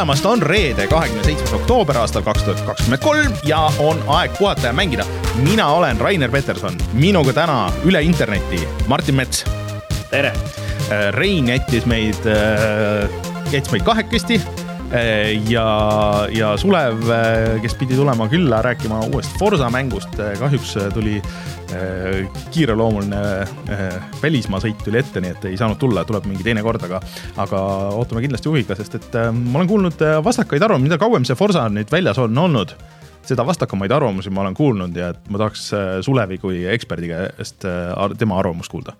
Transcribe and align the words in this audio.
tulemast, 0.00 0.26
on 0.26 0.42
reede, 0.42 0.86
kahekümne 0.88 1.24
seitsmes 1.24 1.52
oktoober 1.52 1.98
aastal 2.00 2.22
kaks 2.24 2.46
tuhat 2.46 2.60
kakskümmend 2.64 3.02
kolm 3.04 3.34
ja 3.44 3.66
on 3.84 3.98
aeg 4.08 4.32
puhata 4.38 4.70
ja 4.70 4.72
mängida. 4.72 5.04
mina 5.42 5.66
olen 5.68 6.00
Rainer 6.00 6.30
Peterson, 6.30 6.78
minuga 6.92 7.32
täna 7.36 7.72
üle 7.84 8.00
interneti 8.02 8.62
Martin 8.88 9.14
Mets. 9.14 9.44
tere. 10.10 10.32
Rein 11.10 11.48
jättis 11.48 11.84
meid, 11.86 12.16
jättis 13.52 13.72
meid 13.72 13.84
kahekesti 13.84 14.40
ja, 15.48 15.66
ja 16.34 16.50
Sulev, 16.58 17.04
kes 17.62 17.74
pidi 17.78 17.94
tulema 17.94 18.26
külla 18.30 18.58
rääkima 18.62 19.00
uuest 19.06 19.36
Forsa 19.38 19.70
mängust, 19.70 20.16
kahjuks 20.38 20.74
tuli 20.94 21.20
kiireloomuline 22.50 23.20
välismaa 24.22 24.58
sõit 24.62 24.80
tuli 24.84 24.98
ette, 24.98 25.22
nii 25.22 25.34
et 25.36 25.44
ei 25.52 25.58
saanud 25.60 25.78
tulla, 25.78 26.02
tuleb 26.08 26.26
mingi 26.26 26.42
teine 26.46 26.64
kord, 26.66 26.82
aga, 26.88 26.98
aga 27.38 27.60
ootame 28.00 28.24
kindlasti 28.24 28.50
huviga, 28.50 28.74
sest 28.78 28.98
et 28.98 29.18
ma 29.30 29.60
olen 29.60 29.70
kuulnud 29.70 30.02
vastakaid 30.26 30.66
arvamusi, 30.66 30.88
mida 30.88 30.98
kauem 30.98 31.26
see 31.28 31.38
Forsa 31.38 31.68
nüüd 31.70 31.92
väljas 31.92 32.18
on 32.18 32.42
olnud, 32.42 32.74
seda 33.26 33.46
vastakamaid 33.46 33.94
arvamusi 33.94 34.32
ma 34.34 34.42
olen 34.42 34.58
kuulnud 34.58 34.96
ja 34.98 35.12
et 35.14 35.30
ma 35.30 35.38
tahaks 35.44 35.68
Sulevi 36.06 36.40
kui 36.42 36.64
eksperdi 36.74 37.12
käest 37.12 37.68
tema 38.18 38.40
arvamust 38.42 38.72
kuulda. 38.72 38.96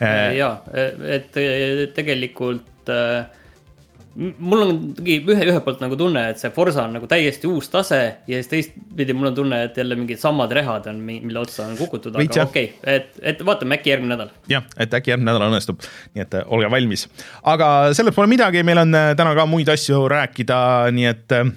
ja, 0.00 0.54
et 0.72 1.36
tegelikult 1.94 2.88
mul 4.18 4.62
on 4.64 4.78
ühe, 5.04 5.20
ühelt 5.22 5.62
poolt 5.64 5.82
nagu 5.82 5.96
tunne, 5.98 6.24
et 6.32 6.40
see 6.40 6.50
Forsa 6.54 6.84
on 6.88 6.96
nagu 6.96 7.06
täiesti 7.10 7.46
uus 7.50 7.70
tase 7.70 8.00
ja 8.26 8.40
siis 8.40 8.50
teistpidi 8.50 9.14
mul 9.14 9.30
on 9.30 9.36
tunne, 9.36 9.60
et 9.68 9.78
jälle 9.78 9.98
mingid 9.98 10.18
samad 10.22 10.52
rehad 10.58 10.88
on, 10.90 10.98
mille 11.06 11.38
otsa 11.38 11.68
on 11.68 11.76
kukutud, 11.78 12.18
aga 12.18 12.42
okei 12.48 12.72
okay., 12.72 12.96
et, 12.96 13.12
et 13.34 13.44
vaatame 13.46 13.78
äkki 13.78 13.92
järgmine 13.94 14.16
nädal. 14.16 14.32
jah, 14.50 14.66
et 14.76 14.94
äkki 14.98 15.14
järgmine 15.14 15.30
nädal 15.30 15.46
õnnestub, 15.52 15.86
nii 16.16 16.26
et 16.26 16.36
äh, 16.40 16.50
olge 16.56 16.70
valmis. 16.74 17.06
aga 17.54 17.70
sellest 17.94 18.18
pole 18.18 18.30
midagi, 18.34 18.64
meil 18.66 18.82
on 18.82 18.98
äh, 18.98 19.12
täna 19.18 19.36
ka 19.38 19.46
muid 19.50 19.70
asju 19.72 20.02
rääkida, 20.10 20.60
nii 20.98 21.10
et 21.12 21.38
äh, 21.38 21.54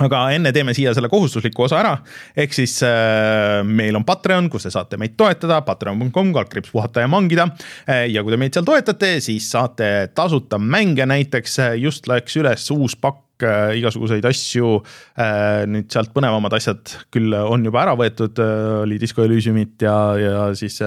aga 0.00 0.22
enne 0.32 0.52
teeme 0.56 0.72
siia 0.72 0.94
selle 0.96 1.10
kohustusliku 1.12 1.66
osa 1.66 1.76
ära, 1.82 1.92
ehk 2.36 2.54
siis 2.56 2.78
äh, 2.86 3.60
meil 3.68 3.96
on 3.98 4.06
Patreon, 4.08 4.48
kus 4.52 4.64
te 4.64 4.72
saate 4.72 4.96
meid 5.00 5.18
toetada, 5.20 5.60
patreon.com, 5.66 6.30
kaldkriips 6.32 6.72
puhata 6.72 7.04
ja 7.04 7.10
mangida. 7.12 7.50
Äh,. 7.84 8.06
ja 8.14 8.24
kui 8.24 8.32
te 8.32 8.40
meid 8.40 8.56
seal 8.56 8.64
toetate, 8.68 9.18
siis 9.24 9.50
saate 9.52 10.08
tasuta 10.16 10.58
mänge, 10.58 11.04
näiteks. 11.08 11.58
Äh, 11.66 11.76
just 11.82 12.08
läks 12.08 12.38
üles 12.40 12.70
uus 12.72 12.96
pakk 12.96 13.20
äh, 13.46 13.74
igasuguseid 13.78 14.24
asju 14.28 14.76
äh,. 15.16 15.64
nüüd 15.70 15.90
sealt 15.92 16.12
põnevamad 16.14 16.54
asjad 16.56 16.94
küll 17.12 17.34
on 17.36 17.64
juba 17.66 17.82
ära 17.84 17.94
võetud 17.98 18.38
äh,, 18.42 18.82
oli 18.82 18.98
Disco 19.00 19.24
Elysiumit 19.24 19.82
ja, 19.86 19.96
ja 20.20 20.46
siis 20.58 20.80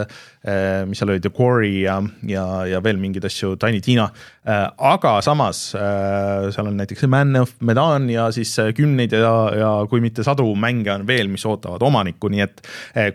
mis 0.86 1.00
seal 1.00 1.10
oli, 1.10 1.22
The 1.24 1.32
Quarry 1.34 1.80
ja, 1.88 1.96
ja, 2.30 2.44
ja 2.70 2.78
veel 2.86 3.00
mingeid 3.02 3.26
asju, 3.26 3.56
Tiny 3.58 3.80
Tina 3.82 4.04
aga 4.46 5.16
samas 5.26 5.62
seal 5.74 6.70
on 6.70 6.78
näiteks 6.78 7.08
Man 7.10 7.34
of 7.40 7.56
Medan 7.66 8.06
ja 8.14 8.28
siis 8.36 8.52
kümneid 8.78 9.16
ja, 9.18 9.32
ja 9.58 9.72
kui 9.90 10.04
mitte 10.06 10.22
sadu 10.28 10.46
mänge 10.54 10.94
on 10.94 11.08
veel, 11.10 11.32
mis 11.34 11.48
ootavad 11.50 11.82
omanikku, 11.88 12.30
nii 12.30 12.46
et 12.46 12.62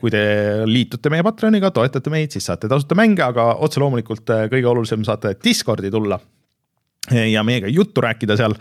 kui 0.03 0.11
te 0.11 0.25
liitute 0.67 1.15
meie 1.15 1.23
Patreoniga, 1.23 1.71
toetate 1.71 2.11
meid, 2.11 2.35
siis 2.35 2.51
saate 2.51 2.67
tasuta 2.67 2.99
mänge, 2.99 3.23
aga 3.23 3.53
otse 3.63 3.79
loomulikult 3.79 4.35
kõige 4.51 4.75
olulisem, 4.75 5.07
saate 5.07 5.37
Discordi 5.39 5.95
tulla 5.95 6.19
ja 7.09 7.43
meiega 7.47 7.69
juttu 7.73 8.01
rääkida 8.05 8.37
seal. 8.37 8.55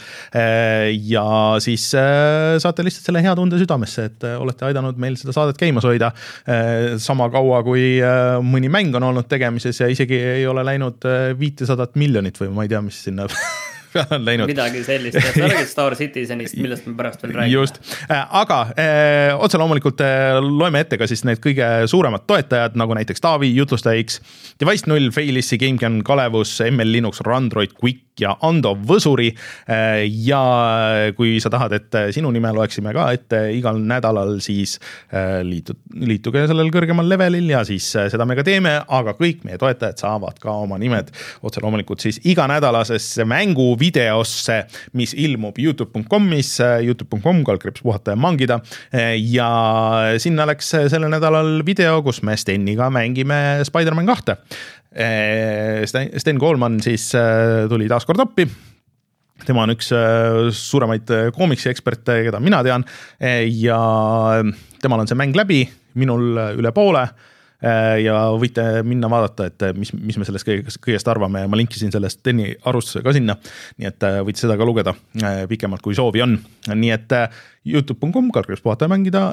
ja 1.11 1.25
siis 1.59 1.89
äh, 1.95 2.57
saate 2.57 2.85
lihtsalt 2.87 3.09
selle 3.09 3.23
hea 3.23 3.33
tunde 3.35 3.59
südamesse, 3.59 4.05
et 4.09 4.23
äh, 4.23 4.37
olete 4.41 4.65
aidanud 4.69 4.99
meil 5.01 5.17
seda 5.19 5.35
saadet 5.35 5.59
käimas 5.59 5.85
hoida. 5.85 6.13
Äh, 6.47 6.95
sama 7.03 7.29
kaua, 7.33 7.61
kui 7.67 7.99
mõni 8.47 8.71
mäng 8.71 8.95
on 8.95 9.09
olnud 9.11 9.27
tegemises 9.29 9.83
ja 9.83 9.89
isegi 9.91 10.17
ei 10.39 10.47
ole 10.47 10.63
läinud 10.65 11.03
viitesadat 11.39 11.99
miljonit 11.99 12.39
või 12.39 12.53
ma 12.55 12.65
ei 12.65 12.71
tea, 12.71 12.81
mis 12.85 13.03
sinna 13.09 13.27
peale 13.93 14.15
on 14.15 14.25
läinud. 14.25 14.49
midagi 14.49 14.83
sellist, 14.83 15.17
jah, 15.17 15.33
sa 15.33 15.47
räägid 15.47 15.69
Star 15.69 15.95
Citizenist, 15.95 16.57
millest 16.63 16.87
me 16.87 16.95
pärast 16.97 17.23
veel 17.23 17.33
räägime. 17.35 17.53
just, 17.53 17.79
aga 18.09 18.59
eh, 18.77 19.33
otse 19.37 19.59
loomulikult 19.61 20.03
eh, 20.05 20.37
loeme 20.43 20.83
ette 20.85 20.99
ka 20.99 21.07
siis 21.09 21.25
need 21.27 21.41
kõige 21.43 21.67
suuremad 21.89 22.25
toetajad, 22.29 22.77
nagu 22.79 22.97
näiteks 22.97 23.23
Taavi, 23.23 23.51
Jutlustaja 23.55 24.01
X, 24.03 24.19
Device 24.61 24.89
null, 24.89 25.09
Failissi, 25.15 25.57
GameCAN, 25.61 26.01
Kalevus, 26.07 26.57
ML 26.67 26.93
Linux, 26.97 27.23
Randroid, 27.25 27.73
Quick 27.79 28.19
ja 28.19 28.33
Ando 28.43 28.73
Võsuri. 28.75 29.29
Eh, 29.31 30.03
ja 30.27 30.41
kui 31.15 31.37
sa 31.41 31.51
tahad, 31.53 31.73
et 31.77 31.99
sinu 32.15 32.31
nime 32.35 32.51
loeksime 32.55 32.93
ka 32.95 33.09
ette 33.15 33.45
igal 33.55 33.79
nädalal, 33.79 34.37
siis 34.43 34.77
liitu, 35.45 35.73
liituge 36.05 36.45
sellel 36.49 36.69
kõrgemal 36.73 37.07
levelil 37.09 37.47
ja 37.53 37.63
siis 37.67 37.87
seda 38.11 38.25
me 38.27 38.35
ka 38.37 38.43
teeme, 38.45 38.75
aga 38.85 39.15
kõik 39.17 39.45
meie 39.47 39.59
toetajad 39.61 40.01
saavad 40.01 40.39
ka 40.41 40.53
oma 40.65 40.77
nimed 40.81 41.11
otse 41.45 41.63
loomulikult 41.63 42.03
siis 42.03 42.19
iganädalasesse 42.27 43.25
mängu 43.27 43.71
videosse, 43.79 44.61
mis 44.99 45.13
ilmub 45.17 45.59
Youtube.com-is, 45.59 46.55
Youtube.com, 46.85 47.43
kaldkriips 47.47 47.83
puhata 47.85 48.15
ja 48.15 48.19
mangida. 48.19 48.59
ja 49.17 49.49
sinna 50.21 50.45
läks 50.49 50.73
sellel 50.91 51.11
nädalal 51.11 51.59
video, 51.65 52.01
kus 52.05 52.21
me 52.23 52.37
Steniga 52.37 52.89
mängime 52.93 53.59
Spider-man 53.67 54.09
kahte. 54.09 54.39
Sten 56.17 56.39
Koolman 56.39 56.79
siis 56.81 57.11
äh, 57.15 57.67
tuli 57.69 57.87
taas 57.89 58.07
kord 58.09 58.19
appi 58.23 58.47
tema 59.45 59.63
on 59.63 59.73
üks 59.75 59.91
äh, 59.93 60.49
suuremaid 60.55 61.11
äh, 61.13 61.27
koomiksi 61.35 61.69
eksperte, 61.69 62.23
keda 62.25 62.41
mina 62.43 62.63
tean 62.65 62.85
ja 63.53 63.79
temal 64.81 65.03
on 65.03 65.09
see 65.09 65.19
mäng 65.19 65.37
läbi, 65.37 65.61
minul 65.99 66.41
üle 66.57 66.73
poole 66.75 67.05
ja 68.03 68.15
võite 68.39 68.63
minna 68.87 69.09
vaadata, 69.11 69.49
et 69.49 69.67
äh, 69.67 69.75
mis, 69.75 69.91
mis 69.93 70.17
me 70.19 70.27
sellest 70.27 70.47
kõigest, 70.47 70.79
kõigest 70.83 71.11
arvame 71.11 71.43
ja 71.43 71.51
ma 71.51 71.59
linkisin 71.59 71.91
sellest 71.91 72.21
Teni 72.23 72.53
arvustuse 72.69 73.03
ka 73.03 73.13
sinna. 73.15 73.35
nii 73.77 73.89
et 73.89 74.07
äh, 74.07 74.19
võite 74.25 74.43
seda 74.43 74.57
ka 74.59 74.67
lugeda 74.67 74.95
pikemalt, 75.49 75.83
kui 75.83 75.97
soovi 75.97 76.23
on, 76.23 76.37
nii 76.71 76.91
et 76.95 77.15
Youtube.com, 77.69 78.29
kalkulis 78.33 78.61
puhata 78.63 78.87
ja 78.87 78.91
mängida, 78.91 79.23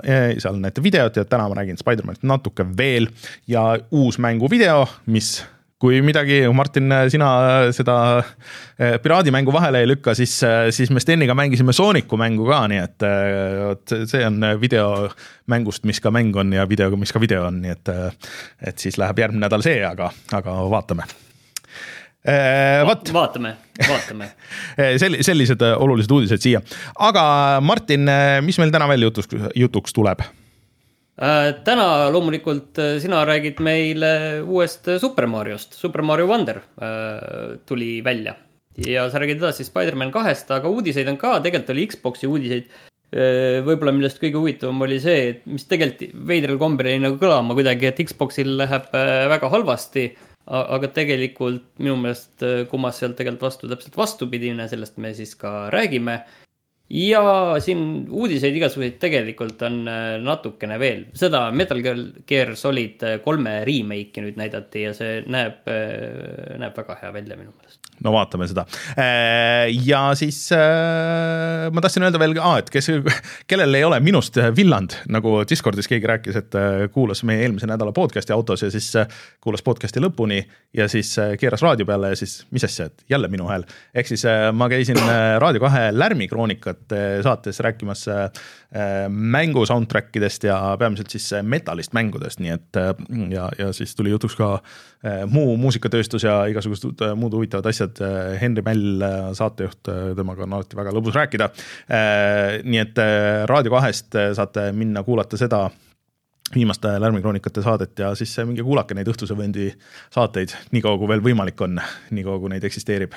seal 0.42 0.58
näete 0.60 0.82
videot 0.82 1.16
ja 1.16 1.24
täna 1.24 1.46
ma 1.48 1.60
räägin 1.60 1.78
Spider-manist 1.78 2.26
natuke 2.26 2.66
veel 2.76 3.06
ja 3.48 3.68
uus 3.94 4.18
mänguvideo, 4.22 4.84
mis 5.06 5.38
kui 5.80 5.98
midagi, 6.04 6.38
Martin, 6.56 6.92
sina 7.12 7.28
seda 7.76 7.96
eh, 8.20 8.96
piraadimängu 9.02 9.52
vahele 9.52 9.82
ei 9.84 9.90
lükka, 9.90 10.14
siis, 10.16 10.38
eh, 10.46 10.70
siis 10.72 10.90
me 10.94 11.02
Steniga 11.02 11.36
mängisime 11.36 11.74
Sooniku 11.76 12.16
mängu 12.20 12.46
ka, 12.48 12.62
nii 12.72 12.80
et 12.80 13.04
eh, 13.04 13.58
vot 13.66 13.94
see 14.08 14.24
on 14.24 14.40
video 14.60 14.88
mängust, 15.52 15.84
mis 15.88 16.00
ka 16.00 16.12
mäng 16.14 16.36
on 16.40 16.54
ja 16.56 16.64
videoga, 16.68 16.96
mis 17.00 17.12
ka 17.12 17.20
video 17.20 17.44
on, 17.50 17.60
nii 17.64 17.74
et, 17.76 17.92
et 18.72 18.86
siis 18.86 18.96
läheb 19.00 19.20
järgmine 19.20 19.44
nädal 19.44 19.64
see, 19.64 19.82
aga, 19.84 20.08
aga 20.36 20.56
vaatame 20.72 21.08
vot. 22.88 23.12
vaatame, 23.14 23.52
vaatame 23.86 24.32
Sel-, 25.02 25.20
sellised 25.22 25.60
olulised 25.76 26.10
uudised 26.10 26.42
siia, 26.42 26.64
aga 27.04 27.26
Martin, 27.62 28.08
mis 28.48 28.58
meil 28.58 28.72
täna 28.74 28.88
veel 28.90 29.10
jutuks, 29.10 29.30
jutuks 29.54 29.94
tuleb? 29.94 30.24
Äh, 31.16 31.54
täna 31.64 32.10
loomulikult 32.12 32.76
äh, 32.76 32.98
sina 33.00 33.22
räägid 33.24 33.60
meile 33.64 34.42
uuest 34.44 34.84
Super 35.00 35.24
Mariost, 35.26 35.72
Super 35.72 36.02
Mario 36.04 36.26
Wonder 36.28 36.60
äh, 36.76 37.56
tuli 37.64 38.02
välja. 38.04 38.34
ja 38.76 39.06
sa 39.08 39.18
räägid 39.18 39.40
edasi 39.40 39.64
Spider-man 39.64 40.12
kahest, 40.12 40.50
aga 40.52 40.68
uudiseid 40.68 41.08
on 41.08 41.16
ka, 41.16 41.38
tegelikult 41.40 41.72
oli 41.72 41.86
Xbox'i 41.88 42.28
uudiseid. 42.28 42.68
võib-olla 43.64 43.92
millest 43.94 44.18
kõige 44.20 44.36
huvitavam 44.36 44.82
oli 44.84 44.98
see, 45.00 45.28
et 45.30 45.44
mis 45.48 45.64
tegelikult 45.64 46.10
veidral 46.28 46.58
kombel 46.60 46.90
jäi 46.90 46.98
nagu 47.00 47.16
kõlama 47.16 47.54
kuidagi, 47.56 47.86
et 47.88 48.02
Xbox'il 48.10 48.50
läheb 48.58 48.90
väga 49.32 49.48
halvasti. 49.48 50.10
aga 50.46 50.90
tegelikult 50.92 51.64
minu 51.78 51.96
meelest 51.96 52.44
kumas 52.68 52.98
sealt 53.00 53.16
tegelikult 53.16 53.46
vastu 53.46 53.70
täpselt 53.70 53.96
vastupidine, 53.96 54.68
sellest 54.68 54.98
me 54.98 55.14
siis 55.14 55.32
ka 55.34 55.70
räägime 55.72 56.20
ja 56.90 57.22
siin 57.62 58.06
uudiseid 58.10 58.54
igasuguseid 58.56 58.98
tegelikult 59.02 59.62
on 59.66 59.80
äh, 59.90 60.04
natukene 60.22 60.78
veel, 60.78 61.06
seda 61.18 61.48
Metal 61.50 61.80
Gear 61.82 62.52
Solid 62.58 63.02
äh, 63.02 63.16
kolme 63.24 63.58
remake'i 63.66 64.22
nüüd 64.22 64.38
näidati 64.38 64.84
ja 64.86 64.92
see 64.94 65.18
näeb, 65.26 65.66
äh, 65.66 66.54
näeb 66.62 66.78
väga 66.78 66.98
hea 67.00 67.10
välja 67.16 67.38
minu 67.38 67.50
meelest. 67.50 67.80
no 68.04 68.12
vaatame 68.14 68.46
seda 68.46 68.66
ja 69.72 70.00
siis 70.18 70.38
ma 70.52 71.82
tahtsin 71.82 72.04
öelda 72.06 72.20
veel, 72.20 72.36
et 72.36 72.70
kes, 72.70 72.90
kellel 73.50 73.78
ei 73.78 73.86
ole 73.88 73.98
minust 74.04 74.36
villand, 74.56 74.98
nagu 75.10 75.40
Discordis 75.48 75.88
keegi 75.90 76.06
rääkis, 76.06 76.36
et 76.38 76.58
kuulas 76.92 77.24
meie 77.26 77.46
eelmise 77.46 77.66
nädala 77.66 77.94
podcast'i 77.96 78.34
autos 78.36 78.62
ja 78.62 78.70
siis 78.70 78.92
kuulas 79.40 79.64
podcast'i 79.64 80.02
lõpuni 80.04 80.42
ja 80.76 80.90
siis 80.92 81.14
keeras 81.40 81.64
raadio 81.64 81.88
peale 81.88 82.12
ja 82.12 82.20
siis 82.20 82.42
mis 82.52 82.68
asja, 82.68 82.90
et 82.92 83.06
jälle 83.10 83.32
minu 83.32 83.48
hääl. 83.48 83.64
ehk 83.94 84.12
siis 84.12 84.26
ma 84.52 84.68
käisin 84.68 85.00
Raadio 85.40 85.64
kahe 85.64 85.88
lärmikroonikat 85.96 86.75
aastat 86.76 87.22
saates 87.22 87.60
rääkimas 87.60 88.08
äh, 88.08 88.30
mängu 89.08 89.66
soundtrack 89.66 90.16
idest 90.16 90.44
ja 90.44 90.76
peamiselt 90.78 91.10
siis 91.10 91.32
äh, 91.32 91.42
metalist 91.42 91.92
mängudest, 91.92 92.40
nii 92.40 92.50
et 92.50 92.76
ja, 93.30 93.48
ja 93.58 93.72
siis 93.72 93.94
tuli 93.96 94.10
jutuks 94.10 94.36
ka 94.36 94.60
muu 95.30 95.56
muusikatööstus 95.56 96.24
ja 96.24 96.46
igasugused 96.50 97.02
muud 97.16 97.34
huvitavad 97.36 97.66
asjad. 97.70 97.98
Henri 98.40 98.62
Mäll, 98.66 99.02
saatejuht, 99.38 99.86
temaga 100.16 100.42
on 100.42 100.56
alati 100.56 100.76
väga 100.76 100.94
lõbus 100.96 101.14
rääkida. 101.14 101.48
nii 102.64 102.80
et 102.80 102.98
Raadio 103.46 103.70
kahest 103.70 104.16
saate 104.34 104.70
minna 104.72 105.04
kuulata 105.06 105.38
seda 105.38 105.68
viimaste 106.54 106.96
Lärmikroonikate 107.00 107.62
saadet 107.62 107.98
ja 107.98 108.14
siis 108.14 108.34
minge 108.44 108.64
kuulake 108.66 108.94
neid 108.94 109.08
Õhtuse 109.12 109.36
Vööndi 109.38 109.68
saateid, 110.14 110.56
niikaua 110.72 110.98
kui 110.98 111.12
veel 111.12 111.22
võimalik 111.22 111.60
on, 111.62 111.78
niikaua 112.10 112.40
kui 112.42 112.50
neid 112.50 112.64
eksisteerib. 112.66 113.14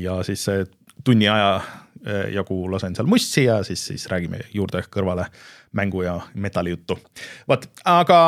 ja 0.00 0.22
siis 0.26 0.46
tunni 1.04 1.28
aja 1.28 1.60
jagu 2.34 2.70
lasen 2.70 2.94
seal 2.96 3.06
mussi 3.06 3.44
ja 3.44 3.62
siis, 3.66 3.86
siis 3.86 4.06
räägime 4.10 4.40
juurde 4.54 4.82
kõrvale 4.90 5.26
mängu 5.72 6.02
ja 6.02 6.20
metallijuttu. 6.34 6.98
vot, 7.48 7.66
aga 7.84 8.20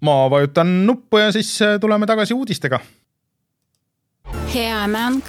ma 0.00 0.16
vajutan 0.30 0.86
nuppu 0.86 1.18
ja 1.18 1.32
siis 1.32 1.58
tuleme 1.80 2.06
tagasi 2.06 2.34
uudistega. 2.34 2.80
hea 4.54 4.86
mäng 4.86 5.22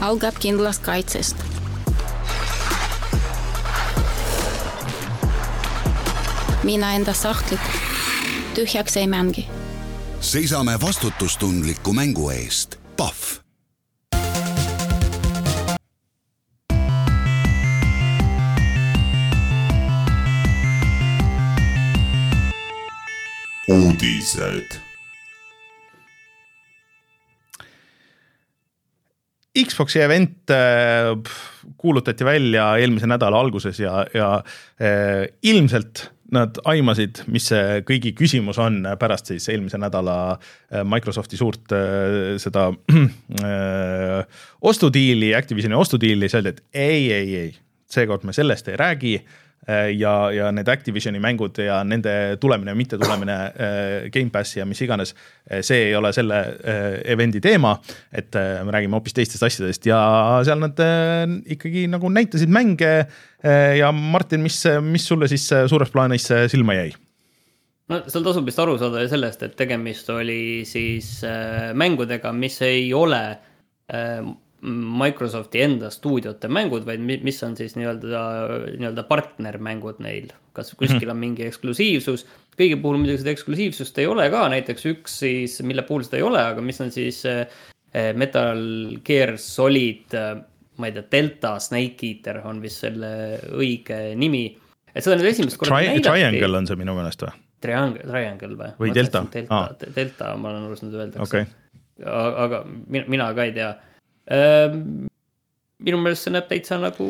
algab 0.00 0.38
kindlast 0.40 0.82
kaitsest 0.82 1.50
mina 6.62 6.92
enda 6.94 7.14
sahtlit 7.14 7.60
tühjaks 8.54 8.96
ei 8.96 9.06
mängi. 9.06 9.48
seisame 10.20 10.80
vastutustundliku 10.80 11.92
mängu 11.92 12.30
eest. 12.30 12.76
Pahv. 12.96 13.40
Uudised. 23.70 24.78
Xbox'i 29.60 30.00
event 30.02 30.50
äh, 30.54 31.10
kuulutati 31.78 32.24
välja 32.24 32.72
eelmise 32.80 33.08
nädala 33.10 33.40
alguses 33.40 33.80
ja, 33.82 34.04
ja 34.14 34.30
äh, 34.80 35.26
ilmselt 35.42 36.08
nad 36.30 36.60
aimasid, 36.70 37.24
mis 37.26 37.48
see 37.50 37.80
kõigi 37.86 38.12
küsimus 38.14 38.60
on 38.62 38.84
pärast 39.00 39.32
siis 39.32 39.48
eelmise 39.50 39.78
nädala 39.82 40.16
äh, 40.36 40.84
Microsofti 40.86 41.38
suurt 41.38 41.74
seda 42.42 42.68
äh, 42.70 44.40
ostudiili, 44.62 45.34
Activisioni 45.34 45.78
ostudiili, 45.78 46.28
siis 46.28 46.38
öeldi, 46.38 46.54
et 46.54 46.64
ei, 46.86 47.12
ei, 47.12 47.36
ei, 47.44 47.54
seekord 47.90 48.26
me 48.26 48.34
sellest 48.34 48.70
ei 48.70 48.78
räägi 48.78 49.14
ja, 49.96 50.12
ja 50.34 50.50
need 50.54 50.68
Activisioni 50.68 51.20
mängud 51.22 51.58
ja 51.62 51.80
nende 51.86 52.36
tulemine, 52.40 52.74
mittetulemine 52.78 53.36
äh, 53.36 54.08
Gamepassi 54.12 54.60
ja 54.60 54.66
mis 54.68 54.80
iganes, 54.84 55.14
äh, 55.50 55.60
see 55.66 55.88
ei 55.88 55.94
ole 55.98 56.12
selle 56.16 56.40
event'i 57.10 57.42
teema, 57.44 57.74
et 58.12 58.34
me 58.34 58.74
räägime 58.74 58.98
hoopis 58.98 59.16
teistest 59.16 59.44
asjadest 59.46 59.86
ja 59.88 60.00
seal 60.46 60.60
nad 60.62 60.80
ikkagi 61.50 61.86
nagu 61.90 62.10
näitasid 62.12 62.50
mänge 62.52 62.90
ja 63.78 63.92
Martin, 63.92 64.42
mis, 64.44 64.62
mis 64.84 65.06
sulle 65.08 65.28
siis 65.30 65.46
suures 65.70 65.92
plaanis 65.92 66.28
silma 66.52 66.76
jäi? 66.76 66.90
no 67.90 68.02
seal 68.06 68.26
tasub 68.26 68.46
vist 68.46 68.60
aru 68.62 68.76
saada 68.80 69.06
sellest, 69.10 69.46
et 69.46 69.56
tegemist 69.58 70.10
oli 70.14 70.66
siis 70.68 71.20
mängudega, 71.74 72.32
mis 72.36 72.60
ei 72.66 72.92
ole 72.94 73.22
Microsofti 74.60 75.62
enda 75.64 75.88
stuudiote 75.92 76.48
mängud, 76.52 76.84
vaid 76.84 77.00
mis 77.00 77.38
on 77.46 77.54
siis 77.56 77.78
nii-öelda, 77.78 78.20
nii-öelda 78.76 79.04
partnermängud 79.08 80.02
neil. 80.04 80.28
kas 80.52 80.74
kuskil 80.74 80.98
mm 80.98 81.04
-hmm. 81.04 81.10
on 81.10 81.16
mingi 81.16 81.44
eksklusiivsus, 81.46 82.26
kõigi 82.58 82.76
puhul 82.82 82.98
muidugi 82.98 83.22
seda 83.22 83.32
eksklusiivsust 83.32 83.98
ei 84.02 84.06
ole 84.10 84.26
ka, 84.32 84.48
näiteks 84.52 84.86
üks 84.90 85.18
siis, 85.22 85.60
mille 85.62 85.84
puhul 85.86 86.02
seda 86.04 86.18
ei 86.18 86.26
ole, 86.26 86.42
aga 86.52 86.60
mis 86.60 86.80
on 86.80 86.90
siis 86.90 87.22
eh, 87.24 87.46
Metal 88.14 88.60
Gear 89.06 89.36
Solid, 89.38 90.12
eh, 90.12 90.42
ma 90.76 90.90
ei 90.90 90.96
tea, 90.96 91.06
Delta 91.12 91.58
Snake 91.58 92.08
Eater 92.08 92.42
on 92.44 92.60
vist 92.62 92.84
selle 92.84 93.12
õige 93.52 94.00
nimi. 94.16 94.58
et 94.94 95.04
seda 95.04 95.16
nüüd 95.16 95.30
esimest 95.30 95.56
korda 95.56 95.76
Tri 95.76 95.86
näidati. 95.86 96.08
Triangle 96.08 96.58
on 96.58 96.66
see 96.66 96.76
minu 96.76 96.94
meelest 96.98 97.22
või? 97.22 97.36
Triangle, 97.60 98.02
Triangle 98.08 98.56
või? 98.56 98.72
või 98.80 98.94
Delta? 98.94 99.24
Delta 99.32 99.62
ah., 99.62 99.94
Delta, 99.96 100.34
ma 100.36 100.50
olen 100.50 100.66
aru 100.68 100.76
saanud, 100.76 100.98
öeldakse 100.98 101.22
okay.. 101.24 101.46
aga 102.44 102.64
mina, 102.66 103.04
mina 103.06 103.30
ka 103.36 103.46
ei 103.48 103.54
tea 103.56 103.70
minu 105.84 106.00
meelest 106.00 106.26
see 106.26 106.34
näeb 106.34 106.48
täitsa 106.50 106.78
nagu 106.80 107.06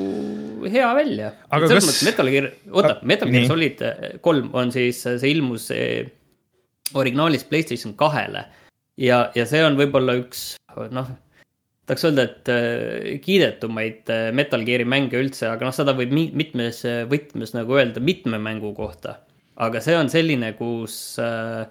hea 0.71 0.91
välja. 0.97 1.33
selles 1.51 1.73
kas... 1.75 1.89
mõttes 1.89 2.05
Metal 2.07 2.31
Gear, 2.33 2.51
oota, 2.71 2.97
Metal 3.07 3.33
Gear 3.33 3.49
Solid 3.51 3.83
eh, 3.87 4.05
kolm 4.25 4.53
on 4.59 4.71
siis, 4.75 5.03
see 5.07 5.33
ilmus 5.33 5.71
eh, 5.75 6.11
originaalis 6.99 7.47
Playstation 7.51 7.97
kahele. 7.99 8.47
ja, 9.01 9.25
ja 9.35 9.47
see 9.49 9.63
on 9.65 9.79
võib-olla 9.79 10.17
üks, 10.21 10.45
noh, 10.95 11.11
tahaks 11.89 12.07
öelda, 12.07 12.29
et 12.29 12.53
äh, 12.53 13.09
kiidetumaid 13.25 14.13
Metal 14.37 14.63
Gear'i 14.67 14.87
mänge 14.87 15.19
üldse, 15.19 15.49
aga 15.51 15.67
noh, 15.67 15.75
seda 15.75 15.97
võib 15.99 16.15
mitmes 16.15 16.85
võtmes 17.11 17.57
nagu 17.57 17.79
öelda 17.79 18.03
mitme 18.05 18.39
mängu 18.43 18.75
kohta. 18.77 19.19
aga 19.61 19.83
see 19.85 19.99
on 19.99 20.13
selline, 20.13 20.55
kus 20.59 21.19
äh,, 21.23 21.67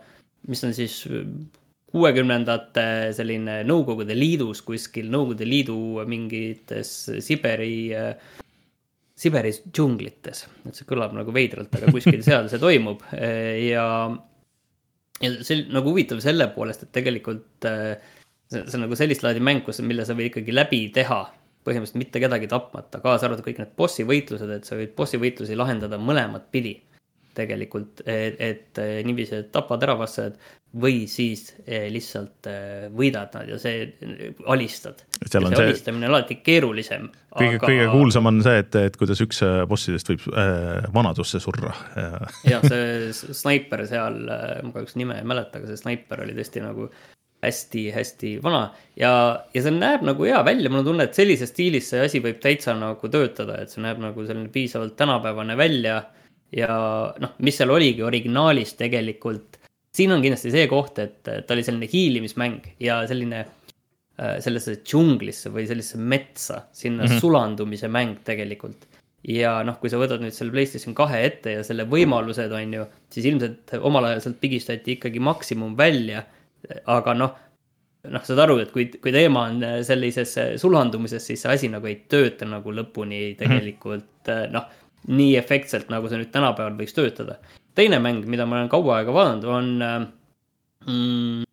mis 0.48 0.64
on 0.68 0.76
siis 0.76 1.02
kuuekümnendate 1.90 2.86
selline 3.18 3.62
Nõukogude 3.68 4.16
Liidus 4.18 4.62
kuskil, 4.66 5.10
Nõukogude 5.12 5.48
Liidu 5.48 5.78
mingites 6.10 6.92
Siberi, 7.26 7.90
Siberis 9.20 9.64
džunglites. 9.68 10.46
et 10.68 10.78
see 10.78 10.88
kõlab 10.90 11.16
nagu 11.18 11.34
veidralt, 11.36 11.74
aga 11.76 11.92
kuskil 11.96 12.22
seal 12.26 12.50
see 12.52 12.62
toimub 12.62 13.02
ja, 13.14 13.88
ja 15.20 15.34
see 15.42 15.66
nagu 15.74 15.92
huvitav 15.92 16.22
selle 16.24 16.48
poolest, 16.54 16.86
et 16.86 16.94
tegelikult 16.96 17.68
see, 17.68 18.62
see 18.62 18.78
on 18.78 18.86
nagu 18.86 19.00
sellist 19.00 19.26
laadi 19.26 19.44
mäng, 19.44 19.66
kus, 19.66 19.82
mille 19.86 20.06
sa 20.08 20.18
võid 20.18 20.32
ikkagi 20.32 20.56
läbi 20.56 20.86
teha 20.96 21.24
põhimõtteliselt 21.68 22.00
mitte 22.00 22.22
kedagi 22.24 22.48
tapmata, 22.50 23.02
kaasa 23.04 23.28
arvatud 23.28 23.46
kõik 23.46 23.60
need 23.62 23.74
bossi 23.78 24.06
võitlused, 24.08 24.52
et 24.56 24.68
sa 24.68 24.78
võid 24.80 24.94
bossi 24.98 25.20
võitlusi 25.22 25.58
lahendada 25.60 26.00
mõlemat 26.02 26.48
pidi 26.54 26.78
tegelikult, 27.40 28.04
et, 28.06 28.40
et 28.40 28.82
niiviisi, 29.08 29.44
et 29.44 29.52
tapad 29.56 29.84
ära 29.88 29.96
vastased 30.00 30.38
või 30.78 31.08
siis 31.10 31.48
eh, 31.66 31.88
lihtsalt 31.90 32.46
eh, 32.50 32.88
võidad 32.94 33.34
nad 33.34 33.48
ja 33.50 33.58
see 33.62 33.88
alistad. 34.46 35.02
see, 35.18 35.40
see 35.42 35.64
alistamine 35.64 36.06
on 36.06 36.14
alati 36.14 36.38
keerulisem. 36.46 37.08
kõige 37.34 37.58
aga..., 37.58 37.66
kõige 37.66 37.88
kuulsam 37.94 38.30
on 38.30 38.42
see, 38.46 38.60
et, 38.62 38.76
et 38.78 38.98
kuidas 39.00 39.22
üks 39.26 39.42
bossidest 39.70 40.12
võib 40.14 40.28
äh, 40.30 40.86
vanadusse 40.94 41.42
surra 41.42 41.74
jah, 42.52 42.66
see 42.66 43.34
snaiper 43.34 43.88
seal, 43.90 44.20
ma 44.28 44.76
kahjuks 44.76 45.00
nime 45.00 45.18
ei 45.18 45.26
mäleta, 45.26 45.58
aga 45.58 45.72
see 45.72 45.82
snaiper 45.82 46.22
oli 46.28 46.38
tõesti 46.38 46.62
nagu 46.66 46.90
hästi-hästi 47.42 48.36
vana 48.44 48.68
ja, 49.00 49.12
ja 49.56 49.64
see 49.64 49.74
näeb 49.74 50.04
nagu 50.06 50.28
hea 50.28 50.40
välja, 50.46 50.70
mul 50.70 50.84
on 50.84 50.90
tunne, 50.92 51.10
et 51.10 51.18
sellises 51.18 51.50
stiilis 51.54 51.90
see 51.90 52.06
asi 52.06 52.22
võib 52.22 52.38
täitsa 52.44 52.76
nagu 52.78 53.10
töötada, 53.10 53.58
et 53.64 53.74
see 53.74 53.82
näeb 53.82 54.02
nagu 54.04 54.26
selline 54.28 54.52
piisavalt 54.54 54.98
tänapäevane 55.00 55.58
välja 55.58 56.04
ja 56.52 56.76
noh, 57.20 57.36
mis 57.40 57.58
seal 57.58 57.70
oligi 57.70 58.04
originaalis 58.04 58.74
tegelikult 58.74 59.60
siin 59.96 60.14
on 60.14 60.24
kindlasti 60.24 60.52
see 60.54 60.68
koht, 60.72 61.00
et 61.02 61.18
ta 61.24 61.56
oli 61.56 61.66
selline 61.66 61.90
hiilimismäng 61.90 62.62
ja 62.84 63.02
selline 63.10 63.42
äh, 63.42 64.38
sellesse 64.44 64.80
džunglisse 64.84 65.52
või 65.54 65.66
sellisesse 65.70 66.00
metsa, 66.00 66.64
sinna 66.72 67.04
mm 67.06 67.10
-hmm. 67.12 67.26
sulandumise 67.26 67.92
mäng 67.92 68.24
tegelikult. 68.24 68.88
ja 69.28 69.58
noh, 69.68 69.76
kui 69.82 69.90
sa 69.92 69.98
võtad 70.00 70.22
nüüd 70.24 70.32
selle 70.32 70.54
PlayStation 70.54 70.96
kahe 70.96 71.18
ette 71.28 71.52
ja 71.58 71.64
selle 71.68 71.84
võimalused, 71.84 72.54
on 72.56 72.74
ju, 72.74 72.86
siis 73.12 73.26
ilmselt 73.28 73.74
omal 73.82 74.06
ajal 74.08 74.22
sealt 74.24 74.40
pigistati 74.40 74.96
ikkagi 74.96 75.20
maksimum 75.20 75.78
välja. 75.78 76.24
aga 76.86 77.14
noh, 77.14 77.36
noh, 78.04 78.24
saad 78.24 78.40
aru, 78.40 78.58
et 78.64 78.72
kui, 78.72 78.86
kui 78.86 79.12
teema 79.12 79.44
on 79.50 79.62
sellises 79.84 80.36
sulandumises, 80.62 81.26
siis 81.26 81.42
see 81.42 81.52
asi 81.52 81.68
nagu 81.68 81.88
ei 81.88 81.96
tööta 82.08 82.46
nagu 82.46 82.72
lõpuni 82.72 83.36
tegelikult 83.40 84.28
mm 84.28 84.34
-hmm. 84.34 84.52
noh, 84.52 84.66
nii 85.08 85.38
efektselt, 85.40 85.88
nagu 85.90 86.10
see 86.10 86.20
nüüd 86.20 86.34
tänapäeval 86.34 86.76
võiks 86.80 86.96
töötada 86.98 87.40
teine 87.80 88.00
mäng, 88.04 88.26
mida 88.30 88.48
ma 88.48 88.60
olen 88.60 88.72
kaua 88.72 89.00
aega 89.00 89.14
vaadanud, 89.16 89.46
on 89.50 89.70
äh, 89.86 90.00
mm, 90.88 91.44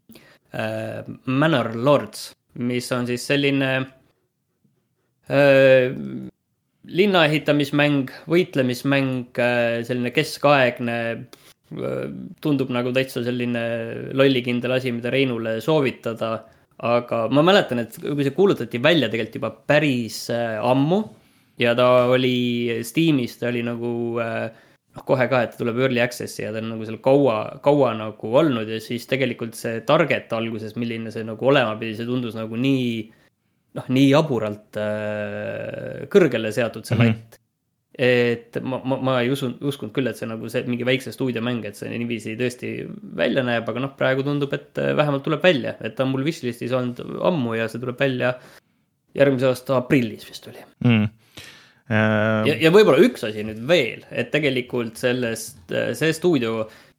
äh, 0.55 1.11
Manor 1.26 1.73
Lords, 1.76 2.31
mis 2.67 2.88
on 2.95 3.07
siis 3.09 3.26
selline 3.29 3.71
äh, 5.31 5.93
linna 6.87 7.25
ehitamismäng, 7.26 8.12
võitlemismäng 8.31 9.41
äh,, 9.43 9.81
selline 9.87 10.12
keskaegne 10.15 10.99
äh,, 11.12 12.05
tundub 12.43 12.71
nagu 12.75 12.93
täitsa 12.95 13.25
selline 13.26 13.65
lollikindel 14.17 14.76
asi, 14.79 14.95
mida 14.95 15.11
Reinule 15.15 15.59
soovitada. 15.65 16.37
aga 16.76 17.23
ma 17.33 17.41
mäletan, 17.41 17.79
et 17.81 17.95
kui 17.97 18.21
see 18.21 18.35
kuulutati 18.37 18.76
välja 18.85 19.09
tegelikult 19.09 19.37
juba 19.38 19.50
päris 19.71 20.26
äh, 20.29 20.59
ammu 20.61 20.99
ja 21.59 21.75
ta 21.79 21.89
oli 22.13 22.83
Steamis, 22.85 23.39
ta 23.41 23.51
oli 23.51 23.63
nagu 23.67 23.91
äh, 24.23 24.49
noh, 24.97 25.05
kohe 25.07 25.29
ka, 25.31 25.45
et 25.45 25.55
ta 25.55 25.63
tuleb 25.63 25.81
early 25.85 26.03
access'i 26.05 26.45
ja 26.45 26.53
ta 26.55 26.63
on 26.63 26.73
nagu 26.75 26.89
seal 26.89 27.01
kaua, 27.05 27.39
kaua 27.65 27.93
nagu 27.99 28.33
olnud 28.41 28.69
ja 28.73 28.81
siis 28.83 29.09
tegelikult 29.11 29.57
see 29.59 29.81
target 29.89 30.33
alguses, 30.37 30.77
milline 30.81 31.13
see 31.15 31.27
nagu 31.27 31.53
olema 31.53 31.77
pidi, 31.81 31.97
see 31.99 32.09
tundus 32.09 32.37
nagu 32.39 32.61
nii, 32.61 32.93
noh, 33.79 33.91
nii 33.93 34.07
jaburalt 34.13 34.79
äh, 34.83 36.07
kõrgele 36.13 36.53
seatud 36.55 36.89
see 36.89 37.01
latt. 37.01 37.11
Mm. 37.11 37.27
-hmm 37.35 37.43
et 37.97 38.59
ma, 38.61 38.77
ma, 38.85 38.99
ma 39.01 39.13
ei 39.23 39.31
usu, 39.33 39.47
uskunud 39.65 39.95
küll, 39.97 40.05
et 40.11 40.19
see 40.21 40.27
nagu 40.29 40.51
see 40.53 40.67
mingi 40.69 40.85
väikse 40.85 41.15
stuudiomäng, 41.15 41.63
et 41.65 41.79
see 41.79 41.89
niiviisi 41.89 42.35
tõesti 42.37 42.75
välja 43.17 43.41
näeb, 43.41 43.65
aga 43.73 43.81
noh, 43.81 43.95
praegu 43.97 44.21
tundub, 44.27 44.53
et 44.53 44.77
äh, 44.77 44.91
vähemalt 44.99 45.25
tuleb 45.25 45.41
välja, 45.41 45.73
et 45.81 45.95
ta 45.97 46.05
on 46.05 46.13
mul 46.13 46.27
wishlist'is 46.27 46.75
olnud 46.77 47.01
ammu 47.25 47.55
ja 47.57 47.71
see 47.73 47.81
tuleb 47.81 47.97
välja 47.97 48.35
järgmise 49.17 49.49
aasta 49.49 49.79
aprillis 49.81 50.29
vist 50.29 50.51
oli. 50.53 50.61
Mm 50.85 51.07
ja, 51.90 52.55
ja 52.59 52.71
võib-olla 52.75 52.99
üks 53.07 53.25
asi 53.28 53.45
nüüd 53.47 53.61
veel, 53.69 54.00
et 54.11 54.31
tegelikult 54.35 54.97
sellest, 55.00 55.59
see 55.71 56.12
stuudio, 56.16 56.52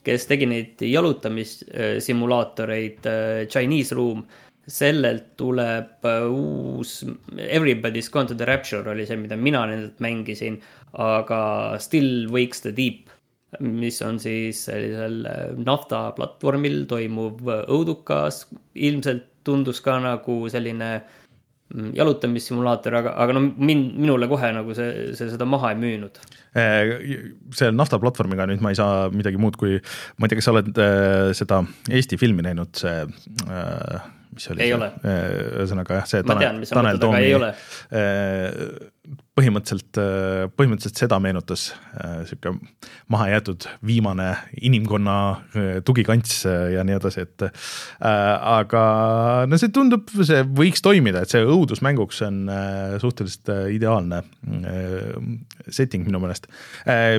kes 0.08 0.25
tegi 0.29 0.46
neid 0.48 0.82
jalutamissimulaatoreid, 0.88 3.01
Chinese 3.51 3.96
Room, 3.98 4.20
sellelt 4.67 5.27
tuleb 5.39 6.03
uus 6.27 7.06
Everybody's 7.39 8.12
Gone 8.12 8.27
to 8.27 8.36
the 8.36 8.46
Rapture 8.48 8.89
oli 8.91 9.06
see, 9.08 9.17
mida 9.20 9.36
mina 9.39 9.65
nendelt 9.67 10.00
mängisin, 10.03 10.62
aga 11.00 11.77
Still 11.79 12.27
Wakes 12.32 12.62
the 12.65 12.74
Deep 12.75 13.10
mis 13.63 14.01
on 14.03 14.20
siis 14.20 14.65
sellisel 14.67 15.22
nafta 15.63 16.12
platvormil 16.17 16.84
toimuv 16.89 17.48
õudukas, 17.72 18.44
ilmselt 18.75 19.24
tundus 19.48 19.79
ka 19.84 19.98
nagu 20.03 20.41
selline 20.51 20.89
mm, 21.00 21.06
jalutamissimulaator, 21.68 22.96
aga, 23.02 23.14
aga 23.20 23.36
no 23.36 23.42
min-, 23.44 23.90
minule 24.00 24.30
kohe 24.32 24.52
nagu 24.56 24.76
see, 24.78 25.10
see 25.20 25.32
seda 25.34 25.48
maha 25.50 25.74
ei 25.74 25.80
müünud. 25.82 26.20
see 27.58 27.72
nafta 27.76 28.00
platvormiga 28.02 28.48
nüüd 28.50 28.64
ma 28.64 28.72
ei 28.74 28.80
saa 28.80 29.10
midagi 29.14 29.42
muud 29.42 29.60
kui, 29.60 29.78
ma 30.18 30.26
ei 30.26 30.32
tea, 30.32 30.40
kas 30.40 30.48
sa 30.48 30.56
oled 30.56 30.72
äh, 30.82 31.32
seda 31.38 31.62
Eesti 31.92 32.20
filmi 32.22 32.46
näinud, 32.48 32.72
see 32.80 33.04
äh, 33.04 34.08
mis 34.34 34.50
oli 34.54 34.64
ei 34.64 34.72
see, 34.72 34.80
ole. 34.80 34.92
ühesõnaga 35.04 36.02
jah, 36.02 36.12
see 36.14 36.28
ma 36.28 36.40
tean, 36.40 36.62
mis 36.64 36.74
põhimõtteliselt, 39.38 40.00
põhimõtteliselt 40.58 41.01
seda 41.03 41.20
meenutas 41.22 41.67
sihuke 42.27 42.56
mahajäetud 43.13 43.67
viimane 43.86 44.32
inimkonna 44.65 45.17
tugikants 45.86 46.39
ja 46.74 46.86
nii 46.88 46.98
edasi, 46.98 47.27
et 47.27 47.46
aga 48.01 48.84
no 49.50 49.60
see 49.62 49.72
tundub, 49.74 50.10
see 50.17 50.41
võiks 50.58 50.82
toimida, 50.86 51.22
et 51.22 51.34
see 51.34 51.46
õudusmänguks 51.46 52.24
on 52.27 52.44
suhteliselt 53.03 53.53
ideaalne 53.75 54.24
setting 55.70 56.08
minu 56.08 56.22
meelest. 56.24 56.50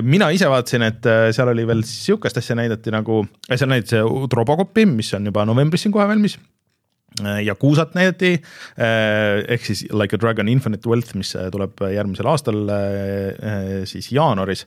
mina 0.03 0.29
ise 0.35 0.51
vaatasin, 0.51 0.87
et 0.89 1.11
seal 1.35 1.53
oli 1.55 1.67
veel 1.69 1.85
sihukest 1.87 2.43
asja 2.43 2.59
näidati 2.59 2.93
nagu, 2.93 3.23
seal 3.53 3.71
näidati 3.71 4.03
Robocopi, 4.35 4.85
mis 4.91 5.13
on 5.15 5.31
juba 5.31 5.47
novembris 5.47 5.87
siin 5.87 5.95
kohe 5.95 6.07
valmis 6.09 6.35
Äh, 7.25 7.43
ja 7.43 7.55
kuusat 7.55 7.95
näidati 7.97 8.33
äh, 8.79 9.43
ehk 9.47 9.65
siis 9.65 9.85
Like 9.93 10.15
a 10.15 10.19
Dragon 10.21 10.47
Infinite 10.47 10.89
Wealth, 10.89 11.15
mis 11.19 11.35
äh, 11.35 11.49
tuleb 11.51 11.81
järgmisel 11.93 12.27
aastal 12.29 12.71
siis 13.89 14.11
jaanuaris. 14.11 14.65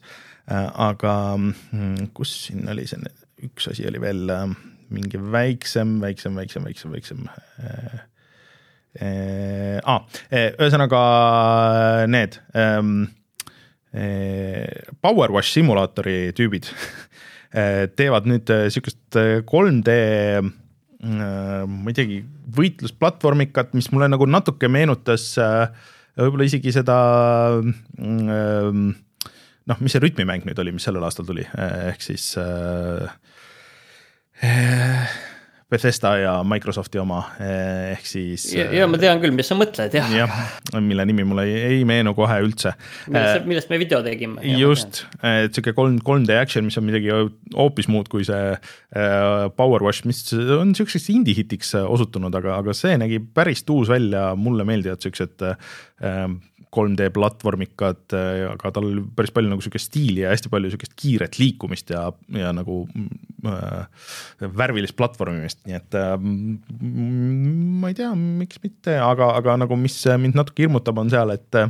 aga 0.74 1.36
mm, 1.38 2.08
kus 2.14 2.32
siin 2.48 2.66
oli 2.68 2.82
see, 2.90 2.98
üks 3.46 3.68
asi 3.70 3.84
oli 3.86 4.00
veel 4.02 4.30
mingi 4.90 5.20
väiksem, 5.32 6.00
väiksem, 6.02 6.34
väiksem, 6.34 6.64
väiksem, 6.66 6.90
väiksem 6.92 7.20
ah,. 9.86 10.02
ühesõnaga 10.34 11.02
need 12.10 12.40
ähm, 12.58 13.04
Power 15.00 15.30
Wash 15.30 15.54
simulaatori 15.54 16.32
tüübid 16.34 16.66
teevad 18.00 18.26
nüüd 18.26 18.50
sihukest 18.74 19.20
3D 19.46 19.96
Äh, 20.42 20.61
ma 21.02 21.90
ei 21.90 21.96
teagi, 21.96 22.20
võitlusplatvormikat, 22.54 23.72
mis 23.74 23.88
mulle 23.90 24.06
nagu 24.12 24.26
natuke 24.30 24.68
meenutas 24.70 25.32
äh, 25.42 25.66
võib-olla 26.18 26.46
isegi 26.46 26.72
seda 26.74 26.96
mm, 27.58 28.92
noh, 29.70 29.82
mis 29.82 29.94
see 29.94 30.02
rütmimäng 30.02 30.46
nüüd 30.46 30.62
oli, 30.62 30.74
mis 30.76 30.86
sellel 30.86 31.04
aastal 31.06 31.26
tuli, 31.28 31.44
ehk 31.90 32.04
siis 32.04 32.32
äh, 32.40 33.10
Bethesda 35.72 36.12
ja 36.20 36.34
Microsofti 36.46 37.00
oma 37.00 37.22
ehk 37.40 38.04
siis. 38.08 38.48
ja, 38.54 38.86
ma 38.90 39.00
tean 39.00 39.22
küll, 39.22 39.34
mis 39.36 39.48
sa 39.48 39.56
mõtled 39.58 39.94
jah. 39.96 40.10
jah, 40.12 40.36
mille 40.84 41.06
nimi 41.08 41.24
mulle 41.28 41.46
ei, 41.48 41.78
ei 41.78 41.86
meenu 41.88 42.14
kohe 42.18 42.38
üldse. 42.44 42.74
millest, 43.08 43.48
millest 43.48 43.72
me 43.72 43.80
video 43.80 44.02
tegime. 44.04 44.44
just, 44.60 45.04
et 45.24 45.54
sihuke 45.54 45.74
kolm, 45.76 45.98
3D 46.04 46.36
action, 46.38 46.66
mis 46.68 46.78
on 46.80 46.86
midagi 46.88 47.12
hoopis 47.56 47.88
muud 47.92 48.10
kui 48.12 48.26
see 48.28 48.54
Power 49.56 49.84
Wash, 49.84 50.06
mis 50.08 50.24
on 50.32 50.74
siukseks 50.76 51.08
indie 51.14 51.36
hitiks 51.38 51.74
osutunud, 51.80 52.34
aga, 52.38 52.58
aga 52.60 52.76
see 52.76 52.98
nägi 53.00 53.22
päris 53.34 53.64
tuus 53.68 53.90
välja, 53.92 54.32
mulle 54.36 54.66
meeldivad 54.68 55.02
siuksed 55.02 55.48
3D 56.72 57.10
platvormikad, 57.12 58.14
aga 58.48 58.70
tal 58.72 58.86
oli 58.88 59.02
päris 59.16 59.32
palju 59.34 59.50
nagu 59.50 59.64
sihukest 59.64 59.90
stiili 59.90 60.22
ja 60.22 60.30
hästi 60.32 60.48
palju 60.52 60.70
sihukest 60.72 60.94
kiiret 60.96 61.36
liikumist 61.40 61.92
ja, 61.92 62.06
ja 62.32 62.52
nagu 62.56 62.86
äh, 63.44 64.06
värvilist 64.40 64.96
platvormimist, 64.96 65.60
nii 65.68 65.76
et 65.76 65.98
äh, 66.00 66.14
ma 66.22 67.90
ei 67.92 67.98
tea, 67.98 68.12
miks 68.16 68.62
mitte, 68.64 68.96
aga, 69.04 69.34
aga 69.40 69.58
nagu 69.66 69.76
mis 69.80 69.98
mind 70.22 70.38
natuke 70.38 70.64
hirmutab, 70.64 71.02
on 71.02 71.12
seal, 71.12 71.34
et 71.36 71.60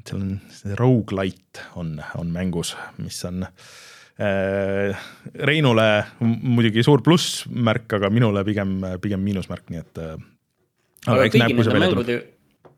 et 0.00 0.12
seal 0.12 0.20
on 0.20 0.34
see 0.52 0.76
rogu-lite 0.78 1.64
on, 1.80 1.96
on 2.20 2.28
mängus, 2.32 2.74
mis 3.00 3.18
on 3.28 3.46
äh, 3.46 5.06
Reinule 5.48 5.88
muidugi 6.20 6.84
suur 6.84 7.00
plussmärk, 7.04 7.96
aga 7.96 8.12
minule 8.12 8.44
pigem, 8.48 8.76
pigem 9.00 9.24
miinusmärk, 9.24 9.72
nii 9.72 9.80
et 9.80 10.02
äh, 10.04 10.12
aga 11.08 11.30
kui 11.32 11.64
see 11.64 11.78
välja 11.78 11.90
tuleb 11.94 12.28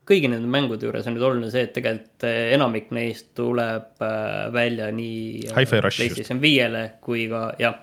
kõigi 0.07 0.29
nende 0.31 0.49
mängude 0.51 0.87
juures 0.87 1.07
on 1.07 1.15
nüüd 1.15 1.25
oluline 1.27 1.49
see, 1.53 1.63
et 1.67 1.73
tegelikult 1.75 2.25
eh, 2.27 2.51
enamik 2.57 2.91
neist 2.95 3.31
tuleb 3.37 4.03
eh, 4.03 4.45
välja 4.53 4.89
nii 4.95 5.47
eh, 5.47 5.73
PlayStation 5.79 6.41
viiele 6.43 6.83
kui 7.03 7.25
ka 7.31 7.45
jah, 7.61 7.77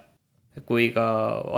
kui 0.69 0.91
ka 0.95 1.07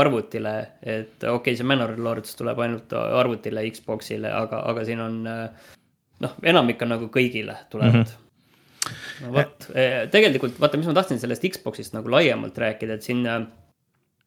arvutile, 0.03 0.55
et 0.83 1.17
okei 1.19 1.35
okay,, 1.39 1.59
see 1.59 1.67
Manor 1.67 1.97
Lords 1.99 2.37
tuleb 2.39 2.61
ainult 2.63 2.93
arvutile, 2.95 3.65
Xbox'ile, 3.75 4.31
aga, 4.31 4.63
aga 4.71 4.85
siin 4.87 5.03
on 5.03 5.23
noh, 5.27 6.37
enamik 6.47 6.85
on 6.85 6.95
nagu 6.95 7.11
kõigile 7.13 7.63
tulevad 7.73 8.03
mm. 8.03 8.11
-hmm 8.11 8.19
no 9.23 9.29
vot, 9.31 9.69
tegelikult 10.11 10.57
vaata, 10.59 10.77
mis 10.77 10.89
ma 10.91 10.93
tahtsin 10.97 11.21
sellest 11.23 11.45
Xbox'ist 11.55 11.95
nagu 11.95 12.11
laiemalt 12.11 12.57
rääkida, 12.59 12.97
et 12.99 13.07
siin 13.07 13.23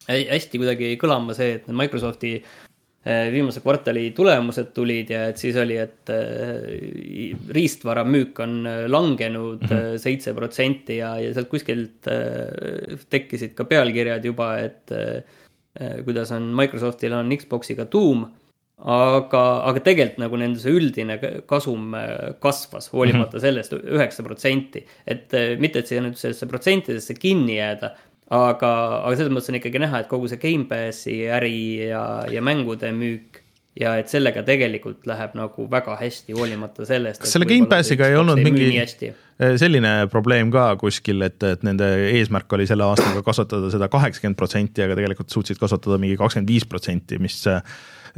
hästi 0.08 0.60
kuidagi 0.62 0.94
kõlama 0.96 1.36
see, 1.36 1.58
et 1.58 1.68
Microsofti 1.68 2.30
äh, 2.38 2.46
Äh, 2.48 2.65
viimase 3.06 3.62
kvartali 3.62 4.08
tulemused 4.16 4.72
tulid 4.74 5.10
ja 5.14 5.26
et 5.30 5.38
siis 5.38 5.56
oli, 5.62 5.76
et 5.78 6.10
äh, 6.10 7.28
riistvara 7.54 8.02
müük 8.06 8.40
on 8.42 8.56
äh, 8.66 8.84
langenud 8.90 9.62
mhm. 9.68 9.98
seitse 10.02 10.34
protsenti 10.34 10.98
ja, 11.00 11.14
ja 11.22 11.34
sealt 11.36 11.50
kuskilt 11.52 12.08
tekkisid 13.10 13.54
ka 13.58 13.66
pealkirjad 13.68 14.24
juba, 14.26 14.56
et 14.64 14.94
kuidas 16.06 16.30
on 16.32 16.48
Microsoftil 16.56 17.12
on 17.12 17.30
Xbox'iga 17.36 17.84
tuum 17.92 18.24
aga, 18.80 19.42
aga 19.68 19.82
tegelikult 19.84 20.22
nagu 20.22 20.38
nende 20.40 20.60
see 20.60 20.72
üldine 20.76 21.18
kasum 21.48 21.94
kasvas, 22.42 22.88
hoolimata 22.92 23.36
mhm. 23.36 23.44
sellest 23.44 23.76
üheksa 23.78 24.24
protsenti. 24.26 24.82
et 25.06 25.36
mitte, 25.60 25.84
et 25.84 25.92
siia 25.92 26.02
nüüd 26.04 26.18
sellesse 26.18 26.48
protsentidesse 26.50 27.16
kinni 27.20 27.60
jääda, 27.60 27.92
aga, 28.34 28.70
aga 29.06 29.16
selles 29.16 29.32
mõttes 29.34 29.52
on 29.52 29.58
ikkagi 29.60 29.82
näha, 29.82 30.02
et 30.02 30.10
kogu 30.10 30.30
see 30.30 30.40
Gamepassi 30.42 31.18
äri 31.32 31.58
ja, 31.90 32.04
ja 32.32 32.42
mängude 32.44 32.90
müük 32.96 33.42
ja 33.76 33.96
et 34.00 34.10
sellega 34.12 34.42
tegelikult 34.46 35.06
läheb 35.08 35.36
nagu 35.36 35.66
väga 35.70 35.98
hästi, 36.00 36.34
hoolimata 36.36 36.86
sellest. 36.88 37.22
kas 37.22 37.36
selle 37.36 37.48
Gamepassiga 37.50 38.08
ei 38.08 38.16
olnud 38.18 38.40
mingi 38.40 39.12
selline 39.36 40.06
probleem 40.12 40.50
ka 40.54 40.70
kuskil, 40.80 41.20
et, 41.26 41.42
et 41.44 41.66
nende 41.66 41.88
eesmärk 42.12 42.52
oli 42.56 42.68
selle 42.68 42.86
aastaga 42.86 43.20
kasvatada 43.26 43.68
seda 43.74 43.90
kaheksakümmend 43.92 44.38
protsenti, 44.38 44.84
aga 44.84 44.96
tegelikult 44.96 45.34
suutsid 45.34 45.60
kasvatada 45.60 46.00
mingi 46.00 46.16
kakskümmend 46.20 46.54
viis 46.54 46.64
protsenti, 46.68 47.20
mis 47.20 47.42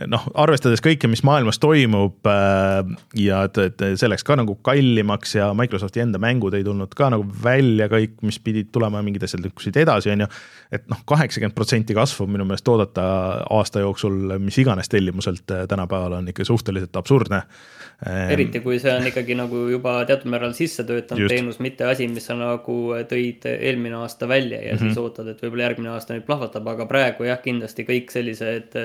noh, 0.06 0.26
arvestades 0.38 0.82
kõike, 0.84 1.08
mis 1.10 1.24
maailmas 1.26 1.58
toimub 1.62 2.28
äh, 2.30 2.90
ja 3.18 3.40
et, 3.48 3.58
et 3.64 3.84
see 3.98 4.10
läks 4.10 4.24
ka 4.26 4.36
nagu 4.38 4.54
kallimaks 4.66 5.34
ja 5.38 5.48
Microsofti 5.58 6.02
enda 6.04 6.20
mängud 6.22 6.54
ei 6.54 6.66
tulnud 6.66 6.94
ka 6.98 7.08
nagu 7.14 7.26
välja 7.42 7.88
kõik, 7.90 8.18
mis 8.26 8.38
pidid 8.42 8.70
tulema, 8.74 9.02
mingid 9.04 9.24
asjad 9.26 9.42
lükkusid 9.46 9.80
edasi, 9.82 10.12
on 10.14 10.24
ju. 10.24 10.28
et 10.74 10.86
noh, 10.90 11.02
kaheksakümmend 11.08 11.56
protsenti 11.56 11.96
kasvu 11.96 12.28
minu 12.30 12.46
meelest 12.46 12.70
oodata 12.70 13.08
aasta 13.58 13.82
jooksul 13.82 14.38
mis 14.44 14.60
iganes 14.62 14.92
tellimuselt 14.92 15.56
äh, 15.56 15.66
tänapäeval 15.70 16.20
on 16.20 16.30
ikka 16.30 16.46
suhteliselt 16.46 16.96
absurdne. 16.96 17.42
Eriti 18.30 18.60
kui 18.62 18.76
see 18.78 18.92
on 18.94 19.08
ikkagi 19.10 19.34
nagu 19.34 19.64
juba 19.72 19.96
teatud 20.06 20.30
määral 20.30 20.52
sisse 20.54 20.84
töötanud 21.08 21.24
Just. 21.24 21.34
teenus, 21.34 21.60
mitte 21.64 21.86
asi, 21.88 22.08
mis 22.12 22.26
sa 22.28 22.36
nagu 22.38 22.78
tõid 23.10 23.46
eelmine 23.50 23.96
aasta 24.02 24.28
välja 24.28 24.60
ja 24.62 24.74
mm 24.74 24.78
-hmm. 24.78 24.92
siis 24.92 24.98
ootad, 25.02 25.28
et 25.28 25.42
võib-olla 25.42 25.68
järgmine 25.68 25.94
aasta 25.94 26.14
nüüd 26.14 26.26
plahvatab, 26.28 26.68
aga 26.68 26.86
praegu 26.86 27.24
jah, 27.24 27.40
kindlasti 27.42 27.84
kõik 27.88 28.12
sellised 28.12 28.76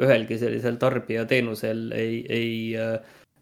ühelgi 0.00 0.38
sellisel 0.38 0.76
tarbijateenusel 0.76 1.92
ei, 1.92 2.24
ei 2.28 2.76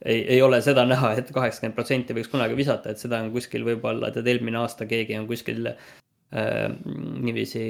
ei, 0.05 0.21
ei 0.29 0.43
ole 0.43 0.61
seda 0.63 0.85
näha 0.87 1.13
et, 1.13 1.19
et 1.19 1.35
kaheksakümmend 1.35 1.75
protsenti 1.75 2.15
võiks 2.15 2.31
kunagi 2.31 2.57
visata, 2.57 2.91
et 2.91 2.99
seda 2.99 3.19
on 3.19 3.33
kuskil 3.35 3.65
võib-olla, 3.67 4.13
tead 4.15 4.27
eelmine 4.27 4.59
aasta 4.59 4.87
keegi 4.87 5.19
on 5.19 5.27
kuskil 5.27 5.67
äh, 5.67 5.75
niiviisi 6.29 7.61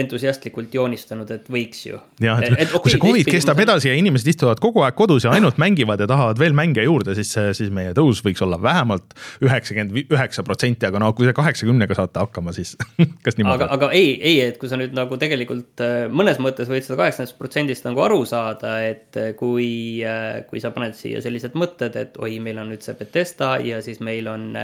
entusiastlikult 0.00 0.72
joonistanud, 0.72 1.28
et 1.34 1.48
võiks 1.52 1.82
ju. 1.90 1.98
jah, 2.24 2.40
et 2.40 2.70
kui 2.72 2.92
see 2.94 3.02
Covid 3.02 3.28
kestab 3.28 3.60
edasi 3.60 3.90
ja 3.90 3.98
inimesed 4.00 4.30
istuvad 4.32 4.62
kogu 4.64 4.80
aeg 4.86 4.96
kodus 4.96 5.26
ja 5.26 5.34
ainult 5.36 5.60
mängivad 5.60 6.00
ja 6.00 6.06
tahavad 6.08 6.40
veel 6.40 6.56
mänge 6.56 6.86
juurde, 6.86 7.12
siis, 7.18 7.34
siis 7.58 7.68
meie 7.74 7.92
tõus 7.96 8.22
võiks 8.24 8.40
olla 8.44 8.56
vähemalt 8.64 9.12
üheksakümmend 9.44 10.08
üheksa 10.16 10.44
protsenti, 10.46 10.88
aga 10.88 11.02
no 11.04 11.12
kui 11.12 11.28
te 11.28 11.34
kaheksakümnega 11.36 11.98
saate 11.98 12.24
hakkama, 12.24 12.56
siis 12.56 12.78
kas 13.26 13.36
niimoodi? 13.36 13.66
aga, 13.66 13.70
aga 13.76 13.92
ei, 13.92 14.14
ei, 14.16 14.40
et 14.46 14.56
kui 14.60 14.72
sa 14.72 14.80
nüüd 14.80 14.96
nagu 14.96 15.20
tegelikult 15.20 15.84
äh, 15.84 16.08
mõnes 16.08 16.40
mõttes 16.40 16.72
võid 16.72 16.88
seda 16.88 16.96
kaheksakümnest 17.02 17.38
protsendist 17.40 17.88
nagu 17.88 18.06
aru 18.06 18.22
saada, 18.28 18.78
et 18.88 19.20
äh, 19.20 19.34
kui, 19.36 19.68
äh, 20.00 20.46
kui 20.48 20.64
sa 20.64 20.72
paned 20.72 20.96
siia 20.96 21.20
sellised 21.24 21.58
mõtted, 21.60 22.00
et 22.00 22.16
oi, 22.16 22.38
meil 22.40 22.64
on 22.64 22.72
nüüd 22.72 22.88
see 22.88 22.96
Betesta 22.96 23.58
ja 23.60 23.82
siis 23.84 24.00
meil 24.00 24.32
on 24.32 24.54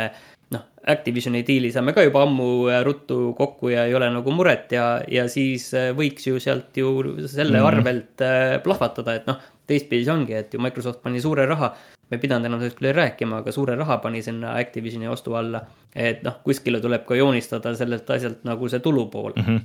noh, 0.51 0.67
Activisioni 0.87 1.41
diili 1.47 1.71
saame 1.73 1.95
ka 1.97 2.03
juba 2.05 2.27
ammu 2.27 2.69
ruttu 2.85 3.33
kokku 3.39 3.71
ja 3.73 3.87
ei 3.89 3.95
ole 3.97 4.11
nagu 4.13 4.35
muret 4.37 4.73
ja, 4.77 5.01
ja 5.09 5.25
siis 5.33 5.71
võiks 5.97 6.29
ju 6.29 6.41
sealt 6.43 6.77
ju 6.77 7.17
selle 7.25 7.61
mm. 7.61 7.67
arvelt 7.71 8.25
plahvatada, 8.67 9.15
et 9.17 9.27
noh, 9.31 9.41
teistpidi 9.67 10.05
see 10.05 10.13
ongi, 10.13 10.37
et 10.37 10.53
ju 10.53 10.61
Microsoft 10.61 11.01
pani 11.03 11.23
suure 11.25 11.47
raha 11.49 11.73
me 12.11 12.19
ei 12.19 12.23
pidanud 12.23 12.49
enam 12.49 12.61
sellest 12.61 12.79
küll 12.79 12.93
rääkima, 12.95 13.41
aga 13.43 13.53
suure 13.55 13.77
raha 13.79 13.97
pani 14.03 14.23
sinna 14.23 14.55
Activisioni 14.61 15.09
ostu 15.09 15.35
alla. 15.35 15.65
et 15.95 16.25
noh, 16.27 16.41
kuskile 16.43 16.81
tuleb 16.83 17.05
ka 17.07 17.15
joonistada 17.15 17.71
sellelt 17.79 18.09
asjalt 18.11 18.41
nagu 18.45 18.69
see 18.69 18.81
tulupool 18.83 19.33
mm. 19.37 19.45
-hmm. 19.47 19.61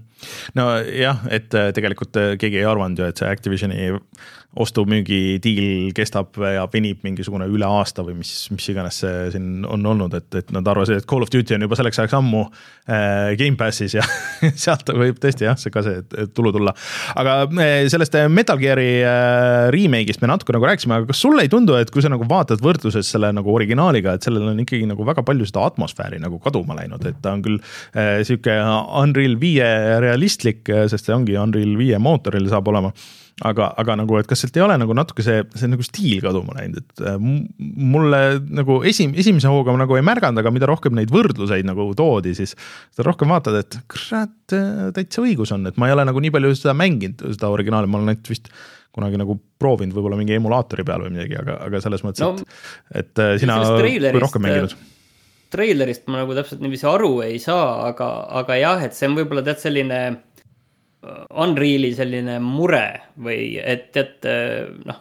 nojah, 0.56 1.24
et 1.30 1.54
äh, 1.54 1.72
tegelikult 1.74 2.18
äh, 2.18 2.38
keegi 2.38 2.60
ei 2.62 2.66
arvanud 2.70 3.00
ju, 3.00 3.06
et 3.06 3.18
see 3.18 3.30
Activisioni 3.30 3.90
ostu-müügi 4.58 5.38
diil 5.44 5.92
kestab 5.94 6.34
ja 6.42 6.64
venib 6.74 7.04
mingisugune 7.06 7.46
üle 7.54 7.68
aasta 7.70 8.02
või 8.06 8.16
mis, 8.24 8.32
mis 8.50 8.66
iganes 8.72 8.98
see 9.04 9.28
siin 9.36 9.66
on 9.70 9.86
olnud, 9.86 10.16
et, 10.18 10.28
et 10.42 10.50
nad 10.56 10.66
arvasid, 10.72 11.04
et 11.04 11.08
Call 11.10 11.22
of 11.22 11.30
Duty 11.30 11.54
on 11.54 11.66
juba 11.68 11.78
selleks 11.78 12.02
ajaks 12.02 12.16
ammu 12.18 12.42
äh, 12.90 13.36
Gamepassis 13.38 13.94
ja 14.00 14.06
sealt 14.64 14.90
võib 14.90 15.20
tõesti 15.22 15.46
jah, 15.46 15.60
see 15.60 15.74
ka 15.74 15.84
see 15.86 16.02
tulu 16.34 16.54
tulla. 16.56 16.74
aga 17.22 17.36
äh, 17.46 17.84
sellest 17.94 18.18
äh, 18.18 18.26
Metal 18.34 18.58
Gear'i 18.62 18.88
äh, 19.04 19.68
remake'ist 19.76 20.26
me 20.26 20.32
natuke 20.34 20.58
nagu 20.58 20.66
rääkisime, 20.66 20.98
aga 20.98 21.12
kas 21.12 21.22
sulle 21.22 21.46
ei 21.46 21.54
tundu, 21.54 21.78
et 21.78 21.94
kui 21.94 22.02
sa 22.02 22.10
nagu 22.10 22.26
vaatad 22.30 22.66
võrdluses 22.66 23.14
selle 23.14 23.30
nagu 23.36 23.54
originaaliga, 23.54 24.18
et 24.18 24.26
sellel 24.26 24.50
on 24.50 24.66
ikkagi 24.66 24.90
nagu 24.90 25.06
väga 25.06 25.22
palju 25.30 25.46
seda 25.52 25.68
atmosfääri 25.70 26.18
nagu 26.26 26.42
kaduma 26.42 26.80
läinud, 26.82 27.06
et 27.06 27.22
ta 27.22 27.38
on 27.38 27.46
küll 27.46 27.62
äh, 27.94 28.26
sihuke 28.26 28.58
Unreal 28.98 29.38
viie 29.38 29.70
realistlik, 30.02 30.66
sest 30.90 31.06
see 31.06 31.14
ongi 31.14 31.38
Unreal 31.38 31.78
viie 31.78 32.02
mootoril 32.02 32.50
saab 32.50 32.74
olema 32.74 32.96
aga, 33.46 33.70
aga 33.80 33.96
nagu, 34.02 34.18
et 34.20 34.28
kas 34.30 34.44
sealt 34.44 34.58
ei 34.60 34.64
ole 34.66 34.76
nagu 34.82 34.96
natuke 34.98 35.24
see, 35.26 35.44
see 35.58 35.70
nagu 35.72 35.86
stiil 35.86 36.24
kaduma 36.24 36.58
läinud, 36.58 36.82
et 36.82 37.04
äh, 37.08 37.20
mulle 37.60 38.22
nagu 38.44 38.80
esim-, 38.88 39.16
esimese 39.20 39.52
hooga 39.52 39.76
nagu 39.80 39.96
ei 39.98 40.06
märganud, 40.06 40.42
aga 40.42 40.54
mida 40.56 40.70
rohkem 40.70 40.98
neid 40.98 41.14
võrdluseid 41.14 41.68
nagu 41.68 41.88
toodi, 41.98 42.36
siis 42.38 42.56
seda 42.56 43.08
rohkem 43.08 43.32
vaatad, 43.32 43.62
et 43.62 43.80
kurat, 43.92 44.36
äh, 44.56 44.90
täitsa 44.96 45.24
õigus 45.24 45.54
on, 45.56 45.70
et 45.70 45.80
ma 45.80 45.90
ei 45.90 45.96
ole 45.96 46.08
nagu 46.10 46.24
nii 46.24 46.34
palju 46.36 46.54
seda 46.60 46.76
mänginud, 46.78 47.24
seda 47.38 47.52
originaali, 47.54 47.90
ma 47.90 48.02
olen 48.02 48.14
ainult 48.16 48.32
vist 48.32 48.52
kunagi 48.96 49.20
nagu 49.22 49.36
proovinud 49.62 49.96
võib-olla 49.96 50.18
mingi 50.20 50.38
emulaatori 50.38 50.86
peal 50.88 51.06
või 51.06 51.16
midagi, 51.16 51.38
aga, 51.40 51.60
aga 51.68 51.82
selles 51.84 52.04
mõttes 52.06 52.26
no,, 52.26 52.32
et, 52.90 53.04
et 53.04 53.22
äh, 53.24 53.36
sina 53.42 53.60
rohkem 54.18 54.44
mänginud. 54.44 54.74
treilerist 55.54 56.10
ma 56.10 56.24
nagu 56.24 56.36
täpselt 56.38 56.64
niiviisi 56.64 56.88
aru 56.90 57.14
ei 57.26 57.38
saa, 57.42 57.90
aga, 57.90 58.10
aga 58.42 58.58
jah, 58.60 58.84
et 58.90 58.98
see 58.98 59.10
on 59.10 59.16
võib-olla 59.20 59.46
tead 59.46 59.62
selline 59.62 60.02
Unreali 61.40 61.94
selline 61.96 62.40
mure 62.44 62.88
või 63.24 63.54
et 63.62 63.92
tead 63.96 64.26
noh, 64.84 64.98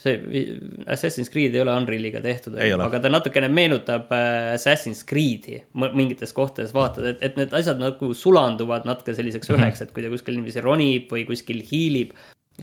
see 0.00 0.56
Assassin's 0.90 1.30
Creed 1.32 1.54
ei 1.54 1.62
ole 1.64 1.74
Unrealiga 1.76 2.22
tehtud, 2.24 2.56
aga 2.56 3.00
ta 3.02 3.12
natukene 3.12 3.50
meenutab 3.52 4.12
äh, 4.14 4.54
Assassin's 4.54 5.02
Creed'i 5.06 5.60
mingites 5.74 6.34
kohtades 6.36 6.72
vaatad, 6.76 7.10
et, 7.12 7.22
et 7.26 7.38
need 7.40 7.54
asjad 7.56 7.80
nagu 7.82 8.12
sulanduvad 8.16 8.88
natuke 8.88 9.14
selliseks 9.16 9.52
üheks, 9.52 9.84
et 9.84 9.92
kui 9.94 10.04
ta 10.04 10.12
kuskil 10.12 10.38
niiviisi 10.38 10.64
ronib 10.64 11.12
või 11.12 11.26
kuskil 11.28 11.60
hiilib 11.66 12.14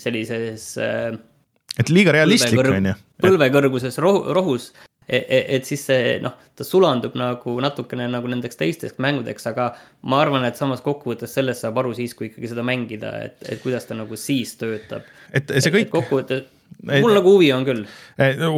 sellises 0.01 0.73
äh, 0.81 1.13
et 1.77 1.93
liiga 1.93 2.15
realistlik 2.15 2.63
on 2.63 2.91
ju. 2.91 2.97
põlvekõrguses 3.23 3.99
rohu, 4.03 4.25
rohus 4.37 4.71
et, 5.07 5.25
e, 5.29 5.39
et 5.57 5.65
siis 5.67 5.85
see 5.89 6.17
noh, 6.23 6.35
ta 6.57 6.65
sulandub 6.67 7.15
nagu 7.19 7.55
natukene 7.63 8.09
nagu 8.11 8.29
nendeks 8.31 8.59
teisteks 8.59 8.99
mängudeks, 9.03 9.47
aga 9.51 9.69
ma 10.09 10.21
arvan, 10.23 10.45
et 10.47 10.59
samas 10.59 10.83
kokkuvõttes 10.85 11.33
sellest 11.37 11.65
saab 11.65 11.79
aru 11.81 11.95
siis, 11.97 12.15
kui 12.17 12.31
ikkagi 12.31 12.51
seda 12.51 12.65
mängida, 12.67 13.13
et, 13.29 13.39
et 13.47 13.63
kuidas 13.63 13.87
ta 13.87 13.97
nagu 13.97 14.19
siis 14.19 14.55
töötab. 14.59 15.07
et 15.33 15.57
see 15.57 15.73
kõik. 15.73 15.91
kokkuvõttes 15.93 16.45
mul 16.87 17.13
nagu 17.17 17.33
huvi 17.35 17.49
on 17.55 17.65
küll. 17.67 17.83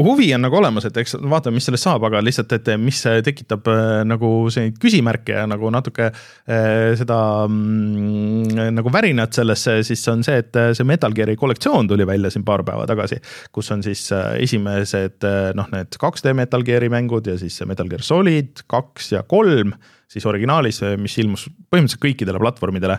huvi 0.06 0.30
on 0.36 0.44
nagu 0.46 0.58
olemas, 0.60 0.86
et 0.90 0.98
eks 1.02 1.16
vaatame, 1.20 1.58
mis 1.58 1.68
sellest 1.70 1.88
saab, 1.88 2.06
aga 2.08 2.22
lihtsalt, 2.24 2.54
et 2.58 2.72
mis 2.82 3.00
tekitab 3.26 3.70
äh, 3.72 3.92
nagu 4.08 4.32
selliseid 4.52 4.80
küsimärke 4.82 5.38
ja 5.40 5.46
nagu 5.50 5.72
natuke 5.74 6.10
äh, 6.10 6.96
seda 7.00 7.20
mm, 7.48 8.74
nagu 8.76 8.94
värinat 8.94 9.38
sellesse, 9.40 9.80
siis 9.88 10.04
on 10.12 10.24
see, 10.26 10.40
et 10.44 10.60
see 10.78 10.88
Metal 10.88 11.16
Gear'i 11.16 11.38
kollektsioon 11.40 11.90
tuli 11.90 12.08
välja 12.08 12.32
siin 12.34 12.46
paar 12.48 12.64
päeva 12.68 12.88
tagasi. 12.90 13.20
kus 13.56 13.72
on 13.76 13.84
siis 13.86 14.06
äh, 14.16 14.36
esimesed 14.44 15.28
noh, 15.58 15.72
need 15.74 16.00
2D 16.00 16.36
Metal 16.38 16.66
Gear'i 16.66 16.92
mängud 16.92 17.28
ja 17.28 17.38
siis 17.40 17.62
Metal 17.70 17.90
Gear 17.90 18.04
Solid 18.06 18.66
kaks 18.68 19.14
ja 19.16 19.24
kolm 19.24 19.74
siis 20.10 20.26
originaalis, 20.26 20.82
mis 20.98 21.18
ilmus 21.22 21.46
põhimõtteliselt 21.70 22.02
kõikidele 22.02 22.42
platvormidele. 22.42 22.98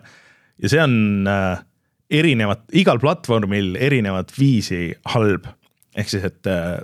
ja 0.62 0.70
see 0.70 0.82
on 0.82 1.26
äh, 1.28 1.58
erinevat, 2.10 2.66
igal 2.76 3.00
platvormil 3.02 3.74
erinevat 3.80 4.32
viisi 4.38 4.90
halb. 5.14 5.48
ehk 5.98 6.06
siis, 6.06 6.22
et 6.22 6.46
äh, 6.46 6.78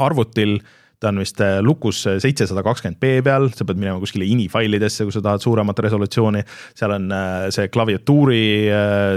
arvutil 0.00 0.56
ta 1.02 1.10
on 1.10 1.18
vist 1.20 1.40
äh, 1.44 1.58
lukus 1.60 1.98
seitsesada 2.00 2.62
kakskümmend 2.64 2.96
B 3.02 3.18
peal, 3.26 3.50
sa 3.52 3.66
pead 3.68 3.76
minema 3.76 4.00
kuskile 4.00 4.24
ini 4.24 4.46
failidesse, 4.48 5.04
kui 5.04 5.12
sa 5.12 5.20
tahad 5.24 5.44
suuremat 5.44 5.82
resolutsiooni. 5.84 6.40
seal 6.72 6.96
on 6.96 7.12
äh, 7.12 7.36
see 7.52 7.68
klaviatuuri, 7.68 8.42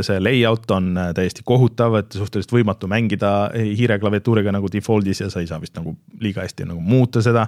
see 0.03 0.19
layout 0.19 0.71
on 0.75 0.91
täiesti 1.15 1.47
kohutav, 1.47 1.95
et 2.01 2.19
suhteliselt 2.19 2.55
võimatu 2.59 2.91
mängida 2.91 3.33
hiireklaviatuuriga 3.55 4.55
nagu 4.55 4.71
default'is 4.73 5.23
ja 5.23 5.31
sa 5.31 5.43
ei 5.43 5.47
saa 5.47 5.63
vist 5.63 5.77
nagu 5.79 5.95
liiga 6.19 6.43
hästi 6.43 6.67
nagu 6.67 6.83
muuta 6.83 7.23
seda 7.23 7.47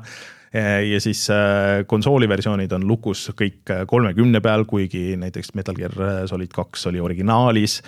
ja 0.93 1.01
siis 1.01 1.29
äh, 1.29 1.85
konsooli 1.87 2.29
versioonid 2.29 2.71
on 2.73 2.87
lukus 2.87 3.27
kõik 3.37 3.69
äh, 3.69 3.83
kolmekümne 3.87 4.41
peal, 4.41 4.65
kuigi 4.69 5.13
näiteks 5.19 5.53
Metal 5.57 5.77
Gear 5.77 5.93
äh, 6.01 6.21
Solid 6.29 6.53
kaks 6.55 6.87
oli 6.89 6.99
originaalis. 6.99 7.81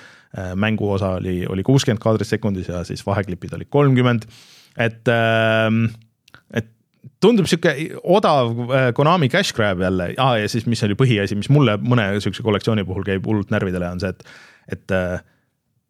mänguosa 0.56 1.10
oli, 1.17 1.41
oli 1.50 1.63
kuuskümmend 1.63 2.00
kaadrit 2.00 2.28
sekundis 2.28 2.69
ja 2.69 2.86
siis 2.88 3.02
vaheklipid 3.04 3.52
olid 3.52 3.67
kolmkümmend, 3.69 4.21
et, 4.80 5.10
ähm, 5.12 5.89
et 6.56 6.69
tundub 7.19 7.50
sihuke 7.52 7.74
odav 8.04 8.54
Konami 8.95 9.28
cash 9.30 9.52
grab 9.54 9.82
jälle 9.84 10.13
ah,, 10.17 10.38
ja 10.39 10.47
siis, 10.47 10.63
mis 10.71 10.84
oli 10.88 10.95
põhiasi, 10.95 11.36
mis 11.36 11.50
mulle 11.52 11.76
mõne 11.84 12.06
sihukese 12.24 12.45
kollektsiooni 12.47 12.86
puhul 12.88 13.04
käib 13.04 13.28
hullult 13.28 13.52
närvidele, 13.52 13.89
on 13.91 14.00
see, 14.00 14.13
et, 14.13 14.24
et 14.71 14.95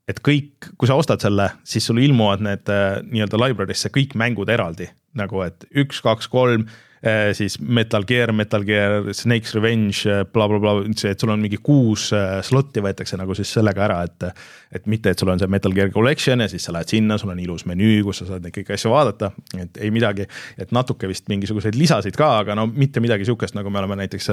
et 0.10 0.24
kõik, 0.26 0.72
kui 0.74 0.90
sa 0.90 0.98
ostad 0.98 1.22
selle, 1.22 1.52
siis 1.64 1.86
sul 1.86 2.02
ilmuvad 2.02 2.42
need 2.42 2.74
nii-öelda 3.12 3.38
library'sse 3.46 3.94
kõik 3.94 4.18
mängud 4.18 4.50
eraldi 4.50 4.90
nagu, 5.18 5.44
et 5.44 5.68
üks, 5.82 6.00
kaks, 6.04 6.30
kolm 6.32 6.66
eh, 7.02 7.32
siis 7.38 7.58
Metal 7.60 8.06
Gear, 8.08 8.32
Metal 8.36 8.64
Gear, 8.64 9.10
Snake's 9.14 9.56
Revenge 9.56 10.16
blablabla 10.34 10.60
bla, 10.62 10.86
bla, 10.86 10.98
see, 10.98 11.12
et 11.14 11.22
sul 11.22 11.32
on 11.34 11.42
mingi 11.42 11.60
kuus 11.64 12.10
eh, 12.16 12.40
slot'i 12.46 12.84
võetakse 12.84 13.20
nagu 13.20 13.36
siis 13.38 13.52
sellega 13.58 13.86
ära, 13.88 14.02
et. 14.08 14.28
et 14.72 14.86
mitte, 14.88 15.12
et 15.12 15.20
sul 15.20 15.28
on 15.28 15.40
see 15.40 15.52
Metal 15.52 15.74
Gear 15.76 15.90
Collection 15.92 16.40
ja 16.40 16.48
siis 16.48 16.64
sa 16.64 16.72
lähed 16.72 16.94
sinna, 16.94 17.18
sul 17.20 17.34
on 17.34 17.40
ilus 17.44 17.66
menüü, 17.68 18.04
kus 18.08 18.22
sa 18.22 18.30
saad 18.30 18.46
neid 18.46 18.56
kõiki 18.56 18.76
asju 18.78 18.94
vaadata, 18.94 19.32
et 19.60 19.82
ei 19.84 19.92
midagi. 19.92 20.28
et 20.58 20.72
natuke 20.72 21.10
vist 21.12 21.28
mingisuguseid 21.28 21.76
lisasid 21.76 22.16
ka, 22.16 22.30
aga 22.46 22.56
no 22.56 22.68
mitte 22.72 23.04
midagi 23.04 23.28
sihukest, 23.28 23.58
nagu 23.58 23.70
me 23.70 23.82
oleme 23.82 24.00
näiteks 24.00 24.30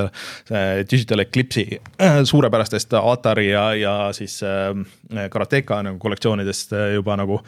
Digital 0.91 1.25
Eclipse'i 1.25 1.81
äh, 1.99 2.21
suurepärastest 2.29 2.95
Atari 3.01 3.49
ja, 3.51 3.73
ja 3.75 3.97
siis 4.13 4.39
äh, 4.47 5.27
Karateka 5.31 5.83
nagu 5.83 5.99
kollektsioonidest 5.99 6.77
juba 6.95 7.17
nagu 7.19 7.43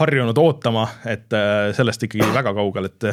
harjunud 0.00 0.38
ootama, 0.42 0.88
et 1.06 1.34
äh, 1.36 1.70
sellest 1.76 2.06
ikkagi 2.06 2.26
väga 2.34 2.54
kaugel, 2.56 2.90
et 2.90 3.08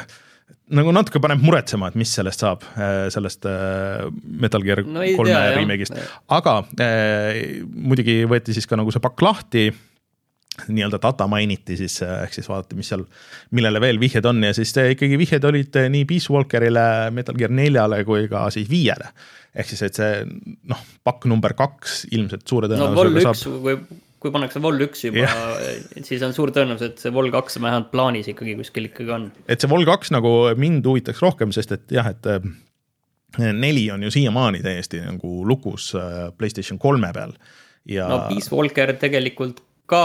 nagu 0.76 0.92
natuke 0.96 1.22
paneb 1.24 1.44
muretsema, 1.44 1.92
et 1.92 2.00
mis 2.00 2.12
sellest 2.18 2.44
saab, 2.44 2.66
äh, 2.74 3.06
sellest 3.14 3.46
äh, 3.50 4.08
Metal 4.42 4.66
Gear 4.66 4.84
no 4.88 5.06
kolme 5.18 5.40
remake'ist, 5.58 5.96
aga 6.32 6.58
muidugi 7.76 8.22
võeti 8.30 8.58
siis 8.58 8.68
ka 8.70 8.80
nagu 8.80 8.94
see 8.94 9.04
pakk 9.04 9.26
lahti 9.28 9.70
nii-öelda 10.68 11.00
data 11.02 11.26
mainiti 11.32 11.78
siis, 11.80 12.02
ehk 12.04 12.34
siis 12.36 12.50
vaadati, 12.50 12.76
mis 12.76 12.90
seal, 12.92 13.06
millele 13.56 13.80
veel 13.82 14.02
vihjed 14.02 14.26
on 14.28 14.42
ja 14.44 14.52
siis 14.54 14.74
ikkagi 14.76 15.18
vihjed 15.22 15.46
olid 15.48 15.80
nii 15.94 16.04
Peace 16.10 16.34
Walkerile, 16.34 16.84
Metal 17.16 17.38
Gear 17.40 17.54
neljale 17.56 18.02
kui 18.06 18.28
ka 18.30 18.50
siis 18.54 18.68
viiele. 18.70 19.14
ehk 19.56 19.72
siis, 19.72 19.82
et 19.88 19.98
see 20.00 20.22
noh, 20.72 20.84
pakk 21.08 21.26
number 21.32 21.56
kaks 21.58 22.06
ilmselt 22.12 22.44
suure 22.48 22.70
tõenäosusega 22.72 23.24
no, 23.32 23.34
saab. 23.40 23.92
Kui 24.22 24.34
pannakse 24.34 24.62
vol 24.62 24.78
üks 24.86 25.06
juba, 25.08 25.30
siis 26.08 26.22
on 26.26 26.36
suur 26.38 26.54
tõenäosus, 26.54 26.92
et 26.94 27.02
see 27.02 27.14
vol 27.14 27.32
kaks 27.34 27.58
vähemalt 27.62 27.90
plaanis 27.94 28.30
ikkagi 28.32 28.54
kuskil 28.60 28.92
ikkagi 28.92 29.16
on. 29.16 29.32
et 29.50 29.64
see 29.64 29.72
vol 29.72 29.88
kaks 29.88 30.14
nagu 30.14 30.36
mind 30.62 30.86
huvitaks 30.86 31.24
rohkem, 31.26 31.54
sest 31.56 31.74
et 31.78 31.98
jah, 31.98 32.12
et 32.14 32.30
äh, 32.30 32.46
neli 33.58 33.88
on 33.94 34.04
ju 34.06 34.14
siiamaani 34.14 34.62
täiesti 34.66 35.02
nagu 35.06 35.42
lukus 35.48 35.92
äh, 35.98 36.30
Playstation 36.38 36.80
kolme 36.82 37.12
peal 37.16 37.34
ja. 37.90 38.08
no 38.12 38.24
Peace 38.30 38.54
Walker 38.54 38.94
tegelikult 39.02 39.64
ka 39.92 40.04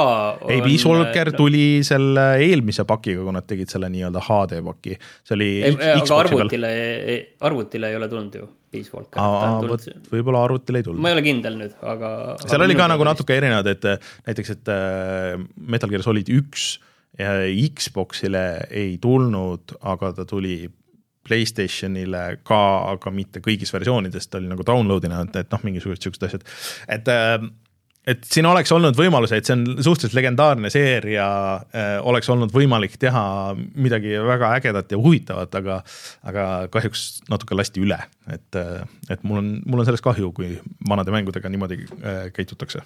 ei, 0.48 0.60
Peace 0.64 0.88
Walker 0.88 1.30
tuli 1.36 1.82
selle 1.86 2.24
eelmise 2.42 2.86
pakiga, 2.88 3.22
kui 3.22 3.34
nad 3.34 3.46
tegid 3.46 3.70
selle 3.70 3.90
nii-öelda 3.92 4.22
HD 4.26 4.60
paki, 4.66 4.96
see 5.26 5.36
oli. 5.36 5.50
aga 5.70 6.20
arvutile, 6.22 6.70
arvutile 7.46 7.92
ei 7.92 7.98
ole 8.00 8.08
tulnud 8.10 8.40
ju. 8.40 8.48
Vot 8.92 9.10
tulnud, 9.12 10.08
võib-olla 10.12 10.44
arvutile 10.46 10.82
ei 10.82 10.86
tulnud 10.86 11.02
ma 11.02 11.12
ei 11.12 11.18
ole 11.18 11.24
kindel 11.26 11.58
nüüd, 11.60 11.76
aga. 11.86 12.10
seal 12.44 12.64
oli 12.66 12.78
ka 12.78 12.88
nagu. 12.92 13.06
natuke 13.08 13.36
erinevad, 13.36 13.68
et 13.72 13.86
äh, 13.88 14.10
näiteks, 14.28 14.54
et 14.56 14.72
äh, 14.72 15.36
Metal 15.56 15.92
Gear 15.92 16.04
Solid 16.06 16.30
üks 16.32 16.76
äh, 17.20 17.46
Xbox'ile 17.76 18.46
ei 18.70 18.96
tulnud, 19.02 19.76
aga 19.86 20.12
ta 20.16 20.26
tuli 20.28 20.64
Playstationile 21.26 22.38
ka, 22.46 22.62
aga 22.92 23.10
mitte 23.10 23.42
kõigis 23.42 23.72
versioonides, 23.74 24.28
ta 24.30 24.38
oli 24.38 24.50
nagu 24.50 24.66
download'ina, 24.66 25.24
et, 25.26 25.40
et 25.42 25.54
noh, 25.54 25.64
mingisugused 25.66 26.06
siuksed 26.06 26.28
asjad, 26.28 26.44
et 26.86 27.10
et 28.06 28.26
siin 28.26 28.46
oleks 28.46 28.70
olnud 28.74 28.96
võimalusi, 28.98 29.38
et 29.38 29.48
see 29.48 29.56
on 29.56 29.64
suhteliselt 29.74 30.16
legendaarne 30.16 30.70
seeria 30.72 31.26
äh,, 31.56 31.96
oleks 32.06 32.30
olnud 32.32 32.52
võimalik 32.54 32.96
teha 33.02 33.24
midagi 33.56 34.14
väga 34.26 34.52
ägedat 34.60 34.94
ja 34.94 35.00
huvitavat, 35.00 35.54
aga 35.58 35.80
aga 36.30 36.44
kahjuks 36.72 37.06
natuke 37.30 37.58
lasti 37.58 37.82
üle, 37.82 37.98
et, 38.32 38.60
et 39.10 39.26
mul 39.26 39.42
on, 39.42 39.50
mul 39.66 39.82
on 39.82 39.88
sellest 39.88 40.06
kahju, 40.06 40.30
kui 40.36 40.54
vanade 40.88 41.14
mängudega 41.14 41.50
niimoodi 41.52 41.82
äh, 41.82 42.22
käitutakse. 42.36 42.84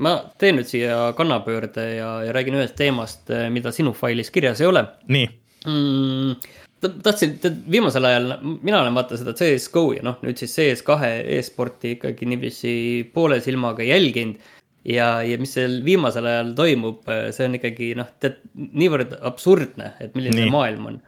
ma 0.00 0.16
teen 0.40 0.56
nüüd 0.56 0.70
siia 0.70 1.10
kannapöörde 1.16 1.84
ja, 1.98 2.14
ja 2.24 2.32
räägin 2.32 2.56
ühest 2.56 2.78
teemast, 2.78 3.28
mida 3.52 3.72
sinu 3.76 3.92
failis 3.96 4.32
kirjas 4.32 4.62
ei 4.64 4.70
ole 4.70 4.86
nii, 5.12 5.28
mm,. 5.66 6.56
tahtsin, 6.80 7.36
viimasel 7.70 8.06
ajal, 8.08 8.32
mina 8.42 8.80
olen 8.80 8.96
vaata 8.96 9.18
seda 9.20 9.34
CS-GO 9.36 9.84
ja 9.98 10.06
noh, 10.06 10.18
nüüd 10.24 10.40
siis 10.40 10.54
CS2 10.56 11.10
e-sporti 11.36 11.94
ikkagi 11.96 12.28
niiviisi 12.30 12.72
poole 13.14 13.40
silmaga 13.44 13.86
jälginud. 13.86 14.40
ja, 14.88 15.20
ja 15.22 15.36
mis 15.38 15.52
seal 15.56 15.80
viimasel 15.84 16.26
ajal 16.26 16.54
toimub, 16.56 17.08
see 17.36 17.46
on 17.46 17.56
ikkagi 17.58 17.92
noh, 17.98 18.08
tead 18.20 18.40
niivõrd 18.56 19.18
absurdne, 19.28 19.94
et 20.00 20.14
milline 20.16 20.46
Nii. 20.46 20.52
maailm 20.54 20.86
on. 20.92 21.00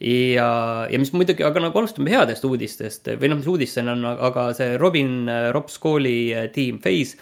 ja, 0.00 0.50
ja 0.90 0.98
mis 1.02 1.12
muidugi, 1.16 1.42
aga 1.46 1.64
nagu 1.66 1.80
alustame 1.80 2.12
headest 2.12 2.44
uudistest 2.46 3.10
või 3.16 3.32
noh, 3.32 3.40
mis 3.40 3.50
uudis 3.50 3.74
see 3.74 3.86
on, 3.88 4.04
aga 4.06 4.50
see 4.54 4.76
Robin 4.78 5.26
Rops 5.56 5.80
kooli 5.82 6.18
tiim 6.54 6.78
Phase 6.84 7.18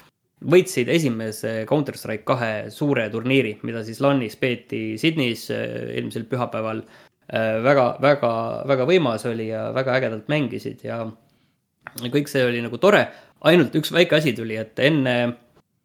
võitsid 0.50 0.90
esimese 0.92 1.54
Counter-Strike 1.68 2.26
kahe 2.28 2.52
suure 2.74 3.06
turniiri, 3.12 3.58
mida 3.66 3.84
siis 3.86 4.00
LAN-is 4.04 4.36
peeti 4.40 4.94
Sydneys 5.00 5.48
eh, 5.54 5.94
eelmisel 5.96 6.26
pühapäeval. 6.30 6.84
väga, 7.32 7.84
väga, 8.04 8.30
väga 8.68 8.86
võimas 8.88 9.24
oli 9.30 9.48
ja 9.48 9.70
väga 9.72 9.94
ägedalt 9.96 10.26
mängisid 10.28 10.82
ja 10.84 10.98
kõik 12.12 12.28
see 12.28 12.44
oli 12.44 12.60
nagu 12.64 12.76
tore. 12.82 13.06
ainult 13.44 13.74
üks 13.76 13.92
väike 13.92 14.18
asi 14.18 14.32
tuli, 14.36 14.56
et 14.56 14.78
enne, 14.80 15.14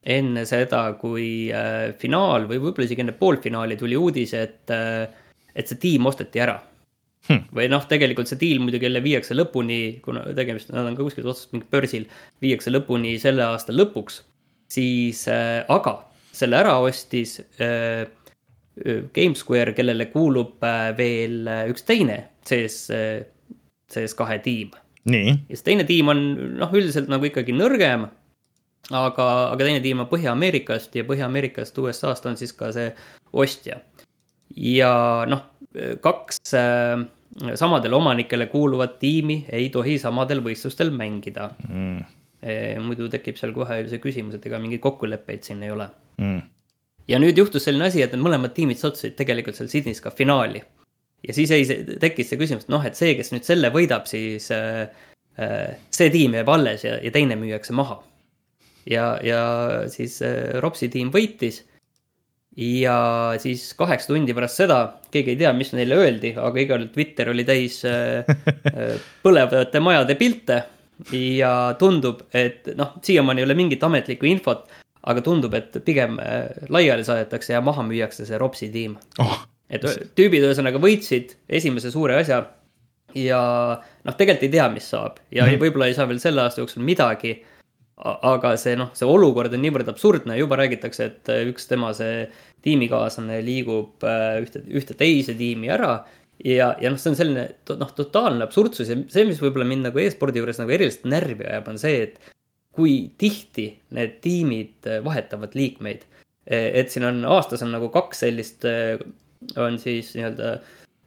enne 0.03 0.45
seda, 0.47 0.81
kui 0.99 1.51
äh, 1.51 1.95
finaal 1.99 2.47
või 2.47 2.59
võib-olla 2.59 2.87
isegi 2.87 3.05
enne 3.05 3.15
poolfinaali 3.19 3.77
tuli 3.79 3.95
uudis, 3.99 4.33
et, 4.33 4.71
et 5.55 5.67
see 5.67 5.79
tiim 5.79 6.11
osteti 6.11 6.43
ära 6.43 6.59
Hmm. 7.27 7.43
või 7.53 7.67
noh, 7.69 7.83
tegelikult 7.85 8.29
see 8.31 8.39
deal 8.41 8.61
muidugi 8.63 8.87
jälle 8.87 9.01
viiakse 9.05 9.35
lõpuni, 9.35 9.99
kuna 10.01 10.23
tegemist, 10.37 10.71
nad 10.73 10.87
on 10.87 10.95
ka 10.97 11.05
kuskil 11.05 11.27
otsas 11.27 11.49
mingi 11.51 11.67
börsil, 11.69 12.07
viiakse 12.41 12.71
lõpuni 12.71 13.17
selle 13.21 13.43
aasta 13.45 13.75
lõpuks, 13.75 14.21
siis 14.71 15.25
äh, 15.29 15.59
aga 15.69 15.97
selle 16.33 16.57
ära 16.61 16.77
ostis 16.81 17.35
äh, 17.59 18.07
GameSquare, 19.15 19.73
kellele 19.77 20.09
kuulub 20.13 20.63
äh, 20.63 20.91
veel 20.97 21.47
äh, 21.49 21.65
üks 21.71 21.85
teine 21.87 22.21
CS 22.47 22.77
äh,, 22.95 23.19
CS2 23.89 24.39
tiim. 24.45 24.71
ja 25.09 25.57
see 25.57 25.65
teine 25.65 25.85
tiim 25.89 26.11
on 26.11 26.23
noh, 26.59 26.73
üldiselt 26.75 27.09
nagu 27.09 27.25
ikkagi 27.25 27.55
nõrgem, 27.55 28.05
aga, 28.91 29.27
aga 29.53 29.63
teine 29.63 29.81
tiim 29.83 30.03
on 30.03 30.09
Põhja-Ameerikast 30.11 30.95
ja 30.99 31.05
Põhja-Ameerikast 31.07 31.77
USA-st 31.81 32.29
on 32.29 32.37
siis 32.39 32.53
ka 32.57 32.69
see 32.75 32.91
ostja. 33.33 33.79
ja 34.55 34.91
noh, 35.29 35.47
kaks 36.03 36.53
äh, 36.57 37.01
samadele 37.59 37.95
omanikele 37.95 38.49
kuuluvat 38.51 38.99
tiimi 38.99 39.43
ei 39.51 39.69
tohi 39.73 39.97
samadel 40.01 40.41
võistlustel 40.45 40.91
mängida 40.93 41.51
mm, 41.67 41.99
e,. 42.41 42.55
muidu 42.83 43.09
tekib 43.09 43.37
seal 43.39 43.53
kohe 43.55 43.81
see 43.89 44.01
küsimus, 44.03 44.37
et 44.37 44.47
ega 44.49 44.61
mingeid 44.61 44.83
kokkuleppeid 44.83 45.45
siin 45.47 45.63
ei 45.65 45.73
ole. 45.73 45.89
mm. 46.21 46.41
Ja 47.09 47.19
nüüd 47.21 47.37
juhtus 47.39 47.65
selline 47.65 47.89
asi, 47.89 48.03
et 48.03 48.13
need 48.13 48.23
mõlemad 48.23 48.53
tiimid 48.55 48.79
sattusid 48.79 49.15
tegelikult 49.17 49.57
seal 49.57 49.69
Sydneys 49.71 50.01
ka 50.03 50.13
finaali. 50.15 50.61
ja 51.27 51.35
siis 51.35 51.51
ei, 51.51 51.65
tekkis 51.99 52.29
see 52.31 52.39
küsimus, 52.39 52.67
et 52.67 52.71
noh, 52.71 52.85
et 52.85 52.95
see, 52.95 53.15
kes 53.17 53.33
nüüd 53.33 53.47
selle 53.47 53.71
võidab, 53.75 54.05
siis 54.07 54.49
äh, 54.55 54.85
äh, 55.39 55.73
see 55.91 56.11
tiim 56.13 56.37
jääb 56.37 56.51
alles 56.53 56.85
ja, 56.85 56.95
ja 57.03 57.11
teine 57.11 57.35
müüakse 57.39 57.75
maha. 57.75 57.99
ja, 58.85 59.17
ja 59.23 59.41
siis 59.91 60.21
äh, 60.21 60.55
Ropsi 60.63 60.89
tiim 60.89 61.11
võitis. 61.15 61.63
ja 62.59 62.95
siis 63.39 63.73
kaheksa 63.77 64.13
tundi 64.13 64.33
pärast 64.35 64.61
seda, 64.61 64.79
keegi 65.11 65.35
ei 65.35 65.43
tea, 65.43 65.53
mis 65.53 65.73
neile 65.73 65.97
öeldi, 65.99 66.33
aga 66.37 66.59
igal 66.59 66.83
juhul 66.83 66.93
Twitter 66.93 67.29
oli 67.33 67.45
täis 67.47 67.83
äh, 67.85 68.25
äh, 68.73 68.99
põlevate 69.25 69.81
majade 69.81 70.15
pilte 70.19 70.63
ja 71.15 71.75
tundub, 71.79 72.25
et 72.35 72.67
noh, 72.75 72.97
siiamaani 73.03 73.41
ei 73.41 73.47
ole 73.47 73.55
mingit 73.55 73.83
ametlikku 73.83 74.27
infot, 74.27 74.67
aga 75.09 75.23
tundub, 75.25 75.55
et 75.57 75.77
pigem 75.85 76.19
äh, 76.21 76.49
laiali 76.69 77.05
saadetakse 77.07 77.55
ja 77.55 77.63
maha 77.65 77.85
müüakse 77.87 78.27
see 78.27 78.39
Ropsi 78.41 78.69
tiim. 78.73 78.97
oh, 79.23 79.39
et 79.69 79.85
tüübid 80.17 80.45
ühesõnaga 80.45 80.81
võitsid 80.81 81.35
esimese 81.59 81.91
suure 81.93 82.17
asja 82.19 82.43
ja 83.17 83.39
noh, 83.79 84.15
tegelikult 84.17 84.45
ei 84.47 84.53
tea, 84.53 84.67
mis 84.73 84.89
saab 84.89 85.17
ja 85.31 85.45
mm 85.45 85.49
-hmm. 85.49 85.63
võib-olla 85.63 85.89
ei 85.89 85.97
saa 85.97 86.07
veel 86.09 86.21
selle 86.21 86.41
aasta 86.41 86.61
jooksul 86.61 86.83
midagi. 86.83 87.39
aga 87.99 88.53
see 88.55 88.77
noh, 88.79 88.93
see 88.95 89.03
olukord 89.05 89.53
on 89.53 89.59
niivõrd 89.59 89.89
absurdne, 89.91 90.37
juba 90.39 90.55
räägitakse, 90.55 91.05
et 91.05 91.29
äh, 91.29 91.41
üks 91.51 91.67
tema 91.67 91.91
see 91.93 92.29
tiimikaaslane 92.63 93.41
liigub 93.43 94.03
äh, 94.07 94.39
ühte, 94.39 94.61
ühte 94.71 94.95
teise 94.95 95.33
tiimi 95.35 95.67
ära 95.67 96.05
ja, 96.45 96.75
ja 96.79 96.89
noh, 96.89 96.97
see 96.97 97.11
on 97.11 97.17
selline 97.19 97.43
noh, 97.75 97.91
totaalne 97.95 98.47
absurdsus 98.47 98.89
ja 98.89 98.95
see, 98.95 99.25
mis 99.27 99.41
võib-olla 99.43 99.67
mind 99.67 99.89
nagu 99.89 99.99
e-spordi 99.99 100.39
juures 100.39 100.61
nagu 100.61 100.71
eriliselt 100.71 101.09
närvi 101.11 101.43
ajab, 101.43 101.67
on 101.73 101.81
see, 101.81 102.07
et 102.07 102.31
kui 102.79 102.95
tihti 103.19 103.67
need 103.95 104.19
tiimid 104.23 104.87
äh, 104.87 105.03
vahetavad 105.03 105.57
liikmeid. 105.59 106.07
et 106.49 106.89
siin 106.89 107.03
on 107.05 107.17
aastas 107.29 107.61
on 107.61 107.69
nagu 107.75 107.91
kaks 107.93 108.23
sellist, 108.23 108.63
on 109.61 109.75
siis 109.77 110.07
nii-öelda 110.15 110.55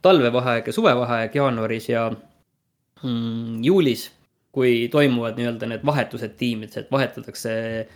talvevaheaeg 0.07 0.69
ja 0.71 0.75
suvevaheaeg 0.77 1.35
jaanuaris 1.35 1.89
ja 1.89 2.05
mm, 3.03 3.65
juulis, 3.65 4.05
kui 4.55 4.89
toimuvad 4.93 5.41
nii-öelda 5.41 5.67
need 5.71 5.83
vahetused 5.87 6.37
tiimides, 6.39 6.77
et 6.79 6.91
vahetatakse 6.95 7.55
äh, 7.81 7.87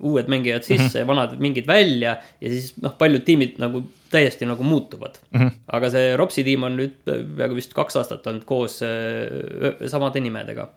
uued 0.00 0.28
mängijad 0.28 0.62
sisse 0.62 0.98
mm, 0.98 1.02
-hmm. 1.02 1.06
vanad 1.06 1.38
mingid 1.38 1.66
välja 1.66 2.16
ja 2.40 2.50
siis 2.50 2.74
noh, 2.82 2.94
paljud 2.98 3.24
tiimid 3.24 3.58
nagu 3.58 3.82
täiesti 4.10 4.46
nagu 4.46 4.62
muutuvad 4.62 5.18
mm. 5.30 5.40
-hmm. 5.40 5.50
aga 5.66 5.90
see 5.90 6.16
Ropsi 6.16 6.44
tiim 6.44 6.62
on 6.62 6.76
nüüd 6.76 6.94
peaaegu 7.04 7.54
vist 7.54 7.74
kaks 7.74 7.96
aastat 7.96 8.26
olnud 8.26 8.44
koos 8.44 8.82
äh, 8.82 9.86
samade 9.86 10.20
nimedega. 10.20 10.68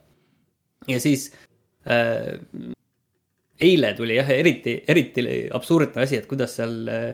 Ja 0.87 0.99
siis 1.01 1.29
äh, 1.85 2.37
eile 3.61 3.93
tuli 3.97 4.17
jah, 4.17 4.29
eriti, 4.33 4.79
eriti 4.89 5.25
absurdne 5.53 6.05
asi, 6.05 6.17
et 6.17 6.27
kuidas 6.29 6.55
seal 6.57 6.89
äh, 6.89 7.11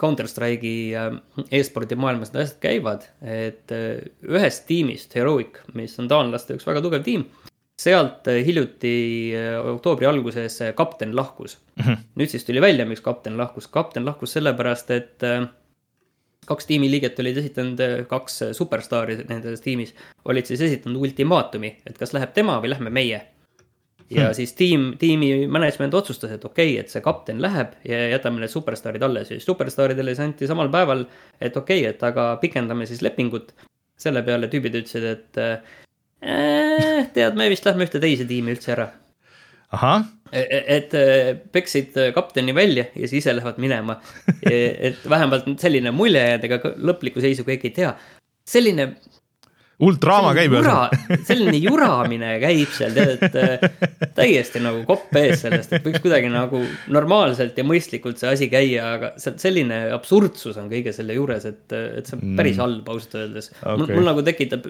Counter-Strike'i 0.00 0.76
äh, 0.98 1.10
e-spordi 1.54 1.98
maailmas 1.98 2.32
need 2.32 2.44
asjad 2.44 2.62
käivad, 2.64 3.08
et 3.22 3.74
äh, 3.74 4.00
ühest 4.26 4.66
tiimist, 4.68 5.14
Heroic, 5.16 5.62
mis 5.78 5.96
on 6.02 6.10
taanlaste 6.10 6.58
üks 6.58 6.66
väga 6.68 6.82
tugev 6.84 7.06
tiim, 7.06 7.26
sealt 7.80 8.28
äh, 8.32 8.42
hiljuti 8.46 8.96
äh, 9.36 9.60
oktoobri 9.76 10.08
alguses 10.10 10.58
kapten 10.76 11.14
lahkus 11.16 11.58
mm. 11.76 11.84
-hmm. 11.84 12.02
nüüd 12.16 12.32
siis 12.32 12.44
tuli 12.44 12.60
välja, 12.60 12.86
miks 12.88 13.04
kapten 13.04 13.38
lahkus, 13.38 13.68
kapten 13.68 14.04
lahkus 14.04 14.36
sellepärast, 14.36 14.90
et 14.90 15.28
kaks 16.46 16.66
tiimiliiget 16.66 17.18
olid 17.22 17.40
esitanud, 17.42 17.80
kaks 18.10 18.42
superstaari 18.56 19.20
nendes 19.28 19.64
tiimis 19.64 19.94
olid 20.24 20.46
siis 20.48 20.60
esitanud 20.68 21.02
ultimaatumi, 21.08 21.76
et 21.86 21.98
kas 21.98 22.14
läheb 22.16 22.34
tema 22.36 22.60
või 22.62 22.72
lähme 22.74 22.92
meie 22.94 23.24
ja 24.10 24.26
hmm. 24.26 24.34
siis 24.34 24.52
tiim, 24.54 24.92
tiimi 24.98 25.46
management 25.50 25.94
otsustas, 25.94 26.30
et 26.30 26.44
okei 26.44 26.72
okay,, 26.72 26.80
et 26.84 26.92
see 26.92 27.02
kapten 27.02 27.40
läheb 27.42 27.74
ja 27.88 28.04
jätame 28.12 28.42
need 28.42 28.52
superstaarid 28.52 29.02
alles 29.02 29.30
ja 29.30 29.38
siis 29.38 29.48
superstaaridele 29.48 30.14
siis 30.14 30.22
anti 30.26 30.50
samal 30.50 30.70
päeval, 30.72 31.04
et 31.40 31.56
okei 31.56 31.82
okay,, 31.82 31.94
et 31.94 32.04
aga 32.06 32.36
pikendame 32.42 32.86
siis 32.86 33.02
lepingut. 33.02 33.52
selle 33.96 34.20
peale 34.22 34.48
tüübid 34.52 34.74
ütlesid, 34.76 35.04
et 35.08 35.38
äh, 35.40 37.06
tead, 37.14 37.36
me 37.38 37.48
vist 37.48 37.64
lähme 37.64 37.86
ühte 37.86 38.00
teise 38.00 38.26
tiimi 38.28 38.52
üldse 38.52 38.74
ära. 38.74 38.90
ahah, 39.74 40.04
et 40.32 40.94
äh, 40.94 41.32
peksid 41.52 41.96
kapteni 42.14 42.54
välja 42.54 42.86
ja 42.94 43.08
siis 43.08 43.24
ise 43.24 43.36
lähevad 43.36 43.58
minema. 43.62 44.00
et 44.42 44.98
vähemalt 45.08 45.48
selline 45.60 45.90
mulje 45.94 46.22
jäänud, 46.22 46.44
ega 46.48 46.74
lõplikku 46.76 47.22
seisu 47.24 47.44
keegi 47.46 47.70
ei 47.70 47.76
tea. 47.80 47.94
selline 48.46 48.94
hull 49.82 49.98
draama 50.00 50.30
käib 50.36 50.54
selline 51.28 51.58
juramine 51.60 52.30
käib 52.40 52.70
seal, 52.72 52.94
tead, 52.96 53.20
et 53.26 53.34
äh, 53.36 54.06
täiesti 54.16 54.62
nagu 54.64 54.80
kopp 54.88 55.12
ees 55.20 55.42
sellest, 55.44 55.74
et 55.76 55.84
võiks 55.84 56.00
kuidagi 56.04 56.30
nagu 56.32 56.62
normaalselt 56.92 57.58
ja 57.60 57.64
mõistlikult 57.66 58.20
see 58.20 58.30
asi 58.32 58.48
käia, 58.52 58.86
aga 58.96 59.10
selline 59.20 59.82
absurdsus 59.92 60.56
on 60.62 60.70
kõige 60.72 60.94
selle 60.96 61.18
juures, 61.18 61.44
et, 61.50 61.64
et 61.76 62.08
see 62.08 62.16
on 62.16 62.38
päris 62.38 62.60
halb 62.62 62.88
ausalt 62.88 63.18
öeldes 63.20 63.50
okay.. 63.58 63.76
mul, 63.82 63.92
mul 63.98 64.08
nagu 64.08 64.24
tekitab 64.24 64.64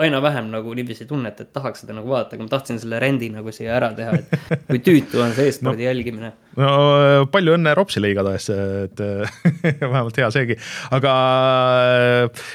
aina 0.00 0.22
vähem 0.24 0.48
nagu 0.54 0.72
niiviisi 0.78 1.04
tunnet, 1.10 1.44
et 1.44 1.52
tahaks 1.52 1.84
seda 1.84 1.98
nagu 1.98 2.08
vaadata, 2.08 2.38
aga 2.38 2.48
ma 2.48 2.54
tahtsin 2.56 2.80
selle 2.80 3.02
rendi 3.04 3.28
nagu 3.34 3.52
siia 3.52 3.76
ära 3.76 3.92
teha, 3.98 4.16
et 4.16 4.64
kui 4.70 4.80
tüütu 4.88 5.20
on 5.20 5.36
see 5.36 5.52
e-spordi 5.52 5.84
no. 5.84 5.90
jälgimine. 5.90 6.32
no 6.56 6.72
palju 7.28 7.58
õnne 7.58 7.76
Ropsile 7.76 8.14
igatahes, 8.14 8.48
et 8.88 9.04
vähemalt 9.84 10.16
hea 10.16 10.32
seegi, 10.32 10.56
aga 10.96 11.14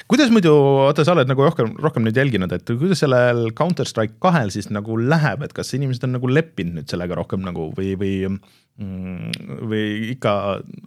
kuidas 0.09 0.33
muidu, 0.33 0.57
oota, 0.89 1.05
sa 1.05 1.13
oled 1.13 1.29
nagu 1.29 1.42
nagu 1.43 1.51
rohkem, 1.51 1.75
rohkem 1.83 2.07
nüüd 2.07 2.17
jälginud, 2.17 2.55
et 2.55 2.73
kuidas 2.79 3.03
sellel 3.03 3.45
Counter 3.57 3.87
Strike 3.89 4.15
kahel 4.23 4.51
siis 4.55 4.71
nagu 4.71 4.97
läheb, 4.97 5.43
et 5.43 5.53
kas 5.53 5.73
inimesed 5.77 6.07
on 6.07 6.15
nagu 6.17 6.31
leppinud 6.31 6.79
nüüd 6.79 6.91
sellega 6.91 7.19
rohkem 7.19 7.43
nagu 7.43 7.69
või, 7.77 7.93
või 7.99 8.13
mm, 8.31 9.57
või 9.69 9.87
ikka 10.15 10.35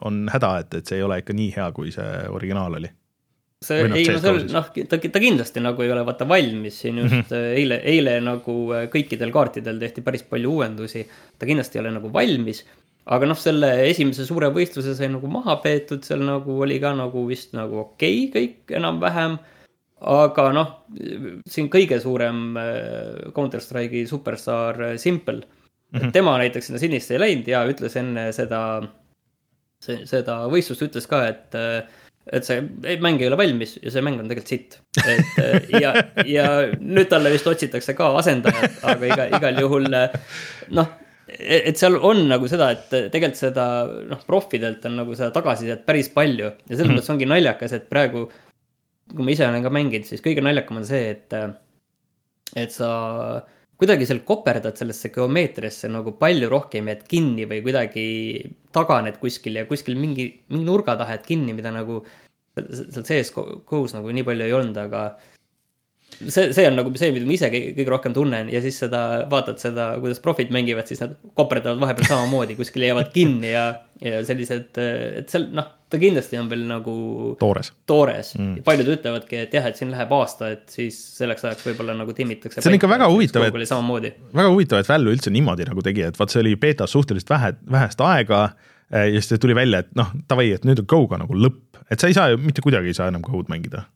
on 0.08 0.24
häda, 0.32 0.54
et, 0.64 0.78
et 0.80 0.86
see 0.88 1.00
ei 1.00 1.06
ole 1.06 1.20
ikka 1.22 1.36
nii 1.36 1.50
hea, 1.58 1.72
kui 1.76 1.92
see 1.94 2.14
originaal 2.32 2.80
oli? 2.80 2.92
see 3.64 3.82
Või 3.82 3.92
noh, 3.92 3.98
ei, 3.98 4.08
no 4.12 4.20
siis. 4.20 4.50
noh, 4.52 4.66
ta, 4.90 4.98
ta 5.00 5.22
kindlasti 5.22 5.62
nagu 5.64 5.84
ei 5.84 5.92
ole 5.92 6.02
vaata 6.06 6.26
valmis 6.28 6.80
siin 6.82 6.98
just 7.00 7.14
mm 7.14 7.22
-hmm. 7.28 7.54
eile, 7.60 7.80
eile 7.92 8.18
nagu 8.20 8.56
äh, 8.76 8.88
kõikidel 8.92 9.32
kaartidel 9.32 9.78
tehti 9.80 10.04
päris 10.04 10.26
palju 10.28 10.52
uuendusi. 10.58 11.06
ta 11.38 11.46
kindlasti 11.46 11.78
ei 11.78 11.84
ole 11.84 11.94
nagu 11.96 12.12
valmis, 12.12 12.64
aga 13.06 13.26
noh, 13.26 13.38
selle 13.38 13.70
esimese 13.88 14.26
suure 14.26 14.50
võistluse 14.54 14.94
sai 14.98 15.08
nagu 15.08 15.28
maha 15.30 15.56
peetud, 15.62 16.04
seal 16.04 16.24
nagu 16.26 16.60
oli 16.60 16.78
ka 16.82 16.92
nagu 16.94 17.26
vist 17.28 17.54
nagu 17.54 17.78
okei 17.84 18.26
okay, 18.28 18.40
kõik 18.40 18.76
enam-vähem. 18.80 19.38
Aga 20.00 20.50
noh, 20.52 20.72
siin 21.48 21.70
kõige 21.72 21.98
suurem 22.02 22.56
äh, 22.60 23.30
Counter 23.36 23.62
Strike'i 23.64 24.04
superstaar 24.08 24.80
äh, 24.90 24.96
Simple 25.00 25.40
mm, 25.40 25.98
-hmm. 26.00 26.12
tema 26.12 26.36
näiteks 26.38 26.66
sinna 26.68 26.80
sinist 26.82 27.10
ei 27.10 27.20
läinud 27.22 27.48
ja 27.48 27.64
ütles 27.68 27.96
enne 27.96 28.28
seda, 28.36 28.82
seda 29.80 30.42
võistlust 30.52 30.84
ütles 30.88 31.08
ka, 31.08 31.22
et 31.28 31.56
äh, 31.56 31.80
et 32.26 32.44
see 32.44 32.58
ei, 32.84 32.98
mäng 32.98 33.20
ei 33.22 33.28
ole 33.28 33.38
valmis 33.38 33.76
ja 33.78 33.90
see 33.94 34.02
mäng 34.02 34.18
on 34.18 34.28
tegelikult 34.28 34.48
sitt. 34.50 34.78
et 35.06 35.38
äh, 35.38 35.80
ja, 35.80 35.92
ja 36.26 36.46
nüüd 36.80 37.08
talle 37.08 37.30
vist 37.30 37.46
otsitakse 37.46 37.94
ka 37.94 38.10
asendajat, 38.18 38.80
aga 38.82 39.06
iga, 39.06 39.26
igal 39.38 39.60
juhul 39.62 39.86
noh, 39.86 40.88
et 41.26 41.78
seal 41.78 41.96
on 42.02 42.24
nagu 42.28 42.48
seda, 42.50 42.72
et 42.74 42.90
tegelikult 42.90 43.38
seda 43.38 43.66
noh, 44.10 44.20
profidelt 44.26 44.84
on 44.90 44.98
nagu 45.00 45.14
seda 45.14 45.30
tagasisidet 45.34 45.86
päris 45.86 46.10
palju 46.12 46.50
ja 46.50 46.74
selles 46.74 46.88
Mhm. 46.90 46.98
mõttes 46.98 47.14
ongi 47.14 47.30
naljakas, 47.30 47.72
et 47.78 47.88
praegu, 47.88 48.26
kui 49.12 49.26
ma 49.26 49.34
ise 49.34 49.46
olen 49.46 49.64
ka 49.64 49.72
mänginud, 49.74 50.08
siis 50.08 50.24
kõige 50.24 50.42
naljakam 50.44 50.80
on 50.80 50.88
see, 50.88 51.12
et, 51.14 51.36
et 52.58 52.74
sa 52.74 52.90
kuidagi 53.76 54.08
seal 54.08 54.22
koperdad 54.26 54.78
sellesse 54.78 55.10
geomeetriasse 55.14 55.90
nagu 55.92 56.14
palju 56.20 56.48
rohkem 56.50 56.88
jääd 56.90 57.04
kinni 57.10 57.44
või 57.48 57.60
kuidagi 57.64 58.06
taganed 58.74 59.18
kuskil 59.20 59.60
ja 59.60 59.66
kuskil 59.68 59.98
mingi, 60.00 60.30
mingi 60.50 60.66
nurga 60.66 60.96
taha 60.98 61.18
jääd 61.18 61.26
kinni, 61.28 61.56
mida 61.56 61.72
nagu 61.74 62.00
seal 62.56 63.04
sees 63.04 63.32
kohus 63.36 63.92
nagu 63.96 64.12
nii 64.16 64.24
palju 64.26 64.46
ei 64.46 64.56
olnud, 64.56 64.78
aga 64.80 65.02
see, 66.18 66.50
see 66.56 66.66
on 66.68 66.76
nagu 66.78 66.92
see, 66.98 67.12
mida 67.14 67.28
ma 67.28 67.34
ise 67.36 67.50
kõige 67.52 67.88
rohkem 67.90 68.14
tunnen 68.16 68.50
ja 68.52 68.60
siis 68.64 68.78
seda, 68.82 69.00
vaatad 69.30 69.60
seda, 69.62 69.92
kuidas 70.02 70.20
profid 70.24 70.52
mängivad, 70.54 70.88
siis 70.88 71.02
nad 71.02 71.16
koperdavad 71.38 71.80
vahepeal 71.82 72.10
samamoodi, 72.10 72.56
kuskil 72.58 72.86
jäävad 72.86 73.10
kinni 73.14 73.52
ja, 73.52 73.66
ja 74.02 74.22
sellised, 74.26 74.76
et 74.76 75.32
seal 75.32 75.48
noh, 75.56 75.68
ta 75.92 76.00
kindlasti 76.02 76.38
on 76.40 76.48
veel 76.50 76.64
nagu 76.68 76.94
toores. 77.40 77.72
toores 77.88 78.32
mm.. 78.38 78.62
paljud 78.66 78.92
ütlevadki, 78.96 79.42
et 79.46 79.56
jah, 79.56 79.68
et 79.70 79.78
siin 79.78 79.92
läheb 79.94 80.14
aasta, 80.16 80.50
et 80.56 80.64
siis 80.72 80.98
selleks 81.18 81.46
ajaks 81.46 81.66
võib-olla 81.68 81.96
nagu 81.98 82.14
timmitakse. 82.16 82.62
See 82.62 82.72
on 82.72 82.78
ikka 82.78 82.90
väga 82.90 83.10
huvitav, 83.12 83.46
et- 83.46 84.22
väga 84.32 84.48
huvitav, 84.50 84.82
et 84.82 84.90
Valve 84.90 85.14
üldse 85.14 85.32
niimoodi 85.34 85.68
nagu 85.68 85.84
tegi, 85.86 86.06
et 86.08 86.18
vaat 86.18 86.34
see 86.34 86.42
oli 86.42 86.56
beetas 86.60 86.96
suhteliselt 86.96 87.30
vähe, 87.30 87.52
vähest 87.76 88.02
aega 88.04 88.42
eh, 88.90 89.12
ja 89.14 89.22
siis 89.22 89.42
tuli 89.42 89.54
välja, 89.58 89.84
et 89.84 89.92
noh, 89.98 90.10
davai, 90.30 90.50
et 90.56 90.66
nüüd 90.66 90.82
on 90.82 90.90
Go-ga 90.90 91.20
nagu 91.22 91.38
lõpp, 91.38 91.84
et 91.90 92.02
sa 92.02 92.10
ei 92.10 92.16
saa 92.18 92.32
ju 92.32 92.40
mitte 92.42 92.64
kuidagi 92.64 92.90
ei 92.90 92.98
saa 92.98 93.12
enam 93.12 93.24
Go-d 93.26 93.52
mängida. 93.52 93.86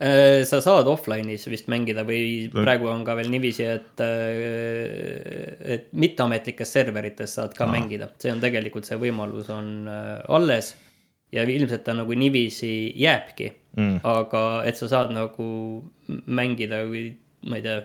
Äh, 0.00 0.42
sa 0.48 0.62
saad 0.64 0.88
offline'is 0.88 1.44
vist 1.52 1.66
mängida 1.68 2.06
või 2.08 2.48
praegu 2.54 2.88
on 2.88 3.04
ka 3.04 3.14
veel 3.18 3.28
niiviisi, 3.28 3.66
et, 3.68 4.00
et 5.76 5.90
mitteametlikes 5.92 6.72
serverites 6.72 7.34
saad 7.36 7.52
ka 7.56 7.66
Aa. 7.66 7.74
mängida, 7.74 8.08
see 8.22 8.32
on 8.32 8.40
tegelikult 8.40 8.88
see 8.88 8.96
võimalus 9.00 9.50
on 9.52 9.88
äh, 9.88 10.14
alles. 10.28 10.74
ja 11.30 11.44
ilmselt 11.46 11.84
ta 11.86 11.92
nagu 11.94 12.10
niiviisi 12.18 12.92
jääbki 12.98 13.52
Mm. 13.78 14.00
aga 14.02 14.64
et 14.66 14.74
sa 14.74 14.88
saad 14.90 15.12
nagu 15.14 15.44
mängida 16.26 16.80
või 16.90 17.12
ma 17.46 17.60
ei 17.60 17.62
tea, 17.62 17.84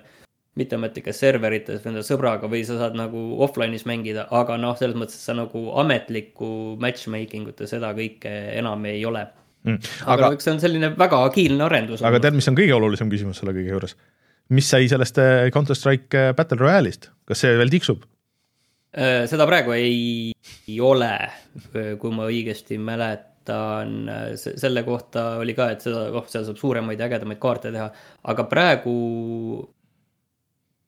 mitteametlikes 0.58 1.20
serverites 1.20 1.84
või 1.84 1.92
enda 1.92 2.02
sõbraga 2.08 2.50
või 2.50 2.64
sa 2.66 2.80
saad 2.80 2.96
nagu 2.98 3.22
offline'is 3.46 3.86
mängida, 3.86 4.24
aga 4.34 4.56
noh, 4.58 4.74
selles 4.80 4.98
mõttes 4.98 5.20
sa 5.22 5.36
nagu 5.38 5.68
ametlikku 5.78 6.48
matchmaking 6.82 7.52
ut 7.52 7.60
ja 7.62 7.68
seda 7.70 7.92
kõike 7.94 8.32
enam 8.56 8.86
ei 8.90 9.04
ole. 9.06 9.28
Mm. 9.66 9.94
aga 10.14 10.30
aga, 10.30 10.44
see 10.44 10.54
on 10.54 10.60
selline 10.62 10.92
väga 10.98 11.22
agiilne 11.26 11.66
arendus. 11.66 12.04
aga 12.06 12.20
tead, 12.22 12.38
mis 12.38 12.48
on 12.52 12.58
kõige 12.58 12.76
olulisem 12.78 13.10
küsimus 13.10 13.42
selle 13.42 13.56
kõige 13.56 13.74
juures? 13.74 13.96
mis 14.54 14.68
sai 14.70 14.90
sellest 14.92 15.18
eh, 15.22 15.48
Counter 15.54 15.78
Strike 15.78 16.20
eh, 16.20 16.34
Battle 16.38 16.60
Royale'ist, 16.62 17.10
kas 17.26 17.42
see 17.42 17.56
veel 17.58 17.74
tiksub? 17.74 18.04
Äh, 18.96 19.24
seda 19.30 19.48
praegu 19.50 19.74
ei, 19.76 20.36
ei 20.70 20.76
ole, 20.80 21.16
kui 22.00 22.14
ma 22.16 22.30
õigesti 22.30 22.78
mäletan, 22.80 24.06
selle 24.38 24.86
kohta 24.86 25.36
oli 25.42 25.54
ka, 25.58 25.72
et 25.74 25.84
seda, 25.84 26.08
oh, 26.16 26.30
seal 26.30 26.46
saab 26.48 26.62
suuremaid 26.62 27.02
ja 27.02 27.10
ägedamaid 27.10 27.42
kaarte 27.42 27.74
teha, 27.74 27.90
aga 28.32 28.46
praegu 28.50 28.96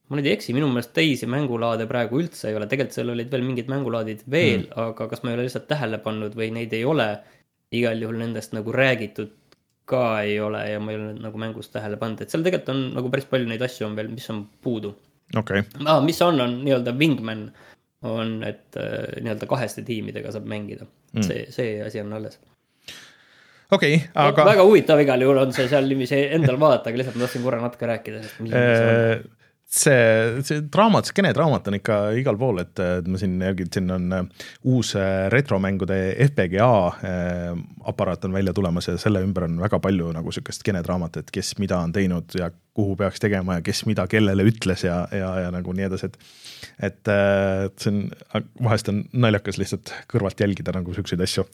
ma 0.08 0.18
nüüd 0.18 0.30
ei 0.30 0.38
eksi, 0.38 0.54
minu 0.56 0.70
meelest 0.72 0.94
teisi 0.96 1.28
mängulaade 1.30 1.88
praegu 1.90 2.22
üldse 2.22 2.52
ei 2.52 2.58
ole, 2.58 2.68
tegelikult 2.72 2.96
seal 2.96 3.12
olid 3.12 3.32
veel 3.32 3.44
mingid 3.44 3.72
mängulaadid 3.72 4.24
veel 4.32 4.64
mm., 4.64 4.78
aga 4.86 5.08
kas 5.12 5.24
ma 5.24 5.34
ei 5.34 5.38
ole 5.38 5.48
lihtsalt 5.48 5.68
tähele 5.68 6.00
pannud 6.04 6.38
või 6.38 6.50
neid 6.56 6.76
ei 6.78 6.86
ole. 6.88 7.10
Igal 7.76 8.02
juhul 8.02 8.20
nendest 8.22 8.56
nagu 8.56 8.72
räägitud 8.72 9.34
ka 9.88 10.22
ei 10.22 10.40
ole 10.44 10.64
ja 10.70 10.80
ma 10.84 10.92
ei 10.92 11.00
ole 11.00 11.14
nagu 11.20 11.40
mängus 11.40 11.72
tähele 11.72 11.98
pannud, 12.00 12.22
et 12.22 12.32
seal 12.32 12.44
tegelikult 12.44 12.74
on 12.74 12.84
nagu 12.98 13.12
päris 13.14 13.28
palju 13.30 13.48
neid 13.48 13.64
asju 13.64 13.88
on 13.88 13.96
veel, 13.96 14.12
mis 14.12 14.28
on 14.34 14.44
puudu 14.64 14.92
okei 15.36 15.64
okay., 15.64 15.86
ah,. 15.86 16.02
mis 16.04 16.20
on, 16.26 16.42
on 16.44 16.60
nii-öelda 16.66 16.94
wingman 17.00 17.48
on, 18.08 18.38
et 18.48 18.78
äh, 18.80 19.18
nii-öelda 19.24 19.50
kaheste 19.50 19.84
tiimidega 19.88 20.32
saab 20.36 20.48
mängida 20.50 20.86
mm.. 20.86 21.24
see, 21.24 21.48
see 21.56 21.80
asi 21.84 22.04
on 22.04 22.14
alles 22.20 22.40
okei 23.72 23.96
okay,, 23.96 24.12
aga.... 24.28 24.46
väga 24.52 24.68
huvitav 24.68 25.02
igal 25.04 25.24
juhul 25.24 25.44
on 25.46 25.56
see 25.56 25.68
seal 25.72 25.88
niiviisi 25.88 26.20
endal 26.38 26.60
vaadata, 26.60 26.92
aga 26.92 27.04
lihtsalt 27.04 27.20
ma 27.20 27.26
tahtsin 27.26 27.48
korra 27.48 27.64
natuke 27.64 27.92
rääkida, 27.94 28.24
sest 28.24 28.44
see 29.68 30.44
see, 30.48 30.62
draamat, 30.72 31.10
skenedraamat 31.12 31.68
on 31.68 31.78
ikka 31.78 31.98
igal 32.18 32.38
pool, 32.40 32.62
et 32.64 32.80
ma 33.08 33.20
siin 33.20 33.36
jälgin, 33.44 33.70
siin 33.74 33.92
on 33.92 34.06
äh, 34.16 34.46
uus 34.72 34.94
äh, 34.96 35.28
retromängude 35.34 35.98
FPGA 36.30 36.70
äh, 36.88 37.50
aparaat 37.92 38.26
on 38.26 38.34
välja 38.38 38.54
tulemas 38.56 38.88
ja 38.88 38.96
selle 39.02 39.22
ümber 39.26 39.48
on 39.48 39.60
väga 39.62 39.80
palju 39.84 40.14
nagu 40.16 40.32
sihukest 40.32 40.64
skenedraamat, 40.64 41.20
et 41.20 41.34
kes 41.36 41.58
mida 41.60 41.82
on 41.84 41.94
teinud 41.96 42.38
ja 42.40 42.50
kuhu 42.78 42.96
peaks 42.96 43.20
tegema 43.20 43.58
ja 43.58 43.66
kes 43.66 43.84
mida 43.90 44.08
kellele 44.08 44.46
ütles 44.48 44.86
ja, 44.86 45.02
ja, 45.12 45.34
ja 45.48 45.52
nagu 45.52 45.76
nii 45.76 45.90
edasi, 45.90 46.12
et 46.12 46.18
et 46.84 47.10
see 47.82 47.92
on, 47.92 48.02
vahest 48.64 48.90
on 48.92 49.04
naljakas 49.14 49.60
lihtsalt 49.60 49.94
kõrvalt 50.12 50.40
jälgida 50.42 50.74
nagu 50.76 50.94
siukseid 50.94 51.22
asju. 51.26 51.46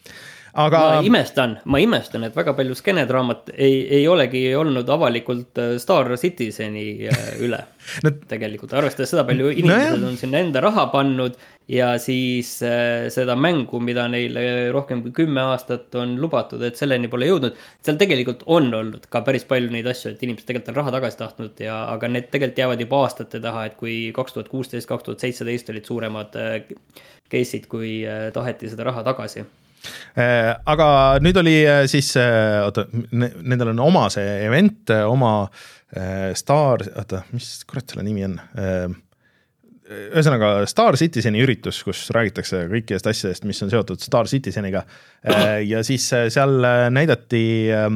Aga 0.53 0.79
ma 0.79 1.01
imestan, 1.01 1.55
ma 1.65 1.79
imestan, 1.81 2.27
et 2.27 2.35
väga 2.37 2.53
palju 2.57 2.75
skenedraamat 2.77 3.53
ei, 3.55 3.79
ei 3.97 4.03
olegi 4.09 4.43
olnud 4.57 4.89
avalikult 4.93 5.57
äh, 5.57 5.71
Star 5.81 6.11
Citizeni 6.19 7.07
äh, 7.09 7.23
üle 7.41 7.57
Need- 8.05 8.21
tegelikult, 8.29 8.75
arvestades 8.77 9.11
seda, 9.11 9.25
palju 9.27 9.49
inimesed 9.49 9.97
Nojah. 9.97 10.11
on 10.11 10.19
sinna 10.19 10.43
enda 10.43 10.61
raha 10.63 10.85
pannud 10.93 11.39
ja 11.71 11.93
siis 12.01 12.51
äh, 12.65 13.09
seda 13.13 13.35
mängu, 13.39 13.79
mida 13.83 14.05
neile 14.11 14.69
rohkem 14.75 15.01
kui 15.03 15.15
kümme 15.23 15.41
aastat 15.53 15.95
on 15.99 16.13
lubatud, 16.21 16.61
et 16.67 16.77
selleni 16.77 17.09
pole 17.09 17.31
jõudnud. 17.31 17.57
seal 17.81 17.97
tegelikult 17.99 18.45
on 18.45 18.69
olnud 18.77 19.09
ka 19.09 19.23
päris 19.25 19.47
palju 19.49 19.73
neid 19.73 19.89
asju, 19.89 20.13
et 20.13 20.21
inimesed 20.21 20.45
tegelikult 20.51 20.75
on 20.75 20.79
raha 20.83 20.95
tagasi 20.99 21.21
tahtnud 21.23 21.65
ja, 21.65 21.79
aga 21.95 22.11
need 22.11 22.29
tegelikult 22.29 22.61
jäävad 22.61 22.85
juba 22.85 23.01
aastate 23.07 23.41
taha, 23.41 23.65
et 23.71 23.79
kui 23.79 23.97
kaks 24.13 24.37
tuhat 24.37 24.53
kuusteist, 24.53 24.91
kaks 24.91 25.09
tuhat 25.09 25.25
seitseteist 25.25 25.73
olid 25.73 25.89
suuremad 25.89 26.39
äh, 26.39 26.61
case'id, 27.33 27.65
kui 27.71 28.03
äh, 28.05 28.29
taheti 28.37 28.69
seda 28.69 28.91
raha 28.91 29.01
tagasi 29.09 29.47
aga 30.15 30.87
nüüd 31.23 31.39
oli 31.41 31.55
äh, 31.67 31.83
siis, 31.91 32.13
oota, 32.17 32.85
nendel 33.11 33.73
on 33.73 33.81
oma 33.83 34.07
see 34.13 34.27
event, 34.47 34.93
oma 35.07 35.33
äh, 35.43 36.31
Star, 36.37 36.85
oota, 36.93 37.23
mis 37.35 37.55
kurat 37.69 37.89
selle 37.89 38.05
nimi 38.07 38.27
on? 38.29 38.39
ühesõnaga 39.93 40.63
Star 40.69 40.95
Citizeni 40.97 41.41
üritus, 41.43 41.81
kus 41.85 42.05
räägitakse 42.15 42.63
kõikidest 42.71 43.09
asjadest, 43.11 43.45
mis 43.45 43.59
on 43.65 43.69
seotud 43.69 44.01
Star 44.01 44.29
Citizeniga 44.31 44.85
ja 45.67 45.83
siis 45.85 46.07
äh, 46.15 46.29
seal 46.33 46.63
äh, 46.65 46.87
näidati 46.93 47.43
äh, 47.73 47.89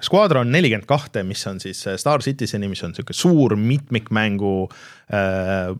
Squadron 0.00 0.48
nelikümmend 0.52 0.88
kahte, 0.88 1.22
mis 1.26 1.42
on 1.48 1.60
siis 1.60 1.82
äh, 1.88 1.96
Star 2.00 2.22
Citizeni, 2.24 2.70
mis 2.72 2.82
on 2.84 2.94
niisugune 2.94 3.16
suur 3.16 3.56
mitmikmängu 3.60 4.54
äh, 5.12 5.72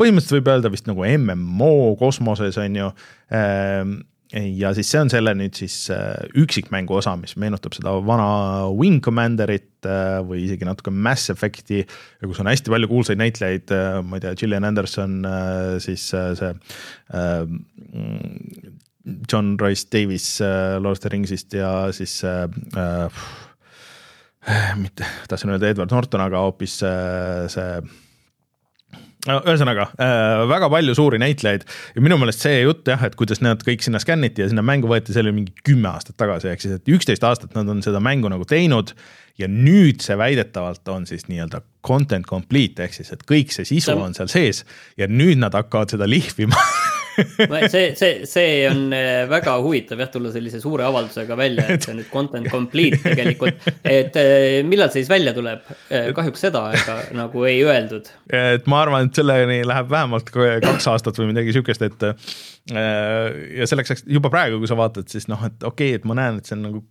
põhimõtteliselt 0.00 0.38
võib 0.38 0.52
öelda 0.52 0.72
vist 0.72 0.88
nagu 0.88 1.04
MMO 1.04 1.96
kosmoses 2.00 2.56
on 2.62 2.78
ju 2.80 2.90
äh, 3.32 3.82
ja 4.36 4.72
siis 4.76 4.90
see 4.92 5.00
on 5.00 5.10
selle 5.12 5.32
nüüd 5.38 5.56
siis 5.56 5.74
äh, 5.94 6.14
üksikmängu 6.38 6.98
osa, 6.98 7.14
mis 7.20 7.36
meenutab 7.40 7.76
seda 7.76 7.94
vana 8.04 8.28
Wing 8.76 9.00
Commanderit 9.04 9.86
äh, 9.88 10.18
või 10.26 10.44
isegi 10.44 10.68
natuke 10.68 10.92
Mass 10.92 11.32
Effect'i. 11.32 11.84
Ja 12.20 12.30
kus 12.30 12.40
on 12.42 12.50
hästi 12.50 12.72
palju 12.72 12.90
kuulsaid 12.90 13.20
näitlejaid, 13.22 13.72
ma 14.06 14.18
ei 14.18 14.24
tea, 14.24 14.34
Gillian 14.38 14.68
Anderson, 14.68 15.20
siis 15.82 16.08
äh, 16.16 16.32
see 16.38 16.52
äh, 17.16 17.46
John 19.30 19.56
Rice 19.60 19.86
Davis 19.90 20.40
äh, 20.40 20.78
Lord 20.78 20.98
of 20.98 21.00
the 21.00 21.08
Ringsist 21.08 21.52
ja 21.52 21.92
siis 21.92 22.24
äh, 22.24 22.48
äh, 22.76 23.10
mitte, 24.76 25.06
tahtsin 25.28 25.50
öelda 25.50 25.68
Edward 25.68 25.90
Norton, 25.90 26.20
aga 26.20 26.42
hoopis 26.42 26.80
äh, 26.82 27.46
see 27.48 27.80
no 29.26 29.40
ühesõnaga 29.44 29.88
äh, 29.92 30.44
väga 30.50 30.70
palju 30.72 30.94
suuri 30.98 31.20
näitlejaid. 31.22 31.66
Ja 31.96 32.04
minu 32.04 32.18
meelest 32.20 32.44
see 32.44 32.60
jutt 32.62 32.88
jah, 32.88 33.02
et 33.06 33.16
kuidas 33.18 33.42
nad 33.44 33.62
kõik 33.66 33.84
sinna 33.84 34.00
skänniti 34.02 34.44
ja 34.44 34.50
sinna 34.50 34.64
mängu 34.66 34.90
võeti, 34.90 35.14
see 35.14 35.24
oli 35.24 35.34
mingi 35.36 35.54
kümme 35.66 35.90
aastat 35.92 36.18
tagasi, 36.20 36.50
ehk 36.52 36.64
siis 36.64 36.78
et 36.78 36.90
üksteist 36.96 37.26
aastat 37.26 37.56
nad 37.58 37.68
on 37.72 37.82
seda 37.84 38.02
mängu 38.02 38.32
nagu 38.32 38.48
teinud. 38.48 38.94
ja 39.36 39.50
nüüd 39.52 40.00
see 40.00 40.14
väidetavalt 40.16 40.88
on 40.88 41.04
siis 41.04 41.26
nii-öelda 41.28 41.60
content 41.84 42.24
complete 42.24 42.86
ehk 42.86 42.94
siis, 42.96 43.12
et 43.12 43.26
kõik 43.28 43.52
see 43.52 43.68
sisu 43.68 43.92
on 43.92 44.16
seal 44.16 44.32
sees. 44.32 44.64
Ja 44.96 45.10
nüüd 45.12 45.36
nad 45.42 45.52
hakkavad 45.52 45.92
seda 45.92 46.08
lihvima 46.08 46.56
see, 47.72 47.94
see, 47.98 48.26
see 48.28 48.66
on 48.70 48.92
äh, 48.94 49.24
väga 49.30 49.56
huvitav 49.64 50.00
jah, 50.02 50.10
tulla 50.12 50.32
sellise 50.34 50.60
suure 50.62 50.86
avaldusega 50.86 51.38
välja, 51.38 51.66
et 51.72 51.86
see 51.86 51.94
on 51.94 52.00
nüüd 52.02 52.10
content 52.12 52.50
complete 52.52 53.00
tegelikult. 53.04 53.70
et 53.84 54.18
äh, 54.20 54.60
millal 54.66 54.90
see 54.92 55.02
siis 55.02 55.12
välja 55.12 55.34
tuleb? 55.36 55.64
Äh, 55.90 56.10
kahjuks 56.16 56.46
seda 56.48 56.66
aega 56.72 56.98
nagu 57.16 57.46
ei 57.48 57.62
öeldud. 57.66 58.10
et 58.32 58.68
ma 58.70 58.82
arvan, 58.84 59.08
et 59.08 59.22
selleni 59.22 59.62
läheb 59.66 59.90
vähemalt 59.92 60.32
kaks 60.32 60.90
aastat 60.92 61.18
või 61.20 61.32
midagi 61.32 61.56
sihukest, 61.56 61.86
et 61.86 62.10
ja 62.74 63.66
selleks 63.70 64.04
juba 64.10 64.30
praegu, 64.32 64.58
kui 64.58 64.66
sa 64.66 64.74
vaatad, 64.78 65.06
siis 65.10 65.28
noh, 65.30 65.42
et 65.46 65.62
okei 65.62 65.92
okay,, 65.92 66.00
et 66.00 66.06
ma 66.08 66.16
näen, 66.18 66.40
et 66.40 66.48
see 66.48 66.56
on 66.56 66.64
nagu 66.66 66.82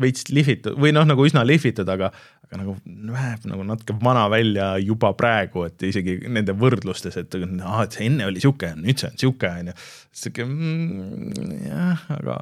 veits 0.00 0.26
lihvitud 0.32 0.78
või 0.80 0.90
noh, 0.96 1.06
nagu 1.06 1.26
üsna 1.26 1.44
lihvitud, 1.46 1.86
aga 1.92 2.10
aga 2.50 2.58
nagu 2.58 2.72
näeb 2.82 3.44
nagu 3.46 3.62
natuke 3.62 3.94
vana 4.02 4.24
välja 4.32 4.72
juba 4.82 5.12
praegu, 5.14 5.62
et 5.68 5.84
isegi 5.86 6.16
nende 6.26 6.50
võrdlustes, 6.58 7.14
et 7.20 7.36
aa, 7.38 7.84
et 7.84 7.94
see 7.94 8.08
enne 8.08 8.26
oli 8.26 8.42
sihuke, 8.42 8.72
nüüd 8.80 8.98
see 8.98 9.06
on 9.12 9.20
sihuke, 9.22 9.52
on 9.60 9.70
ju. 9.70 9.76
sihuke 10.22 10.46
mm, 10.48 11.54
jah, 11.68 12.02
aga 12.16 12.40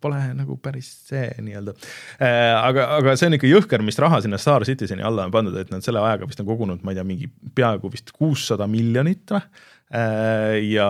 pole 0.00 0.22
nagu 0.38 0.56
päris 0.64 0.88
see 1.10 1.28
nii-öelda 1.44 1.76
äh,. 1.76 2.56
aga, 2.56 2.88
aga 3.02 3.16
see 3.20 3.28
on 3.28 3.36
ikka 3.36 3.52
jõhker, 3.52 3.84
mis 3.84 4.00
raha 4.00 4.22
sinna 4.24 4.40
Star 4.40 4.64
Citizeni 4.64 5.04
alla 5.04 5.28
on 5.28 5.36
pandud, 5.36 5.60
et 5.60 5.72
nad 5.74 5.84
selle 5.84 6.00
ajaga 6.00 6.30
vist 6.30 6.40
on 6.40 6.48
kogunud, 6.48 6.80
ma 6.80 6.94
ei 6.94 7.02
tea, 7.02 7.08
mingi 7.12 7.28
peaaegu 7.28 7.92
vist 7.92 8.16
kuussada 8.16 8.70
miljonit 8.70 9.28
või 9.28 9.44
Äh, 9.44 9.73
ja 10.64 10.86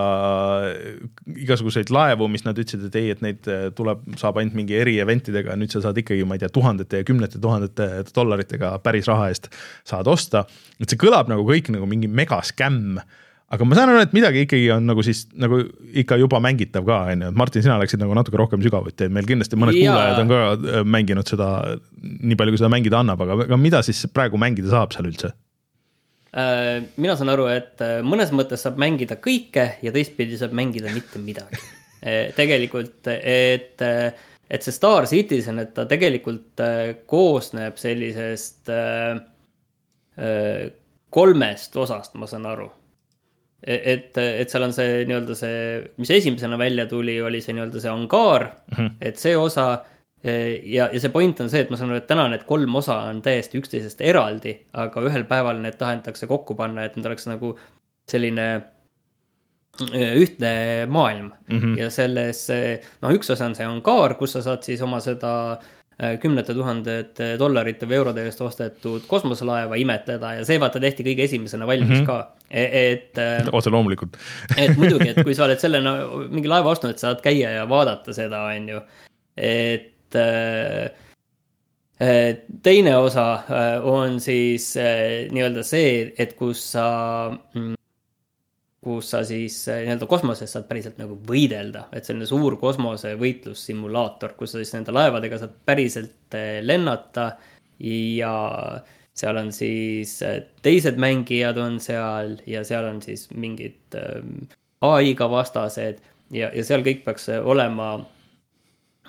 igasuguseid 1.35 1.91
laevu, 1.93 2.29
mis 2.31 2.45
nad 2.45 2.57
ütlesid, 2.57 2.87
et 2.87 2.95
ei, 2.99 3.11
et 3.13 3.21
neid 3.25 3.49
äh, 3.51 3.67
tuleb, 3.75 4.05
saab 4.19 4.39
ainult 4.41 4.55
mingi 4.57 4.77
eri 4.79 4.95
event 5.03 5.29
idega, 5.29 5.57
nüüd 5.59 5.73
sa 5.73 5.83
saad 5.83 5.99
ikkagi, 6.01 6.25
ma 6.27 6.37
ei 6.37 6.41
tea, 6.41 6.49
tuhandete 6.53 7.03
ja 7.03 7.07
kümnete 7.07 7.41
tuhandete 7.43 7.89
dollaritega 8.15 8.77
päris 8.85 9.09
raha 9.11 9.29
eest 9.33 9.51
saad 9.85 10.09
osta. 10.09 10.45
et 10.79 10.89
see 10.89 11.01
kõlab 11.01 11.29
nagu 11.31 11.45
kõik 11.45 11.69
nagu 11.75 11.89
mingi 11.89 12.09
megaskämm 12.09 12.97
aga 13.55 13.67
ma 13.67 13.77
saan 13.77 13.91
aru, 13.93 14.01
et 14.07 14.13
midagi 14.15 14.45
ikkagi 14.45 14.71
on 14.73 14.87
nagu 14.89 15.03
siis 15.05 15.25
nagu 15.37 15.59
ikka 16.01 16.17
juba 16.17 16.39
mängitav 16.43 16.85
ka, 16.87 17.01
on 17.13 17.25
ju, 17.27 17.31
et 17.31 17.39
Martin, 17.39 17.65
sina 17.65 17.77
läksid 17.81 18.01
nagu 18.01 18.15
natuke 18.17 18.39
rohkem 18.41 18.63
sügavuti, 18.65 19.05
et 19.05 19.13
meil 19.13 19.27
kindlasti 19.29 19.59
mõned 19.59 19.77
ja. 19.77 19.91
kuulajad 19.91 20.21
on 20.23 20.33
ka 20.33 20.41
äh, 20.55 20.85
mänginud 20.97 21.29
seda 21.29 21.49
nii 22.01 22.39
palju, 22.39 22.55
kui 22.55 22.63
seda 22.63 22.73
mängida 22.73 23.03
annab, 23.03 23.21
aga, 23.25 23.43
aga 23.45 23.59
mida 23.61 23.83
siis 23.85 24.05
praegu 24.13 24.41
mängida 24.41 24.73
saab 24.73 24.95
seal 24.95 25.11
üldse? 25.11 25.35
Äh, 26.35 26.83
mina 26.99 27.15
saan 27.15 27.31
aru, 27.31 27.45
et 27.47 27.79
äh, 27.83 28.01
mõnes 28.03 28.33
mõttes 28.35 28.65
saab 28.65 28.79
mängida 28.81 29.15
kõike 29.23 29.69
ja 29.85 29.91
teistpidi 29.95 30.35
saab 30.39 30.55
mängida 30.57 30.93
mitte 30.95 31.23
midagi. 31.23 31.63
Äh, 32.05 32.27
tegelikult, 32.37 33.07
et, 33.07 33.81
et 33.81 34.65
see 34.65 34.73
Star 34.75 35.07
Citizen, 35.09 35.57
et 35.57 35.71
ta 35.73 35.87
tegelikult 35.89 36.61
koosneb 37.09 37.79
sellisest 37.81 38.69
kolmest 41.15 41.79
osast, 41.81 42.13
ma 42.21 42.29
saan 42.29 42.45
aru. 42.51 42.67
E-, 43.65 43.79
et, 43.95 44.19
et 44.21 44.53
seal 44.53 44.67
on 44.67 44.75
see 44.75 45.01
nii-öelda 45.09 45.39
see, 45.39 45.65
mis 45.97 46.13
esimesena 46.13 46.59
välja 46.61 46.85
tuli, 46.91 47.17
oli 47.25 47.41
see 47.41 47.57
nii-öelda 47.57 47.81
see 47.81 47.95
angaar 47.95 48.51
mm, 48.51 48.75
-hmm. 48.77 48.93
et 49.09 49.17
see 49.17 49.33
osa 49.39 49.65
ja, 50.25 50.87
ja 50.89 50.99
see 51.01 51.13
point 51.13 51.39
on 51.43 51.49
see, 51.51 51.61
et 51.65 51.71
ma 51.71 51.79
saan 51.79 51.91
aru, 51.91 52.01
et 52.01 52.07
täna 52.09 52.27
need 52.31 52.45
kolm 52.49 52.79
osa 52.79 52.97
on 53.11 53.21
täiesti 53.25 53.59
üksteisest 53.61 54.01
eraldi, 54.01 54.55
aga 54.73 55.03
ühel 55.05 55.27
päeval 55.29 55.61
need 55.61 55.77
tahetakse 55.77 56.29
kokku 56.31 56.57
panna, 56.57 56.87
et 56.87 56.97
need 56.97 57.05
oleks 57.05 57.27
nagu 57.29 57.53
selline 58.09 58.47
äh, 58.55 60.11
ühtne 60.21 60.51
maailm 60.89 61.31
mm 61.31 61.59
-hmm. 61.59 61.79
ja 61.79 61.89
selles, 61.93 62.47
noh, 63.01 63.13
üks 63.13 63.31
osa 63.31 63.45
on 63.45 63.55
see 63.55 63.65
angaar, 63.65 64.17
kus 64.17 64.37
sa 64.37 64.41
saad 64.41 64.63
siis 64.63 64.81
oma 64.81 64.99
seda 64.99 65.33
kümnete 66.21 66.53
tuhandete 66.53 67.27
dollarite 67.39 67.87
või 67.87 67.95
eurode 67.95 68.25
eest 68.27 68.41
ostetud 68.43 69.05
kosmoselaeva 69.07 69.77
imetleda 69.79 70.33
ja 70.39 70.43
see 70.47 70.59
vaata 70.59 70.79
tehti 70.83 71.05
kõige 71.07 71.23
esimesena 71.23 71.67
valmis 71.67 71.89
mm 71.89 72.01
-hmm. 72.01 72.05
ka. 72.05 72.31
E-, 72.49 72.91
et. 72.91 73.21
Otse 73.51 73.69
loomulikult 73.69 74.17
et 74.57 74.75
muidugi, 74.77 75.09
et 75.09 75.23
kui 75.23 75.35
sa 75.35 75.45
oled 75.45 75.59
selle 75.59 75.79
no, 75.87 75.95
mingi 76.29 76.51
laeva 76.51 76.69
ostnud, 76.69 76.91
et 76.91 76.99
saad 76.99 77.23
käia 77.23 77.51
ja 77.51 77.69
vaadata 77.69 78.13
seda, 78.13 78.43
on 78.43 78.69
ju. 78.69 78.81
et 79.37 79.94
Äh, 80.15 80.85
äh, 81.99 82.37
teine 82.63 82.97
osa 82.97 83.33
äh, 83.33 83.85
on 83.85 84.19
siis 84.19 84.73
nii-öelda 85.31 85.63
see, 85.63 86.13
et 86.17 86.35
kus 86.39 86.61
sa, 86.73 86.87
mm, 87.53 87.75
kus 88.83 89.11
sa 89.13 89.23
siis 89.27 89.61
nii-öelda 89.67 90.07
kosmoses 90.09 90.51
saad 90.55 90.67
päriselt 90.69 90.99
nagu 91.01 91.17
võidelda, 91.27 91.87
et 91.95 92.07
selline 92.07 92.27
suur 92.29 92.57
kosmosevõitlussimulaator, 92.61 94.35
kus 94.39 94.55
sa 94.55 94.63
siis 94.63 94.75
nende 94.75 94.95
laevadega 94.95 95.39
saad 95.41 95.55
päriselt 95.65 96.37
lennata 96.65 97.31
ja 97.79 98.33
seal 99.15 99.39
on 99.39 99.53
siis 99.55 100.17
teised 100.63 100.99
mängijad 100.99 101.57
on 101.59 101.79
seal 101.83 102.35
ja 102.47 102.63
seal 102.67 102.87
on 102.91 102.99
siis 103.03 103.29
mingid 103.31 103.95
ai-ga 104.83 105.29
vastased 105.31 106.03
ja, 106.35 106.51
ja 106.51 106.67
seal 106.67 106.83
kõik 106.83 107.05
peaks 107.07 107.31
olema 107.39 107.95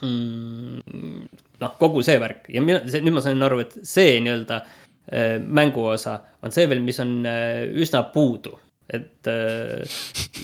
noh, 0.03 1.73
kogu 1.81 2.03
see 2.05 2.19
värk 2.21 2.51
ja 2.53 2.63
mina, 2.65 2.83
nüüd 2.85 3.17
ma 3.17 3.23
sain 3.25 3.43
aru, 3.43 3.63
et 3.65 3.77
see 3.87 4.19
nii-öelda 4.25 4.61
äh, 4.61 5.37
mänguosa 5.41 6.19
on 6.45 6.53
see 6.53 6.69
veel, 6.69 6.83
mis 6.85 7.01
on 7.01 7.19
äh, 7.29 7.65
üsna 7.81 8.05
puudu. 8.13 8.59
et 8.87 9.27
äh, 9.27 9.83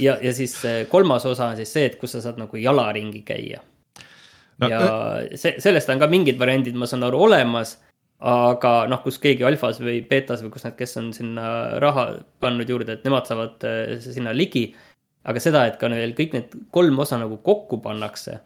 ja, 0.00 0.16
ja 0.22 0.32
siis 0.34 0.56
kolmas 0.90 1.26
osa 1.26 1.52
on 1.52 1.56
siis 1.60 1.72
see, 1.72 1.86
et 1.90 1.98
kus 2.00 2.16
sa 2.16 2.22
saad 2.24 2.40
nagu 2.40 2.56
jala 2.56 2.88
ringi 2.92 3.22
käia 3.22 3.60
no,. 4.58 4.68
ja 4.68 4.80
see, 5.36 5.58
sellest 5.60 5.92
on 5.92 6.00
ka 6.00 6.08
mingid 6.10 6.40
variandid, 6.40 6.74
ma 6.74 6.88
saan 6.88 7.04
aru, 7.06 7.20
olemas 7.28 7.76
aga 8.22 8.86
noh, 8.88 9.02
kus 9.02 9.18
keegi 9.18 9.44
alfas 9.44 9.82
või 9.82 10.00
beetas 10.06 10.42
või 10.42 10.54
kus 10.54 10.64
need, 10.64 10.78
kes 10.78 10.96
on 11.00 11.12
sinna 11.12 11.78
raha 11.82 12.06
pannud 12.40 12.68
juurde, 12.70 12.94
et 12.94 13.04
nemad 13.04 13.26
saavad 13.26 13.66
sinna 14.00 14.32
ligi. 14.32 14.70
aga 15.26 15.40
seda, 15.42 15.66
et 15.66 15.76
ka 15.78 15.90
veel 15.90 16.14
kõik 16.18 16.32
need 16.34 16.54
kolm 16.70 16.98
osa 17.02 17.18
nagu 17.18 17.36
kokku 17.42 17.78
pannakse, 17.82 18.40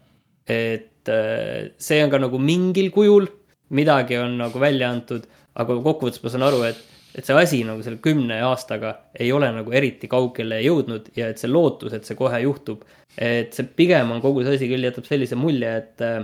et 0.47 1.11
äh, 1.13 1.73
see 1.79 2.03
on 2.05 2.13
ka 2.13 2.21
nagu 2.23 2.41
mingil 2.43 2.91
kujul, 2.95 3.29
midagi 3.77 4.19
on 4.21 4.39
nagu 4.41 4.63
välja 4.63 4.91
antud, 4.93 5.27
aga 5.57 5.79
kokkuvõttes 5.83 6.23
ma 6.23 6.33
saan 6.33 6.47
aru, 6.47 6.63
et, 6.69 6.81
et 7.17 7.27
see 7.27 7.37
asi 7.41 7.63
nagu 7.67 7.83
selle 7.85 8.01
kümne 8.05 8.39
aastaga 8.47 8.95
ei 9.19 9.33
ole 9.33 9.51
nagu 9.55 9.75
eriti 9.75 10.09
kaugele 10.11 10.61
jõudnud 10.65 11.11
ja 11.19 11.31
et 11.33 11.43
see 11.43 11.51
lootus, 11.51 11.97
et 11.97 12.09
see 12.09 12.19
kohe 12.19 12.41
juhtub, 12.45 12.85
et 13.17 13.55
see 13.57 13.69
pigem 13.79 14.13
on 14.15 14.25
kogu 14.25 14.45
see 14.45 14.59
asi 14.59 14.71
küll 14.71 14.87
jätab 14.87 15.09
sellise 15.09 15.39
mulje, 15.39 15.77
et 15.83 16.05
äh, 16.07 16.21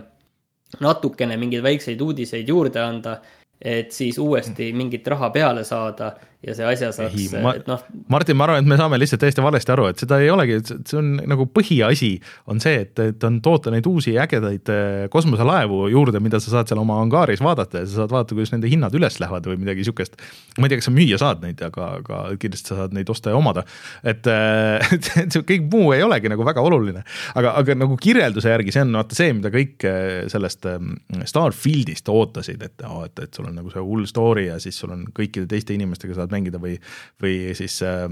natukene 0.80 1.36
mingeid 1.40 1.64
väikseid 1.64 2.00
uudiseid 2.00 2.48
juurde 2.48 2.80
anda 2.80 3.20
et 3.62 3.92
siis 3.94 4.18
uuesti 4.18 4.72
mingit 4.74 5.06
raha 5.06 5.30
peale 5.30 5.64
saada 5.64 6.12
ja 6.42 6.54
see 6.56 6.66
asja 6.66 6.88
saaks, 6.94 7.34
et 7.38 7.68
noh. 7.70 7.82
Martin, 8.10 8.36
ma 8.38 8.48
arvan, 8.48 8.64
et 8.64 8.68
me 8.68 8.78
saame 8.78 8.98
lihtsalt 8.98 9.22
täiesti 9.22 9.44
valesti 9.44 9.72
aru, 9.74 9.86
et 9.92 10.02
seda 10.02 10.18
ei 10.22 10.30
olegi, 10.32 10.58
see 10.66 10.98
on 10.98 11.12
nagu 11.30 11.46
põhiasi 11.54 12.16
on 12.50 12.58
see, 12.62 12.80
et, 12.82 12.98
et 12.98 13.26
on 13.28 13.38
toota 13.44 13.70
neid 13.70 13.86
uusi 13.86 14.16
ägedaid 14.18 14.72
äh, 14.72 15.04
kosmoselaevu 15.12 15.84
juurde, 15.92 16.18
mida 16.24 16.40
sa 16.42 16.56
saad 16.56 16.70
seal 16.70 16.82
oma 16.82 16.98
angaaris 17.02 17.42
vaadata 17.44 17.84
ja 17.84 17.88
sa 17.88 18.00
saad 18.00 18.14
vaadata, 18.14 18.34
kuidas 18.34 18.54
nende 18.54 18.70
hinnad 18.70 18.96
üles 18.98 19.20
lähevad 19.22 19.46
või 19.52 19.60
midagi 19.62 19.86
sihukest. 19.86 20.18
ma 20.58 20.66
ei 20.66 20.72
tea, 20.72 20.80
kas 20.80 20.90
sa 20.90 20.94
müüa 20.96 21.20
saad 21.22 21.46
neid, 21.46 21.62
aga, 21.62 21.92
aga 22.00 22.22
kindlasti 22.42 22.72
sa 22.72 22.80
saad 22.82 22.98
neid 22.98 23.14
osta 23.14 23.30
ja 23.30 23.38
omada. 23.38 23.62
et, 24.02 24.26
äh, 24.26 24.92
et, 24.96 25.12
et 25.22 25.36
see 25.36 25.46
kõik 25.46 25.70
muu 25.70 25.94
ei 25.94 26.02
olegi 26.02 26.32
nagu 26.32 26.46
väga 26.48 26.66
oluline, 26.66 27.04
aga, 27.38 27.54
aga 27.62 27.78
nagu 27.78 27.98
kirjelduse 28.02 28.50
järgi 28.50 28.74
see 28.74 28.82
on 28.82 28.98
vaata 28.98 29.18
see, 29.18 29.30
mida 29.38 29.54
kõik 29.54 29.86
äh, 29.86 30.10
sellest 30.32 30.66
ähm, 30.70 30.96
Starfieldist 31.28 32.10
ootasid, 32.10 32.66
et, 32.66 32.82
et, 32.82 33.24
et 33.28 33.38
sul 33.38 33.46
on 33.46 33.54
nagu 33.62 33.70
see 33.70 33.86
hull 33.86 34.10
story 34.10 34.48
ja 34.48 34.58
siis 34.62 34.82
sul 34.82 34.90
on 34.94 35.06
kõikide 35.14 35.46
teiste 35.50 35.76
inimestega 35.76 36.18
saad 36.18 36.31
mängida 36.32 36.60
või, 36.62 36.76
või 37.22 37.56
siis 37.58 37.78
äh, 37.86 38.06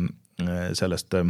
sellest 0.76 1.16
äh, 1.18 1.28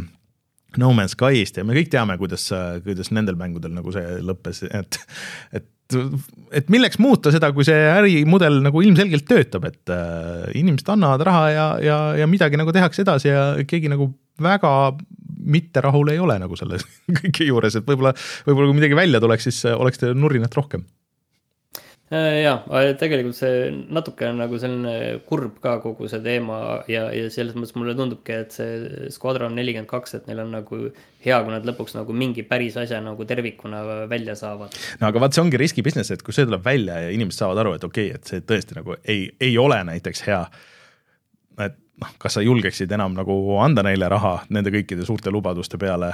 No 0.79 0.93
Man's 0.95 1.17
Sky'st 1.17 1.59
ja 1.59 1.67
me 1.67 1.75
kõik 1.75 1.91
teame, 1.91 2.15
kuidas, 2.19 2.45
kuidas 2.85 3.11
nendel 3.11 3.35
mängudel 3.39 3.73
nagu 3.75 3.91
see 3.91 4.21
lõppes, 4.23 4.63
et, 4.71 4.99
et 5.51 5.67
et 6.55 6.69
milleks 6.71 6.99
muuta 7.01 7.31
seda, 7.33 7.51
kui 7.55 7.65
see 7.67 7.75
ärimudel 7.91 8.61
nagu 8.63 8.83
ilmselgelt 8.85 9.25
töötab, 9.27 9.65
et 9.67 9.91
äh, 9.93 10.45
inimesed 10.59 10.87
annavad 10.93 11.25
raha 11.27 11.43
ja, 11.51 11.65
ja, 11.83 11.97
ja 12.21 12.29
midagi 12.31 12.59
nagu 12.59 12.73
tehakse 12.75 13.03
edasi 13.05 13.31
ja 13.31 13.43
keegi 13.67 13.91
nagu 13.91 14.11
väga 14.41 14.71
mitte 15.41 15.81
rahul 15.83 16.13
ei 16.13 16.21
ole 16.21 16.37
nagu 16.41 16.57
selle 16.59 16.79
kõige 17.19 17.47
juures, 17.47 17.77
et 17.77 17.87
võib-olla, 17.87 18.13
võib-olla 18.47 18.71
kui 18.71 18.79
midagi 18.79 18.97
välja 18.97 19.21
tuleks, 19.23 19.49
siis 19.49 19.63
oleks 19.73 20.01
teil 20.01 20.17
nurinat 20.17 20.55
rohkem. 20.57 20.85
Äh, 20.85 21.00
ja, 22.11 22.55
tegelikult 22.99 23.37
see 23.37 23.69
natuke 23.93 24.27
on 24.27 24.41
nagu 24.41 24.57
selline 24.59 25.21
kurb 25.27 25.61
ka 25.63 25.77
kogu 25.83 26.09
see 26.11 26.19
teema 26.25 26.81
ja, 26.91 27.05
ja 27.15 27.29
selles 27.31 27.55
mõttes 27.55 27.77
mulle 27.77 27.95
tundubki, 27.95 28.35
et 28.35 28.55
see 28.55 29.07
Squadron 29.15 29.55
nelikümmend 29.55 29.89
kaks, 29.89 30.17
et 30.19 30.27
neil 30.27 30.43
on 30.43 30.51
nagu 30.57 30.79
hea, 31.23 31.37
kui 31.37 31.53
nad 31.53 31.67
lõpuks 31.67 31.95
nagu 31.95 32.15
mingi 32.15 32.43
päris 32.47 32.75
asja 32.81 32.99
nagu 33.03 33.27
tervikuna 33.27 33.83
välja 34.11 34.35
saavad. 34.39 34.75
no 34.99 35.07
aga 35.07 35.23
vaat 35.23 35.37
see 35.37 35.45
ongi 35.45 35.61
riski 35.61 35.85
business, 35.85 36.11
et 36.11 36.25
kui 36.25 36.35
see 36.35 36.47
tuleb 36.49 36.65
välja 36.65 36.99
ja 37.05 37.15
inimesed 37.15 37.45
saavad 37.45 37.63
aru, 37.63 37.77
et 37.79 37.87
okei 37.87 38.11
okay,, 38.11 38.19
et 38.19 38.33
see 38.33 38.43
tõesti 38.43 38.79
nagu 38.81 38.99
ei, 39.05 39.29
ei 39.39 39.55
ole 39.61 39.79
näiteks 39.87 40.27
hea. 40.27 40.43
et 41.63 41.79
noh, 42.01 42.15
kas 42.19 42.35
sa 42.35 42.43
julgeksid 42.43 42.91
enam 42.91 43.15
nagu 43.15 43.37
anda 43.63 43.85
neile 43.87 44.11
raha 44.11 44.41
nende 44.49 44.73
kõikide 44.73 45.07
suurte 45.07 45.31
lubaduste 45.31 45.79
peale 45.79 46.11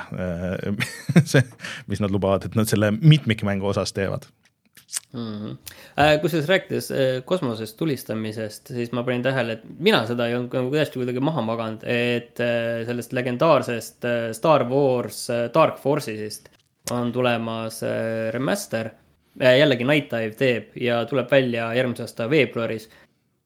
see, 1.32 1.42
mis 1.90 2.06
nad 2.06 2.14
lubavad, 2.14 2.46
et 2.46 2.60
nad 2.60 2.70
selle 2.70 2.94
mitmikmängu 3.02 3.74
osas 3.74 3.98
teevad 3.98 4.30
mm 5.14 5.24
-hmm. 5.24 5.56
kusjuures 6.22 6.50
rääkides 6.50 6.92
äh, 6.92 7.24
kosmosest 7.26 7.78
tulistamisest, 7.78 8.68
siis 8.68 8.92
ma 8.92 9.04
panin 9.04 9.24
tähele, 9.24 9.58
et 9.58 9.64
mina 9.80 10.06
seda 10.08 10.28
ei 10.28 10.36
olnud 10.36 10.54
nagu 10.54 10.76
tõesti 10.76 11.02
kuidagi 11.02 11.20
maha 11.20 11.42
maganud, 11.42 11.84
et 11.84 12.40
äh, 12.40 12.86
sellest 12.86 13.14
legendaarsest 13.14 14.08
Star 14.34 14.68
Wars 14.70 15.28
Dark 15.54 15.78
Forces'ist 15.84 16.50
on 16.92 17.12
tulemas 17.12 17.82
remaster. 18.32 18.90
jällegi 19.38 19.84
Night 19.84 20.12
Dive 20.12 20.34
teeb 20.34 20.78
ja 20.82 21.06
tuleb 21.06 21.32
välja 21.32 21.74
järgmise 21.74 22.04
aasta 22.04 22.30
veebruaris 22.30 22.90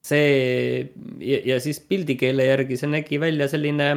see 0.02 0.90
ja, 1.22 1.40
ja 1.46 1.60
siis 1.62 1.80
pildikeele 1.86 2.48
järgi 2.50 2.78
see 2.80 2.90
nägi 2.90 3.20
välja 3.22 3.48
selline, 3.52 3.94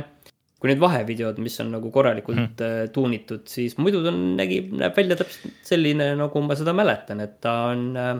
kui 0.65 0.73
need 0.73 0.81
vahevideod, 0.81 1.41
mis 1.45 1.59
on 1.61 1.75
nagu 1.77 1.91
korralikult 1.93 2.39
mm. 2.57 2.93
tuunitud, 2.95 3.43
siis 3.53 3.75
muidu 3.77 4.01
ta 4.01 4.15
nägi, 4.17 4.63
näeb 4.73 4.97
välja 4.97 5.19
täpselt 5.21 5.59
selline, 5.69 6.15
nagu 6.17 6.41
ma 6.41 6.57
seda 6.57 6.73
mäletan, 6.73 7.21
et 7.21 7.35
ta 7.45 7.53
on 7.75 7.91
äh, 8.01 8.15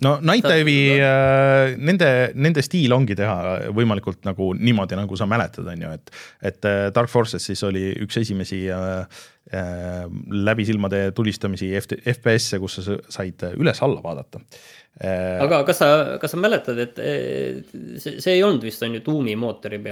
no 0.00 0.14
Night 0.24 0.48
Dive'i 0.48 0.96
äh, 0.96 1.74
nende, 1.76 2.08
nende 2.32 2.64
stiil 2.64 2.96
ongi 2.96 3.16
teha 3.18 3.68
võimalikult 3.76 4.22
nagu 4.24 4.52
niimoodi, 4.56 4.96
nagu 4.96 5.20
sa 5.20 5.28
mäletad, 5.28 5.68
on 5.68 5.84
ju, 5.84 5.92
et 5.92 6.16
et 6.52 6.68
äh, 6.72 6.86
Dark 6.96 7.12
Forces 7.12 7.44
siis 7.44 7.60
oli 7.68 7.90
üks 8.06 8.16
esimesi 8.22 8.64
äh, 8.72 9.20
äh, 9.52 10.08
läbi 10.48 10.64
silmade 10.68 11.10
tulistamisi 11.12 11.74
FPS-e, 11.76 12.62
kus 12.62 12.80
sa 12.80 12.98
said 13.12 13.44
üles-alla 13.52 14.00
vaadata 14.00 14.40
äh,. 14.96 15.38
aga 15.44 15.62
kas 15.68 15.84
sa, 15.84 15.92
kas 16.24 16.32
sa 16.32 16.40
mäletad, 16.40 16.80
et 16.88 17.00
see, 18.00 18.16
see 18.16 18.38
ei 18.38 18.44
olnud 18.48 18.64
vist 18.64 18.82
on 18.88 18.96
ju 18.96 19.04
Doomi 19.04 19.36
mootori 19.36 19.84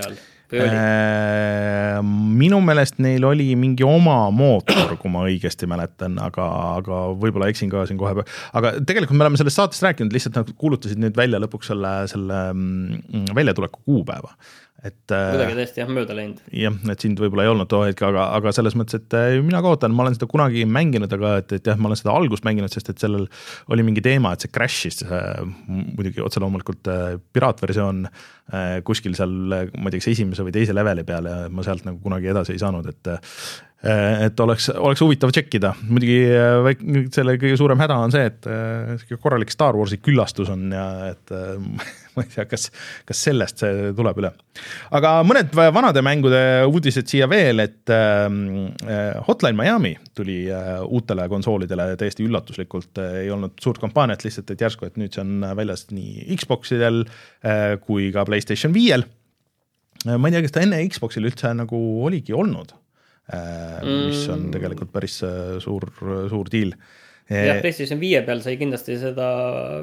peal? 0.50 0.68
Äh, 0.70 1.98
minu 2.40 2.60
meelest 2.64 3.00
neil 3.02 3.24
oli 3.26 3.50
mingi 3.58 3.86
oma 3.86 4.18
mootor, 4.34 4.96
kui 5.00 5.12
ma 5.12 5.24
õigesti 5.28 5.68
mäletan, 5.70 6.18
aga, 6.22 6.46
aga 6.80 7.02
võib-olla 7.20 7.50
eksin 7.52 7.72
ka 7.72 7.84
siin 7.88 8.00
kohe. 8.00 8.24
aga 8.58 8.74
tegelikult 8.86 9.18
me 9.18 9.26
oleme 9.26 9.40
sellest 9.40 9.60
saatest 9.60 9.86
rääkinud, 9.86 10.14
lihtsalt 10.14 10.40
nad 10.40 10.50
kuulutasid 10.60 11.00
nüüd 11.02 11.18
välja 11.18 11.40
lõpuks 11.42 11.72
selle, 11.72 11.94
selle 12.10 12.42
mm, 12.54 13.30
väljatuleku 13.36 13.84
kuupäeva 13.86 14.34
et. 14.84 15.12
Äh, 15.12 15.30
kuidagi 15.34 15.56
tõesti 15.58 15.82
jah, 15.82 15.90
mööda 15.92 16.16
läinud. 16.16 16.40
jah, 16.56 16.76
et 16.92 17.04
sind 17.04 17.20
võib-olla 17.20 17.46
ei 17.46 17.52
olnud 17.52 17.70
too 17.70 17.82
hetk, 17.86 18.02
aga, 18.06 18.28
aga 18.38 18.52
selles 18.56 18.76
mõttes, 18.78 19.00
et 19.00 19.16
äh, 19.16 19.36
mina 19.44 19.62
ka 19.62 19.74
ootan, 19.74 19.94
ma 19.96 20.06
olen 20.06 20.16
seda 20.16 20.28
kunagi 20.30 20.66
mänginud, 20.68 21.12
aga 21.16 21.36
et, 21.42 21.54
et 21.58 21.70
jah, 21.72 21.80
ma 21.80 21.90
olen 21.90 22.00
seda 22.00 22.14
algust 22.16 22.46
mänginud, 22.48 22.72
sest 22.72 22.92
et 22.92 23.02
sellel 23.02 23.26
oli 23.72 23.86
mingi 23.86 24.04
teema, 24.04 24.34
et 24.34 24.44
see 24.44 24.52
crash'is 24.52 25.02
äh, 25.06 25.40
muidugi 25.68 26.24
otse 26.24 26.42
loomulikult 26.42 26.92
äh, 26.92 27.16
piraatversioon 27.36 28.04
äh, 28.10 28.76
kuskil 28.86 29.16
seal, 29.18 29.34
ma 29.36 29.88
ei 29.88 29.96
tea, 29.96 30.04
kas 30.04 30.12
esimese 30.14 30.46
või 30.46 30.56
teise 30.56 30.76
leveli 30.76 31.06
peal 31.08 31.28
ja 31.30 31.40
ma 31.52 31.66
sealt 31.66 31.88
nagu 31.88 32.00
kunagi 32.04 32.32
edasi 32.32 32.56
ei 32.56 32.62
saanud, 32.62 32.88
et 32.90 33.16
Äh, 33.80 34.26
et 34.26 34.40
oleks, 34.44 34.66
oleks 34.76 35.00
huvitav 35.00 35.30
tšekkida, 35.32 35.70
muidugi 35.88 37.06
selle 37.14 37.38
kõige 37.40 37.56
suurem 37.56 37.80
häda 37.80 37.96
on 38.04 38.12
see, 38.12 38.26
et 38.28 38.48
sihuke 39.00 39.16
korralik 39.22 39.52
Star 39.54 39.78
Warsi 39.78 39.96
küllastus 40.04 40.50
on 40.52 40.66
ja 40.74 40.84
et 41.14 41.32
ma 42.16 42.24
ei 42.26 42.32
tea, 42.32 42.46
kas, 42.50 42.68
kas 43.08 43.22
sellest 43.28 43.62
see 43.62 43.92
tuleb 43.96 44.20
üle. 44.22 44.32
aga 44.96 45.12
mõned 45.26 45.54
vanade 45.54 46.02
mängude 46.04 46.42
uudised 46.68 47.08
siia 47.10 47.28
veel, 47.30 47.62
et 47.64 47.92
Hotline 49.28 49.56
Miami 49.58 49.94
tuli 50.16 50.42
uutele 50.86 51.28
konsoolidele 51.32 51.94
täiesti 52.00 52.26
üllatuslikult, 52.26 53.00
ei 53.22 53.30
olnud 53.32 53.56
suurt 53.62 53.80
kampaaniat, 53.82 54.24
lihtsalt 54.26 54.52
et 54.54 54.66
järsku, 54.66 54.88
et 54.88 55.00
nüüd 55.00 55.14
see 55.14 55.24
on 55.24 55.46
väljas 55.58 55.88
nii 55.94 56.28
Xboxidel 56.40 57.02
kui 57.86 58.10
ka 58.14 58.26
Playstation 58.28 58.74
viiel. 58.76 59.06
ma 60.10 60.28
ei 60.28 60.36
tea, 60.36 60.44
kas 60.44 60.56
ta 60.56 60.64
enne 60.64 60.84
Xboxil 60.90 61.28
üldse 61.28 61.54
nagu 61.56 61.80
oligi 62.06 62.36
olnud 62.36 62.76
Äh, 63.30 63.82
mis 63.86 64.24
on 64.32 64.46
mm. 64.46 64.54
tegelikult 64.56 64.90
päris 64.90 65.20
äh, 65.22 65.58
suur, 65.62 65.84
suur 66.30 66.48
diil 66.50 66.72
jah, 67.30 67.60
PlayStation 67.62 68.00
viie 68.00 68.22
peal 68.26 68.42
sai 68.44 68.56
kindlasti 68.60 68.96
seda 69.00 69.28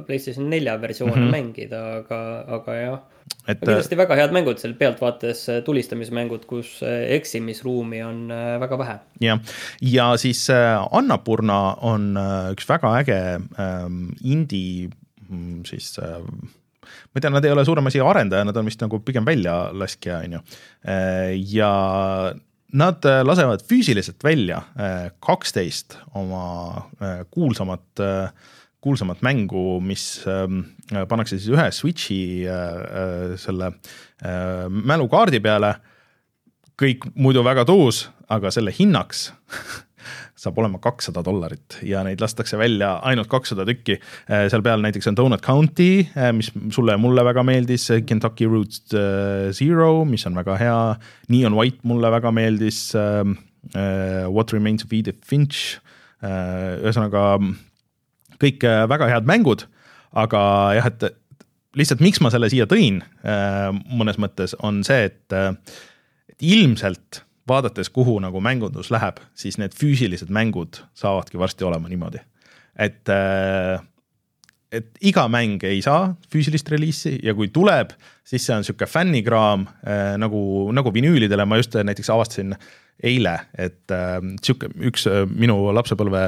PlayStation 0.07 0.49
nelja 0.51 0.75
versiooni 0.81 1.15
mm 1.15 1.27
-hmm. 1.27 1.31
mängida, 1.37 1.83
aga, 2.01 2.19
aga 2.59 2.75
jah. 2.75 2.99
et 3.47 3.59
kindlasti 3.61 3.97
väga 3.97 4.15
head 4.19 4.35
mängud 4.35 4.59
seal 4.59 4.75
pealtvaates, 4.79 5.45
tulistamismängud, 5.65 6.45
kus 6.45 6.79
eksimisruumi 7.19 8.03
on 8.03 8.27
väga 8.59 8.77
vähe. 8.77 8.99
jah, 9.21 9.39
ja 9.81 10.17
siis 10.17 10.47
Annapurna 10.91 11.75
on 11.81 12.15
üks 12.51 12.69
väga 12.69 12.99
äge 12.99 13.19
ähm, 13.59 14.09
indie 14.23 14.89
mm, 15.29 15.65
siis 15.65 15.99
äh, 15.99 16.21
ma 16.21 17.15
ei 17.15 17.21
tea, 17.21 17.31
nad 17.33 17.45
ei 17.45 17.51
ole 17.51 17.65
suurem 17.65 17.87
asi 17.89 17.99
arendaja, 17.99 18.45
nad 18.47 18.57
on 18.57 18.65
vist 18.65 18.81
nagu 18.81 18.99
pigem 18.99 19.25
väljalaskja, 19.25 20.17
on 20.17 20.37
ju. 20.37 20.39
ja 21.53 21.71
Nad 22.75 23.05
äh, 23.07 23.21
lasevad 23.23 23.63
füüsiliselt 23.63 24.23
välja 24.23 24.57
äh, 24.75 25.11
kaksteist 25.23 25.97
oma 26.15 26.89
äh, 26.99 27.23
kuulsamat, 27.31 28.01
kuulsamat 28.83 29.21
mängu, 29.23 29.79
mis 29.79 30.21
ähm, 30.27 30.65
pannakse 31.07 31.39
siis 31.39 31.49
ühe 31.51 31.65
Switchi 31.71 32.45
selle 33.41 33.71
mälukaardi 34.69 35.39
peale. 35.43 35.75
kõik 36.77 37.07
muidu 37.17 37.41
väga 37.43 37.65
tuus, 37.65 38.03
aga 38.29 38.51
selle 38.53 38.71
hinnaks 38.71 39.31
saab 40.37 40.59
olema 40.61 40.79
kakssada 40.81 41.23
dollarit 41.25 41.79
ja 41.85 42.03
neid 42.05 42.21
lastakse 42.21 42.59
välja 42.59 42.97
ainult 43.07 43.29
kakssada 43.31 43.65
tükki. 43.67 43.97
Äh, 44.29 44.45
seal 44.51 44.63
peal 44.65 44.83
näiteks 44.83 45.09
on 45.09 45.17
Donut 45.17 45.41
County, 45.45 46.05
äh, 46.13 46.29
mis 46.35 46.51
sulle 46.73 46.93
ja 46.93 47.01
mulle 47.01 47.25
väga 47.25 47.43
meeldis, 47.47 47.89
Kentucky 48.07 48.45
Route 48.49 49.01
äh, 49.01 49.51
Zero, 49.57 50.05
mis 50.05 50.25
on 50.29 50.37
väga 50.37 50.57
hea, 50.61 50.79
Neon 51.33 51.57
White 51.57 51.81
mulle 51.89 52.11
väga 52.13 52.31
meeldis, 52.35 52.91
What 53.67 54.53
Remains 54.53 54.85
of 54.85 54.93
Edith 54.95 55.25
Finch, 55.27 55.81
ühesõnaga 56.23 57.35
kõik 58.39 58.63
väga 58.63 59.09
head 59.11 59.27
mängud, 59.27 59.65
aga 60.15 60.41
jah, 60.77 60.87
et 60.87 61.03
lihtsalt 61.75 61.99
miks 62.05 62.21
ma 62.23 62.31
selle 62.31 62.47
siia 62.53 62.63
tõin 62.69 63.01
mõnes 63.91 64.21
mõttes, 64.23 64.55
on 64.63 64.79
see, 64.87 65.09
et 65.09 65.35
ilmselt 66.39 67.26
vaadates, 67.47 67.89
kuhu 67.93 68.17
nagu 68.23 68.41
mängundus 68.43 68.91
läheb, 68.93 69.21
siis 69.37 69.59
need 69.61 69.75
füüsilised 69.77 70.31
mängud 70.33 70.81
saavadki 70.97 71.39
varsti 71.39 71.67
olema 71.67 71.89
niimoodi, 71.91 72.23
et 72.75 73.13
äh, 73.13 73.77
et 74.71 74.97
iga 75.07 75.23
mäng 75.31 75.63
ei 75.63 75.79
saa 75.81 76.09
füüsilist 76.31 76.67
reliisi 76.69 77.13
ja 77.23 77.31
kui 77.33 77.47
tuleb, 77.55 77.93
siis 78.27 78.43
see 78.43 78.55
on 78.55 78.65
niisugune 78.65 78.89
fännikraam 78.91 79.63
äh, 79.63 80.17
nagu, 80.19 80.41
nagu 80.75 80.91
vinüülidele, 80.93 81.45
ma 81.47 81.59
just 81.61 81.77
näiteks 81.87 82.11
avastasin 82.11 82.51
äh, 82.53 82.67
eile, 83.05 83.33
et 83.61 83.93
äh, 83.93 84.15
sihuke 84.41 84.71
üks 84.89 85.05
äh, 85.09 85.23
minu 85.29 85.59
lapsepõlve, 85.75 86.23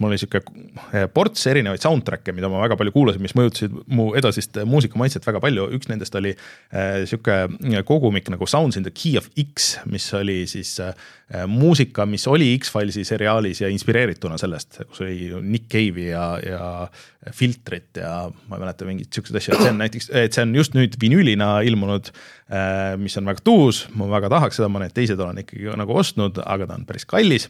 mul 0.00 0.12
oli 0.14 0.20
sihuke 0.20 0.40
äh, 0.40 1.04
ports 1.12 1.44
erinevaid 1.50 1.82
soundtrack'e, 1.84 2.32
mida 2.36 2.48
ma 2.48 2.62
väga 2.62 2.78
palju 2.80 2.94
kuulasin, 2.94 3.24
mis 3.24 3.36
mõjutasid 3.36 3.74
mu 3.92 4.10
edasist 4.16 4.56
muusikamaitset 4.68 5.26
väga 5.28 5.42
palju, 5.44 5.68
üks 5.76 5.90
nendest 5.90 6.16
oli 6.16 6.32
äh, 6.32 7.02
sihuke 7.08 7.84
kogumik 7.84 8.30
nagu 8.32 8.48
Sounds 8.48 8.80
in 8.80 8.86
the 8.86 8.94
Key 8.94 9.18
of 9.20 9.28
X, 9.36 9.74
mis 9.90 10.06
oli 10.16 10.42
siis 10.48 10.78
äh, 10.80 10.94
muusika, 11.50 12.06
mis 12.08 12.24
oli 12.30 12.54
X-Filesi 12.56 13.04
seriaalis 13.04 13.60
ja 13.60 13.68
inspireerituna 13.72 14.38
sellest, 14.40 14.80
kus 14.88 15.04
oli 15.04 15.28
Nick 15.44 15.68
Cave'i 15.72 16.08
ja, 16.08 16.30
ja 16.40 17.32
filtrit 17.36 18.00
ja 18.00 18.30
ma 18.48 18.56
ei 18.56 18.64
mäleta 18.64 18.88
mingeid 18.88 19.12
siukseid 19.12 19.40
asju, 19.40 19.58
et 19.58 19.64
see 19.64 19.74
on 19.74 19.80
näiteks, 19.80 20.08
et 20.24 20.36
see 20.36 20.44
on 20.44 20.56
just 20.56 20.76
nüüd 20.76 20.96
vinüülina 21.00 21.58
ilmunud 21.68 22.12
Äh, 22.43 22.43
mis 23.00 23.16
on 23.16 23.24
väga 23.24 23.40
tuus, 23.44 23.86
ma 23.96 24.04
väga 24.10 24.28
tahaks 24.28 24.58
seda, 24.58 24.68
ma 24.68 24.82
need 24.82 24.92
teised 24.92 25.20
olen 25.20 25.38
ikkagi 25.40 25.72
nagu 25.80 25.94
ostnud, 25.96 26.42
aga 26.44 26.66
ta 26.68 26.76
on 26.76 26.84
päris 26.84 27.06
kallis. 27.08 27.48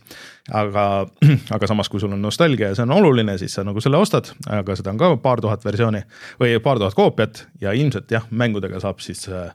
aga, 0.55 0.85
aga 1.57 1.67
samas, 1.71 1.91
kui 1.91 2.03
sul 2.03 2.15
on 2.15 2.23
nostalgia 2.23 2.71
ja 2.71 2.79
see 2.79 2.87
on 2.87 2.95
oluline, 2.95 3.35
siis 3.41 3.57
sa 3.59 3.65
nagu 3.67 3.83
selle 3.83 3.99
ostad, 3.99 4.31
aga 4.47 4.77
seda 4.79 4.95
on 4.95 5.01
ka 5.01 5.11
paar 5.23 5.43
tuhat 5.43 5.67
versiooni 5.67 6.05
või 6.41 6.55
paar 6.63 6.79
tuhat 6.79 6.95
koopiat 6.95 7.43
ja 7.65 7.75
ilmselt 7.75 8.15
jah, 8.15 8.29
mängudega 8.31 8.79
saab 8.85 9.03
siis 9.03 9.27
äh, 9.27 9.51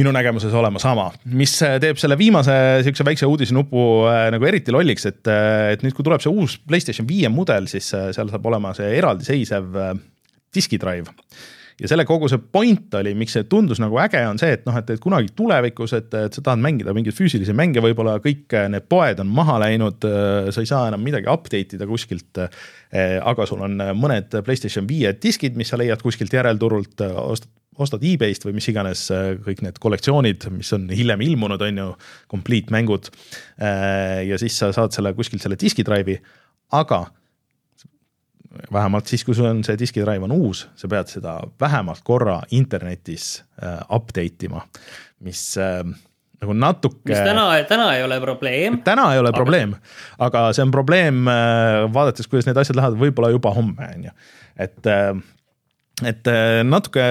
minu 0.00 0.14
nägemuses 0.16 0.56
olema 0.56 0.80
sama, 0.80 1.10
mis 1.28 1.58
teeb 1.60 2.00
selle 2.00 2.16
viimase 2.16 2.56
sihukese 2.80 3.08
väikse 3.10 3.28
uudisnupu 3.28 3.86
äh, 4.08 4.24
nagu 4.32 4.48
eriti 4.48 4.72
lolliks, 4.72 5.04
et, 5.10 5.20
et 5.76 5.84
nüüd, 5.84 5.92
kui 5.92 6.06
tuleb 6.06 6.24
see 6.24 6.32
uus 6.32 6.56
Playstation 6.64 7.08
viie 7.08 7.28
mudel, 7.28 7.68
siis 7.68 7.92
seal 7.92 8.32
saab 8.32 8.48
olema 8.48 8.72
see 8.78 8.88
eraldiseisev 8.96 9.82
diskidrive 10.54 11.12
ja 11.80 11.90
selle 11.90 12.04
kogu 12.08 12.28
see 12.30 12.40
point 12.52 12.94
oli, 13.00 13.14
miks 13.18 13.34
see 13.36 13.46
tundus 13.50 13.80
nagu 13.82 13.98
äge, 14.02 14.20
on 14.28 14.40
see, 14.40 14.52
et 14.58 14.66
noh, 14.68 14.76
et, 14.76 14.90
et 14.94 15.02
kunagi 15.02 15.32
tulevikus, 15.36 15.94
et, 15.96 16.10
et 16.14 16.36
sa 16.36 16.44
tahad 16.44 16.62
mängida 16.62 16.94
mingeid 16.96 17.16
füüsilisi 17.16 17.54
mänge, 17.56 17.82
võib-olla 17.84 18.18
kõik 18.24 18.56
need 18.72 18.88
poed 18.90 19.22
on 19.22 19.30
maha 19.34 19.58
läinud, 19.64 20.04
sa 20.52 20.64
ei 20.64 20.68
saa 20.68 20.88
enam 20.90 21.02
midagi 21.04 21.30
update 21.30 21.78
ida 21.78 21.88
kuskilt. 21.88 22.42
aga 22.90 23.46
sul 23.46 23.62
on 23.64 23.80
mõned 23.96 24.34
Playstation 24.44 24.88
viie 24.88 25.14
diskid, 25.22 25.56
mis 25.56 25.72
sa 25.72 25.78
leiad 25.80 26.02
kuskilt 26.02 26.34
järelturult, 26.34 27.00
ostad 27.00 27.56
ostad 27.80 28.02
e-base'ist 28.04 28.44
või 28.44 28.58
mis 28.58 28.66
iganes 28.68 29.06
kõik 29.44 29.62
need 29.64 29.78
kollektsioonid, 29.80 30.48
mis 30.52 30.72
on 30.76 30.88
hiljem 30.92 31.22
ilmunud, 31.24 31.62
on 31.64 31.78
ju, 31.80 31.86
complete 32.28 32.74
mängud. 32.74 33.08
ja 34.26 34.38
siis 34.42 34.58
sa 34.58 34.68
saad 34.76 34.92
selle 34.92 35.14
kuskilt 35.16 35.40
selle 35.40 35.56
diski 35.60 35.86
drive'i, 35.86 36.18
aga 36.76 37.06
vähemalt 38.72 39.10
siis, 39.10 39.24
kui 39.26 39.36
sul 39.36 39.48
on 39.50 39.64
see 39.66 39.78
diskidrive 39.80 40.26
on 40.26 40.34
uus, 40.34 40.66
sa 40.78 40.90
pead 40.90 41.10
seda 41.12 41.38
vähemalt 41.60 42.04
korra 42.06 42.40
internetis 42.56 43.40
äh, 43.62 43.80
update 43.96 44.48
ima, 44.48 44.62
mis 45.26 45.42
äh, 45.60 45.82
nagu 46.40 46.56
natuke. 46.56 47.10
mis 47.10 47.24
täna, 47.24 47.48
täna 47.68 47.90
ei 47.96 48.04
ole 48.06 48.20
probleem. 48.22 48.80
täna 48.86 49.10
ei 49.14 49.22
ole 49.22 49.32
aga... 49.32 49.42
probleem, 49.42 49.74
aga 50.18 50.46
see 50.56 50.64
on 50.66 50.74
probleem 50.74 51.28
äh,, 51.28 51.84
vaadates, 51.92 52.30
kuidas 52.30 52.48
need 52.48 52.60
asjad 52.60 52.80
lähevad, 52.80 53.00
võib-olla 53.00 53.32
juba 53.34 53.52
homme, 53.56 53.90
on 53.96 54.08
ju, 54.08 54.16
et 54.66 54.90
äh, 54.90 55.12
et 56.08 56.28
äh, 56.30 56.60
natuke 56.66 57.04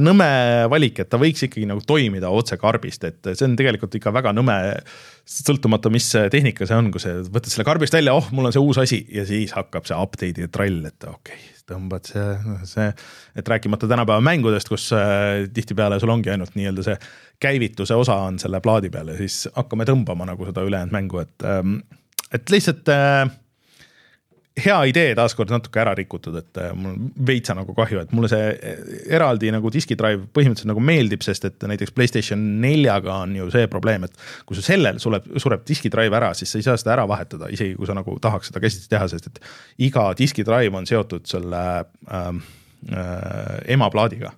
nõme 0.00 0.28
valik, 0.72 1.02
et 1.02 1.10
ta 1.10 1.20
võiks 1.20 1.46
ikkagi 1.46 1.68
nagu 1.70 1.82
toimida 1.86 2.30
otse 2.34 2.58
karbist, 2.60 3.06
et 3.08 3.32
see 3.32 3.46
on 3.46 3.56
tegelikult 3.58 3.94
ikka 3.98 4.12
väga 4.14 4.34
nõme, 4.36 4.56
sõltumata, 5.30 5.92
mis 5.92 6.08
tehnika 6.32 6.66
see 6.68 6.78
on, 6.78 6.90
kui 6.94 7.02
sa 7.02 7.16
võtad 7.26 7.52
selle 7.52 7.66
karbist 7.68 7.94
välja, 7.96 8.16
oh, 8.16 8.28
mul 8.34 8.50
on 8.50 8.54
see 8.54 8.62
uus 8.62 8.80
asi 8.82 9.02
ja 9.14 9.26
siis 9.28 9.54
hakkab 9.56 9.88
see 9.88 9.98
update'i 9.98 10.50
trall, 10.52 10.82
et 10.88 11.08
okei 11.08 11.38
okay,, 11.38 11.56
tõmbad 11.70 12.08
see, 12.10 12.54
see, 12.68 12.88
et 13.38 13.50
rääkimata 13.54 13.88
tänapäeva 13.90 14.22
mängudest, 14.24 14.70
kus 14.70 14.88
äh, 14.96 15.46
tihtipeale 15.54 16.00
sul 16.02 16.12
ongi 16.12 16.32
ainult 16.32 16.56
nii-öelda 16.58 16.86
see 16.86 16.96
käivituse 17.40 17.96
osa 17.96 18.18
on 18.26 18.38
selle 18.42 18.60
plaadi 18.64 18.90
peal 18.92 19.12
ja 19.12 19.18
siis 19.20 19.46
hakkame 19.54 19.86
tõmbama 19.88 20.28
nagu 20.28 20.48
seda 20.48 20.64
ülejäänud 20.66 20.94
mängu, 20.94 21.22
et, 21.22 21.36
ähm, 21.46 21.78
et 22.34 22.50
lihtsalt 22.52 22.90
äh, 22.92 23.24
hea 24.58 24.78
idee 24.90 25.12
taaskord 25.14 25.52
natuke 25.52 25.80
ära 25.82 25.92
rikutud, 25.96 26.34
et 26.40 26.58
äh, 26.60 26.72
mul 26.76 26.96
veitsa 27.26 27.54
nagu 27.56 27.74
kahju, 27.76 28.00
et 28.02 28.14
mulle 28.16 28.30
see 28.30 28.48
äh, 28.50 28.80
eraldi 29.14 29.52
nagu 29.54 29.70
diskidrive 29.72 30.26
põhimõtteliselt 30.34 30.70
nagu 30.72 30.82
meeldib, 30.84 31.22
sest 31.24 31.46
et 31.46 31.66
näiteks 31.70 31.94
Playstation 31.94 32.42
neljaga 32.62 33.20
on 33.26 33.36
ju 33.38 33.46
see 33.54 33.68
probleem, 33.70 34.08
et 34.08 34.18
kui 34.48 34.58
sul 34.58 34.66
sellel 34.66 34.98
sureb, 35.02 35.28
sureb 35.40 35.64
diskidrive 35.68 36.18
ära, 36.18 36.32
siis 36.36 36.50
sa 36.52 36.60
ei 36.60 36.66
saa 36.66 36.76
seda 36.80 36.96
ära 36.96 37.06
vahetada, 37.10 37.50
isegi 37.54 37.76
kui 37.78 37.88
sa 37.88 37.96
nagu 37.96 38.16
tahaks 38.22 38.50
seda 38.50 38.62
käsitsi 38.64 38.90
teha, 38.90 39.08
sest 39.12 39.30
et 39.30 39.40
iga 39.86 40.10
diskidrive 40.18 40.82
on 40.82 40.88
seotud 40.90 41.30
selle 41.30 41.64
ähm, 42.10 42.42
äh, 42.90 43.56
emaplaadiga 43.76 44.34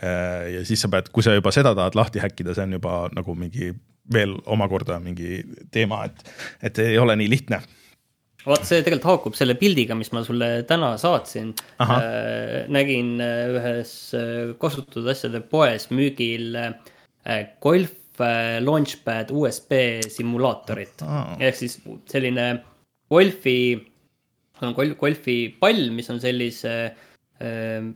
äh,. 0.00 0.54
ja 0.56 0.64
siis 0.64 0.82
sa 0.82 0.90
pead, 0.92 1.12
kui 1.12 1.26
sa 1.26 1.36
juba 1.36 1.52
seda 1.54 1.76
tahad 1.76 2.00
lahti 2.00 2.24
häkkida, 2.24 2.56
see 2.56 2.64
on 2.64 2.78
juba 2.80 3.04
nagu 3.14 3.36
mingi 3.38 3.74
veel 4.12 4.34
omakorda 4.52 4.98
mingi 5.00 5.42
teema, 5.72 6.04
et, 6.08 6.36
et 6.64 6.86
ei 6.88 6.98
ole 7.00 7.16
nii 7.20 7.30
lihtne 7.36 7.60
vaata, 8.44 8.68
see 8.68 8.82
tegelikult 8.84 9.08
haakub 9.10 9.38
selle 9.38 9.56
pildiga, 9.60 9.96
mis 9.98 10.12
ma 10.14 10.22
sulle 10.26 10.50
täna 10.68 10.94
saatsin. 11.00 11.52
Äh, 11.82 12.64
nägin 12.72 13.16
äh, 13.24 13.54
ühes 13.56 13.94
äh, 14.18 14.52
kasutatud 14.60 15.08
asjade 15.12 15.42
poes 15.50 15.88
müügil 15.94 16.58
äh, 16.60 17.40
golf 17.64 18.20
äh, 18.20 18.60
launchpad 18.62 19.32
USB 19.34 19.74
simulaatorit 20.12 21.02
oh. 21.06 21.34
ehk 21.42 21.58
siis 21.58 21.80
selline 22.10 22.48
golfi, 23.12 23.58
on 24.62 24.72
golf, 24.76 24.96
golfi 25.00 25.38
pall, 25.60 25.88
mis 25.94 26.10
on 26.12 26.20
sellise 26.22 26.74
äh, 27.42 27.90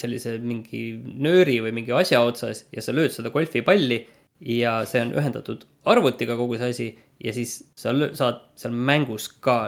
sellise 0.00 0.36
mingi 0.38 0.84
nööri 0.96 1.58
või 1.64 1.74
mingi 1.76 1.94
asja 1.96 2.22
otsas 2.24 2.64
ja 2.74 2.82
sa 2.84 2.94
lööd 2.94 3.12
seda 3.14 3.32
golfipalli 3.34 4.00
ja 4.40 4.80
see 4.88 5.02
on 5.04 5.14
ühendatud 5.18 5.66
arvutiga 5.90 6.36
kogu 6.38 6.56
see 6.60 6.74
asi 6.74 6.88
ja 7.24 7.32
siis 7.36 7.58
sa 7.78 7.92
saad 8.16 8.44
seal 8.58 8.74
mängus 8.74 9.28
ka 9.44 9.58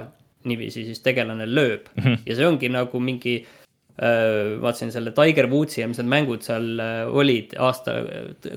niiviisi 0.48 0.86
siis 0.88 1.03
tegelane 1.05 1.46
lööb 1.46 1.90
mm 1.94 2.05
-hmm. 2.05 2.22
ja 2.26 2.36
see 2.36 2.46
ongi 2.46 2.68
nagu 2.72 3.00
mingi 3.00 3.34
äh,. 3.42 4.61
vaatasin 4.62 4.92
selle 4.92 5.12
Tiger 5.12 5.46
Woodsi 5.50 5.80
ja 5.80 5.88
mis 5.88 5.98
need 5.98 6.09
mängud 6.09 6.42
seal 6.42 6.80
äh, 6.80 7.05
olid 7.09 7.55
aasta 7.59 7.92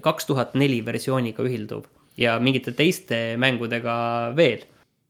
kaks 0.01 0.25
tuhat 0.25 0.55
neli 0.55 0.85
versiooniga 0.85 1.43
ühilduv 1.43 1.85
ja 2.17 2.39
mingite 2.39 2.71
teiste 2.71 3.35
mängudega 3.37 4.31
veel. 4.35 4.65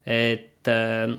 et 0.06 0.68
äh,, 0.68 1.18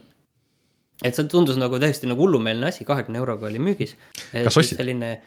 et 1.04 1.14
see 1.14 1.28
tundus 1.28 1.56
nagu 1.56 1.78
täiesti 1.78 2.06
nagu 2.06 2.22
hullumeelne 2.22 2.66
asi, 2.66 2.84
kahekümne 2.84 3.18
euroga 3.18 3.46
oli 3.46 3.58
müügis. 3.58 3.96
kas 4.32 4.56
ostsid? 4.56 4.76
selline. 4.76 5.20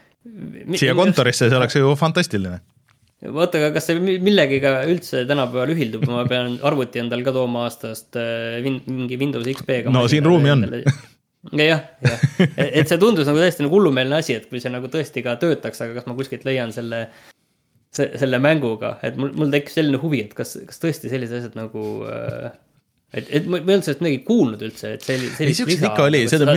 siia 0.76 0.96
kontorisse, 0.96 1.50
see 1.50 1.58
oleks 1.58 1.76
ju 1.76 1.96
fantastiline 1.96 2.60
vaata, 3.28 3.60
aga 3.60 3.72
kas 3.76 3.90
see 3.90 4.00
millegiga 4.00 4.80
üldse 4.88 5.26
tänapäeval 5.28 5.74
ühildub, 5.76 6.06
ma 6.08 6.24
pean 6.30 6.58
arvuti 6.66 7.02
endal 7.02 7.24
ka 7.26 7.34
tooma 7.36 7.66
aastast 7.68 8.16
äh, 8.20 8.60
win, 8.64 8.80
mingi 8.88 9.20
Windows 9.20 9.48
XP-ga. 9.52 9.92
no 9.94 10.06
siin 10.12 10.28
ruumi 10.28 10.54
on. 10.54 10.64
jah, 11.60 11.84
jah, 12.06 12.24
et 12.80 12.88
see 12.88 13.02
tundus 13.02 13.28
nagu 13.28 13.42
täiesti 13.42 13.66
nagu 13.66 13.76
hullumeelne 13.76 14.22
asi, 14.22 14.38
et 14.40 14.48
kui 14.52 14.64
see 14.64 14.72
nagu 14.72 14.92
tõesti 14.92 15.26
ka 15.26 15.36
töötaks, 15.42 15.84
aga 15.84 16.00
kas 16.00 16.08
ma 16.08 16.16
kuskilt 16.20 16.48
leian 16.48 16.72
selle, 16.76 17.06
selle 17.92 18.40
mänguga, 18.44 18.98
et 19.04 19.20
mul, 19.20 19.36
mul 19.36 19.52
tekkis 19.52 19.80
selline 19.82 20.00
huvi, 20.00 20.24
et 20.28 20.34
kas, 20.38 20.56
kas 20.70 20.84
tõesti 20.84 21.12
sellised 21.12 21.42
asjad 21.42 21.60
nagu 21.60 21.86
äh, 22.08 22.50
et, 23.14 23.28
et 23.28 23.48
ma 23.50 23.60
ei 23.60 23.66
olnud 23.66 23.88
sellest 23.88 24.04
midagi 24.06 24.24
kuulnud 24.28 24.64
üldse, 24.70 24.96
et 24.96 25.06
selline. 25.06 25.36
ei, 25.44 25.56
siukseid 25.58 25.88
ikka 25.90 26.08
oli, 26.08 26.24
seda, 26.32 26.56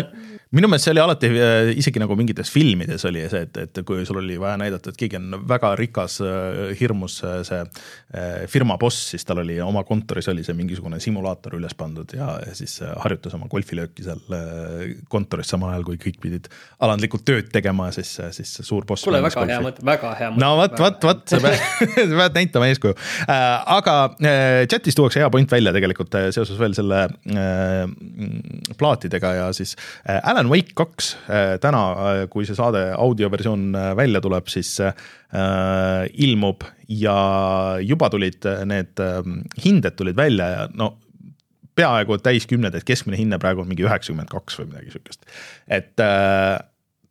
minu 0.53 0.68
meelest 0.68 0.84
see 0.84 0.92
oli 0.92 1.00
alati 1.00 1.28
äh, 1.32 1.70
isegi 1.80 2.00
nagu 2.03 2.16
mingites 2.18 2.50
filmides 2.53 3.07
oli 3.09 3.22
see, 3.32 3.46
et, 3.46 3.57
et 3.62 3.80
kui 3.88 4.05
sul 4.09 4.20
oli 4.20 4.36
vaja 4.40 4.59
näidata, 4.61 4.92
et 4.92 4.98
keegi 5.00 5.16
on 5.16 5.38
väga 5.48 5.70
rikas, 5.80 6.18
äh, 6.24 6.74
hirmus 6.76 7.18
äh, 7.24 7.40
see 7.46 7.62
firma 8.53 8.76
boss, 8.80 8.98
siis 9.14 9.24
tal 9.24 9.40
oli 9.40 9.57
oma 9.64 9.80
kontoris 9.88 10.26
oli 10.28 10.44
see 10.44 10.53
mingisugune 10.57 10.98
simulaator 11.00 11.57
üles 11.57 11.72
pandud 11.78 12.11
ja, 12.12 12.34
ja 12.44 12.53
siis 12.57 12.74
harjutas 13.00 13.32
oma 13.38 13.48
golfilööki 13.48 14.05
seal 14.05 14.20
kontoris 15.12 15.48
samal 15.48 15.72
ajal, 15.72 15.86
kui 15.86 16.00
kõik 16.03 16.18
pidid 16.20 16.50
alandlikult 16.84 17.24
tööd 17.24 17.48
tegema, 17.55 17.88
siis, 17.96 18.11
siis 18.36 18.53
suur 18.61 18.84
boss. 18.88 19.07
kuule, 19.07 19.22
väga 19.24 19.38
golfi. 19.38 19.55
hea 19.55 19.64
mõte, 19.64 19.84
väga 19.88 20.12
hea 20.18 20.30
mõte. 20.34 20.44
no 20.44 20.50
vot, 20.61 20.76
vot, 20.84 21.09
vot, 21.09 21.24
sa 21.32 21.40
pead, 21.40 21.64
sa 22.11 22.20
pead 22.20 22.36
näitama 22.36 22.68
eeskuju. 22.68 22.98
aga 23.78 23.96
chat'is 24.68 24.98
tuuakse 24.98 25.24
hea 25.24 25.32
point 25.32 25.57
välja 25.57 25.72
tegelikult 25.72 26.20
seoses 26.36 26.61
veel 26.61 26.76
selle 26.76 27.07
plaatidega 28.76 29.34
ja 29.40 29.48
siis 29.57 29.72
Alan 30.05 30.41
Alan 30.43 30.51
Wake 30.51 30.74
kaks 30.74 31.12
äh, 31.30 31.59
täna, 31.62 31.82
äh, 31.93 32.24
kui 32.30 32.43
see 32.49 32.57
saade 32.59 32.80
audioversioon 32.99 33.76
äh, 33.78 33.93
välja 33.97 34.20
tuleb, 34.24 34.51
siis 34.51 34.74
ilmub 36.12 36.66
ja 36.93 37.14
juba 37.80 38.11
tulid 38.12 38.45
need 38.68 39.01
äh, 39.01 39.22
hinded 39.62 39.97
tulid 39.97 40.18
välja 40.18 40.49
ja 40.51 40.66
no 40.74 40.97
peaaegu 41.78 42.18
täiskümned, 42.20 42.74
et 42.74 42.84
keskmine 42.84 43.16
hinne 43.16 43.38
praegu 43.40 43.62
on 43.62 43.70
mingi 43.70 43.86
üheksakümmend 43.86 44.28
kaks 44.28 44.59
või 44.59 44.72
midagi 44.74 44.93
sihukest. 44.93 45.22
et 45.72 46.03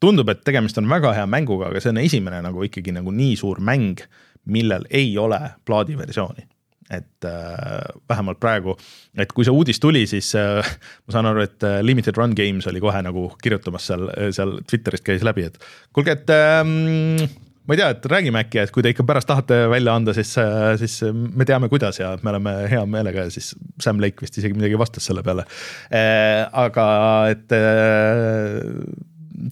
tundub, 0.03 0.29
et 0.29 0.43
tegemist 0.45 0.77
on 0.77 0.89
väga 0.91 1.15
hea 1.17 1.25
mänguga, 1.25 1.71
aga 1.71 1.82
see 1.82 1.95
on 1.95 2.01
esimene 2.03 2.43
nagu 2.45 2.67
ikkagi 2.67 2.93
nagu 2.93 3.15
nii 3.15 3.39
suur 3.39 3.63
mäng, 3.63 4.03
millel 4.45 4.86
ei 4.93 5.15
ole 5.17 5.39
plaadiversiooni 5.65 6.45
et 6.91 7.27
äh, 7.27 7.83
vähemalt 8.09 8.39
praegu, 8.41 8.75
et 9.15 9.31
kui 9.35 9.47
see 9.47 9.53
uudis 9.55 9.79
tuli, 9.79 10.03
siis 10.09 10.33
äh, 10.39 10.73
ma 11.05 11.15
saan 11.15 11.29
aru, 11.31 11.45
et 11.47 11.67
äh, 11.67 11.79
Limited 11.85 12.17
Run 12.19 12.35
Games 12.37 12.67
oli 12.71 12.83
kohe 12.83 13.03
nagu 13.05 13.29
kirjutamas 13.43 13.87
seal, 13.91 14.09
seal 14.35 14.57
Twitterist 14.67 15.07
käis 15.07 15.23
läbi, 15.25 15.47
et 15.47 15.61
kuulge, 15.95 16.17
et 16.19 16.35
ähm, 16.35 17.21
ma 17.67 17.75
ei 17.75 17.79
tea, 17.79 17.91
et 17.93 18.07
räägime 18.11 18.41
äkki, 18.41 18.59
et 18.61 18.73
kui 18.73 18.83
te 18.83 18.91
ikka 18.91 19.05
pärast 19.07 19.29
tahate 19.29 19.63
välja 19.71 19.93
anda, 19.95 20.15
siis, 20.17 20.33
äh, 20.41 20.73
siis 20.81 20.97
me 21.13 21.47
teame, 21.47 21.69
kuidas 21.71 22.01
ja 22.01 22.15
me 22.23 22.33
oleme 22.33 22.55
hea 22.71 22.81
meelega 22.89 23.27
ja 23.27 23.33
siis 23.33 23.53
Sam 23.81 24.01
Lake 24.01 24.25
vist 24.25 24.39
isegi 24.41 24.57
midagi 24.57 24.79
vastas 24.81 25.07
selle 25.07 25.23
peale 25.23 25.45
äh,. 25.93 26.47
aga 26.51 26.87
et 27.31 27.55
äh, 27.55 28.67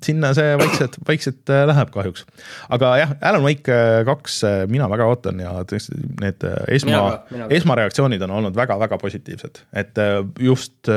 sinna 0.04 0.32
see 0.38 0.56
vaikselt, 0.60 0.98
vaikselt 1.08 1.52
äh, 1.54 1.64
läheb 1.70 1.92
kahjuks. 1.94 2.26
aga 2.70 2.92
jah, 3.02 3.14
Alan 3.30 3.46
Wake 3.46 3.74
äh, 3.74 4.02
kaks 4.08 4.40
äh, 4.48 4.58
mina 4.72 4.90
väga 4.92 5.08
ootan 5.10 5.42
ja 5.44 5.54
tõesti 5.70 5.98
need 6.22 6.46
esma, 6.76 7.04
esmareaktsioonid 7.56 8.24
on 8.28 8.36
olnud 8.40 8.58
väga-väga 8.58 9.00
positiivsed, 9.02 9.64
et 9.82 10.02
just, 10.44 10.92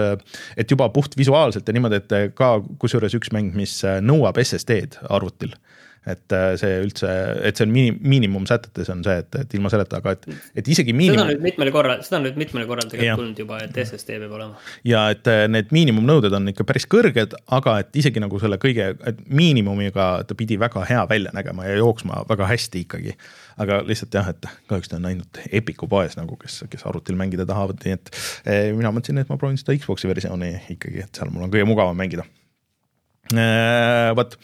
et 0.56 0.70
juba 0.70 0.88
puht 0.94 1.16
visuaalselt 1.18 1.68
ja 1.68 1.76
niimoodi, 1.76 2.02
et 2.02 2.36
ka 2.38 2.54
kusjuures 2.82 3.14
üks 3.18 3.32
mäng, 3.34 3.54
mis 3.56 3.80
nõuab 4.04 4.40
SSD-d 4.42 5.06
arvutil 5.12 5.54
et 6.02 6.34
äh, 6.34 6.48
see 6.58 6.78
üldse, 6.82 7.08
et 7.46 7.58
see 7.58 7.66
on 7.66 7.70
minim-, 7.74 7.98
miinimumsätetes 8.02 8.88
on 8.90 9.04
see, 9.06 9.20
et, 9.22 9.36
et 9.38 9.54
ilma 9.54 9.70
selleta, 9.70 10.00
aga 10.02 10.16
et, 10.16 10.26
et 10.58 10.70
isegi 10.74 10.94
miinimum. 10.96 11.20
seda 11.20 11.26
on 11.28 11.30
nüüd 11.30 11.44
mitmel 11.46 11.70
korral, 11.74 12.02
seda 12.02 12.18
on 12.18 12.26
nüüd 12.26 12.40
mitmel 12.40 12.66
korral 12.66 12.88
tegelikult 12.90 13.22
tulnud 13.22 13.42
juba, 13.44 13.60
et 13.62 13.78
SSD 13.84 14.18
peab 14.24 14.34
olema. 14.34 14.58
ja 14.88 15.04
et 15.14 15.30
äh, 15.30 15.44
need 15.52 15.70
miinimumnõuded 15.74 16.34
on 16.38 16.50
ikka 16.50 16.66
päris 16.66 16.88
kõrged, 16.90 17.38
aga 17.54 17.76
et 17.84 18.02
isegi 18.02 18.22
nagu 18.22 18.42
selle 18.42 18.58
kõige, 18.62 18.90
et 18.98 19.22
miinimumiga 19.30 20.08
ta 20.26 20.38
pidi 20.38 20.58
väga 20.58 20.82
hea 20.90 21.06
välja 21.10 21.34
nägema 21.38 21.70
ja 21.70 21.78
jooksma 21.78 22.24
väga 22.30 22.50
hästi 22.50 22.82
ikkagi. 22.82 23.16
aga 23.62 23.82
lihtsalt 23.86 24.14
jah, 24.18 24.34
et 24.34 24.50
kahjuks 24.66 24.90
ta 24.90 24.98
on 24.98 25.10
ainult 25.12 25.42
Epiku 25.52 25.86
poes 25.86 26.16
nagu, 26.18 26.34
kes, 26.40 26.64
kes 26.72 26.86
arvutil 26.88 27.14
mängida 27.20 27.46
tahavad, 27.46 27.78
nii 27.84 27.94
et 27.94 28.14
eh, 28.42 28.70
mina 28.74 28.90
mõtlesin, 28.90 29.22
et 29.22 29.30
ma 29.30 29.38
proovin 29.38 29.60
seda 29.60 29.76
Xbox'i 29.78 30.10
versiooni 30.10 30.54
ikkagi, 30.74 31.04
et 31.04 31.14
seal 31.14 31.30
mul 31.30 31.46
on 31.46 31.52
kõige 31.52 31.68
mugavam 31.68 31.94
mängida 31.98 32.26
vot 34.16 34.34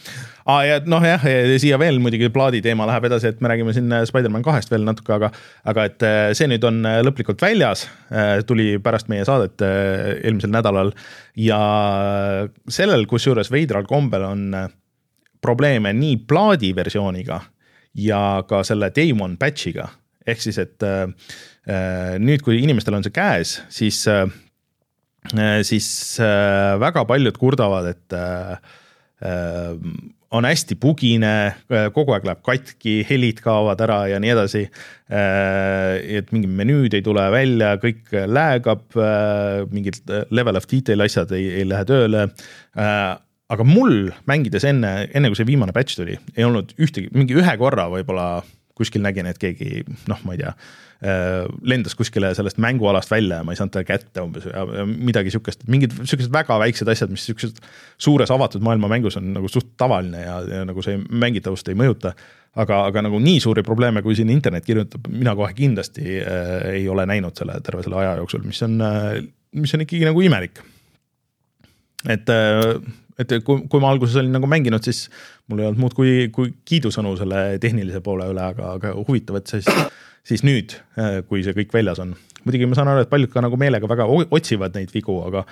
ah,, 0.49 0.62
ja 0.64 0.78
noh, 0.89 1.05
jah, 1.05 1.24
siia 1.61 1.78
veel 1.80 2.01
muidugi 2.03 2.30
plaadi 2.32 2.62
teema 2.64 2.86
läheb 2.89 3.09
edasi, 3.09 3.32
et 3.32 3.43
me 3.45 3.51
räägime 3.53 3.74
siin 3.76 3.93
äh, 3.93 4.05
Spider-man 4.09 4.45
kahest 4.47 4.72
veel 4.72 4.86
natuke, 4.86 5.12
aga, 5.18 5.30
aga 5.68 5.84
et 5.91 6.07
äh, 6.07 6.30
see 6.39 6.49
nüüd 6.51 6.64
on 6.68 6.80
lõplikult 7.07 7.43
väljas. 7.45 7.86
tuli 8.49 8.78
pärast 8.82 9.11
meie 9.12 9.26
saadet 9.28 9.61
eelmisel 9.62 10.51
nädalal 10.53 10.95
ja 11.36 11.61
sellel, 12.72 13.05
kusjuures 13.11 13.53
veidral 13.53 13.86
kombel 13.89 14.24
on 14.24 14.49
probleeme 15.45 15.93
nii 15.95 16.22
plaadi 16.28 16.72
versiooniga 16.74 17.43
ja 17.99 18.43
ka 18.49 18.62
selle 18.66 18.91
day 18.95 19.12
one 19.12 19.36
batch'iga. 19.39 19.89
ehk 20.26 20.43
siis, 20.43 20.59
et 20.59 20.84
nüüd, 22.18 22.43
kui 22.45 22.62
inimestel 22.62 22.97
on 22.97 23.05
see 23.05 23.14
käes, 23.14 23.59
siis 23.72 24.03
siis 25.62 26.18
äh, 26.20 26.78
väga 26.80 27.05
paljud 27.05 27.36
kurdavad, 27.39 27.86
et 27.91 28.12
äh, 28.12 28.53
äh, 28.53 28.59
on 30.31 30.45
hästi 30.45 30.77
bugine, 30.81 31.33
kogu 31.95 32.14
aeg 32.14 32.27
läheb 32.29 32.43
katki, 32.47 32.99
helid 33.09 33.41
kaovad 33.43 33.81
ära 33.85 34.01
ja 34.12 34.19
nii 34.23 34.33
edasi. 34.35 34.64
et 35.09 36.33
mingid 36.35 36.53
menüüd 36.59 36.95
ei 36.99 37.05
tule 37.05 37.25
välja, 37.33 37.75
kõik 37.83 38.12
lag'ab, 38.29 38.85
mingid 39.73 40.03
level 40.31 40.61
of 40.61 40.69
detail 40.71 41.07
asjad 41.07 41.33
ei, 41.37 41.49
ei 41.62 41.69
lähe 41.69 41.89
tööle. 41.89 42.29
aga 43.49 43.64
mul 43.64 44.12
mängides 44.29 44.66
enne, 44.69 45.09
enne 45.09 45.33
kui 45.33 45.41
see 45.41 45.49
viimane 45.49 45.73
batch 45.73 45.97
tuli, 45.97 46.19
ei 46.37 46.45
olnud 46.45 46.77
ühtegi, 46.77 47.09
mingi 47.16 47.39
ühe 47.41 47.57
korra 47.61 47.89
võib-olla 47.91 48.43
kuskil 48.79 49.03
nägin, 49.03 49.27
et 49.27 49.41
keegi 49.41 49.83
noh, 50.07 50.21
ma 50.23 50.37
ei 50.37 50.45
tea 50.45 50.53
lendas 50.99 51.94
kuskile 51.94 52.32
sellest 52.34 52.57
mängualast 52.59 53.11
välja 53.12 53.36
ja 53.38 53.44
ma 53.46 53.53
ei 53.55 53.59
saanud 53.61 53.70
teda 53.76 53.86
kätte 53.86 54.22
umbes 54.24 54.49
ja, 54.49 54.64
ja 54.80 54.86
midagi 54.88 55.30
sihukest, 55.30 55.62
mingid 55.70 55.92
sihukesed 56.01 56.32
väga 56.34 56.57
väiksed 56.59 56.88
asjad, 56.90 57.12
mis 57.14 57.22
sihukesed 57.28 57.61
suures 58.03 58.32
avatud 58.34 58.64
maailma 58.66 58.90
mängus 58.90 59.14
on 59.20 59.28
nagu 59.36 59.46
suht 59.53 59.76
tavaline 59.78 60.24
ja, 60.24 60.40
ja 60.42 60.64
nagu 60.66 60.82
see 60.82 60.99
mängitavust 60.99 61.70
ei 61.70 61.78
mõjuta. 61.78 62.16
aga, 62.59 62.80
aga 62.90 63.05
nagu 63.07 63.20
nii 63.22 63.38
suuri 63.40 63.62
probleeme, 63.62 64.03
kui 64.03 64.16
siin 64.18 64.32
internet 64.34 64.66
kirjutab, 64.66 65.07
mina 65.12 65.36
kohe 65.38 65.53
kindlasti 65.55 66.18
äh, 66.18 66.55
ei 66.80 66.88
ole 66.90 67.07
näinud 67.07 67.38
selle 67.38 67.61
terve 67.62 67.84
selle 67.86 68.01
aja 68.01 68.16
jooksul, 68.18 68.42
mis 68.42 68.62
on 68.66 68.80
äh,, 68.82 69.20
mis 69.55 69.74
on 69.74 69.86
ikkagi 69.86 70.09
nagu 70.09 70.24
imelik. 70.26 70.59
et 72.09 72.26
äh, 72.34 72.74
et 73.18 73.38
kui, 73.44 73.62
kui 73.70 73.82
ma 73.82 73.90
alguses 73.94 74.18
olin 74.18 74.34
nagu 74.34 74.51
mänginud, 74.51 74.82
siis 74.82 75.07
mul 75.46 75.62
ei 75.62 75.70
olnud 75.70 75.82
muud 75.82 75.94
kui, 75.94 76.28
kui 76.34 76.53
kiidusõnu 76.66 77.14
selle 77.18 77.46
tehnilise 77.62 78.03
poole 78.03 78.28
üle, 78.30 78.42
aga, 78.42 78.74
aga 78.78 78.94
huvitav, 78.99 79.40
et 79.40 79.55
siis 79.55 79.66
siis 80.29 80.45
nüüd, 80.47 80.76
äh, 81.01 81.20
kui 81.29 81.43
see 81.45 81.57
kõik 81.57 81.72
väljas 81.74 82.01
on. 82.05 82.14
muidugi 82.45 82.68
ma 82.68 82.79
saan 82.79 82.89
aru, 82.93 83.05
et 83.05 83.11
paljud 83.11 83.33
ka 83.33 83.43
nagu 83.45 83.59
meelega 83.61 83.89
väga 83.91 84.07
otsivad 84.09 84.76
neid 84.76 84.93
vigu, 84.95 85.18
aga, 85.26 85.45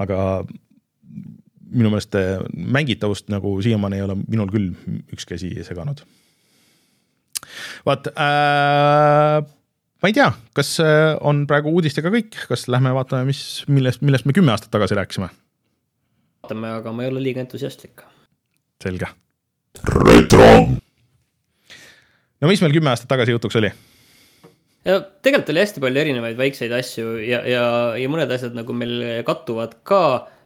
aga 0.00 0.18
minu 1.68 1.90
meelest 1.92 2.16
äh, 2.16 2.38
mängitavust 2.52 3.28
nagu 3.32 3.56
siiamaani 3.64 3.98
ei 3.98 4.06
ole 4.06 4.16
minul 4.22 4.50
küll 4.52 4.72
ükski 5.12 5.36
asi 5.36 5.52
seganud. 5.66 6.04
vaat 7.86 8.08
äh,, 8.12 9.42
ma 9.44 10.10
ei 10.10 10.16
tea, 10.16 10.30
kas 10.56 10.76
äh, 10.84 11.16
on 11.20 11.46
praegu 11.50 11.72
uudistega 11.74 12.12
kõik, 12.14 12.38
kas 12.50 12.68
lähme 12.72 12.94
vaatame, 12.96 13.28
mis, 13.32 13.64
millest, 13.68 14.04
millest 14.04 14.28
me 14.28 14.36
kümme 14.36 14.54
aastat 14.54 14.72
tagasi 14.74 14.98
rääkisime? 14.98 15.30
vaatame, 16.44 16.72
aga 16.80 16.94
ma 16.94 17.04
ei 17.04 17.12
ole 17.12 17.24
liiga 17.24 17.44
entusiastlik. 17.44 18.04
selge. 18.82 19.10
retro. 20.06 20.48
no 22.40 22.52
mis 22.52 22.64
meil 22.64 22.76
kümme 22.76 22.94
aastat 22.94 23.10
tagasi 23.10 23.36
jutuks 23.36 23.60
oli? 23.60 23.72
Ja 24.86 24.98
tegelikult 25.22 25.52
oli 25.52 25.62
hästi 25.64 25.82
palju 25.82 26.02
erinevaid 26.04 26.38
väikseid 26.38 26.74
asju 26.78 27.18
ja, 27.24 27.44
ja, 27.48 27.62
ja 27.98 28.10
mõned 28.10 28.34
asjad 28.34 28.56
nagu 28.56 28.74
meil 28.76 29.22
kattuvad 29.26 29.74
ka 29.86 30.02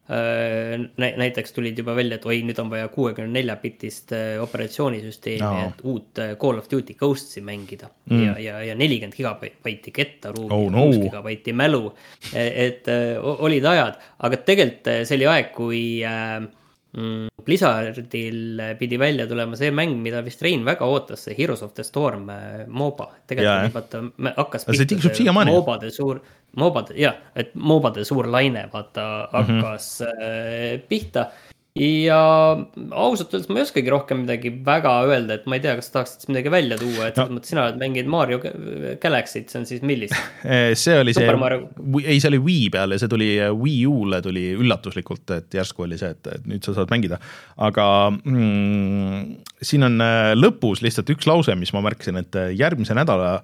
äh, 0.09 0.79
näiteks 0.97 1.53
tulid 1.57 1.79
juba 1.79 1.95
välja, 1.99 2.17
et 2.19 2.25
oi, 2.29 2.41
nüüd 2.47 2.59
on 2.63 2.71
vaja 2.73 2.89
kuuekümne 2.93 3.33
nelja 3.37 3.59
bitist 3.61 4.15
äh, 4.17 4.41
operatsioonisüsteemi 4.43 5.43
no., 5.45 5.67
et 5.69 5.85
uut 5.85 6.23
äh, 6.23 6.33
Call 6.41 6.63
of 6.63 6.71
Duty 6.71 6.97
Ghostsi 6.99 7.45
mängida 7.45 7.91
mm. 8.11 8.25
ja, 8.25 8.39
ja, 8.41 8.65
ja 8.71 8.79
nelikümmend 8.79 9.19
gigabaiti 9.19 9.95
kettaruumi 9.95 10.57
oh,, 10.57 10.67
no. 10.73 10.89
kuus 10.89 11.03
gigabaiti 11.05 11.55
mälu. 11.57 11.85
E, 12.33 12.49
et 12.67 12.91
olid 13.23 13.69
ajad, 13.69 14.01
aga 14.27 14.43
tegelikult 14.49 14.91
see 15.07 15.21
oli 15.21 15.31
aeg, 15.31 15.55
kui 15.57 15.85
äh, 16.09 16.41
Blizzardil 16.93 18.61
pidi 18.79 18.99
välja 19.01 19.25
tulema 19.27 19.57
see 19.57 19.73
mäng, 19.73 19.95
mida 20.05 20.21
vist 20.23 20.43
Rein 20.45 20.65
väga 20.67 20.85
ootas, 20.85 21.25
see 21.25 21.37
Heroes 21.39 21.63
of 21.65 21.73
the 21.75 21.85
Storm 21.85 22.29
äh, 22.31 22.67
MOBA. 22.69 23.09
tegelikult 23.31 23.79
vaata, 23.79 24.03
hakkas 24.37 24.67
see, 24.69 24.99
see 25.01 25.33
MOBA-de 25.33 25.91
suur, 25.95 26.21
MOBA-de, 26.61 26.99
jah, 27.01 27.17
et 27.35 27.55
MOBA-de 27.55 28.05
suur 28.05 28.29
laine, 28.29 28.67
vaata, 28.73 29.07
mhm. 29.25 29.39
hakkas 29.39 29.89
mm 30.05 30.21
-hmm. 30.21 30.85
pihta 30.89 31.31
ja 31.73 32.17
ausalt 32.93 33.33
öeldes 33.33 33.49
ma 33.49 33.57
ei 33.57 33.65
oskagi 33.65 33.89
rohkem 33.93 34.19
midagi 34.27 34.51
väga 34.65 34.91
öelda, 35.09 35.39
et 35.39 35.47
ma 35.49 35.57
ei 35.57 35.63
tea, 35.65 35.73
kas 35.79 35.89
tahaksid 35.95 36.29
midagi 36.29 36.51
välja 36.53 36.77
tuua, 36.77 37.07
et 37.07 37.17
selles 37.17 37.31
no. 37.31 37.37
mõttes 37.39 37.53
sina 37.55 37.63
oled 37.65 37.79
mänginud 37.81 38.11
Mario 38.13 38.41
Galaxy't, 39.01 39.49
see 39.49 39.61
on 39.63 39.65
siis 39.71 39.81
millist? 39.89 40.13
see 40.83 40.99
oli 41.01 41.15
Super 41.17 41.33
see, 41.33 41.41
Mario... 41.41 41.71
ei, 42.03 42.19
see 42.21 42.29
oli 42.29 42.43
Wii 42.45 42.67
peal 42.75 42.93
ja 42.93 42.99
see 43.01 43.09
tuli 43.09 43.29
Wii 43.41 43.79
U-le 43.89 44.21
tuli 44.25 44.45
üllatuslikult, 44.53 45.25
et 45.39 45.57
järsku 45.57 45.87
oli 45.87 45.97
see, 46.01 46.13
et, 46.13 46.29
et 46.35 46.45
nüüd 46.51 46.69
sa 46.69 46.77
saad 46.77 46.93
mängida. 46.93 47.17
aga 47.65 47.87
mm, 48.21 49.25
siin 49.65 49.89
on 49.89 49.97
äh, 50.05 50.35
lõpus 50.37 50.85
lihtsalt 50.85 51.09
üks 51.17 51.31
lause, 51.31 51.57
mis 51.57 51.73
ma 51.73 51.81
märkasin, 51.89 52.21
et 52.21 52.41
järgmise 52.53 52.93
nädala 52.99 53.39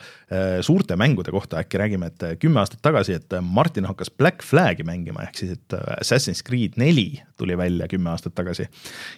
suurte 0.64 0.98
mängude 1.00 1.32
kohta 1.32 1.62
äkki 1.62 1.80
räägime, 1.80 2.10
et 2.12 2.24
kümme 2.42 2.60
aastat 2.60 2.82
tagasi, 2.84 3.16
et 3.16 3.38
Martin 3.40 3.88
hakkas 3.88 4.12
Black 4.12 4.44
Flag'i 4.44 4.84
mängima, 4.84 5.24
ehk 5.24 5.40
siis, 5.40 5.56
et 5.56 5.76
Assassin's 5.96 6.44
Creed 6.44 6.76
neli 6.76 7.22
tuli 7.40 7.56
välja 7.56 7.88
kümme 7.88 8.10
aastat 8.12 8.17
aastat 8.18 8.36
tagasi. 8.38 8.68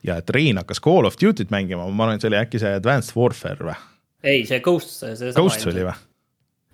ja 0.06 0.20
et 0.20 0.30
Rein 0.36 0.60
hakkas 0.60 0.82
Call 0.84 1.08
of 1.08 1.18
Duty't 1.20 1.52
mängima, 1.52 1.88
ma 1.88 2.06
arvan, 2.06 2.20
et 2.20 2.24
see 2.24 2.30
oli 2.30 2.40
äkki 2.40 2.62
see 2.62 2.72
Advanced 2.78 3.16
Warfare 3.18 3.70
või? 3.70 3.76
ei, 4.22 4.46
see 4.48 4.60
Ghost, 4.64 4.94
see 5.02 5.34
Ghost 5.36 5.66
oli 5.70 5.84
või? 5.88 5.98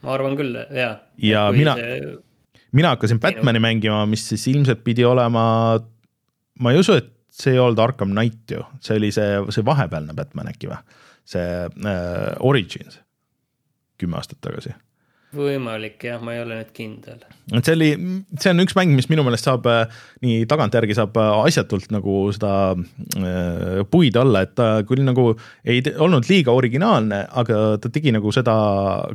ma 0.05 0.15
arvan 0.19 0.39
küll, 0.39 0.63
jaa. 0.77 0.95
ja 1.23 1.49
mina 1.55 1.77
see..., 1.81 2.15
mina 2.77 2.95
hakkasin 2.95 3.21
Batman'i 3.23 3.63
mängima, 3.63 4.03
mis 4.11 4.27
siis 4.29 4.47
ilmselt 4.53 4.83
pidi 4.85 5.07
olema, 5.07 5.45
ma 6.61 6.73
ei 6.75 6.83
usu, 6.83 6.99
et 6.99 7.13
see 7.33 7.55
ei 7.55 7.61
olnud 7.63 7.81
Arkham 7.81 8.13
Knight 8.13 8.57
ju, 8.57 8.65
see 8.85 8.99
oli 9.01 9.13
see, 9.15 9.41
see 9.55 9.65
vahepealne 9.65 10.17
Batman 10.17 10.53
äkki 10.53 10.73
või? 10.73 10.81
see 11.27 11.47
äh, 11.67 12.35
Origins, 12.47 13.01
kümme 13.99 14.21
aastat 14.21 14.39
tagasi 14.45 14.77
võimalik 15.35 16.05
jah, 16.07 16.21
ma 16.23 16.35
ei 16.37 16.41
ole 16.43 16.61
nüüd 16.61 16.71
kindel. 16.77 17.19
et 17.51 17.67
see 17.67 17.75
oli, 17.75 17.89
see 18.39 18.53
on 18.53 18.63
üks 18.63 18.77
mäng, 18.79 18.95
mis 18.97 19.09
minu 19.11 19.25
meelest 19.27 19.49
saab 19.49 19.67
äh, 19.71 19.99
nii 20.25 20.47
tagantjärgi 20.51 20.97
saab 20.99 21.19
äh, 21.21 21.33
asjatult 21.49 21.91
nagu 21.95 22.19
seda 22.35 22.53
äh, 22.77 23.83
puid 23.91 24.19
alla, 24.21 24.45
et 24.47 24.55
ta 24.59 24.69
küll 24.87 25.05
nagu 25.07 25.33
ei 25.67 25.83
olnud 25.93 26.29
liiga 26.31 26.55
originaalne, 26.57 27.25
aga 27.43 27.63
ta 27.83 27.93
tegi 27.93 28.15
nagu 28.15 28.33
seda 28.35 28.57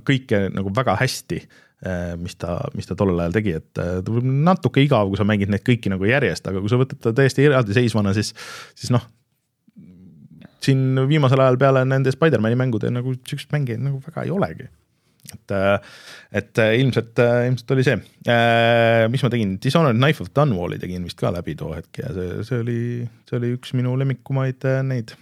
kõike 0.07 0.47
nagu 0.55 0.73
väga 0.75 0.97
hästi 1.01 1.39
äh,. 1.41 2.11
mis 2.19 2.35
ta, 2.41 2.59
mis 2.75 2.89
ta 2.89 2.97
tollel 2.97 3.23
ajal 3.23 3.39
tegi, 3.39 3.55
et 3.61 3.71
ta 3.77 4.03
võib 4.05 4.27
natuke 4.27 4.83
igav, 4.83 5.09
kui 5.09 5.21
sa 5.21 5.27
mängid 5.27 5.53
neid 5.53 5.65
kõiki 5.67 5.93
nagu 5.93 6.05
järjest, 6.07 6.51
aga 6.51 6.61
kui 6.61 6.71
sa 6.71 6.81
võtad 6.81 7.01
ta 7.01 7.15
täiesti 7.15 7.47
eraldiseisvana, 7.47 8.13
siis, 8.17 8.35
siis 8.75 8.93
noh 8.93 9.07
siin 10.61 10.93
viimasel 11.09 11.41
ajal 11.41 11.57
peale 11.57 11.81
nende 11.89 12.11
Spider-man'i 12.13 12.59
mängude 12.59 12.91
nagu 12.93 13.15
siukseid 13.17 13.49
mänge 13.55 13.79
nagu 13.81 13.97
väga 14.05 14.27
ei 14.27 14.33
olegi 14.35 14.67
et, 15.29 15.51
äh, 15.51 15.79
et 16.31 16.59
äh, 16.59 16.75
ilmselt, 16.79 17.19
äh, 17.19 17.47
ilmselt 17.47 17.73
oli 17.75 17.85
see. 17.85 17.97
mis 19.11 19.23
ma 19.23 19.31
tegin, 19.33 19.57
Dishonored 19.63 19.99
Knife 19.99 20.23
of 20.23 20.31
Dunwalli 20.35 20.79
tegin 20.81 21.05
vist 21.07 21.19
ka 21.19 21.31
läbi 21.33 21.55
too 21.59 21.73
hetk 21.75 22.01
ja 22.01 22.11
see, 22.15 22.45
see 22.47 22.61
oli, 22.63 22.79
see 23.29 23.37
oli 23.39 23.51
üks 23.57 23.75
minu 23.77 23.93
lemmikumaid 24.01 24.65
neid. 24.87 25.13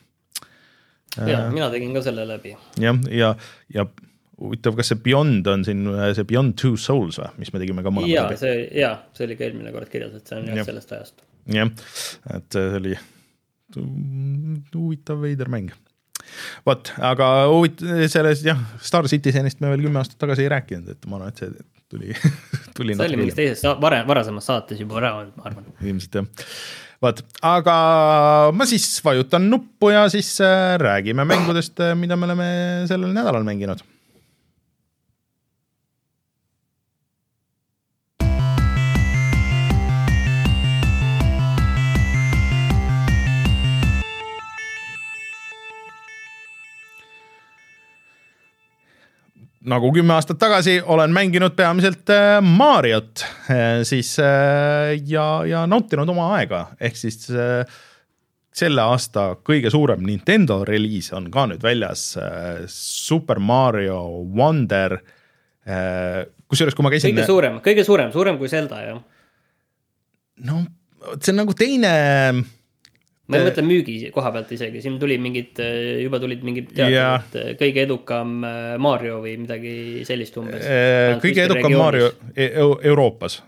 ja 1.17 1.47
mina 1.51 1.69
tegin 1.73 1.95
ka 1.97 2.03
selle 2.05 2.27
läbi. 2.29 2.55
jah, 2.79 3.01
ja, 3.11 3.33
ja, 3.33 3.33
ja 3.75 3.87
huvitav, 4.39 4.77
kas 4.79 4.93
see 4.93 5.01
Beyond 5.03 5.47
on 5.51 5.67
siin 5.67 5.85
see 6.15 6.27
Beyond 6.27 6.55
Two 6.59 6.79
Souls 6.79 7.19
või, 7.19 7.33
mis 7.43 7.53
me 7.53 7.63
tegime 7.63 7.85
ka 7.85 7.93
mõlemad 7.93 8.31
läbi? 8.31 8.41
see, 8.41 8.65
jaa, 8.79 8.95
see 9.17 9.27
oli 9.27 9.39
ka 9.39 9.47
eelmine 9.49 9.75
kord 9.75 9.91
kirjas, 9.91 10.15
et 10.15 10.31
see 10.31 10.39
on 10.39 10.51
jah 10.51 10.61
ja. 10.61 10.67
sellest 10.71 10.95
ajast. 10.95 11.23
jah, 11.59 11.75
et 12.37 12.55
see 12.55 12.81
oli 12.81 12.97
huvitav 14.73 15.21
veider 15.21 15.51
mäng 15.51 15.75
vot, 16.67 16.93
aga 17.11 17.29
huvit-, 17.51 17.83
selles 18.11 18.43
jah, 18.45 18.61
Star 18.83 19.07
Citizenist 19.11 19.61
me 19.63 19.73
veel 19.73 19.87
kümme 19.87 20.01
aastat 20.01 20.19
tagasi 20.21 20.45
ei 20.45 20.53
rääkinud, 20.55 20.95
et 20.95 21.09
ma 21.09 21.19
arvan, 21.19 21.33
et 21.33 21.43
see 21.43 21.67
tuli 21.89 22.13
tuli 22.77 22.95
see 22.95 23.09
oli 23.09 23.19
mingis 23.23 23.37
teises 23.37 23.65
varem, 23.81 24.07
varasemas 24.09 24.49
saates 24.49 24.81
juba 24.81 24.99
ära 25.01 25.13
olnud, 25.21 25.35
ma 25.37 25.49
arvan. 25.49 25.69
ilmselt 25.81 26.19
jah. 26.21 26.49
vot, 27.05 27.23
aga 27.51 27.77
ma 28.55 28.67
siis 28.69 28.87
vajutan 29.05 29.49
nuppu 29.51 29.93
ja 29.95 30.05
siis 30.13 30.35
äh, 30.45 30.75
räägime 30.81 31.25
mängudest, 31.27 31.79
äh, 31.83 31.95
mida 31.97 32.19
me 32.19 32.29
oleme 32.29 32.51
sellel 32.91 33.15
nädalal 33.15 33.47
mänginud 33.47 33.81
nagu 49.67 49.91
kümme 49.91 50.15
aastat 50.15 50.39
tagasi 50.39 50.79
olen 50.87 51.11
mänginud 51.13 51.55
peamiselt 51.57 52.09
äh, 52.13 52.39
Mariot 52.41 53.23
äh, 53.51 53.81
siis 53.87 54.15
äh, 54.23 54.95
ja, 55.07 55.43
ja 55.47 55.65
nautinud 55.67 56.09
oma 56.13 56.29
aega, 56.37 56.69
ehk 56.79 56.99
siis 56.99 57.27
selle 58.59 58.83
aasta 58.83 59.33
kõige 59.45 59.71
suurem 59.71 60.03
Nintendo 60.07 60.61
reliis 60.67 61.11
on 61.15 61.29
ka 61.31 61.45
nüüd 61.51 61.63
väljas, 61.63 62.11
Super 62.73 63.39
Mario 63.39 63.99
Wonder. 64.35 64.97
kusjuures, 66.49 66.75
kui 66.75 66.83
ma 66.83 66.91
käisin. 66.91 67.13
kõige 67.13 67.27
suurem, 67.29 67.59
kõige 67.63 67.85
suurem, 67.87 68.11
suurem 68.11 68.39
kui 68.41 68.51
Zelda, 68.51 68.81
jah. 68.83 68.99
no 70.49 70.63
see 71.19 71.31
on 71.31 71.39
nagu 71.43 71.55
teine 71.55 71.93
ma 73.29 73.39
ei 73.39 73.45
mõtle 73.45 73.63
müügi 73.65 73.95
koha 74.13 74.31
pealt 74.33 74.51
isegi, 74.55 74.81
siin 74.83 74.97
tuli 75.01 75.19
mingid, 75.21 75.59
juba 76.01 76.19
tulid 76.21 76.43
mingid 76.45 76.71
teated 76.73 76.95
yeah., 76.95 77.23
et 77.29 77.59
kõige 77.61 77.85
edukam 77.85 78.39
äh, 78.47 78.75
Mario 78.81 79.19
või 79.23 79.35
midagi 79.43 79.73
sellist 80.07 80.37
umbes. 80.41 80.65
kõige 81.23 81.45
edukam 81.45 81.69
regioonis. 81.69 81.83
Mario 81.83 82.11
e 82.33 82.49
Euroopas. 82.89 83.39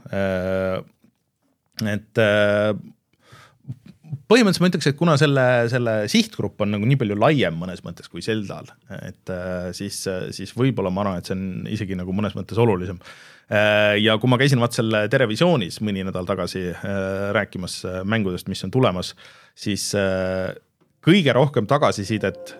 et 1.91 2.21
äh, 2.21 2.73
põhimõtteliselt 4.32 4.63
ma 4.63 4.71
ütleks, 4.71 4.91
et 4.91 4.99
kuna 4.99 5.17
selle, 5.19 5.47
selle 5.71 5.95
sihtgrupp 6.11 6.61
on 6.63 6.75
nagu 6.75 6.88
nii 6.88 6.99
palju 7.01 7.17
laiem 7.19 7.57
mõnes 7.57 7.82
mõttes 7.86 8.11
kui 8.11 8.23
Zeldal, 8.25 8.69
et 9.01 9.34
äh, 9.34 9.71
siis, 9.77 10.03
siis 10.36 10.53
võib-olla 10.57 10.93
ma 10.93 11.05
arvan, 11.05 11.19
et 11.21 11.29
see 11.29 11.38
on 11.38 11.67
isegi 11.73 11.97
nagu 11.99 12.15
mõnes 12.15 12.38
mõttes 12.38 12.61
olulisem. 12.61 13.01
Äh, 13.52 13.97
ja 13.99 14.18
kui 14.22 14.32
ma 14.32 14.39
käisin 14.39 14.62
vaat 14.62 14.78
selle 14.78 15.04
Terevisioonis 15.12 15.82
mõni 15.84 16.06
nädal 16.08 16.28
tagasi 16.30 16.70
äh, 16.72 16.82
rääkimas 17.36 17.82
mängudest, 18.08 18.49
mis 18.52 18.64
on 18.68 18.72
tulemas, 18.72 19.14
siis 19.56 19.91
kõige 21.02 21.34
rohkem 21.34 21.68
tagasisidet 21.68 22.54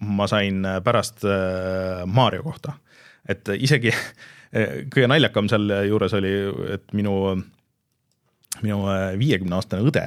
ma 0.00 0.26
sain 0.30 0.64
pärast 0.84 1.24
Mario 2.06 2.44
kohta. 2.46 2.72
et 3.28 3.48
isegi 3.58 3.92
kõige 4.94 5.08
naljakam 5.10 5.48
sealjuures 5.50 6.14
oli, 6.16 6.30
et 6.74 6.94
minu 6.96 7.36
minu 8.62 8.78
viiekümne 9.18 9.58
aastane 9.58 9.84
õde 9.86 10.06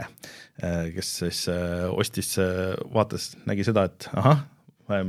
Äh, 0.61 0.91
kes 0.93 1.17
siis 1.17 1.47
äh, 1.49 1.89
ostis, 1.89 2.35
äh, 2.37 2.75
vaatas, 2.93 3.31
nägi 3.49 3.63
seda, 3.65 3.87
et 3.89 4.05
ahah, 4.13 4.43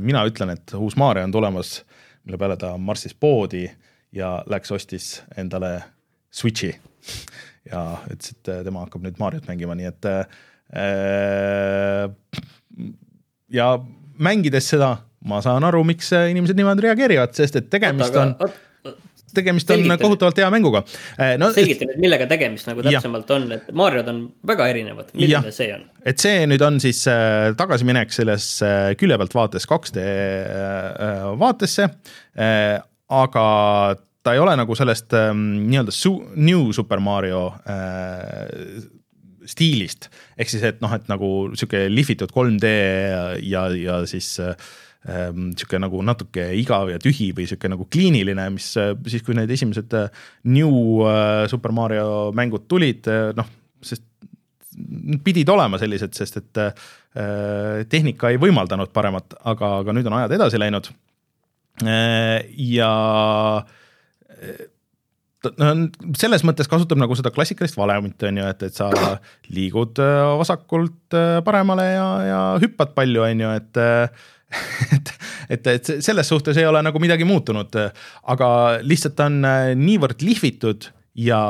mina 0.01 0.23
ütlen, 0.25 0.55
et 0.55 0.73
uus 0.73 0.95
Maarja 0.97 1.27
on 1.27 1.35
tulemas, 1.35 1.83
mille 2.25 2.39
peale 2.41 2.55
ta 2.57 2.71
marssis 2.81 3.13
poodi 3.13 3.67
ja 4.15 4.37
läks, 4.51 4.71
ostis 4.75 5.09
endale 5.37 5.77
Switch'i 6.35 6.73
ja 7.71 7.81
ütles, 8.11 8.35
et 8.35 8.51
tema 8.67 8.85
hakkab 8.85 9.05
nüüd 9.05 9.19
Mariot 9.21 9.49
mängima, 9.49 9.75
nii 9.77 9.89
et 9.89 10.07
ja 13.55 13.67
mängides 14.17 14.69
seda 14.73 14.95
ma 15.25 15.41
saan 15.45 15.65
aru, 15.65 15.83
miks 15.87 16.11
inimesed 16.13 16.57
niimoodi 16.57 16.87
reageerivad, 16.87 17.33
sest 17.37 17.59
et 17.61 17.69
tegemist 17.73 18.15
on 18.19 18.35
tegemist 19.35 19.69
on 19.69 19.81
Selgita 19.81 19.97
kohutavalt 19.99 20.39
hea 20.39 20.47
mänguga 20.53 20.81
eh, 20.85 21.35
no,. 21.41 21.49
selgita 21.55 21.87
nüüd, 21.89 21.99
millega 22.05 22.27
tegemist 22.29 22.69
nagu 22.69 22.83
täpsemalt 22.85 23.31
ja. 23.31 23.37
on, 23.37 23.47
et 23.57 23.69
Mariod 23.75 24.09
on 24.11 24.21
väga 24.47 24.69
erinevad, 24.71 25.11
milline 25.17 25.53
see 25.55 25.71
on? 25.75 25.85
et 26.07 26.23
see 26.23 26.45
nüüd 26.49 26.63
on 26.65 26.79
siis 26.83 27.01
äh, 27.11 27.51
tagasiminek 27.59 28.13
sellesse 28.15 28.69
äh, 28.69 28.89
külje 28.99 29.19
pealt 29.21 29.35
vaates 29.35 29.67
2D 29.69 30.05
äh, 30.05 31.25
vaatesse 31.41 31.89
äh,, 31.89 32.77
aga 33.13 33.45
ta 34.25 34.33
ei 34.33 34.41
ole 34.41 34.55
nagu 34.57 34.75
sellest 34.77 35.13
ähm, 35.13 35.67
nii-öelda 35.69 35.93
su 35.93 36.15
New 36.35 36.71
Super 36.73 36.99
Mario 37.03 37.47
äh, 37.69 38.85
stiilist, 39.49 40.09
ehk 40.37 40.49
siis, 40.49 40.63
et 40.65 40.81
noh, 40.83 40.91
et 40.95 41.05
nagu 41.11 41.29
sihuke 41.53 41.85
lihvitud 41.91 42.31
3D 42.33 42.71
ja, 43.45 43.67
ja, 43.77 43.99
siis 44.09 44.31
äh, 44.41 44.55
ehm, 45.09 45.51
nagu 45.81 46.01
natuke 46.05 46.47
igav 46.57 46.89
ja 46.89 46.99
tühi 47.01 47.31
või 47.35 47.45
niisugune 47.45 47.75
nagu 47.75 47.87
kliiniline, 47.91 48.49
mis 48.55 48.71
äh, 48.81 48.95
siis, 49.11 49.23
kui 49.25 49.37
need 49.37 49.53
esimesed 49.53 49.93
äh, 49.97 50.25
New 50.49 51.05
äh, 51.05 51.45
Super 51.51 51.75
Mario 51.75 52.31
mängud 52.35 52.67
tulid, 52.71 53.09
noh, 53.37 53.53
sest 53.85 54.07
pidid 55.23 55.47
olema 55.53 55.77
sellised, 55.79 56.17
sest 56.17 56.41
et 56.41 56.57
tehnika 57.87 58.27
ei 58.27 58.39
võimaldanud 58.41 58.89
paremat, 58.91 59.37
aga, 59.47 59.69
aga 59.79 59.93
nüüd 59.95 60.09
on 60.09 60.17
ajad 60.17 60.33
edasi 60.35 60.59
läinud. 60.59 60.89
Ja 61.83 62.91
no 65.59 65.71
selles 66.17 66.45
mõttes 66.47 66.69
kasutab 66.71 67.01
nagu 67.01 67.17
seda 67.19 67.33
klassikalist 67.35 67.75
valemit, 67.77 68.15
on 68.25 68.39
ju, 68.39 68.45
et, 68.53 68.63
et 68.69 68.77
sa 68.79 68.87
liigud 69.51 69.99
vasakult 70.39 71.17
paremale 71.45 71.89
ja, 71.91 72.07
ja 72.25 72.39
hüppad 72.63 72.95
palju, 72.95 73.25
on 73.27 73.43
ju, 73.43 73.51
et 73.59 73.83
et, 74.95 75.13
et, 75.49 75.67
et 75.67 75.91
selles 76.03 76.29
suhtes 76.29 76.57
ei 76.59 76.67
ole 76.67 76.81
nagu 76.85 77.01
midagi 77.01 77.27
muutunud, 77.27 77.75
aga 78.33 78.49
lihtsalt 78.85 79.19
on 79.25 79.39
äh, 79.47 79.71
niivõrd 79.79 80.23
lihvitud 80.25 80.89
ja 81.25 81.41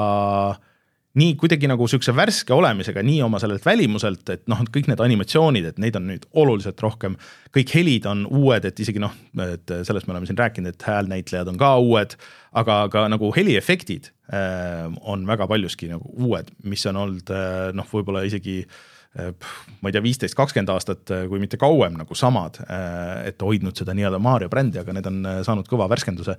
nii 1.16 1.36
kuidagi 1.40 1.70
nagu 1.72 1.88
sihukese 1.88 2.16
värske 2.16 2.54
olemisega, 2.56 3.04
nii 3.06 3.22
oma 3.26 3.40
sellelt 3.40 3.66
välimuselt, 3.66 4.28
et 4.34 4.44
noh, 4.52 4.64
kõik 4.72 4.90
need 4.92 5.04
animatsioonid, 5.04 5.70
et 5.70 5.78
neid 5.82 5.96
on 6.00 6.10
nüüd 6.12 6.26
oluliselt 6.36 6.82
rohkem. 6.84 7.16
kõik 7.56 7.72
helid 7.78 8.08
on 8.12 8.26
uued, 8.28 8.66
et 8.68 8.80
isegi 8.80 9.00
noh, 9.00 9.14
et 9.46 9.72
sellest 9.88 10.08
me 10.08 10.16
oleme 10.16 10.28
siin 10.28 10.40
rääkinud, 10.40 10.76
et 10.76 10.88
häälnäitlejad 10.88 11.48
on 11.48 11.58
ka 11.62 11.78
uued, 11.80 12.18
aga 12.52 12.82
ka 12.92 13.06
nagu 13.12 13.32
heliefektid 13.36 14.12
äh, 14.34 14.92
on 15.02 15.24
väga 15.28 15.48
paljuski 15.48 15.88
nagu 15.92 16.12
uued, 16.18 16.52
mis 16.64 16.86
on 16.92 17.00
olnud 17.06 17.32
äh, 17.32 17.72
noh, 17.76 17.88
võib-olla 17.92 18.26
isegi 18.28 18.62
äh, 18.64 18.76
ma 19.16 19.90
ei 19.90 19.96
tea, 19.96 20.04
viisteist, 20.04 20.36
kakskümmend 20.36 20.72
aastat, 20.74 21.08
äh, 21.16 21.26
kui 21.32 21.40
mitte 21.40 21.60
kauem 21.62 21.96
nagu 22.00 22.16
samad, 22.18 22.60
äh, 22.68 23.28
et 23.32 23.42
hoidnud 23.42 23.78
seda 23.78 23.96
nii-öelda 23.96 24.20
Mario 24.20 24.52
brändi, 24.52 24.82
aga 24.82 24.96
need 24.96 25.08
on 25.10 25.22
saanud 25.48 25.70
kõva 25.72 25.88
värskenduse. 25.92 26.36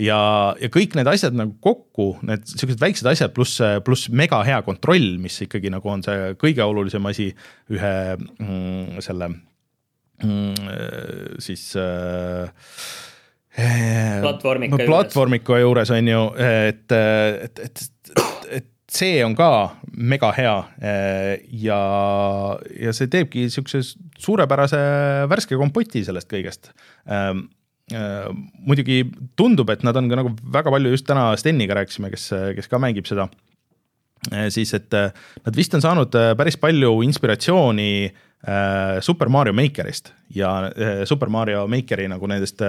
Ja, 0.00 0.20
ja 0.60 0.70
kõik 0.72 0.96
need 0.98 1.08
asjad 1.10 1.36
nagu 1.36 1.56
kokku, 1.64 2.12
need 2.26 2.44
siuksed 2.50 2.82
väiksed 2.82 3.08
asjad 3.10 3.34
pluss, 3.36 3.60
pluss 3.86 4.10
mega 4.12 4.42
hea 4.46 4.60
kontroll, 4.66 5.16
mis 5.22 5.38
ikkagi 5.46 5.72
nagu 5.72 5.92
on 5.92 6.04
see 6.06 6.32
kõige 6.40 6.64
olulisem 6.66 7.10
asi 7.10 7.30
ühe 7.72 7.96
mm, 8.18 9.02
selle 9.04 9.32
mm, 10.22 10.70
siis 11.42 11.68
äh, 11.80 12.48
platvormika, 14.22 14.80
platvormika 14.84 15.60
juures 15.62 15.92
on 15.96 16.08
ju, 16.12 16.22
et, 16.44 16.92
et, 16.92 17.62
et, 17.64 17.84
et, 18.58 18.72
see 18.96 19.18
on 19.24 19.34
ka 19.36 19.48
mega 19.96 20.30
hea 20.36 20.54
eh, 20.78 21.32
ja, 21.64 21.80
ja 22.80 22.92
see 22.96 23.10
teebki 23.12 23.46
niisuguse 23.46 23.82
suurepärase 24.22 24.78
värske 25.30 25.58
kompoti 25.58 26.04
sellest 26.06 26.30
kõigest. 26.30 26.70
Eh, 27.94 28.28
muidugi 28.66 29.04
tundub, 29.38 29.70
et 29.70 29.84
nad 29.86 29.96
on 29.98 30.08
ka 30.10 30.18
nagu 30.18 30.32
väga 30.54 30.72
palju, 30.74 30.94
just 30.94 31.06
täna 31.06 31.28
Steniga 31.38 31.76
rääkisime, 31.78 32.10
kes, 32.10 32.28
kes 32.56 32.70
ka 32.70 32.80
mängib 32.82 33.06
seda, 33.06 33.28
eh, 34.32 34.48
siis 34.50 34.74
et 34.74 34.92
nad 34.92 35.54
vist 35.54 35.74
on 35.78 35.84
saanud 35.84 36.18
päris 36.38 36.58
palju 36.60 36.98
inspiratsiooni 37.06 37.90
Super 39.02 39.30
Mario 39.32 39.54
Makerist. 39.56 40.12
Ja 40.30 40.70
Super 41.08 41.30
Mario 41.32 41.64
Makeri 41.66 42.04
nagu 42.06 42.28
nendest 42.30 42.60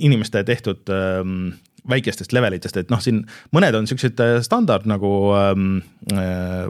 inimeste 0.00 0.40
tehtud 0.46 0.88
ehm, 0.94 1.50
väikestest 1.88 2.34
levelitest, 2.36 2.78
et 2.80 2.92
noh, 2.92 3.00
siin 3.02 3.22
mõned 3.54 3.76
on 3.76 3.88
siuksed 3.88 4.20
äh, 4.22 4.38
standard 4.44 4.88
nagu 4.90 5.12
ähm, 5.38 5.80
äh, 6.12 6.68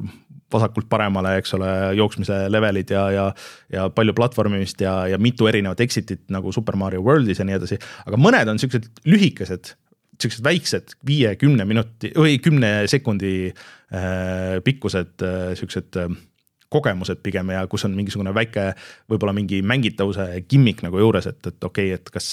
vasakult 0.53 0.89
paremale, 0.91 1.37
eks 1.41 1.55
ole, 1.59 1.69
jooksmise 1.99 2.43
levelid 2.53 2.91
ja, 2.95 3.05
ja, 3.15 3.27
ja 3.73 3.89
palju 3.95 4.15
platvormimist 4.17 4.81
ja, 4.85 4.95
ja 5.11 5.19
mitu 5.23 5.49
erinevat 5.51 5.81
exit'it 5.85 6.27
nagu 6.33 6.53
Super 6.53 6.79
Mario 6.81 7.05
World'is 7.07 7.43
ja 7.43 7.47
nii 7.49 7.59
edasi. 7.59 7.79
aga 8.07 8.21
mõned 8.21 8.51
on 8.53 8.61
siuksed 8.63 8.91
lühikesed, 9.09 9.75
siuksed 10.21 10.45
väiksed 10.45 10.97
viie-kümne 11.07 11.67
minuti 11.69 12.13
või 12.17 12.39
kümne 12.43 12.73
sekundi 12.91 13.35
äh, 13.51 14.59
pikkused 14.65 15.25
äh, 15.27 15.53
siuksed 15.59 16.01
äh, 16.01 16.19
kogemused 16.71 17.19
pigem 17.25 17.49
ja 17.51 17.65
kus 17.67 17.83
on 17.89 17.97
mingisugune 17.99 18.31
väike, 18.35 18.69
võib-olla 19.11 19.33
mingi 19.35 19.59
mängitavuse 19.67 20.45
gimmick 20.47 20.85
nagu 20.87 21.01
juures, 21.03 21.27
et, 21.27 21.41
et 21.43 21.65
okei 21.67 21.89
okay,, 21.91 21.97
et 21.99 22.13
kas 22.15 22.29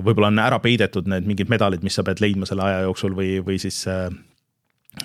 võib-olla 0.00 0.30
on 0.32 0.40
ära 0.40 0.56
peidetud 0.64 1.10
need 1.12 1.28
mingid 1.28 1.52
medalid, 1.52 1.84
mis 1.84 1.92
sa 1.98 2.06
pead 2.06 2.22
leidma 2.24 2.48
selle 2.48 2.64
aja 2.64 2.86
jooksul 2.86 3.12
või, 3.18 3.34
või 3.44 3.58
siis 3.60 3.82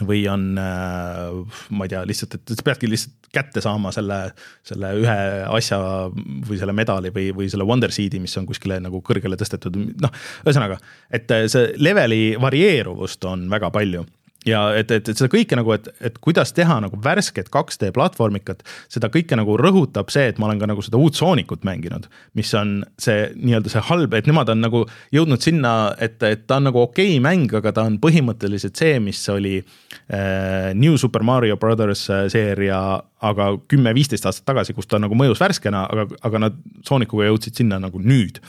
või 0.06 0.22
on, 0.30 0.52
ma 0.56 1.86
ei 1.86 1.92
tea, 1.92 2.04
lihtsalt, 2.08 2.38
et 2.38 2.54
sa 2.56 2.66
peadki 2.66 2.90
lihtsalt 2.90 3.16
kätte 3.34 3.62
saama 3.62 3.92
selle, 3.94 4.18
selle 4.66 4.92
ühe 5.04 5.18
asja 5.54 5.80
või 6.10 6.58
selle 6.58 6.74
medali 6.74 7.12
või, 7.14 7.30
või 7.36 7.50
selle 7.52 7.68
Wonder 7.70 7.94
Seed'i, 7.94 8.22
mis 8.22 8.34
on 8.42 8.48
kuskile 8.50 8.80
nagu 8.82 9.02
kõrgele 9.06 9.38
tõstetud, 9.40 9.78
noh, 10.02 10.16
ühesõnaga, 10.46 10.80
et 11.14 11.30
see 11.52 11.74
leveli 11.78 12.34
varieeruvust 12.42 13.26
on 13.30 13.46
väga 13.52 13.70
palju 13.76 14.06
ja 14.48 14.62
et, 14.78 14.92
et, 14.92 15.10
et 15.10 15.18
seda 15.18 15.28
kõike 15.32 15.58
nagu, 15.60 15.74
et, 15.76 15.90
et 16.06 16.18
kuidas 16.24 16.54
teha 16.56 16.80
nagu 16.84 17.00
värsket 17.04 17.50
2D 17.52 17.92
platvormikat, 17.96 18.64
seda 18.92 19.10
kõike 19.12 19.36
nagu 19.40 19.58
rõhutab 19.60 20.12
see, 20.14 20.30
et 20.32 20.40
ma 20.40 20.48
olen 20.48 20.62
ka 20.62 20.70
nagu 20.72 20.84
seda 20.86 21.00
uut 21.02 21.18
Soonikut 21.20 21.66
mänginud, 21.68 22.08
mis 22.40 22.52
on 22.56 22.80
see 23.02 23.28
nii-öelda 23.36 23.72
see 23.74 23.84
halb, 23.90 24.16
et 24.16 24.30
nemad 24.30 24.52
on 24.54 24.64
nagu 24.64 24.86
jõudnud 25.16 25.44
sinna, 25.44 25.74
et, 26.00 26.22
et 26.24 26.46
ta 26.48 26.60
on 26.62 26.70
nagu 26.70 26.84
okei 26.86 27.18
okay 27.18 27.24
mäng, 27.24 27.52
aga 27.60 27.74
ta 27.76 27.86
on 27.90 28.00
põhimõtteliselt 28.02 28.80
see, 28.80 28.96
mis 29.04 29.22
oli 29.34 29.58
äh, 29.60 30.72
New 30.78 30.96
Super 31.02 31.26
Mario 31.28 31.60
Brothers 31.60 32.06
äh, 32.14 32.26
seeria, 32.32 32.80
aga 33.20 33.50
kümme-viisteist 33.68 34.30
aastat 34.30 34.48
tagasi, 34.48 34.74
kus 34.78 34.88
ta 34.88 35.02
nagu 35.02 35.18
mõjus 35.20 35.42
värskena, 35.44 35.84
aga, 35.92 36.08
aga 36.24 36.44
nad 36.46 36.64
Soonikuga 36.88 37.28
jõudsid 37.28 37.60
sinna 37.60 37.82
nagu 37.84 38.00
nüüd. 38.00 38.40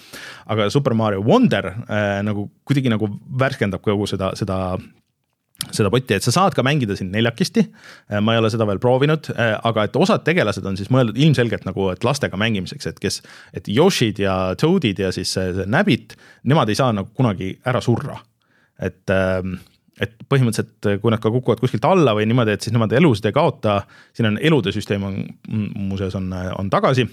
aga 0.51 0.70
Super 0.70 0.95
Mario 0.95 1.24
Wonder 1.26 1.72
äh, 1.72 2.20
nagu 2.26 2.47
kuidagi 2.64 2.93
nagu 2.93 3.11
värskendab 3.43 3.82
kogu 3.82 4.07
seda, 4.07 4.30
seda 4.38 4.78
seda 5.68 5.90
potti, 5.92 6.16
et 6.16 6.24
sa 6.24 6.32
saad 6.34 6.56
ka 6.56 6.64
mängida 6.66 6.96
siin 6.98 7.11
neljakesti. 7.14 7.64
Ma 8.24 8.34
ei 8.34 8.40
ole 8.40 8.50
seda 8.52 8.66
veel 8.68 8.80
proovinud, 8.82 9.30
aga 9.36 9.86
et 9.86 9.98
osad 10.00 10.24
tegelased 10.26 10.66
on 10.66 10.78
siis 10.80 10.90
mõeldud 10.92 11.18
ilmselgelt 11.20 11.66
nagu, 11.68 11.90
et 11.92 12.04
lastega 12.06 12.40
mängimiseks, 12.40 12.90
et 12.90 13.00
kes, 13.02 13.20
et 13.56 13.68
Yoshid 13.70 14.22
ja 14.22 14.36
Toadid 14.61 15.02
ja 15.04 15.12
siis 15.14 15.32
see, 15.36 15.52
see 15.56 15.68
Nabbit, 15.70 16.16
nemad 16.50 16.70
ei 16.70 16.78
saa 16.78 16.94
nagu 16.96 17.12
kunagi 17.16 17.52
ära 17.68 17.82
surra. 17.84 18.18
et, 18.80 19.02
ähm, 19.12 19.58
et 20.00 20.14
põhimõtteliselt, 20.32 21.02
kui 21.02 21.12
nad 21.12 21.20
ka 21.20 21.28
kukuvad 21.28 21.61
kuskilt 21.61 21.84
alla 21.84 22.14
või 22.16 22.24
niimoodi, 22.24 22.54
et 22.56 22.64
siis 22.64 22.72
nemad 22.72 22.92
elusid 22.96 23.26
ei 23.28 23.36
kaota. 23.36 23.82
siin 24.16 24.30
on 24.32 24.38
elude 24.40 24.72
süsteem 24.72 25.02
on 25.04 25.18
muuseas 25.76 26.14
on, 26.16 26.32
on 26.58 26.70
tagasi 26.70 27.04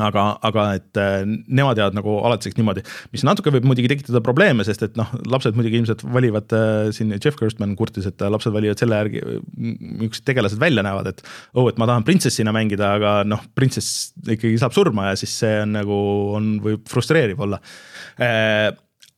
aga, 0.00 0.24
aga 0.48 0.66
et 0.78 1.00
äh, 1.00 1.22
nemad 1.26 1.76
jäävad 1.80 1.96
nagu 1.98 2.14
alatiseks 2.24 2.56
niimoodi, 2.56 2.84
mis 3.12 3.24
natuke 3.28 3.52
võib 3.52 3.66
muidugi 3.68 3.90
tekitada 3.92 4.22
probleeme, 4.24 4.64
sest 4.64 4.86
et 4.86 4.96
noh, 4.96 5.10
lapsed 5.28 5.58
muidugi 5.58 5.80
ilmselt 5.80 6.04
valivad 6.14 6.54
äh, 6.56 6.92
siin, 6.96 7.12
Jeff 7.18 7.36
Gerstmann 7.40 7.76
kurtis, 7.76 8.06
et 8.08 8.24
äh, 8.24 8.32
lapsed 8.32 8.54
valivad 8.54 8.80
selle 8.80 9.02
järgi, 9.02 9.24
millised 9.56 10.24
tegelased 10.28 10.60
välja 10.62 10.84
näevad, 10.86 11.12
et 11.12 11.20
oh, 11.52 11.68
et 11.68 11.80
ma 11.80 11.88
tahan 11.90 12.06
printsessina 12.08 12.54
mängida, 12.56 12.94
aga 13.00 13.18
noh, 13.28 13.44
printsess 13.58 14.14
ikkagi 14.22 14.56
saab 14.60 14.76
surma 14.76 15.10
ja 15.10 15.20
siis 15.20 15.34
see 15.42 15.60
on 15.66 15.76
nagu, 15.76 15.98
on, 16.38 16.54
võib 16.64 16.88
frustreeriv 16.88 17.44
olla 17.44 17.60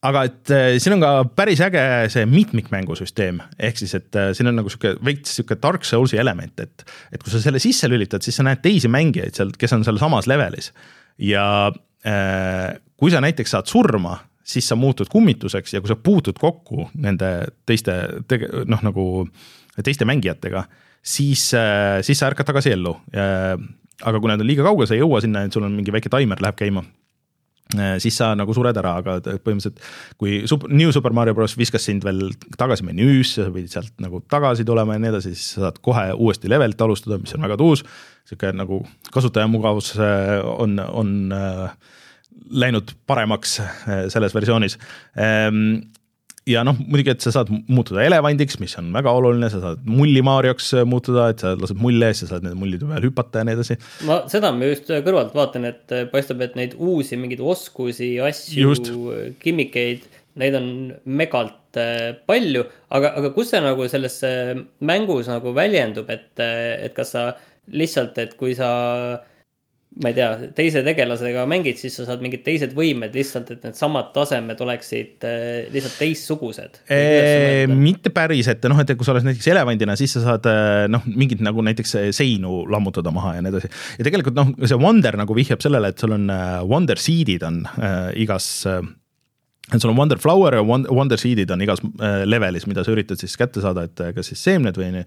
aga 0.05 0.25
et 0.29 0.53
äh, 0.53 0.67
siin 0.83 0.99
on 0.99 1.03
ka 1.03 1.13
päris 1.37 1.63
äge 1.65 1.83
see 2.13 2.27
mitmikmängusüsteem, 2.29 3.41
ehk 3.69 3.81
siis, 3.81 3.95
et 3.97 4.19
äh, 4.21 4.33
siin 4.37 4.51
on 4.51 4.59
nagu 4.61 4.73
sihuke 4.73 4.95
veits 5.05 5.37
sihuke 5.39 5.57
Dark 5.61 5.87
Souls'i 5.89 6.21
element, 6.21 6.61
et, 6.61 6.85
et 7.15 7.23
kui 7.23 7.33
sa 7.33 7.41
selle 7.43 7.63
sisse 7.63 7.89
lülitad, 7.89 8.25
siis 8.25 8.37
sa 8.39 8.45
näed 8.47 8.61
teisi 8.65 8.91
mängijaid 8.93 9.37
seal, 9.39 9.53
kes 9.59 9.77
on 9.77 9.85
seal 9.87 10.01
samas 10.01 10.29
levelis. 10.31 10.73
ja 11.19 11.47
äh, 11.71 12.71
kui 13.01 13.13
sa 13.15 13.23
näiteks 13.25 13.57
saad 13.57 13.71
surma, 13.71 14.19
siis 14.45 14.69
sa 14.69 14.77
muutud 14.77 15.09
kummituseks 15.13 15.77
ja 15.77 15.81
kui 15.81 15.89
sa 15.89 15.97
puutud 15.97 16.37
kokku 16.41 16.91
nende 17.01 17.31
teiste 17.65 17.97
tege-, 18.29 18.51
noh, 18.69 18.83
nagu 18.85 19.07
teiste 19.81 20.05
mängijatega, 20.09 20.67
siis 21.01 21.49
siis 22.05 22.21
sa 22.21 22.29
ärkad 22.29 22.47
tagasi 22.47 22.75
ellu. 22.77 22.93
Aga 24.05 24.21
kui 24.21 24.29
nad 24.29 24.43
on 24.43 24.47
liiga 24.47 24.67
kaugel, 24.67 24.87
sa 24.89 24.95
ei 24.97 25.01
jõua 25.01 25.23
sinna, 25.25 25.47
et 25.47 25.55
sul 25.55 25.65
on 25.65 25.73
mingi 25.73 25.93
väike 25.95 26.13
taimer 26.13 26.41
läheb 26.45 26.61
käima 26.61 26.85
siis 28.03 28.17
sa 28.21 28.31
nagu 28.39 28.55
sured 28.57 28.77
ära, 28.81 28.97
aga 29.01 29.17
põhimõtteliselt 29.25 29.81
kui 30.21 30.43
Super, 30.51 30.73
New 30.73 30.93
Super 30.95 31.15
Mario 31.17 31.35
Bros 31.37 31.57
viskas 31.59 31.87
sind 31.89 32.05
veel 32.07 32.29
tagasi 32.59 32.87
menüüsse, 32.87 33.47
sa 33.47 33.55
pidid 33.55 33.73
sealt 33.73 33.93
nagu 34.03 34.23
tagasi 34.31 34.67
tulema 34.67 34.97
ja 34.97 35.05
nii 35.05 35.13
edasi, 35.15 35.35
siis 35.35 35.57
sa 35.57 35.67
saad 35.67 35.81
kohe 35.85 36.07
uuesti 36.15 36.51
levelilt 36.53 36.81
alustada, 36.87 37.19
mis 37.23 37.35
on 37.37 37.47
väga 37.47 37.59
tuus. 37.61 37.85
sihuke 38.25 38.55
nagu 38.57 38.81
kasutajamugavus 39.13 39.95
äh, 39.99 40.39
on, 40.45 40.79
on 40.81 41.33
äh, 41.33 41.75
läinud 42.51 42.95
paremaks 43.07 43.59
selles 44.13 44.35
versioonis 44.35 44.79
ähm, 45.17 45.91
ja 46.49 46.63
noh, 46.67 46.77
muidugi, 46.77 47.13
et 47.15 47.25
sa 47.25 47.33
saad 47.39 47.51
muutuda 47.53 48.03
elevandiks, 48.05 48.59
mis 48.61 48.75
on 48.81 48.91
väga 48.95 49.13
oluline, 49.17 49.49
sa 49.53 49.61
saad 49.63 49.85
mullimaarioks 49.89 50.73
muutuda, 50.89 51.31
et 51.33 51.45
sa 51.45 51.55
lased 51.59 51.81
mulli 51.81 52.05
ees, 52.09 52.21
sa 52.23 52.35
saad 52.35 52.45
nende 52.45 52.59
mullide 52.61 52.89
peal 52.89 53.07
hüpata 53.09 53.41
ja 53.41 53.49
nii 53.49 53.57
edasi. 53.59 53.79
ma 54.09 54.21
seda 54.31 54.53
ma 54.55 54.69
just 54.69 54.93
kõrvalt 54.93 55.33
vaatan, 55.37 55.69
et 55.71 55.97
paistab, 56.13 56.45
et 56.45 56.59
neid 56.59 56.77
uusi 56.77 57.19
mingeid 57.21 57.43
oskusi, 57.45 58.15
asju, 58.25 58.77
kimmikeid, 59.43 60.05
neid 60.41 60.59
on 60.59 60.69
megalt 61.07 61.81
äh, 61.81 62.13
palju, 62.29 62.67
aga, 62.93 63.15
aga 63.21 63.33
kus 63.37 63.53
see 63.55 63.63
nagu 63.65 63.89
selles 63.91 64.21
mängus 64.85 65.31
nagu 65.31 65.55
väljendub, 65.57 66.11
et, 66.13 66.33
et 66.43 66.97
kas 66.97 67.15
sa 67.17 67.29
lihtsalt, 67.73 68.19
et 68.21 68.35
kui 68.37 68.53
sa 68.59 68.71
ma 70.03 70.11
ei 70.11 70.17
tea, 70.17 70.29
teise 70.57 70.83
tegelasega 70.87 71.45
mängid, 71.51 71.79
siis 71.79 71.95
sa 71.95 72.07
saad 72.09 72.23
mingid 72.25 72.43
teised 72.47 72.73
võimed 72.75 73.15
lihtsalt, 73.15 73.53
et 73.55 73.67
needsamad 73.67 74.11
tasemed 74.17 74.59
oleksid 74.65 75.27
äh, 75.29 75.69
lihtsalt 75.75 76.01
teistsugused. 76.01 76.81
mitte 77.71 78.11
päris, 78.15 78.51
et 78.51 78.67
noh, 78.71 78.81
et 78.83 78.95
kui 78.99 79.07
sa 79.07 79.15
oled 79.15 79.29
näiteks 79.29 79.53
elevandina, 79.55 79.95
siis 79.99 80.17
sa 80.17 80.25
saad 80.25 80.51
äh, 80.51 80.89
noh, 80.91 81.07
mingid 81.07 81.45
nagu 81.47 81.63
näiteks 81.67 81.97
seinu 82.17 82.65
lammutada 82.71 83.15
maha 83.15 83.37
ja 83.37 83.45
nii 83.45 83.55
edasi. 83.55 83.71
ja 84.01 84.09
tegelikult 84.09 84.39
noh, 84.39 84.53
see 84.67 84.81
Wonder 84.83 85.21
nagu 85.21 85.39
vihjab 85.39 85.63
sellele, 85.63 85.95
et 85.95 86.03
sul 86.03 86.17
on 86.19 86.29
äh, 86.33 86.59
Wonder 86.67 87.01
Seed'id 87.01 87.47
on 87.47 87.63
äh, 87.79 88.11
igas 88.25 88.49
äh, 88.67 88.83
et 89.71 89.79
sul 89.79 89.95
on 89.95 89.99
Wonder 90.01 90.19
Flower 90.19 90.59
ja 90.59 90.67
Wonder 90.67 91.21
Seed'id 91.21 91.55
on 91.55 91.63
igas 91.65 91.81
levelis, 92.29 92.67
mida 92.69 92.83
sa 92.85 92.93
üritad 92.93 93.21
siis 93.21 93.39
kätte 93.41 93.63
saada, 93.65 93.87
et 93.87 94.03
kas 94.17 94.29
siis 94.33 94.43
seemned 94.45 94.77
või 94.77 94.91
nii. 94.99 95.07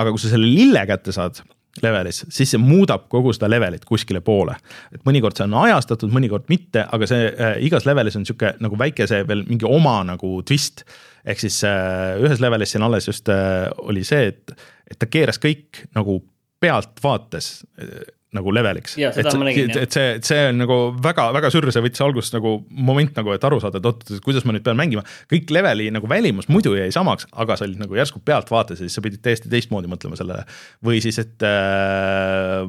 aga 0.00 0.14
kui 0.14 0.22
sa 0.22 0.30
selle 0.32 0.48
lille 0.48 0.86
kätte 0.88 1.12
saad 1.12 1.42
levelis, 1.84 2.22
siis 2.32 2.54
see 2.54 2.60
muudab 2.62 3.06
kogu 3.12 3.32
seda 3.36 3.50
levelit 3.50 3.84
kuskile 3.88 4.20
poole. 4.24 4.56
et 4.94 5.04
mõnikord 5.08 5.38
see 5.38 5.46
on 5.48 5.58
ajastatud, 5.64 6.12
mõnikord 6.14 6.48
mitte, 6.52 6.86
aga 6.86 7.10
see 7.10 7.28
äh, 7.28 7.54
igas 7.66 7.86
levelis 7.88 8.16
on 8.18 8.26
sihuke 8.28 8.54
nagu 8.62 8.78
väike 8.78 9.06
see 9.10 9.26
veel 9.28 9.44
mingi 9.48 9.68
oma 9.68 10.00
nagu 10.06 10.38
twist. 10.42 10.84
ehk 11.24 11.40
siis 11.40 11.62
äh, 11.68 12.16
ühes 12.22 12.40
levelis 12.40 12.74
siin 12.74 12.86
alles 12.86 13.08
just 13.08 13.28
äh, 13.28 13.68
oli 13.78 14.04
see, 14.04 14.32
et, 14.32 14.54
et 14.90 14.98
ta 14.98 15.06
keeras 15.10 15.40
kõik 15.42 15.86
nagu 15.94 16.20
pealtvaates 16.60 17.50
äh, 17.78 17.98
nagu 18.36 18.52
leveliks. 18.52 18.96
et, 19.00 19.16
et, 19.16 19.76
et 19.82 19.94
see, 19.94 20.08
see 20.26 20.40
on 20.50 20.58
nagu 20.60 20.76
väga-väga 21.04 21.48
sürr, 21.52 21.70
see 21.72 21.84
võttis 21.84 22.02
algust 22.04 22.34
nagu 22.36 22.58
moment 22.68 23.16
nagu, 23.16 23.32
et 23.32 23.46
aru 23.48 23.60
saada, 23.62 23.80
et 23.80 23.88
oot, 23.88 24.04
kuidas 24.24 24.44
ma 24.44 24.52
nüüd 24.52 24.66
pean 24.66 24.76
mängima. 24.76 25.04
kõik 25.32 25.48
leveli 25.54 25.88
nagu 25.94 26.10
välimus 26.10 26.50
muidu 26.52 26.74
jäi 26.76 26.90
samaks, 26.94 27.28
aga 27.32 27.56
sa 27.56 27.64
olid 27.64 27.80
nagu 27.80 27.96
järsku 27.96 28.20
pealtvaates 28.24 28.82
ja 28.82 28.88
siis 28.88 28.98
sa 28.98 29.04
pidid 29.04 29.24
täiesti 29.24 29.48
teistmoodi 29.52 29.88
mõtlema 29.88 30.18
sellele. 30.20 30.44
või 30.84 31.00
siis, 31.04 31.20
et 31.24 31.46
äh, 31.48 32.66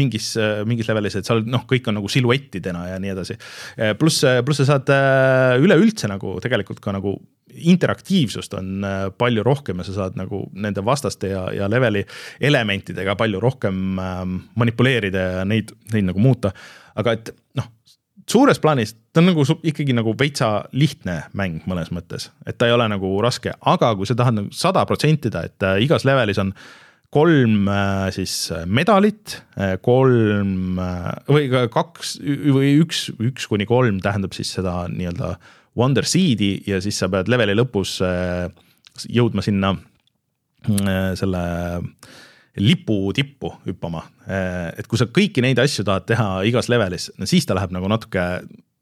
mingis 0.00 0.32
äh,, 0.40 0.64
mingis 0.66 0.90
levelis, 0.90 1.20
et 1.20 1.28
seal 1.28 1.44
noh, 1.46 1.66
kõik 1.70 1.86
on 1.90 2.00
nagu 2.00 2.10
siluettidena 2.10 2.88
ja 2.90 3.02
nii 3.02 3.14
edasi. 3.14 3.38
Äh, 3.78 3.94
pluss, 3.98 4.26
pluss 4.46 4.64
sa 4.64 4.72
saad 4.74 4.90
äh, 4.94 5.60
üleüldse 5.62 6.10
nagu 6.10 6.38
tegelikult 6.42 6.82
ka 6.82 6.98
nagu 6.98 7.14
interaktiivsust 7.54 8.54
on 8.58 8.84
äh, 8.84 9.02
palju 9.18 9.44
rohkem 9.46 9.80
ja 9.80 9.88
sa 9.88 9.96
saad 9.96 10.18
nagu 10.18 10.44
nende 10.52 10.84
vastaste 10.84 11.32
ja, 11.32 11.46
ja 11.54 11.70
leveli 11.70 12.04
elementidega 12.40 13.16
palju 13.18 13.40
rohkem 13.40 13.98
ähm, 13.98 14.36
manipuleerida 14.60 15.26
ja 15.40 15.44
neid, 15.44 15.72
neid 15.92 16.10
nagu 16.10 16.22
muuta. 16.22 16.52
aga 17.00 17.14
et 17.16 17.32
noh, 17.56 17.70
suures 18.30 18.60
plaanis 18.62 18.94
ta 19.12 19.22
on 19.22 19.30
nagu 19.30 19.44
ikkagi 19.62 19.94
nagu 19.96 20.14
veitsa 20.18 20.50
lihtne 20.72 21.22
mäng 21.36 21.64
mõnes 21.70 21.90
mõttes, 21.94 22.30
et 22.46 22.58
ta 22.58 22.68
ei 22.68 22.76
ole 22.76 22.86
nagu 22.90 23.12
raske, 23.22 23.52
aga 23.60 23.94
kui 23.96 24.08
sa 24.08 24.16
tahad 24.18 24.38
nagu 24.38 24.54
sada 24.54 24.84
protsentida, 24.86 25.44
et 25.48 25.66
äh, 25.66 25.80
igas 25.86 26.06
levelis 26.08 26.40
on 26.42 26.54
kolm 27.10 27.68
äh, 27.68 28.08
siis 28.14 28.34
medalit, 28.70 29.40
kolm 29.82 30.78
või 31.26 31.48
kaks 31.50 32.18
või 32.22 32.76
üks, 32.84 33.08
üks 33.18 33.48
kuni 33.50 33.66
kolm 33.66 33.98
tähendab 34.04 34.36
siis 34.36 34.52
seda 34.54 34.84
nii-öelda 34.92 35.32
äh, 35.34 35.48
Wonder 35.78 36.04
Seedi 36.06 36.58
ja 36.66 36.80
siis 36.82 36.98
sa 36.98 37.08
pead 37.10 37.30
leveli 37.30 37.54
lõpus 37.54 37.98
äh, 38.04 38.48
jõudma 39.10 39.44
sinna 39.44 39.74
äh, 40.66 41.12
selle 41.18 41.42
lipu 42.60 43.12
tippu 43.14 43.52
hüppama. 43.66 44.02
Äh, 44.26 44.72
et 44.80 44.90
kui 44.90 44.98
sa 44.98 45.06
kõiki 45.06 45.44
neid 45.44 45.60
asju 45.62 45.86
tahad 45.86 46.08
teha 46.10 46.28
igas 46.48 46.70
levelis, 46.72 47.10
no 47.18 47.28
siis 47.30 47.46
ta 47.46 47.56
läheb 47.58 47.74
nagu 47.76 47.90
natuke 47.90 48.26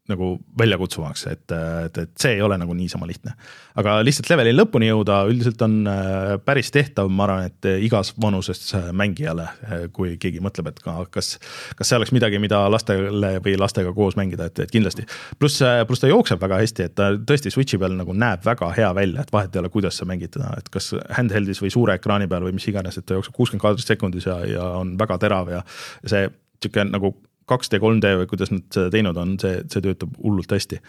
nagu 0.09 0.31
väljakutsuvaks, 0.59 1.25
et, 1.31 1.45
et, 1.85 1.97
et 2.03 2.11
see 2.19 2.35
ei 2.37 2.41
ole 2.45 2.57
nagu 2.59 2.73
niisama 2.75 3.07
lihtne. 3.09 3.35
aga 3.79 3.99
lihtsalt 4.03 4.29
leveli 4.31 4.51
lõpuni 4.55 4.89
jõuda 4.89 5.21
üldiselt 5.29 5.61
on 5.65 5.75
äh, 5.87 6.33
päris 6.45 6.71
tehtav, 6.75 7.09
ma 7.13 7.27
arvan, 7.27 7.49
et 7.49 7.69
igas 7.85 8.11
vanuses 8.21 8.73
mängijale, 8.97 9.45
äh, 9.67 9.85
kui 9.93 10.15
keegi 10.21 10.41
mõtleb, 10.43 10.71
et 10.71 10.81
kas, 11.13 11.35
kas 11.77 11.91
see 11.91 11.99
oleks 11.99 12.13
midagi, 12.15 12.41
mida 12.41 12.61
lastele 12.71 13.35
või 13.45 13.55
lastega 13.59 13.93
koos 13.95 14.17
mängida, 14.19 14.49
et, 14.49 14.65
et 14.65 14.73
kindlasti. 14.73 15.05
pluss, 15.39 15.61
äh, 15.65 15.83
pluss 15.87 16.03
ta 16.03 16.11
jookseb 16.11 16.41
väga 16.41 16.59
hästi, 16.63 16.89
et 16.89 16.97
ta 16.97 17.11
tõesti 17.17 17.53
Switch'i 17.53 17.79
peal 17.81 17.95
nagu 17.99 18.15
näeb 18.17 18.43
väga 18.45 18.73
hea 18.77 18.91
välja, 18.97 19.23
et 19.23 19.33
vahet 19.35 19.55
ei 19.55 19.63
ole, 19.63 19.71
kuidas 19.73 20.01
sa 20.01 20.09
mängid 20.09 20.33
teda, 20.35 20.51
et 20.59 20.69
kas 20.73 20.91
handheld'is 21.17 21.63
või 21.63 21.73
suure 21.73 21.97
ekraani 21.99 22.27
peal 22.29 22.45
või 22.47 22.57
mis 22.57 22.67
iganes, 22.71 22.97
et 22.99 23.07
ta 23.07 23.17
jookseb 23.17 23.37
kuuskümmend 23.37 23.63
kaadrit 23.63 23.95
sekundis 23.95 24.27
ja, 24.29 24.41
ja 24.47 24.69
on 24.81 24.97
väga 24.99 25.19
terav 25.21 25.51
ja 25.53 25.63
see 26.03 26.27
sihuke 26.59 26.83
nagu 26.89 27.13
2D, 27.49 27.81
3D 27.81 28.13
või 28.21 28.29
kuidas 28.29 28.53
nad 28.53 28.67
seda 28.73 28.93
teinud 28.93 29.17
on, 29.19 29.35
see, 29.41 29.63
see 29.71 29.83
töötab 29.85 30.13
hullult 30.21 30.53
hästi. 30.55 30.79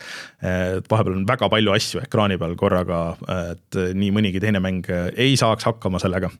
et 0.44 0.90
vahepeal 0.90 1.16
on 1.16 1.26
väga 1.28 1.48
palju 1.52 1.74
asju 1.76 2.04
ekraani 2.04 2.38
peal 2.40 2.54
korraga, 2.60 3.00
et 3.52 3.80
nii 3.96 4.12
mõnigi 4.14 4.42
teine 4.42 4.62
mäng 4.62 4.88
ei 4.90 5.34
saaks 5.40 5.68
hakkama 5.70 6.02
sellega 6.02 6.32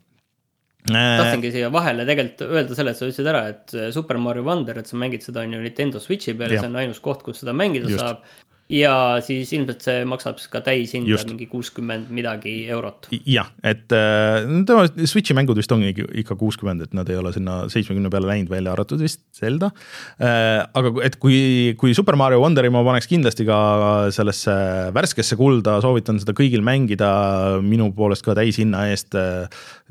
tahtsingi 0.89 1.51
siia 1.53 1.69
vahele 1.73 2.05
tegelikult 2.07 2.41
öelda 2.47 2.77
selle, 2.77 2.93
et 2.93 2.97
sa 2.97 3.05
ütlesid 3.05 3.27
ära, 3.29 3.41
et 3.51 3.75
Super 3.93 4.17
Mario 4.17 4.45
Wonder, 4.47 4.79
et 4.81 4.89
sa 4.89 4.97
mängid 4.97 5.25
seda 5.25 5.43
on 5.45 5.53
ju 5.53 5.59
Nintendo 5.61 6.01
Switchi 6.01 6.33
peal 6.37 6.55
ja 6.55 6.63
see 6.63 6.71
on 6.71 6.79
ainus 6.81 7.01
koht, 7.03 7.21
kus 7.25 7.43
seda 7.43 7.53
mängida 7.53 7.89
Just. 7.89 8.01
saab 8.01 8.23
ja 8.71 8.93
siis 9.25 9.51
ilmselt 9.55 9.83
see 9.83 10.03
maksab 10.07 10.39
siis 10.39 10.51
ka 10.51 10.61
täishinda 10.65 11.19
mingi 11.27 11.47
kuuskümmend 11.51 12.11
midagi 12.13 12.53
eurot. 12.71 13.09
jah, 13.27 13.49
et 13.67 13.91
äh, 13.95 14.45
tõenäoliselt 14.47 15.11
Switch'i 15.11 15.35
mängud 15.37 15.59
vist 15.59 15.71
ongi 15.75 15.91
ikka 16.23 16.37
kuuskümmend, 16.39 16.85
et 16.87 16.95
nad 16.97 17.09
ei 17.11 17.19
ole 17.19 17.33
sinna 17.35 17.65
seitsmekümne 17.71 18.11
peale 18.13 18.29
läinud, 18.29 18.51
välja 18.51 18.73
arvatud 18.75 19.01
vist 19.03 19.23
Zelda. 19.35 19.71
Äh, 20.21 20.61
aga 20.77 20.93
et 21.05 21.17
kui, 21.21 21.75
kui 21.79 21.95
Super 21.97 22.17
Mario 22.19 22.41
Wonderi 22.43 22.71
ma 22.73 22.83
paneks 22.87 23.09
kindlasti 23.11 23.45
ka 23.47 23.59
sellesse 24.15 24.55
värskesse 24.95 25.37
kulda, 25.39 25.79
soovitan 25.83 26.21
seda 26.21 26.35
kõigil 26.37 26.63
mängida, 26.65 27.11
minu 27.65 27.91
poolest 27.95 28.25
ka 28.25 28.37
täishinna 28.37 28.87
eest. 28.91 29.17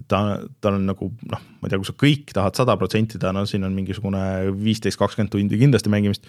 ta, 0.09 0.19
tal 0.65 0.79
on 0.79 0.87
nagu 0.89 1.11
noh, 1.29 1.41
ma 1.61 1.69
ei 1.69 1.73
tea, 1.73 1.81
kui 1.81 1.89
sa 1.89 1.97
kõik 2.01 2.31
tahad 2.33 2.57
sada 2.57 2.77
protsenti 2.81 3.19
teha, 3.21 3.35
no 3.37 3.45
siin 3.49 3.67
on 3.67 3.75
mingisugune 3.77 4.23
viisteist, 4.57 4.99
kakskümmend 5.01 5.33
tundi 5.35 5.59
kindlasti 5.61 5.93
mängimist. 5.93 6.25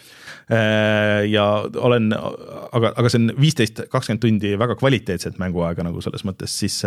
Äh, 0.51 1.23
ja 1.31 1.45
olen 1.79 2.11
aga, 2.71 2.93
aga 2.95 3.11
see 3.11 3.21
on 3.21 3.35
viisteist, 3.39 3.83
kakskümmend 3.91 4.23
tundi 4.23 4.55
väga 4.59 4.77
kvaliteetset 4.79 5.39
mänguaega 5.41 5.85
nagu 5.87 6.03
selles 6.03 6.25
mõttes, 6.27 6.55
siis 6.63 6.81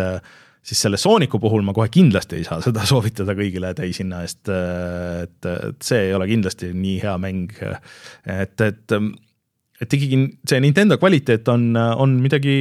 siis 0.65 0.79
selle 0.81 0.97
Sooniku 0.97 1.37
puhul 1.37 1.61
ma 1.61 1.75
kohe 1.77 1.91
kindlasti 1.93 2.39
ei 2.39 2.45
saa 2.47 2.57
seda 2.65 2.85
soovitada 2.89 3.35
kõigile 3.37 3.73
täishinna 3.77 4.23
eest. 4.25 4.49
et, 4.49 5.37
et 5.45 5.85
see 5.85 6.07
ei 6.07 6.15
ole 6.17 6.27
kindlasti 6.31 6.71
nii 6.73 6.97
hea 7.03 7.15
mäng. 7.21 7.53
et, 8.25 8.61
et 8.61 8.97
et 9.83 9.91
ikkagi 9.91 10.17
see 10.47 10.61
Nintendo 10.63 10.95
kvaliteet 10.99 11.49
on, 11.51 11.65
on 11.75 12.13
midagi 12.23 12.53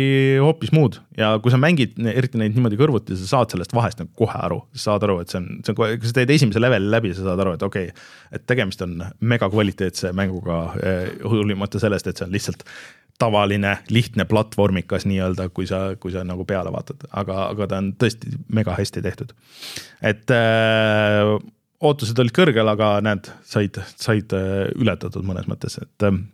hoopis 0.43 0.73
muud. 0.75 0.99
Ja 1.19 1.35
kui 1.43 1.53
sa 1.55 1.61
mängid 1.63 1.95
eriti 2.11 2.41
neid 2.41 2.57
niimoodi 2.57 2.79
kõrvuti, 2.81 3.19
sa 3.21 3.29
saad 3.37 3.55
sellest 3.55 3.75
vahest 3.77 4.03
nagu 4.03 4.11
kohe 4.19 4.35
aru, 4.49 4.59
sa 4.75 4.91
saad 4.91 5.07
aru, 5.07 5.21
et 5.23 5.31
see 5.31 5.39
on, 5.39 5.47
see 5.63 5.75
on 5.75 5.79
kohe, 5.79 5.95
kui 6.01 6.11
sa 6.11 6.19
teed 6.19 6.35
esimese 6.35 6.63
leveli 6.63 6.91
läbi, 6.91 7.15
sa 7.15 7.29
saad 7.29 7.45
aru, 7.45 7.55
et 7.55 7.65
okei 7.67 7.93
okay,, 7.93 8.11
et 8.35 8.47
tegemist 8.51 8.83
on 8.87 8.99
megakvaliteetse 9.23 10.11
mänguga, 10.17 10.61
hoolimata 11.23 11.83
sellest, 11.83 12.11
et 12.11 12.19
see 12.19 12.27
on 12.27 12.35
lihtsalt 12.35 12.67
tavaline 13.23 13.77
lihtne 13.95 14.27
platvormikas 14.27 15.07
nii-öelda, 15.07 15.49
kui 15.55 15.69
sa, 15.71 15.85
kui 16.03 16.11
sa 16.11 16.27
nagu 16.27 16.43
peale 16.49 16.75
vaatad, 16.75 17.07
aga, 17.15 17.45
aga 17.55 17.71
ta 17.71 17.79
on 17.79 17.93
tõesti 18.01 18.35
mega 18.51 18.75
hästi 18.75 19.07
tehtud. 19.07 19.31
et 20.03 20.35
äh, 20.35 21.37
ootused 21.85 22.19
olid 22.19 22.35
kõrgel, 22.35 22.75
aga 22.75 22.97
näed, 23.07 23.31
said, 23.47 23.79
said 23.95 24.35
äh, 24.35 24.65
ületatud 24.75 25.23
mõnes 25.23 25.47
mõttes, 25.47 25.79
et 25.79 26.11
Äh, 26.11 26.17
äh, 26.17 26.34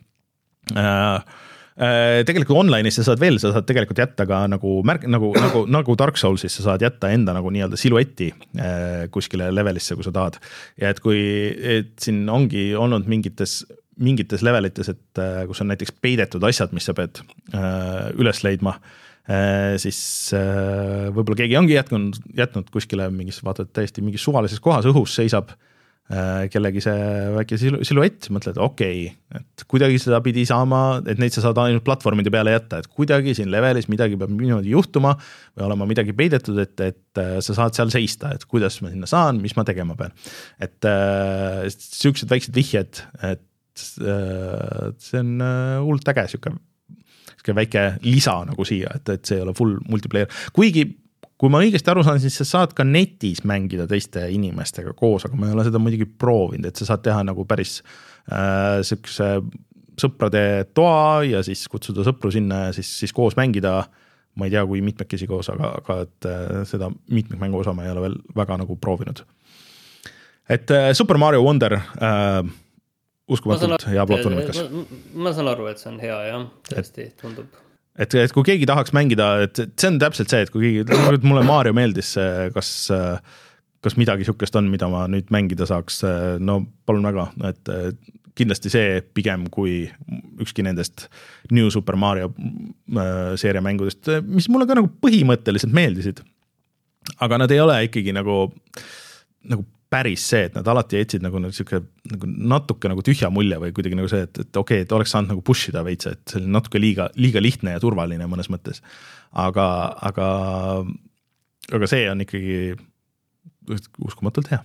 tegelikult 2.29 2.59
online'is 2.61 2.99
sa 2.99 3.05
saad 3.07 3.21
veel, 3.23 3.39
sa 3.41 3.55
saad 3.55 3.67
tegelikult 3.69 4.01
jätta 4.03 4.27
ka 4.29 4.43
nagu 4.51 4.81
märk, 4.87 5.07
nagu, 5.09 5.31
nagu, 5.37 5.63
nagu 5.71 5.97
Dark 5.99 6.19
Soulsis 6.21 6.59
sa 6.59 6.67
saad 6.67 6.85
jätta 6.85 7.13
enda 7.15 7.33
nagu 7.37 7.53
nii-öelda 7.55 7.79
silueti 7.81 8.31
äh, 8.61 9.07
kuskile 9.15 9.49
levelisse, 9.55 9.97
kui 9.97 10.05
sa 10.05 10.13
tahad. 10.15 10.41
ja 10.81 10.93
et 10.93 11.01
kui, 11.01 11.21
et 11.79 11.95
siin 12.03 12.27
ongi 12.29 12.71
olnud 12.77 13.09
mingites, 13.11 13.63
mingites 14.01 14.45
levelites, 14.45 14.93
et 14.93 15.23
kus 15.49 15.65
on 15.65 15.73
näiteks 15.73 15.97
peidetud 16.03 16.45
asjad, 16.49 16.75
mis 16.77 16.87
sa 16.89 16.97
pead 16.97 17.23
üles 18.17 18.45
leidma 18.47 18.79
siis 19.79 19.99
võib-olla 20.35 21.37
keegi 21.39 21.59
ongi 21.59 21.77
jätkunud, 21.77 22.17
jätnud 22.35 22.71
kuskile 22.73 23.11
mingis, 23.15 23.43
vaata, 23.47 23.63
et 23.67 23.75
täiesti 23.77 24.03
mingis 24.03 24.25
suvalises 24.25 24.63
kohas 24.65 24.89
õhus 24.91 25.13
seisab 25.21 25.53
Äh, 25.53 25.70
kellegi 26.51 26.81
see 26.83 26.95
väike 27.37 27.59
silu-, 27.61 27.81
siluett, 27.87 28.27
mõtled, 28.35 28.57
okei 28.59 29.03
okay,, 29.11 29.41
et 29.41 29.65
kuidagi 29.71 30.01
seda 30.03 30.19
pidi 30.25 30.43
saama, 30.49 31.01
et 31.07 31.21
neid 31.23 31.35
sa 31.35 31.45
saad 31.45 31.61
ainult 31.63 31.85
platvormide 31.87 32.33
peale 32.35 32.57
jätta, 32.57 32.81
et 32.83 32.89
kuidagi 32.91 33.37
siin 33.39 33.53
levelis 33.53 33.87
midagi 33.93 34.19
peab 34.19 34.33
niimoodi 34.35 34.73
juhtuma 34.73 35.15
või 35.21 35.69
olema 35.69 35.87
midagi 35.91 36.15
peidetud, 36.19 36.59
et, 36.65 36.75
et 36.83 37.21
äh, 37.23 37.37
sa 37.45 37.55
saad 37.61 37.79
seal 37.79 37.93
seista, 37.95 38.33
et 38.35 38.47
kuidas 38.51 38.81
ma 38.83 38.91
sinna 38.91 39.11
saan, 39.11 39.39
mis 39.45 39.55
ma 39.59 39.67
tegema 39.69 39.95
pean. 39.99 40.17
et 40.59 40.89
äh, 40.89 41.69
siuksed 41.71 42.31
väiksed 42.33 42.59
vihjed, 42.59 43.05
et 43.23 43.87
äh, 44.03 44.91
see 44.99 45.23
on 45.23 45.37
äh, 45.47 45.79
hullult 45.85 46.11
äge 46.11 46.27
sihuke 46.35 46.57
sihuke 47.41 47.57
väike 47.57 47.85
lisa 48.05 48.41
nagu 48.49 48.67
siia, 48.69 48.91
et, 48.99 49.15
et 49.15 49.25
see 49.25 49.39
ei 49.39 49.45
ole 49.47 49.55
full 49.57 49.79
multiplayer, 49.89 50.29
kuigi 50.57 50.85
kui 51.41 51.49
ma 51.53 51.63
õigesti 51.65 51.89
aru 51.89 52.05
saan, 52.05 52.21
siis 52.21 52.37
sa 52.43 52.45
saad 52.45 52.75
ka 52.77 52.85
netis 52.85 53.41
mängida 53.49 53.87
teiste 53.89 54.27
inimestega 54.33 54.93
koos, 54.97 55.25
aga 55.25 55.39
ma 55.41 55.49
ei 55.49 55.57
ole 55.57 55.65
seda 55.65 55.81
muidugi 55.81 56.05
proovinud, 56.05 56.69
et 56.69 56.81
sa 56.81 56.91
saad 56.91 57.05
teha 57.07 57.23
nagu 57.25 57.47
päris 57.49 57.79
äh, 57.81 58.81
sihukese 58.85 59.33
sõprade 60.01 60.43
toa 60.77 61.23
ja 61.27 61.43
siis 61.45 61.67
kutsuda 61.71 62.05
sõpru 62.07 62.33
sinna 62.33 62.67
ja 62.69 62.77
siis, 62.77 62.91
siis 63.03 63.17
koos 63.17 63.39
mängida. 63.41 63.85
ma 64.39 64.47
ei 64.47 64.53
tea, 64.53 64.63
kui 64.65 64.81
mitmekesi 64.81 65.27
koos, 65.27 65.49
aga, 65.51 65.73
aga 65.81 65.97
et 66.05 66.29
äh, 66.29 66.61
seda 66.69 66.91
mitmikmängu 67.11 67.59
osa 67.61 67.73
ma 67.77 67.85
ei 67.85 67.91
ole 67.91 68.05
veel 68.05 68.19
väga 68.37 68.61
nagu 68.61 68.77
proovinud. 68.77 69.25
et 70.49 70.71
äh, 70.71 70.93
Super 70.93 71.19
Mario 71.19 71.43
Wonder 71.43 71.75
äh, 71.81 72.45
uskumatult 73.29 73.89
hea 73.89 74.07
platvormikas. 74.07 74.63
ma 75.15 75.33
saan 75.33 75.49
aru, 75.49 75.67
et 75.73 75.81
see 75.81 75.93
on 75.93 75.99
hea 76.05 76.21
jah, 76.29 76.47
tõesti 76.69 77.11
tundub 77.21 77.70
et, 78.01 78.17
et 78.25 78.35
kui 78.35 78.47
keegi 78.47 78.69
tahaks 78.69 78.95
mängida, 78.97 79.33
et 79.47 79.61
see 79.61 79.91
on 79.91 80.01
täpselt 80.03 80.33
see, 80.33 80.45
et 80.47 80.53
kui 80.53 80.65
keegi, 80.67 81.01
mulle 81.27 81.45
Mario 81.47 81.75
meeldis, 81.77 82.15
kas, 82.55 82.71
kas 83.85 83.99
midagi 84.01 84.27
sihukest 84.29 84.57
on, 84.61 84.71
mida 84.73 84.89
ma 84.93 85.07
nüüd 85.11 85.29
mängida 85.35 85.69
saaks, 85.69 86.03
no 86.41 86.63
palun 86.89 87.11
väga, 87.11 87.29
et 87.53 87.75
kindlasti 88.41 88.73
see 88.73 89.01
pigem 89.17 89.47
kui 89.53 89.85
ükski 90.41 90.65
nendest 90.65 91.09
New 91.53 91.71
Super 91.73 91.99
Mario 92.01 92.31
äh, 92.33 93.35
seeria 93.41 93.63
mängudest, 93.65 94.09
mis 94.27 94.49
mulle 94.53 94.69
ka 94.69 94.79
nagu 94.79 94.91
põhimõtteliselt 95.03 95.75
meeldisid. 95.77 96.23
aga 97.21 97.41
nad 97.43 97.51
ei 97.51 97.61
ole 97.61 97.77
ikkagi 97.89 98.15
nagu, 98.17 98.47
nagu 99.51 99.65
päris 99.91 100.25
see, 100.31 100.45
et 100.47 100.55
nad 100.55 100.69
alati 100.71 101.01
jätsid 101.01 101.25
nagu 101.25 101.41
sihuke 101.51 101.81
nagu 102.13 102.29
natuke 102.55 102.91
nagu 102.91 103.03
tühja 103.07 103.31
mulje 103.35 103.59
või 103.63 103.73
kuidagi 103.75 103.99
nagu 103.99 104.11
see, 104.11 104.23
et, 104.27 104.43
et 104.45 104.61
okei 104.61 104.83
okay,, 104.83 104.87
et 104.87 104.95
oleks 104.95 105.15
saanud 105.15 105.35
nagu 105.35 105.43
push 105.47 105.73
ida 105.73 105.83
veits, 105.87 106.07
et 106.11 106.23
see 106.31 106.39
oli 106.41 106.53
natuke 106.55 106.83
liiga, 106.83 107.09
liiga 107.19 107.43
lihtne 107.43 107.75
ja 107.75 107.83
turvaline 107.83 108.29
mõnes 108.31 108.51
mõttes. 108.53 108.85
aga, 109.33 109.67
aga, 110.11 110.29
aga 111.75 111.91
see 111.91 112.07
on 112.11 112.23
ikkagi 112.27 112.61
uskumatult 114.07 114.53
hea. 114.55 114.63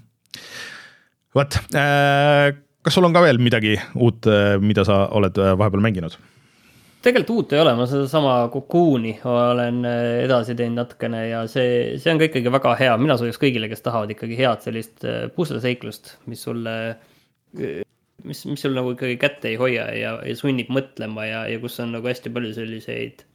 vot 1.35 1.59
äh,, 1.73 2.53
kas 2.85 2.93
sul 2.93 3.07
on 3.07 3.15
ka 3.15 3.25
veel 3.25 3.41
midagi 3.41 3.79
uut, 3.95 4.29
äh, 4.29 4.55
mida 4.61 4.85
sa 4.85 5.05
oled 5.09 5.41
äh, 5.41 5.57
vahepeal 5.57 5.83
mänginud? 5.85 6.19
Tegelikult 7.05 7.35
uut 7.35 7.53
ei 7.53 7.61
ole, 7.61 7.73
ma 7.77 7.85
sedasama 7.89 8.33
Cocoon'i 8.53 9.13
olen 9.29 9.81
äh, 9.87 10.03
edasi 10.25 10.55
teinud 10.57 10.81
natukene 10.81 11.21
ja 11.29 11.43
see, 11.51 11.95
see 12.01 12.13
on 12.13 12.21
ka 12.21 12.29
ikkagi 12.29 12.53
väga 12.53 12.75
hea, 12.79 12.95
mina 13.01 13.17
sooviks 13.19 13.39
kõigile, 13.41 13.69
kes 13.71 13.83
tahavad 13.85 14.13
ikkagi 14.15 14.37
head 14.39 14.65
sellist 14.65 15.05
äh, 15.07 15.25
pusleseiklust, 15.35 16.15
mis 16.31 16.45
sulle, 16.47 16.75
äh, 17.61 17.83
mis, 18.25 18.45
mis 18.49 18.65
sul 18.65 18.77
nagu 18.77 18.95
ikkagi 18.95 19.19
kätte 19.21 19.51
ei 19.51 19.59
hoia 19.61 19.87
ja, 19.93 20.15
ja 20.25 20.37
sunnib 20.39 20.71
mõtlema 20.73 21.27
ja, 21.29 21.43
ja 21.51 21.61
kus 21.61 21.77
on 21.83 21.93
nagu 21.95 22.09
hästi 22.09 22.33
palju 22.33 22.55
selliseid 22.57 23.25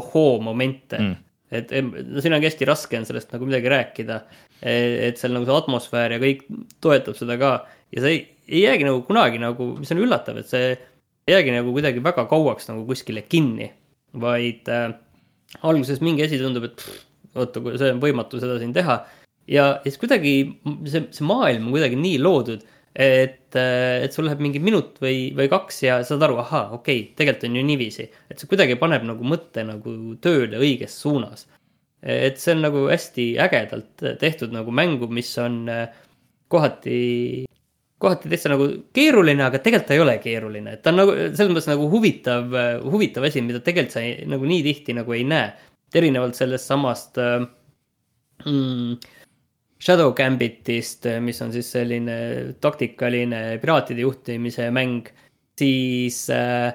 ohoo 0.00 0.38
momente 0.44 1.00
mm. 1.00 1.16
et 1.58 1.72
siin 1.74 2.36
ongi 2.36 2.46
hästi 2.46 2.68
raske 2.68 2.98
on 3.00 3.08
sellest 3.08 3.32
nagu 3.34 3.48
midagi 3.48 3.72
rääkida. 3.72 4.20
et 4.62 5.18
seal 5.18 5.34
nagu 5.34 5.48
see 5.48 5.56
atmosfäär 5.56 6.14
ja 6.14 6.20
kõik 6.22 6.44
toetab 6.84 7.16
seda 7.18 7.34
ka 7.40 7.56
ja 7.90 8.04
see 8.04 8.12
ei, 8.14 8.20
ei 8.50 8.62
jäägi 8.68 8.86
nagu 8.86 9.02
kunagi 9.08 9.40
nagu, 9.42 9.72
mis 9.80 9.90
on 9.94 10.02
üllatav, 10.04 10.38
et 10.40 10.50
see 10.50 10.76
ei 11.28 11.36
jäägi 11.36 11.54
nagu 11.54 11.72
kuidagi 11.74 12.02
väga 12.04 12.24
kauaks 12.30 12.68
nagu 12.70 12.84
kuskile 12.88 13.22
kinni, 13.28 13.70
vaid 14.20 14.68
äh, 14.72 14.90
alguses 15.66 16.02
mingi 16.04 16.24
asi 16.24 16.40
tundub, 16.40 16.68
et 16.70 16.84
oota, 17.38 17.62
see 17.78 17.94
on 17.94 18.02
võimatu 18.02 18.40
seda 18.42 18.58
siin 18.60 18.74
teha. 18.76 19.00
ja, 19.50 19.70
siis 19.84 19.98
kuidagi 20.00 20.34
see, 20.88 21.06
see 21.14 21.26
maailm 21.26 21.68
on 21.68 21.76
kuidagi 21.76 21.98
nii 22.00 22.18
loodud, 22.22 22.64
et, 22.94 23.54
äh, 23.58 24.00
et 24.04 24.16
sul 24.16 24.26
läheb 24.26 24.42
mingi 24.42 24.62
minut 24.62 24.98
või, 25.02 25.30
või 25.36 25.48
kaks 25.52 25.82
ja 25.86 26.00
saad 26.06 26.24
aru, 26.26 26.40
ahaa, 26.42 26.70
okei 26.78 27.04
okay,, 27.04 27.14
tegelikult 27.18 27.48
on 27.50 27.60
ju 27.60 27.64
niiviisi. 27.70 28.10
et 28.30 28.42
see 28.42 28.50
kuidagi 28.50 28.78
paneb 28.80 29.06
nagu 29.06 29.26
mõtte 29.26 29.64
nagu 29.66 29.96
tööle 30.24 30.60
õiges 30.62 30.98
suunas. 31.02 31.46
et 32.02 32.40
see 32.40 32.56
on 32.56 32.64
nagu 32.64 32.86
hästi 32.88 33.34
ägedalt 33.44 34.06
tehtud 34.18 34.54
nagu 34.56 34.72
mängu, 34.72 35.10
mis 35.12 35.30
on 35.38 35.62
äh, 35.68 35.86
kohati 36.50 37.46
kohati 38.00 38.30
täitsa 38.32 38.52
nagu 38.52 38.66
keeruline, 38.96 39.44
aga 39.44 39.60
tegelikult 39.60 39.90
ta 39.90 39.96
ei 39.96 40.02
ole 40.02 40.16
keeruline, 40.22 40.76
et 40.76 40.82
ta 40.84 40.92
on 40.92 41.02
nagu 41.02 41.14
selles 41.16 41.52
mõttes 41.52 41.68
nagu 41.68 41.88
huvitav, 41.92 42.54
huvitav 42.86 43.26
asi, 43.28 43.42
mida 43.44 43.60
tegelikult 43.64 43.96
sa 43.96 44.04
ei, 44.04 44.26
nagu 44.30 44.48
nii 44.48 44.62
tihti 44.66 44.96
nagu 44.96 45.16
ei 45.16 45.26
näe. 45.28 45.50
erinevalt 45.94 46.38
sellest 46.38 46.70
samast 46.70 47.18
äh, 47.18 47.40
mm, 48.46 48.92
Shadow 49.80 50.12
Gambitist, 50.14 51.08
mis 51.20 51.40
on 51.42 51.50
siis 51.52 51.70
selline 51.72 52.16
taktikaline 52.62 53.58
piraatide 53.62 54.04
juhtimise 54.04 54.68
mäng, 54.70 55.08
siis 55.58 56.22
äh, 56.30 56.70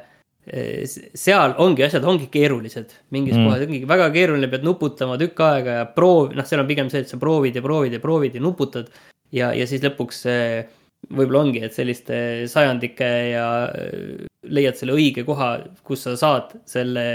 seal 0.46 1.56
ongi 1.62 1.86
asjad 1.88 2.06
ongi 2.06 2.28
keerulised, 2.34 2.92
mingis 3.16 3.38
mm. 3.38 3.48
kohas 3.48 3.66
ongi 3.66 3.82
väga 3.90 4.10
keeruline, 4.14 4.50
pead 4.52 4.66
nuputama 4.68 5.18
tükk 5.22 5.42
aega 5.48 5.80
ja 5.80 5.86
proov, 5.90 6.36
noh, 6.38 6.46
seal 6.46 6.62
on 6.62 6.70
pigem 6.70 6.92
see, 6.92 7.06
et 7.06 7.10
sa 7.10 7.18
proovid 7.22 7.58
ja 7.58 7.64
proovid 7.66 7.98
ja 7.98 8.04
proovid 8.04 8.38
ja 8.38 8.44
nuputad 8.44 8.92
ja, 9.34 9.54
ja 9.56 9.66
siis 9.70 9.82
lõpuks 9.86 10.26
äh, 10.30 10.68
võib-olla 11.10 11.44
ongi, 11.46 11.64
et 11.66 11.76
selliste 11.76 12.18
sajandike 12.52 13.10
ja 13.32 13.48
äh, 13.70 14.28
leiad 14.46 14.78
selle 14.80 14.96
õige 14.98 15.26
koha, 15.28 15.56
kus 15.86 16.06
sa 16.08 16.16
saad 16.20 16.56
selle 16.70 17.06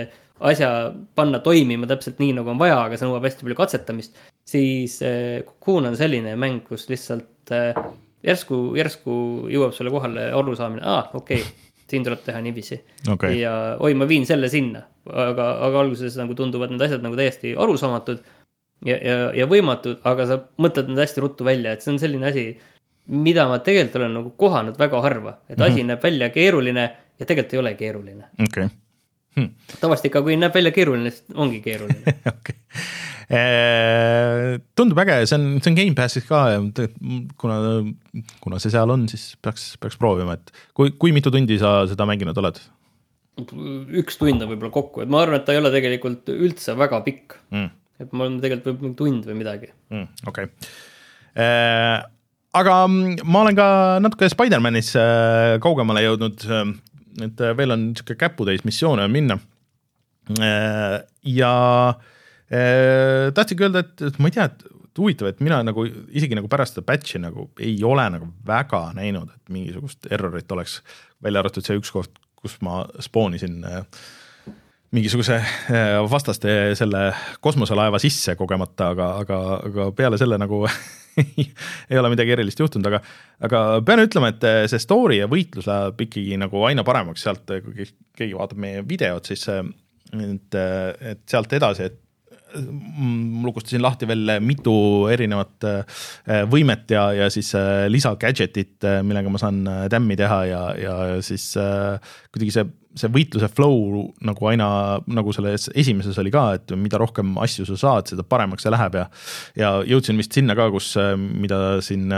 asja 0.40 0.70
panna 1.14 1.40
toimima 1.44 1.88
täpselt 1.88 2.20
nii, 2.20 2.34
nagu 2.38 2.52
on 2.52 2.60
vaja, 2.60 2.78
aga 2.86 2.96
see 2.96 3.08
nõuab 3.08 3.26
hästi 3.28 3.44
palju 3.44 3.58
katsetamist, 3.58 4.22
siis 4.48 5.00
äh, 5.04 5.42
Cocoon 5.46 5.90
on 5.90 5.98
selline 5.98 6.36
mäng, 6.40 6.62
kus 6.66 6.88
lihtsalt 6.90 7.52
äh, 7.54 7.76
järsku, 8.26 8.70
järsku 8.78 9.16
jõuab 9.52 9.74
sulle 9.76 9.92
kohale 9.92 10.30
arusaamine, 10.36 10.84
aa, 10.86 11.04
okei 11.14 11.42
okay,, 11.44 11.68
siin 11.90 12.06
tuleb 12.06 12.22
teha 12.24 12.40
niiviisi. 12.44 12.80
Okay.. 13.10 13.40
ja 13.40 13.76
oi, 13.82 13.94
ma 13.98 14.08
viin 14.08 14.26
selle 14.28 14.48
sinna, 14.52 14.84
aga, 15.10 15.52
aga 15.66 15.80
alguses 15.82 16.16
nagu 16.20 16.36
tunduvad 16.38 16.72
need 16.72 16.84
asjad 16.86 17.04
nagu 17.04 17.18
täiesti 17.18 17.56
arusaamatud 17.58 18.20
ja, 18.86 18.96
ja, 18.96 19.16
ja 19.36 19.48
võimatud, 19.50 20.00
aga 20.08 20.28
sa 20.28 20.40
mõtled 20.62 20.90
need 20.90 21.02
hästi 21.02 21.24
ruttu 21.24 21.46
välja, 21.46 21.74
et 21.74 21.84
see 21.84 21.94
on 21.94 22.00
selline 22.02 22.30
asi 22.30 22.44
mida 23.10 23.46
ma 23.50 23.58
tegelikult 23.64 23.98
olen 24.00 24.14
nagu 24.20 24.32
kohanud 24.38 24.78
väga 24.78 25.02
harva, 25.02 25.34
et 25.48 25.58
mm 25.58 25.64
-hmm. 25.64 25.72
asi 25.72 25.84
näeb 25.84 26.02
välja 26.02 26.30
keeruline 26.30 26.84
ja 27.18 27.26
tegelikult 27.26 27.54
ei 27.54 27.58
ole 27.58 27.74
keeruline. 27.74 28.24
okei 28.38 28.64
okay. 28.64 28.68
hm.. 29.36 29.48
tavaliselt 29.80 30.10
ikka, 30.10 30.22
kui 30.22 30.36
näeb 30.36 30.54
välja 30.54 30.72
keeruline, 30.72 31.10
siis 31.10 31.24
ongi 31.34 31.60
keeruline 31.60 32.14
okay. 32.32 32.56
tundub 34.76 34.98
äge, 34.98 35.26
see 35.26 35.38
on, 35.38 35.46
see 35.62 35.70
on 35.72 35.78
Gamepassis 35.78 36.26
ka 36.28 36.42
ja 36.50 36.60
kuna, 37.38 37.56
kuna 38.40 38.58
see 38.58 38.70
seal 38.70 38.90
on, 38.90 39.08
siis 39.08 39.36
peaks, 39.42 39.72
peaks 39.80 39.98
proovima, 39.98 40.38
et 40.38 40.52
kui, 40.74 40.94
kui 40.98 41.12
mitu 41.12 41.30
tundi 41.30 41.58
sa 41.58 41.86
seda 41.90 42.06
mänginud 42.06 42.38
oled? 42.38 42.62
üks 43.40 44.18
tund 44.20 44.42
on 44.42 44.50
võib-olla 44.50 44.72
kokku, 44.74 45.02
et 45.02 45.10
ma 45.10 45.22
arvan, 45.24 45.40
et 45.40 45.46
ta 45.46 45.54
ei 45.54 45.60
ole 45.62 45.70
tegelikult 45.72 46.28
üldse 46.30 46.74
väga 46.78 47.02
pikk 47.06 47.38
mm.. 47.50 47.68
et 48.04 48.12
ma 48.12 48.26
olen 48.26 48.40
tegelikult 48.42 48.74
võib-olla 48.74 48.96
tund 49.02 49.28
või 49.30 49.42
midagi 49.42 49.70
mm,. 49.90 50.08
okei 50.30 50.50
okay 50.50 52.10
aga 52.58 52.76
mm, 52.86 53.22
ma 53.24 53.44
olen 53.44 53.58
ka 53.58 53.68
natuke 54.02 54.30
Spider-manis 54.32 54.94
äh, 54.98 55.58
kaugemale 55.62 56.04
jõudnud. 56.06 56.46
et 57.26 57.40
äh, 57.42 57.56
veel 57.56 57.76
on 57.76 57.90
niisugune 57.90 58.18
käputäis 58.18 58.64
missioone 58.64 59.04
on 59.04 59.10
minna. 59.10 59.38
ja 61.26 61.52
tahtsingi 63.34 63.64
öelda, 63.66 63.80
et, 63.82 64.18
ma 64.22 64.28
ei 64.30 64.34
tea, 64.34 64.44
et 64.46 64.62
huvitav, 65.00 65.30
et 65.30 65.42
mina 65.44 65.60
nagu 65.64 65.84
isegi 65.86 66.36
nagu 66.38 66.48
pärast 66.50 66.76
seda 66.76 66.86
batch'i 66.86 67.20
nagu 67.22 67.48
ei 67.62 67.76
ole 67.86 68.06
nagu 68.14 68.30
väga 68.46 68.82
näinud, 68.96 69.30
et 69.34 69.52
mingisugust 69.52 70.08
errorit 70.12 70.50
oleks, 70.52 70.80
välja 71.22 71.42
arvatud 71.42 71.66
see 71.66 71.78
üks 71.80 71.92
koht, 71.94 72.20
kus 72.40 72.56
ma 72.64 72.82
spoonisin 73.02 73.60
äh, 73.68 73.84
mingisuguse 74.96 75.38
äh, 75.40 75.98
vastaste 76.10 76.74
selle 76.78 77.10
kosmoselaeva 77.44 78.00
sisse 78.02 78.36
kogemata, 78.38 78.92
aga, 78.94 79.10
aga, 79.24 79.40
aga 79.70 79.90
peale 79.96 80.20
selle 80.20 80.40
nagu 80.40 80.64
ei 81.90 81.98
ole 82.00 82.12
midagi 82.12 82.34
erilist 82.36 82.60
juhtunud, 82.62 82.86
aga, 82.90 83.00
aga 83.46 83.62
pean 83.86 84.04
ütlema, 84.04 84.32
et 84.34 84.46
äh, 84.46 84.60
see 84.70 84.82
story 84.82 85.20
ja 85.20 85.30
võitlus 85.30 85.68
läheb 85.70 86.04
ikkagi 86.06 86.38
nagu 86.40 86.66
aina 86.68 86.84
paremaks 86.86 87.26
sealt, 87.26 87.50
kui 87.64 87.88
keegi 88.16 88.36
vaatab 88.36 88.60
meie 88.62 88.84
videot, 88.86 89.30
siis 89.30 89.46
et, 89.50 90.60
et 91.12 91.26
sealt 91.30 91.52
edasi, 91.58 91.90
et 91.90 92.00
lukustasin 93.44 93.82
lahti 93.82 94.08
veel 94.10 94.40
mitu 94.42 94.72
erinevat 95.06 95.66
võimet 96.50 96.90
ja, 96.90 97.04
ja 97.14 97.28
siis 97.30 97.52
lisa 97.86 98.16
gadget'it, 98.18 98.88
millega 99.06 99.30
ma 99.30 99.38
saan 99.38 99.60
tämmi 99.92 100.16
teha 100.18 100.40
ja, 100.50 100.62
ja 100.74 100.96
siis 101.22 101.52
kuidagi 101.54 102.56
see, 102.56 102.66
see 102.98 103.10
võitluse 103.12 103.48
flow 103.52 104.02
nagu 104.26 104.50
aina, 104.50 104.66
nagu 105.10 105.34
selles 105.34 105.68
esimeses 105.78 106.18
oli 106.22 106.32
ka, 106.34 106.44
et 106.58 106.74
mida 106.78 106.98
rohkem 107.00 107.36
asju 107.42 107.66
sa 107.68 107.78
saad, 107.78 108.10
seda 108.10 108.26
paremaks 108.26 108.66
see 108.66 108.74
läheb 108.74 108.98
ja 108.98 109.06
ja 109.58 109.72
jõudsin 109.86 110.18
vist 110.20 110.34
sinna 110.34 110.56
ka, 110.58 110.70
kus, 110.74 110.92
mida 111.16 111.78
siin 111.84 112.10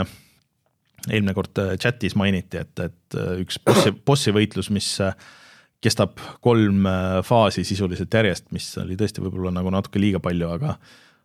eelmine 1.10 1.34
kord 1.34 1.58
chat'is 1.82 2.16
mainiti, 2.18 2.62
et, 2.62 2.78
et 2.80 3.20
üks 3.42 3.58
bossi, 3.66 3.92
bossi 4.06 4.34
võitlus, 4.34 4.70
mis 4.72 4.94
kestab 5.82 6.20
kolm 6.44 6.86
äh, 6.86 7.16
faasi 7.26 7.64
sisuliselt 7.66 8.14
järjest, 8.14 8.52
mis 8.54 8.68
oli 8.78 8.94
tõesti 8.98 9.24
võib-olla 9.24 9.50
nagu 9.56 9.72
natuke 9.74 9.98
liiga 9.98 10.22
palju, 10.22 10.52
aga 10.54 10.76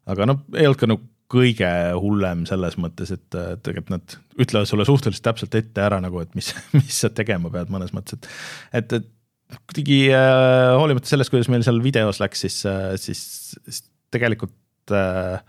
aga 0.10 0.28
noh, 0.30 0.42
ei 0.56 0.66
olnud 0.66 0.80
ka 0.82 0.90
nagu 0.90 1.06
kõige 1.28 1.70
hullem 2.00 2.46
selles 2.48 2.78
mõttes, 2.80 3.12
et 3.12 3.28
tegelikult 3.36 3.92
nad 3.92 4.16
ütlevad 4.40 4.70
sulle 4.70 4.86
suhteliselt 4.88 5.26
täpselt 5.26 5.58
ette 5.60 5.84
ära 5.84 6.00
nagu, 6.04 6.22
et 6.24 6.34
mis, 6.40 6.54
mis 6.78 7.02
sa 7.04 7.12
tegema 7.14 7.52
pead 7.54 7.72
mõnes 7.74 7.94
mõttes, 7.96 8.18
et 8.18 8.82
et, 8.82 8.98
et 9.02 9.14
kuidagi 9.56 10.00
äh, 10.12 10.74
hoolimata 10.76 11.10
sellest, 11.10 11.32
kuidas 11.34 11.50
meil 11.52 11.64
seal 11.66 11.80
videos 11.84 12.22
läks, 12.24 12.44
siis 12.46 12.60
äh,, 12.68 12.94
siis, 13.00 13.22
siis 13.68 13.84
tegelikult 14.14 14.94
äh, 14.96 15.40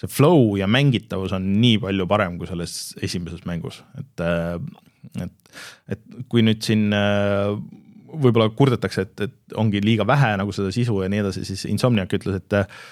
see 0.00 0.10
flow 0.10 0.56
ja 0.58 0.68
mängitavus 0.70 1.34
on 1.36 1.52
nii 1.62 1.80
palju 1.82 2.08
parem 2.10 2.38
kui 2.40 2.50
selles 2.50 2.96
esimeses 3.02 3.46
mängus, 3.48 3.82
et 3.98 4.24
äh, 4.24 4.56
et, 5.20 5.54
et 5.90 6.02
kui 6.30 6.44
nüüd 6.46 6.62
siin 6.64 6.92
äh, 6.94 7.56
võib-olla 8.12 8.50
kurdetakse, 8.54 9.06
et, 9.06 9.24
et 9.26 9.56
ongi 9.58 9.80
liiga 9.84 10.06
vähe 10.08 10.32
nagu 10.40 10.52
seda 10.54 10.72
sisu 10.74 10.98
ja 11.02 11.08
nii 11.12 11.22
edasi, 11.24 11.44
siis 11.48 11.64
Insomniac 11.70 12.12
ütles, 12.16 12.38
et 12.42 12.56
äh, 12.58 12.82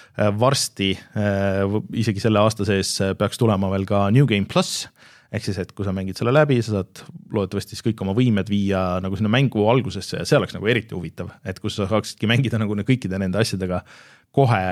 varsti, 0.41 0.93
äh, 1.19 1.79
isegi 2.01 2.23
selle 2.23 2.43
aasta 2.43 2.67
sees 2.69 2.95
äh, 3.05 3.15
peaks 3.19 3.41
tulema 3.41 3.71
veel 3.73 3.87
ka 3.89 4.07
New 4.15 4.29
Game 4.31 4.49
pluss 4.51 4.87
ehk 5.31 5.47
siis, 5.47 5.59
et 5.63 5.73
kui 5.77 5.87
sa 5.87 5.95
mängid 5.95 6.19
selle 6.19 6.33
läbi, 6.35 6.59
sa 6.65 6.81
saad 6.81 7.03
loodetavasti 7.35 7.77
siis 7.77 7.85
kõik 7.87 8.01
oma 8.05 8.15
võimed 8.17 8.51
viia 8.51 8.83
nagu 9.03 9.19
sinna 9.19 9.31
mängu 9.33 9.67
algusesse 9.71 10.19
ja 10.19 10.27
see 10.27 10.39
oleks 10.39 10.57
nagu 10.57 10.71
eriti 10.71 10.97
huvitav, 10.97 11.31
et 11.47 11.61
kus 11.63 11.79
sa 11.79 11.87
saaksidki 11.91 12.31
mängida 12.31 12.59
nagu 12.61 12.75
kõikide 12.87 13.21
nende 13.21 13.39
asjadega 13.39 13.83
kohe, 14.35 14.63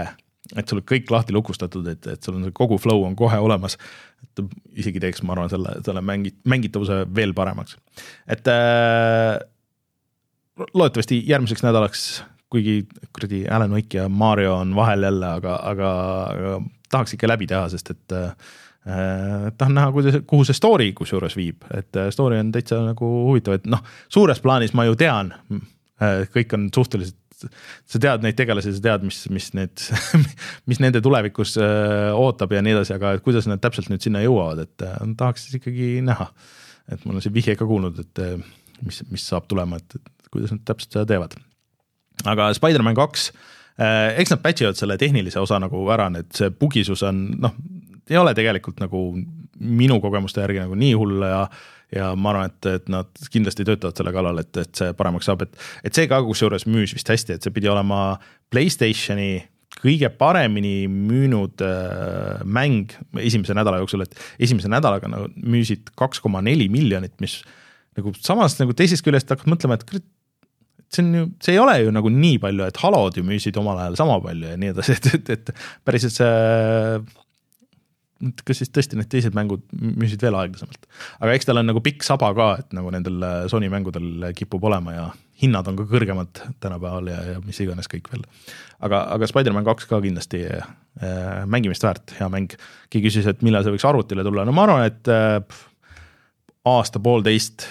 et 0.57 0.71
sul 0.71 0.81
on 0.81 0.87
kõik 0.89 1.13
lahti 1.15 1.35
lukustatud, 1.37 1.87
et, 1.93 2.11
et 2.11 2.25
sul 2.25 2.39
on 2.39 2.49
see 2.49 2.57
kogu 2.57 2.79
flow 2.83 3.05
on 3.07 3.15
kohe 3.19 3.39
olemas. 3.43 3.79
et 4.25 4.43
isegi 4.83 5.01
teeks, 5.03 5.23
ma 5.23 5.37
arvan, 5.37 5.51
selle, 5.53 5.77
selle 5.87 6.03
mängi-, 6.03 6.35
mängitavuse 6.49 7.05
veel 7.15 7.35
paremaks. 7.39 7.77
et 8.27 8.51
äh, 8.51 9.39
loodetavasti 10.75 11.23
järgmiseks 11.29 11.63
nädalaks, 11.63 12.09
kuigi 12.51 12.81
kuradi 13.13 13.45
Alan 13.47 13.75
Wake 13.77 13.99
ja 13.99 14.09
Mario 14.09 14.57
on 14.57 14.75
vahel 14.75 15.03
jälle, 15.07 15.35
aga, 15.39 15.59
aga, 15.71 15.91
aga 16.33 16.61
tahaks 16.91 17.15
ikka 17.15 17.29
läbi 17.29 17.47
teha, 17.47 17.69
sest 17.69 17.93
et 17.95 18.17
äh, 18.17 18.33
tahan 18.89 19.75
näha, 19.77 19.93
kuidas, 19.93 20.21
kuhu 20.27 20.47
see 20.49 20.57
story 20.57 20.93
kusjuures 20.97 21.37
viib, 21.37 21.67
et 21.75 21.97
äh, 21.99 22.11
story 22.15 22.39
on 22.41 22.53
täitsa 22.55 22.81
nagu 22.87 23.09
huvitav, 23.29 23.59
et 23.59 23.67
noh, 23.69 23.83
suures 24.13 24.41
plaanis 24.45 24.73
ma 24.79 24.87
ju 24.89 24.97
tean 24.99 25.35
äh,, 25.35 26.25
kõik 26.33 26.55
on 26.57 26.69
suhteliselt 26.75 27.19
sa 27.39 28.01
tead 28.03 28.25
neid 28.25 28.37
tegelasi, 28.39 28.73
sa 28.77 28.85
tead, 28.85 29.05
mis, 29.07 29.21
mis 29.33 29.51
need 29.57 29.83
mis 30.71 30.81
nende 30.83 31.03
tulevikus 31.05 31.57
äh, 31.63 32.11
ootab 32.17 32.55
ja 32.55 32.63
nii 32.65 32.75
edasi, 32.77 32.97
aga 32.97 33.15
kuidas 33.25 33.49
nad 33.51 33.63
täpselt 33.63 33.91
nüüd 33.93 34.05
sinna 34.05 34.23
jõuavad, 34.25 34.65
et 34.67 34.87
äh, 34.87 34.97
tahaks 35.19 35.47
siis 35.47 35.61
ikkagi 35.61 35.99
näha. 36.07 36.31
et 36.89 37.05
mul 37.05 37.19
on 37.19 37.25
siin 37.25 37.35
vihje 37.35 37.57
ka 37.59 37.69
kuulnud, 37.69 38.01
et 38.03 38.23
äh, 38.25 38.35
mis, 38.83 39.03
mis 39.13 39.27
saab 39.31 39.49
tulema, 39.51 39.79
et, 39.79 40.01
kuidas 40.33 40.53
nad 40.55 40.65
täpselt 40.69 40.97
seda 40.97 41.07
teevad. 41.09 41.39
aga 42.29 42.51
Spider-man 42.57 42.97
kaks, 42.99 43.31
eks 44.19 44.33
nad 44.35 44.41
patch 44.43 44.65
ivad 44.65 44.77
selle 44.77 44.99
tehnilise 45.01 45.39
osa 45.41 45.61
nagu 45.63 45.85
ära, 45.95 46.09
need, 46.13 46.33
see 46.35 46.51
bugisus 46.51 47.05
on 47.07 47.23
noh, 47.39 47.55
ei 48.13 48.21
ole 48.21 48.35
tegelikult 48.37 48.81
nagu 48.83 49.03
minu 49.59 49.99
kogemuste 50.01 50.45
järgi 50.45 50.63
nagu 50.65 50.79
nii 50.79 50.95
hull 50.99 51.27
ja 51.27 51.43
ja 51.95 52.11
ma 52.21 52.35
arvan, 52.35 52.51
et, 52.51 52.67
et 52.69 52.91
nad 52.93 53.29
kindlasti 53.33 53.65
töötavad 53.65 53.97
selle 53.97 54.13
kallal, 54.13 54.43
et, 54.43 54.51
et 54.61 54.81
see 54.81 54.91
paremaks 54.97 55.29
saab, 55.29 55.47
et, 55.47 55.55
et 55.89 55.97
see 55.97 56.09
ka 56.11 56.19
kusjuures 56.27 56.67
müüs 56.69 56.93
vist 56.93 57.09
hästi, 57.09 57.39
et 57.39 57.47
see 57.47 57.55
pidi 57.55 57.71
olema 57.73 58.19
Playstationi 58.53 59.31
kõige 59.79 60.11
paremini 60.19 60.89
müünud 60.91 61.63
äh, 61.65 62.43
mäng 62.45 62.93
esimese 63.23 63.57
nädala 63.57 63.81
jooksul, 63.83 64.05
et 64.05 64.17
esimese 64.43 64.71
nädalaga 64.73 65.11
nagu 65.11 65.29
müüsid 65.37 65.93
kaks 65.99 66.21
koma 66.25 66.43
neli 66.45 66.69
miljonit, 66.73 67.15
mis 67.25 67.41
nagu 67.99 68.13
samas 68.21 68.59
nagu 68.61 68.75
teisest 68.77 69.05
küljest 69.07 69.31
hakkad 69.33 69.51
mõtlema, 69.51 69.79
et 69.79 69.87
see 70.93 71.05
on 71.05 71.15
ju, 71.15 71.29
see 71.45 71.55
ei 71.55 71.63
ole 71.63 71.77
ju 71.83 71.95
nagu 71.95 72.11
nii 72.13 72.41
palju, 72.43 72.67
et 72.69 72.83
Halod 72.83 73.19
ju 73.21 73.25
müüsid 73.27 73.57
omal 73.61 73.81
ajal 73.85 73.99
sama 74.01 74.19
palju 74.25 74.53
ja 74.53 74.61
nii 74.61 74.75
edasi, 74.75 74.99
et, 74.99 75.11
et, 75.19 75.33
et 75.37 75.55
päriselt 75.87 76.17
see 76.17 77.01
kas 78.19 78.63
siis 78.63 78.73
tõesti 78.75 78.99
need 78.99 79.11
teised 79.13 79.37
mängud 79.37 79.63
müüsid 79.79 80.23
veel 80.25 80.37
aeglasemalt. 80.39 80.89
aga 81.21 81.37
eks 81.37 81.49
tal 81.49 81.61
on 81.61 81.69
nagu 81.71 81.83
pikk 81.85 82.07
saba 82.07 82.33
ka, 82.35 82.49
et 82.63 82.77
nagu 82.77 82.91
nendel 82.95 83.23
Sony 83.51 83.71
mängudel 83.73 84.31
kipub 84.39 84.65
olema 84.71 84.97
ja 84.97 85.09
hinnad 85.43 85.71
on 85.71 85.79
ka 85.79 85.87
kõrgemad 85.89 86.43
tänapäeval 86.63 87.11
ja, 87.13 87.19
ja 87.35 87.41
mis 87.45 87.61
iganes 87.63 87.91
kõik 87.91 88.11
veel. 88.13 88.25
aga, 88.83 89.05
aga 89.15 89.29
Spider-man 89.31 89.67
kaks 89.69 89.87
ka 89.91 90.01
kindlasti 90.03 90.45
äh, 90.51 90.71
mängimist 91.47 91.87
väärt, 91.87 92.17
hea 92.19 92.29
mäng. 92.33 92.57
keegi 92.91 93.11
küsis, 93.11 93.29
et 93.31 93.45
millal 93.47 93.67
see 93.67 93.77
võiks 93.77 93.87
arvutile 93.89 94.27
tulla, 94.27 94.47
no 94.49 94.55
ma 94.57 94.67
arvan, 94.67 94.89
et 94.89 95.13
äh, 95.15 95.39
aasta-poolteist 96.69 97.69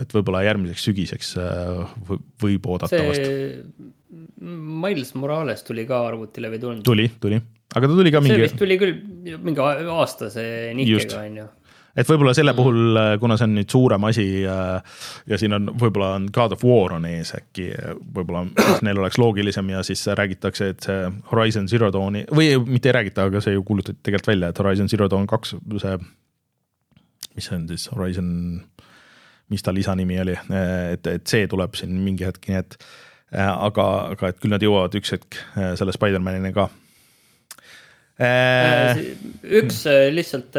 et 0.00 0.12
võib-olla 0.14 0.44
järgmiseks 0.46 0.84
sügiseks 0.86 1.32
äh, 1.40 1.96
võib 2.42 2.68
oodata 2.70 2.94
see... 2.96 3.08
vast. 3.08 3.96
Miles 4.40 5.14
Morales 5.14 5.64
tuli 5.66 5.86
ka 5.88 6.02
arvutile 6.08 6.50
või 6.50 6.58
ei 6.58 6.64
tulnud? 6.66 6.84
tuli, 6.86 7.06
tuli, 7.22 7.40
aga 7.74 7.88
ta 7.88 7.96
tuli 7.96 8.12
ka 8.14 8.22
mingi. 8.24 8.36
see 8.36 8.48
vist 8.48 8.60
tuli 8.60 8.78
küll 8.80 9.38
mingi 9.38 9.62
aastase 9.62 10.44
nihkega 10.76 11.24
on 11.24 11.40
ju 11.42 11.48
et 11.96 12.06
võib-olla 12.06 12.32
selle 12.36 12.52
mm. 12.52 12.58
puhul, 12.60 12.98
äh, 13.00 13.12
kuna 13.22 13.36
see 13.38 13.48
on 13.48 13.56
nüüd 13.58 13.72
suurem 13.72 14.06
asi 14.08 14.26
ja, 14.44 14.56
äh, 14.78 15.00
ja 15.30 15.38
siin 15.40 15.56
on, 15.56 15.72
võib-olla 15.80 16.12
on 16.18 16.28
God 16.32 16.54
of 16.56 16.64
War 16.66 16.94
on 16.96 17.06
ees 17.08 17.32
äkki, 17.36 17.68
võib-olla 18.14 18.44
neil 18.86 19.02
oleks 19.02 19.18
loogilisem 19.20 19.72
ja 19.74 19.82
siis 19.86 20.04
räägitakse, 20.18 20.70
et 20.74 20.86
see 20.86 21.10
Horizon 21.32 21.68
Zero 21.70 21.90
Dawni 21.94 22.24
või 22.30 22.52
mitte 22.66 22.90
ei 22.92 22.96
räägita, 23.00 23.28
aga 23.30 23.42
see 23.44 23.56
ju 23.56 23.66
kuulutati 23.66 24.00
tegelikult 24.06 24.32
välja, 24.32 24.52
et 24.52 24.62
Horizon 24.62 24.90
Zero 24.92 25.10
Dawn 25.10 25.28
kaks, 25.30 25.56
see, 25.82 25.98
mis 27.36 27.50
see 27.50 27.58
on 27.58 27.68
siis, 27.72 27.90
Horizon 27.94 28.32
mis 29.50 29.66
ta 29.66 29.74
lisanimi 29.74 30.20
oli, 30.22 30.36
et, 30.94 31.06
et 31.10 31.26
see 31.26 31.48
tuleb 31.50 31.74
siin 31.78 31.96
mingi 32.04 32.22
hetk, 32.28 32.44
nii 32.46 32.60
et 32.60 32.76
aga, 33.36 33.86
aga 34.14 34.30
et 34.30 34.38
küll 34.42 34.54
nad 34.54 34.62
jõuavad 34.62 34.94
üks 34.98 35.14
hetk 35.14 35.38
äh, 35.54 35.74
selle 35.78 35.94
Spider-manini 35.94 36.52
ka. 36.54 36.68
Äh, 38.20 38.98
üks 39.60 39.84
äh, 39.88 40.10
lihtsalt, 40.12 40.56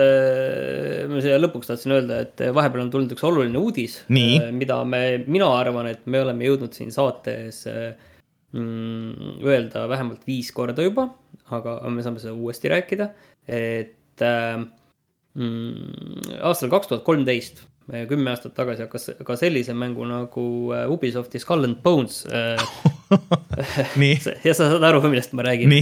ma 1.12 1.22
siia 1.22 1.38
lõpuks 1.42 1.70
tahtsin 1.70 1.94
öelda, 1.98 2.22
et 2.26 2.44
vahepeal 2.56 2.88
on 2.88 2.94
tulnud 2.94 3.12
üks 3.14 3.26
oluline 3.28 3.62
uudis, 3.62 4.00
mida 4.10 4.80
me, 4.88 5.04
mina 5.28 5.52
arvan, 5.60 5.92
et 5.92 6.08
me 6.10 6.24
oleme 6.24 6.48
jõudnud 6.48 6.78
siin 6.78 6.94
saates 6.96 7.66
mm, 7.68 9.44
öelda 9.46 9.86
vähemalt 9.92 10.26
viis 10.26 10.50
korda 10.56 10.88
juba, 10.88 11.12
aga 11.54 11.78
me 11.92 12.06
saame 12.06 12.24
seda 12.24 12.34
uuesti 12.34 12.72
rääkida, 12.72 13.12
et 13.52 14.26
mm, 14.26 16.40
aastal 16.50 16.74
kaks 16.74 16.90
tuhat 16.90 17.06
kolmteist 17.06 17.62
kümme 18.10 18.32
aastat 18.32 18.54
tagasi 18.56 18.86
hakkas 18.86 19.10
ka 19.28 19.36
sellise 19.40 19.74
mängu 19.76 20.06
nagu 20.08 20.46
äh, 20.76 20.88
Ubisofti 20.92 21.42
Skull 21.42 21.68
and 21.68 21.82
Bones 21.84 22.24
ja 24.48 24.54
sa 24.56 24.70
saad 24.72 24.86
aru, 24.88 25.02
millest 25.10 25.36
ma 25.36 25.44
räägin. 25.46 25.74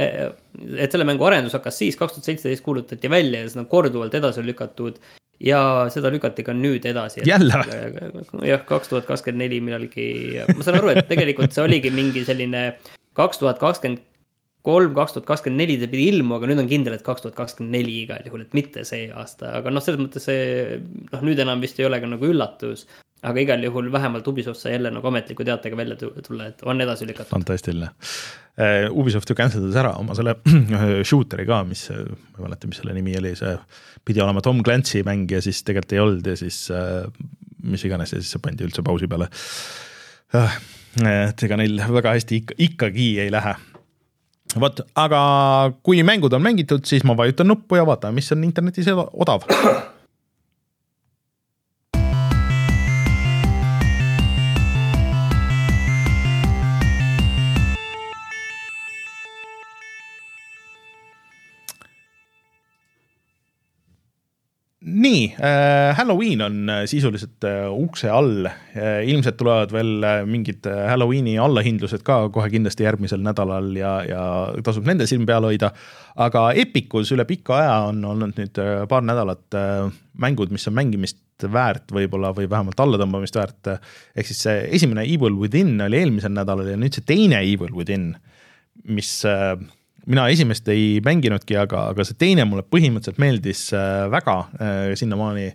Äh, 0.00 0.32
et 0.80 0.92
selle 0.92 1.06
mängu 1.08 1.26
arendus 1.28 1.56
hakkas 1.56 1.78
siis, 1.82 1.98
kaks 2.00 2.16
tuhat 2.16 2.30
seitseteist 2.30 2.64
kuulutati 2.64 3.10
välja 3.12 3.42
ja 3.42 3.52
seda 3.52 3.64
on 3.64 3.70
korduvalt 3.70 4.16
edasi 4.16 4.44
lükatud 4.46 5.00
ja 5.44 5.60
seda 5.92 6.10
lükati 6.12 6.44
ka 6.46 6.54
nüüd 6.56 6.86
edasi. 6.88 7.26
jälle? 7.28 7.60
jah, 8.52 8.64
kaks 8.68 8.92
tuhat 8.92 9.08
kakskümmend 9.08 9.44
neli 9.44 9.60
millalgi, 9.60 10.08
ma 10.56 10.64
saan 10.64 10.80
aru, 10.80 10.94
et 10.94 11.08
tegelikult 11.10 11.52
see 11.52 11.64
oligi 11.66 11.92
mingi 11.92 12.24
selline 12.28 12.68
kaks 13.16 13.42
tuhat 13.42 13.60
kakskümmend 13.60 14.04
kolm, 14.66 14.92
kaks 14.96 15.14
tuhat 15.14 15.26
kakskümmend 15.28 15.62
neli 15.62 15.78
ta 15.80 15.88
pidi 15.90 16.08
ilmuma, 16.10 16.40
aga 16.40 16.50
nüüd 16.50 16.62
on 16.64 16.70
kindel, 16.70 16.96
et 16.96 17.04
kaks 17.06 17.24
tuhat 17.24 17.36
kakskümmend 17.38 17.76
neli 17.78 18.00
igal 18.02 18.24
juhul, 18.26 18.46
et 18.46 18.54
mitte 18.56 18.82
see 18.88 19.06
aasta, 19.14 19.52
aga 19.60 19.72
noh, 19.72 19.84
selles 19.84 20.00
mõttes 20.02 20.26
see 20.26 20.78
noh, 21.12 21.26
nüüd 21.26 21.42
enam 21.42 21.62
vist 21.62 21.78
ei 21.80 21.86
ole 21.88 22.00
ka 22.02 22.10
nagu 22.10 22.30
üllatus. 22.30 22.86
aga 23.26 23.40
igal 23.42 23.62
juhul 23.64 23.88
vähemalt 23.90 24.26
Ubisoft 24.28 24.60
sai 24.60 24.74
jälle 24.74 24.90
nagu 24.92 25.08
ametliku 25.08 25.44
teatega 25.44 25.76
välja 25.76 25.96
tulla, 25.98 26.50
et 26.50 26.60
on 26.62 26.80
edasi 26.80 27.06
lükatud. 27.06 27.32
fantastiline 27.32 27.88
uh,. 27.90 28.90
Ubisoft 28.90 29.30
ju 29.30 29.36
cancel 29.36 29.66
das 29.66 29.76
ära 29.76 29.94
oma 30.00 30.14
selle 30.14 30.36
shooter'i 31.10 31.46
ka, 31.46 31.62
mis, 31.68 31.88
ma 31.90 32.40
ei 32.40 32.46
mäleta, 32.48 32.70
mis 32.70 32.80
selle 32.82 32.94
nimi 32.96 33.16
oli, 33.18 33.34
see 33.38 33.54
pidi 34.04 34.22
olema 34.24 34.42
Tom 34.42 34.62
Clancy 34.64 35.02
mäng 35.06 35.30
ja 35.30 35.42
siis 35.44 35.62
tegelikult 35.62 35.92
ei 35.92 36.02
olnud 36.02 36.26
ja 36.26 36.36
siis 36.36 36.66
uh, 36.74 37.06
mis 37.62 37.84
iganes 37.86 38.14
ja 38.14 38.20
siis 38.20 38.34
see 38.34 38.42
pandi 38.42 38.66
üldse 38.66 38.84
pausi 38.86 39.08
peale 39.10 39.30
uh,. 40.34 40.58
et 41.06 41.46
ega 41.48 41.58
neil 41.60 41.80
väga 41.92 42.16
hästi 42.16 42.42
ikka, 42.42 42.60
ikkagi 42.70 43.10
ei 43.24 43.32
lähe 43.32 43.56
vot, 44.54 44.80
aga 44.94 45.20
kui 45.82 46.02
mängud 46.06 46.32
on 46.36 46.44
mängitud, 46.44 46.86
siis 46.86 47.04
ma 47.04 47.16
vajutan 47.18 47.50
nuppu 47.50 47.78
ja 47.80 47.86
vaatan, 47.88 48.14
mis 48.14 48.30
on 48.32 48.44
internetis 48.46 48.88
odav 48.94 49.46
nii 65.06 65.20
äh,, 65.38 65.96
Halloween 65.96 66.42
on 66.42 66.56
äh, 66.68 66.82
sisuliselt 66.90 67.44
äh, 67.44 67.66
ukse 67.70 68.10
all 68.10 68.46
äh,. 68.46 69.04
ilmselt 69.08 69.36
tulevad 69.40 69.72
veel 69.74 69.92
äh, 70.04 70.22
mingid 70.26 70.66
äh, 70.66 70.86
Halloweeni 70.90 71.36
allahindlused 71.42 72.04
ka 72.06 72.18
kohe 72.34 72.50
kindlasti 72.52 72.86
järgmisel 72.86 73.22
nädalal 73.24 73.70
ja, 73.78 73.92
ja 74.06 74.24
tasub 74.66 74.86
nende 74.88 75.06
silm 75.08 75.26
peal 75.28 75.46
hoida. 75.46 75.72
aga 76.16 76.48
Epicus 76.56 77.12
üle 77.14 77.26
pika 77.28 77.58
aja 77.60 77.76
on 77.90 78.02
olnud 78.04 78.40
nüüd 78.40 78.60
äh, 78.62 78.82
paar 78.90 79.06
nädalat 79.06 79.56
äh, 79.58 79.86
mängud, 80.22 80.52
mis 80.54 80.66
on 80.68 80.76
mängimist 80.76 81.22
väärt 81.52 81.92
võib-olla 81.92 82.32
või 82.36 82.48
vähemalt 82.50 82.80
allatõmbamist 82.80 83.36
väärt. 83.36 83.72
ehk 84.16 84.28
siis 84.28 84.42
see 84.48 84.68
esimene 84.78 85.04
Evil 85.04 85.36
within 85.38 85.76
oli 85.84 86.00
eelmisel 86.00 86.34
nädalal 86.34 86.72
ja 86.72 86.78
nüüd 86.80 86.96
see 86.96 87.06
teine 87.06 87.42
Evil 87.44 87.74
within, 87.76 88.14
mis 88.88 89.18
äh, 89.28 89.54
mina 90.10 90.26
esimest 90.30 90.68
ei 90.72 91.00
mänginudki, 91.04 91.56
aga, 91.58 91.88
aga 91.92 92.06
see 92.06 92.18
teine 92.20 92.46
mulle 92.48 92.64
põhimõtteliselt 92.66 93.18
meeldis 93.22 93.66
äh, 93.74 94.06
väga 94.12 94.36
äh, 94.60 94.92
sinnamaani, 94.98 95.48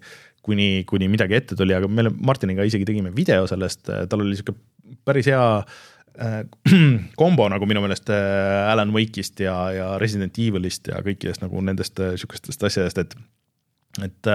kuni, 0.45 0.69
kuni 0.89 1.07
midagi 1.11 1.37
ette 1.37 1.57
tuli, 1.57 1.75
aga 1.77 1.87
me 1.87 2.09
Martiniga 2.11 2.65
isegi 2.67 2.87
tegime 2.87 3.13
video 3.15 3.45
sellest, 3.49 3.85
äh, 3.89 4.03
tal 4.11 4.25
oli 4.25 4.37
sihuke 4.37 4.57
päris 5.07 5.31
hea 5.31 5.47
kombo 7.21 7.45
nagu 7.47 7.63
minu 7.69 7.79
meelest 7.79 8.09
Alan 8.11 8.89
Wake'ist 8.91 9.39
ja, 9.39 9.53
ja 9.71 9.85
Resident 10.01 10.35
Evilist 10.43 10.89
ja 10.91 10.99
kõikidest 11.05 11.39
nagu 11.39 11.61
nendest 11.63 12.01
sihukestest 12.19 12.65
asjadest, 12.67 12.99
et, 12.99 13.15
et 14.03 14.29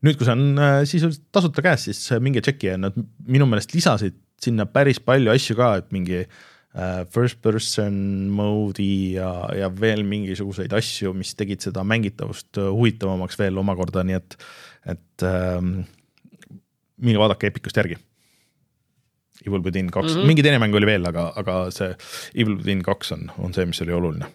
nüüd, 0.00 0.16
kui 0.16 0.24
see 0.24 0.32
on 0.32 0.62
sisuliselt 0.88 1.26
tasuta 1.28 1.66
käes, 1.66 1.84
siis 1.90 2.00
minge 2.24 2.40
tšeki 2.40 2.70
ja 2.70 2.78
nad 2.80 2.96
minu 3.28 3.44
meelest 3.50 3.76
lisasid 3.76 4.16
sinna 4.40 4.64
päris 4.64 5.02
palju 5.04 5.34
asju 5.34 5.58
ka, 5.60 5.68
et 5.82 5.92
mingi 5.92 6.22
äh, 6.22 6.40
first 7.14 7.40
person 7.42 7.94
mode'i 8.34 9.14
ja, 9.14 9.30
ja 9.54 9.68
veel 9.70 10.02
mingisuguseid 10.08 10.72
asju, 10.74 11.12
mis 11.14 11.34
tegid 11.38 11.62
seda 11.62 11.84
mängitavust 11.86 12.58
äh, 12.58 12.70
huvitavamaks 12.74 13.38
veel 13.38 13.60
omakorda, 13.62 14.02
nii 14.06 14.18
et, 14.18 14.36
et 14.94 15.26
ähm, 15.28 15.76
minge 16.98 17.22
vaadake 17.22 17.52
Epicust 17.52 17.78
järgi. 17.78 18.00
Evil 19.44 19.62
within 19.62 19.90
kaks 19.92 20.14
mm, 20.14 20.20
-hmm. 20.20 20.26
mingi 20.30 20.42
teine 20.42 20.58
mäng 20.62 20.74
oli 20.74 20.86
veel, 20.88 21.06
aga, 21.06 21.28
aga 21.36 21.56
see 21.74 21.92
Evil 22.34 22.56
within 22.58 22.82
kaks 22.82 23.12
on, 23.12 23.28
on 23.38 23.54
see, 23.54 23.66
mis 23.66 23.82
oli 23.84 23.92
oluline. 23.92 24.30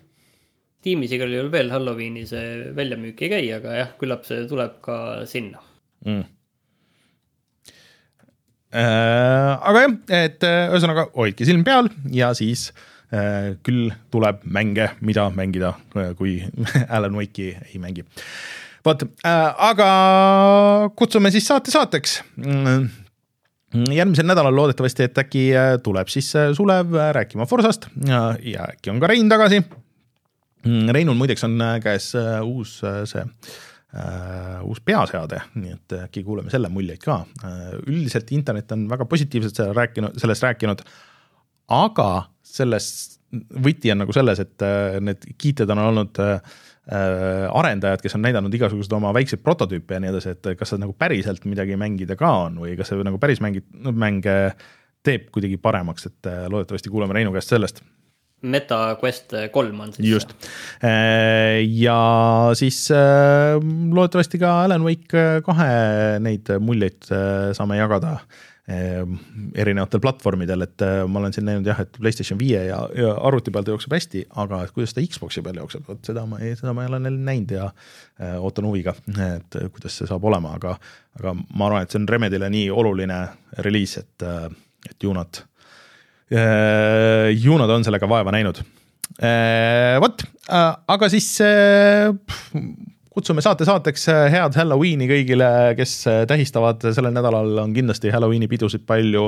tiimis 0.83 1.11
igal 1.11 1.31
juhul 1.33 1.51
veel 1.51 1.71
Halloweeni 1.71 2.27
see 2.27 2.73
väljamüük 2.75 3.21
ei 3.21 3.29
käi, 3.29 3.45
aga 3.55 3.73
jah, 3.75 3.95
küllap 3.99 4.23
see 4.27 4.45
tuleb 4.47 4.77
ka 4.85 4.99
sinna 5.27 5.59
mm 6.05 6.27
Äh, 8.71 8.77
aga 9.61 9.83
jah, 9.83 9.97
et 10.25 10.45
äh, 10.47 10.69
ühesõnaga 10.71 11.09
hoidke 11.15 11.47
silm 11.47 11.65
peal 11.67 11.89
ja 12.13 12.31
siis 12.37 12.69
äh, 13.13 13.55
küll 13.65 13.89
tuleb 14.13 14.41
mänge, 14.45 14.91
mida 15.05 15.27
mängida, 15.35 15.73
kui 16.19 16.39
Alan 16.95 17.17
Wake'i 17.19 17.51
ei 17.73 17.81
mängi. 17.81 18.05
vot, 18.85 19.03
aga 19.25 19.89
kutsume 20.95 21.31
siis 21.35 21.47
saate 21.49 21.71
saateks 21.73 22.19
mm, 22.39 22.87
järgmisel 23.93 24.29
nädalal 24.29 24.55
loodetavasti, 24.55 25.09
et 25.09 25.19
äkki 25.21 25.49
tuleb 25.83 26.09
siis 26.09 26.31
Sulev 26.57 26.95
rääkima 27.15 27.45
Forsast 27.49 27.89
ja, 28.07 28.33
ja 28.43 28.71
äkki 28.73 28.93
on 28.93 29.01
ka 29.03 29.11
Rein 29.11 29.29
tagasi. 29.29 29.61
Mm, 30.65 30.89
Reinul 30.91 31.15
muideks 31.15 31.45
on 31.47 31.59
käes 31.83 32.11
uus 32.43 32.79
see 32.81 33.21
äh, 33.23 33.59
uus 34.69 34.81
peaseade, 34.85 35.39
nii 35.57 35.71
et 35.73 35.93
äkki 36.03 36.21
kuuleme 36.21 36.51
selle 36.53 36.69
muljeid 36.69 37.01
ka 37.01 37.23
äh,. 37.41 37.71
üldiselt 37.89 38.29
internet 38.35 38.71
on 38.75 38.83
väga 38.91 39.07
positiivselt 39.09 39.57
selle 39.57 39.73
rääkinud, 39.73 40.19
sellest 40.21 40.45
rääkinud, 40.45 40.83
aga 41.73 42.09
selles, 42.45 42.89
võti 43.65 43.91
on 43.93 44.03
nagu 44.03 44.13
selles, 44.15 44.41
et 44.43 44.65
äh, 44.65 44.99
need 45.03 45.25
kiited 45.41 45.69
on 45.73 45.81
olnud 45.83 46.21
äh, 46.21 46.57
arendajad, 47.53 48.01
kes 48.01 48.17
on 48.17 48.23
näidanud 48.25 48.53
igasuguseid 48.57 48.95
oma 48.97 49.11
väikseid 49.13 49.43
prototüüpe 49.45 49.97
ja 49.97 50.01
nii 50.01 50.13
edasi, 50.13 50.33
et 50.33 50.51
kas 50.57 50.73
see 50.73 50.81
nagu 50.81 50.95
päriselt 50.97 51.45
midagi 51.49 51.77
mängida 51.77 52.17
ka 52.17 52.31
on 52.47 52.57
või 52.63 52.73
kas 52.79 52.89
see 52.89 53.05
nagu 53.05 53.21
päris 53.21 53.41
mängi-, 53.45 53.65
mänge 53.89 54.35
teeb 55.05 55.29
kuidagi 55.33 55.59
paremaks, 55.61 56.09
et 56.09 56.29
äh, 56.29 56.45
loodetavasti 56.49 56.93
kuuleme 56.93 57.17
Reinu 57.17 57.33
käest 57.35 57.53
sellest 57.53 57.83
Meta 58.41 58.97
Quest 59.01 59.33
kolm 59.51 59.79
on 59.79 59.93
siis. 59.93 60.09
just, 60.09 60.29
äh, 60.83 61.59
ja 61.75 62.51
siis 62.53 62.91
äh, 62.91 63.57
loodetavasti 63.91 64.39
ka 64.39 64.53
Alan 64.63 64.85
Wake 64.85 65.25
kahe 65.45 65.73
neid 66.23 66.51
muljeid 66.63 67.09
äh, 67.11 67.49
saame 67.57 67.81
jagada 67.81 68.19
erinevatel 68.69 69.97
platvormidel, 69.97 70.61
et 70.61 70.83
ma 71.09 71.17
olen 71.17 71.33
siin 71.33 71.47
näinud 71.47 71.65
jah, 71.65 71.79
et 71.81 71.95
Playstation 71.97 72.37
viie 72.37 72.59
ja, 72.67 72.75
ja 72.93 73.15
arvuti 73.25 73.49
peal 73.49 73.65
ta 73.65 73.73
jookseb 73.73 73.95
hästi, 73.95 74.21
aga 74.43 74.59
kuidas 74.75 74.93
ta 74.93 75.01
Xbox'i 75.01 75.41
peal 75.41 75.57
jookseb, 75.57 75.87
vot 75.89 76.05
seda 76.05 76.27
ma 76.29 76.37
ei, 76.37 76.53
seda 76.53 76.75
ma 76.77 76.85
ei 76.85 76.91
ole 76.91 76.99
neil 77.01 77.17
näinud 77.17 77.55
ja 77.55 77.71
ootan 78.37 78.69
huviga, 78.69 78.93
et 79.25 79.57
kuidas 79.73 79.97
see 79.97 80.05
saab 80.11 80.29
olema, 80.29 80.53
aga, 80.61 80.75
aga 81.17 81.33
ma 81.33 81.65
arvan, 81.71 81.81
et 81.81 81.89
see 81.89 82.03
on 82.03 82.05
Remedile 82.13 82.53
nii 82.53 82.69
oluline 82.69 83.17
reliis, 83.65 83.97
et, 84.03 84.29
et 84.85 85.01
ju 85.01 85.17
nad 85.17 85.41
Äh, 85.41 85.48
ju 86.29 87.57
nad 87.57 87.71
on 87.73 87.85
sellega 87.85 88.09
vaeva 88.09 88.33
näinud. 88.35 88.61
Äh, 89.19 89.97
vot, 89.99 90.21
äh, 90.47 90.75
aga 90.87 91.09
siis 91.11 91.31
kutsume 93.09 93.43
saate 93.43 93.65
saateks 93.67 94.05
head 94.31 94.55
Halloweeni 94.55 95.09
kõigile, 95.09 95.49
kes 95.75 95.95
tähistavad 96.29 96.85
sellel 96.93 97.11
nädalal, 97.15 97.51
on 97.65 97.73
kindlasti 97.75 98.13
Halloweeni 98.13 98.47
pidusid 98.47 98.85
palju. 98.87 99.25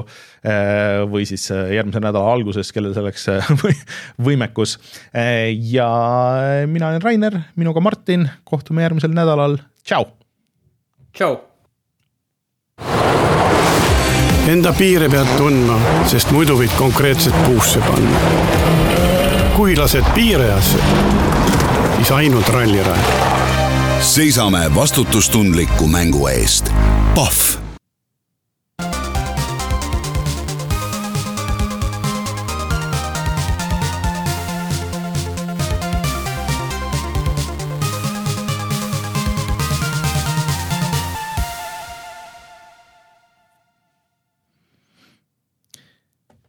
või 1.12 1.26
siis 1.28 1.50
järgmise 1.50 2.00
nädala 2.00 2.32
alguses, 2.38 2.72
kellel 2.72 2.96
selleks 2.96 3.28
võimekus. 4.30 4.78
ja 5.74 5.92
mina 6.72 6.94
olen 6.94 7.04
Rainer, 7.04 7.40
minuga 7.60 7.84
Martin, 7.84 8.30
kohtume 8.48 8.88
järgmisel 8.88 9.18
nädalal, 9.18 9.60
tšau. 9.84 10.06
tšau 11.12 11.51
Enda 14.48 14.74
piire 14.74 15.10
pead 15.10 15.28
tundma, 15.38 15.78
sest 16.10 16.32
muidu 16.34 16.56
võid 16.58 16.74
konkreetselt 16.78 17.36
puusse 17.46 17.80
panna. 17.86 18.20
kui 19.56 19.76
lased 19.78 20.06
piirajasse, 20.16 20.78
siis 21.96 22.12
ainult 22.12 22.50
rallirajal. 22.50 23.12
seisame 24.00 24.76
vastutustundliku 24.76 25.88
mängu 25.88 26.28
eest. 26.28 26.72
Pahv 27.16 27.71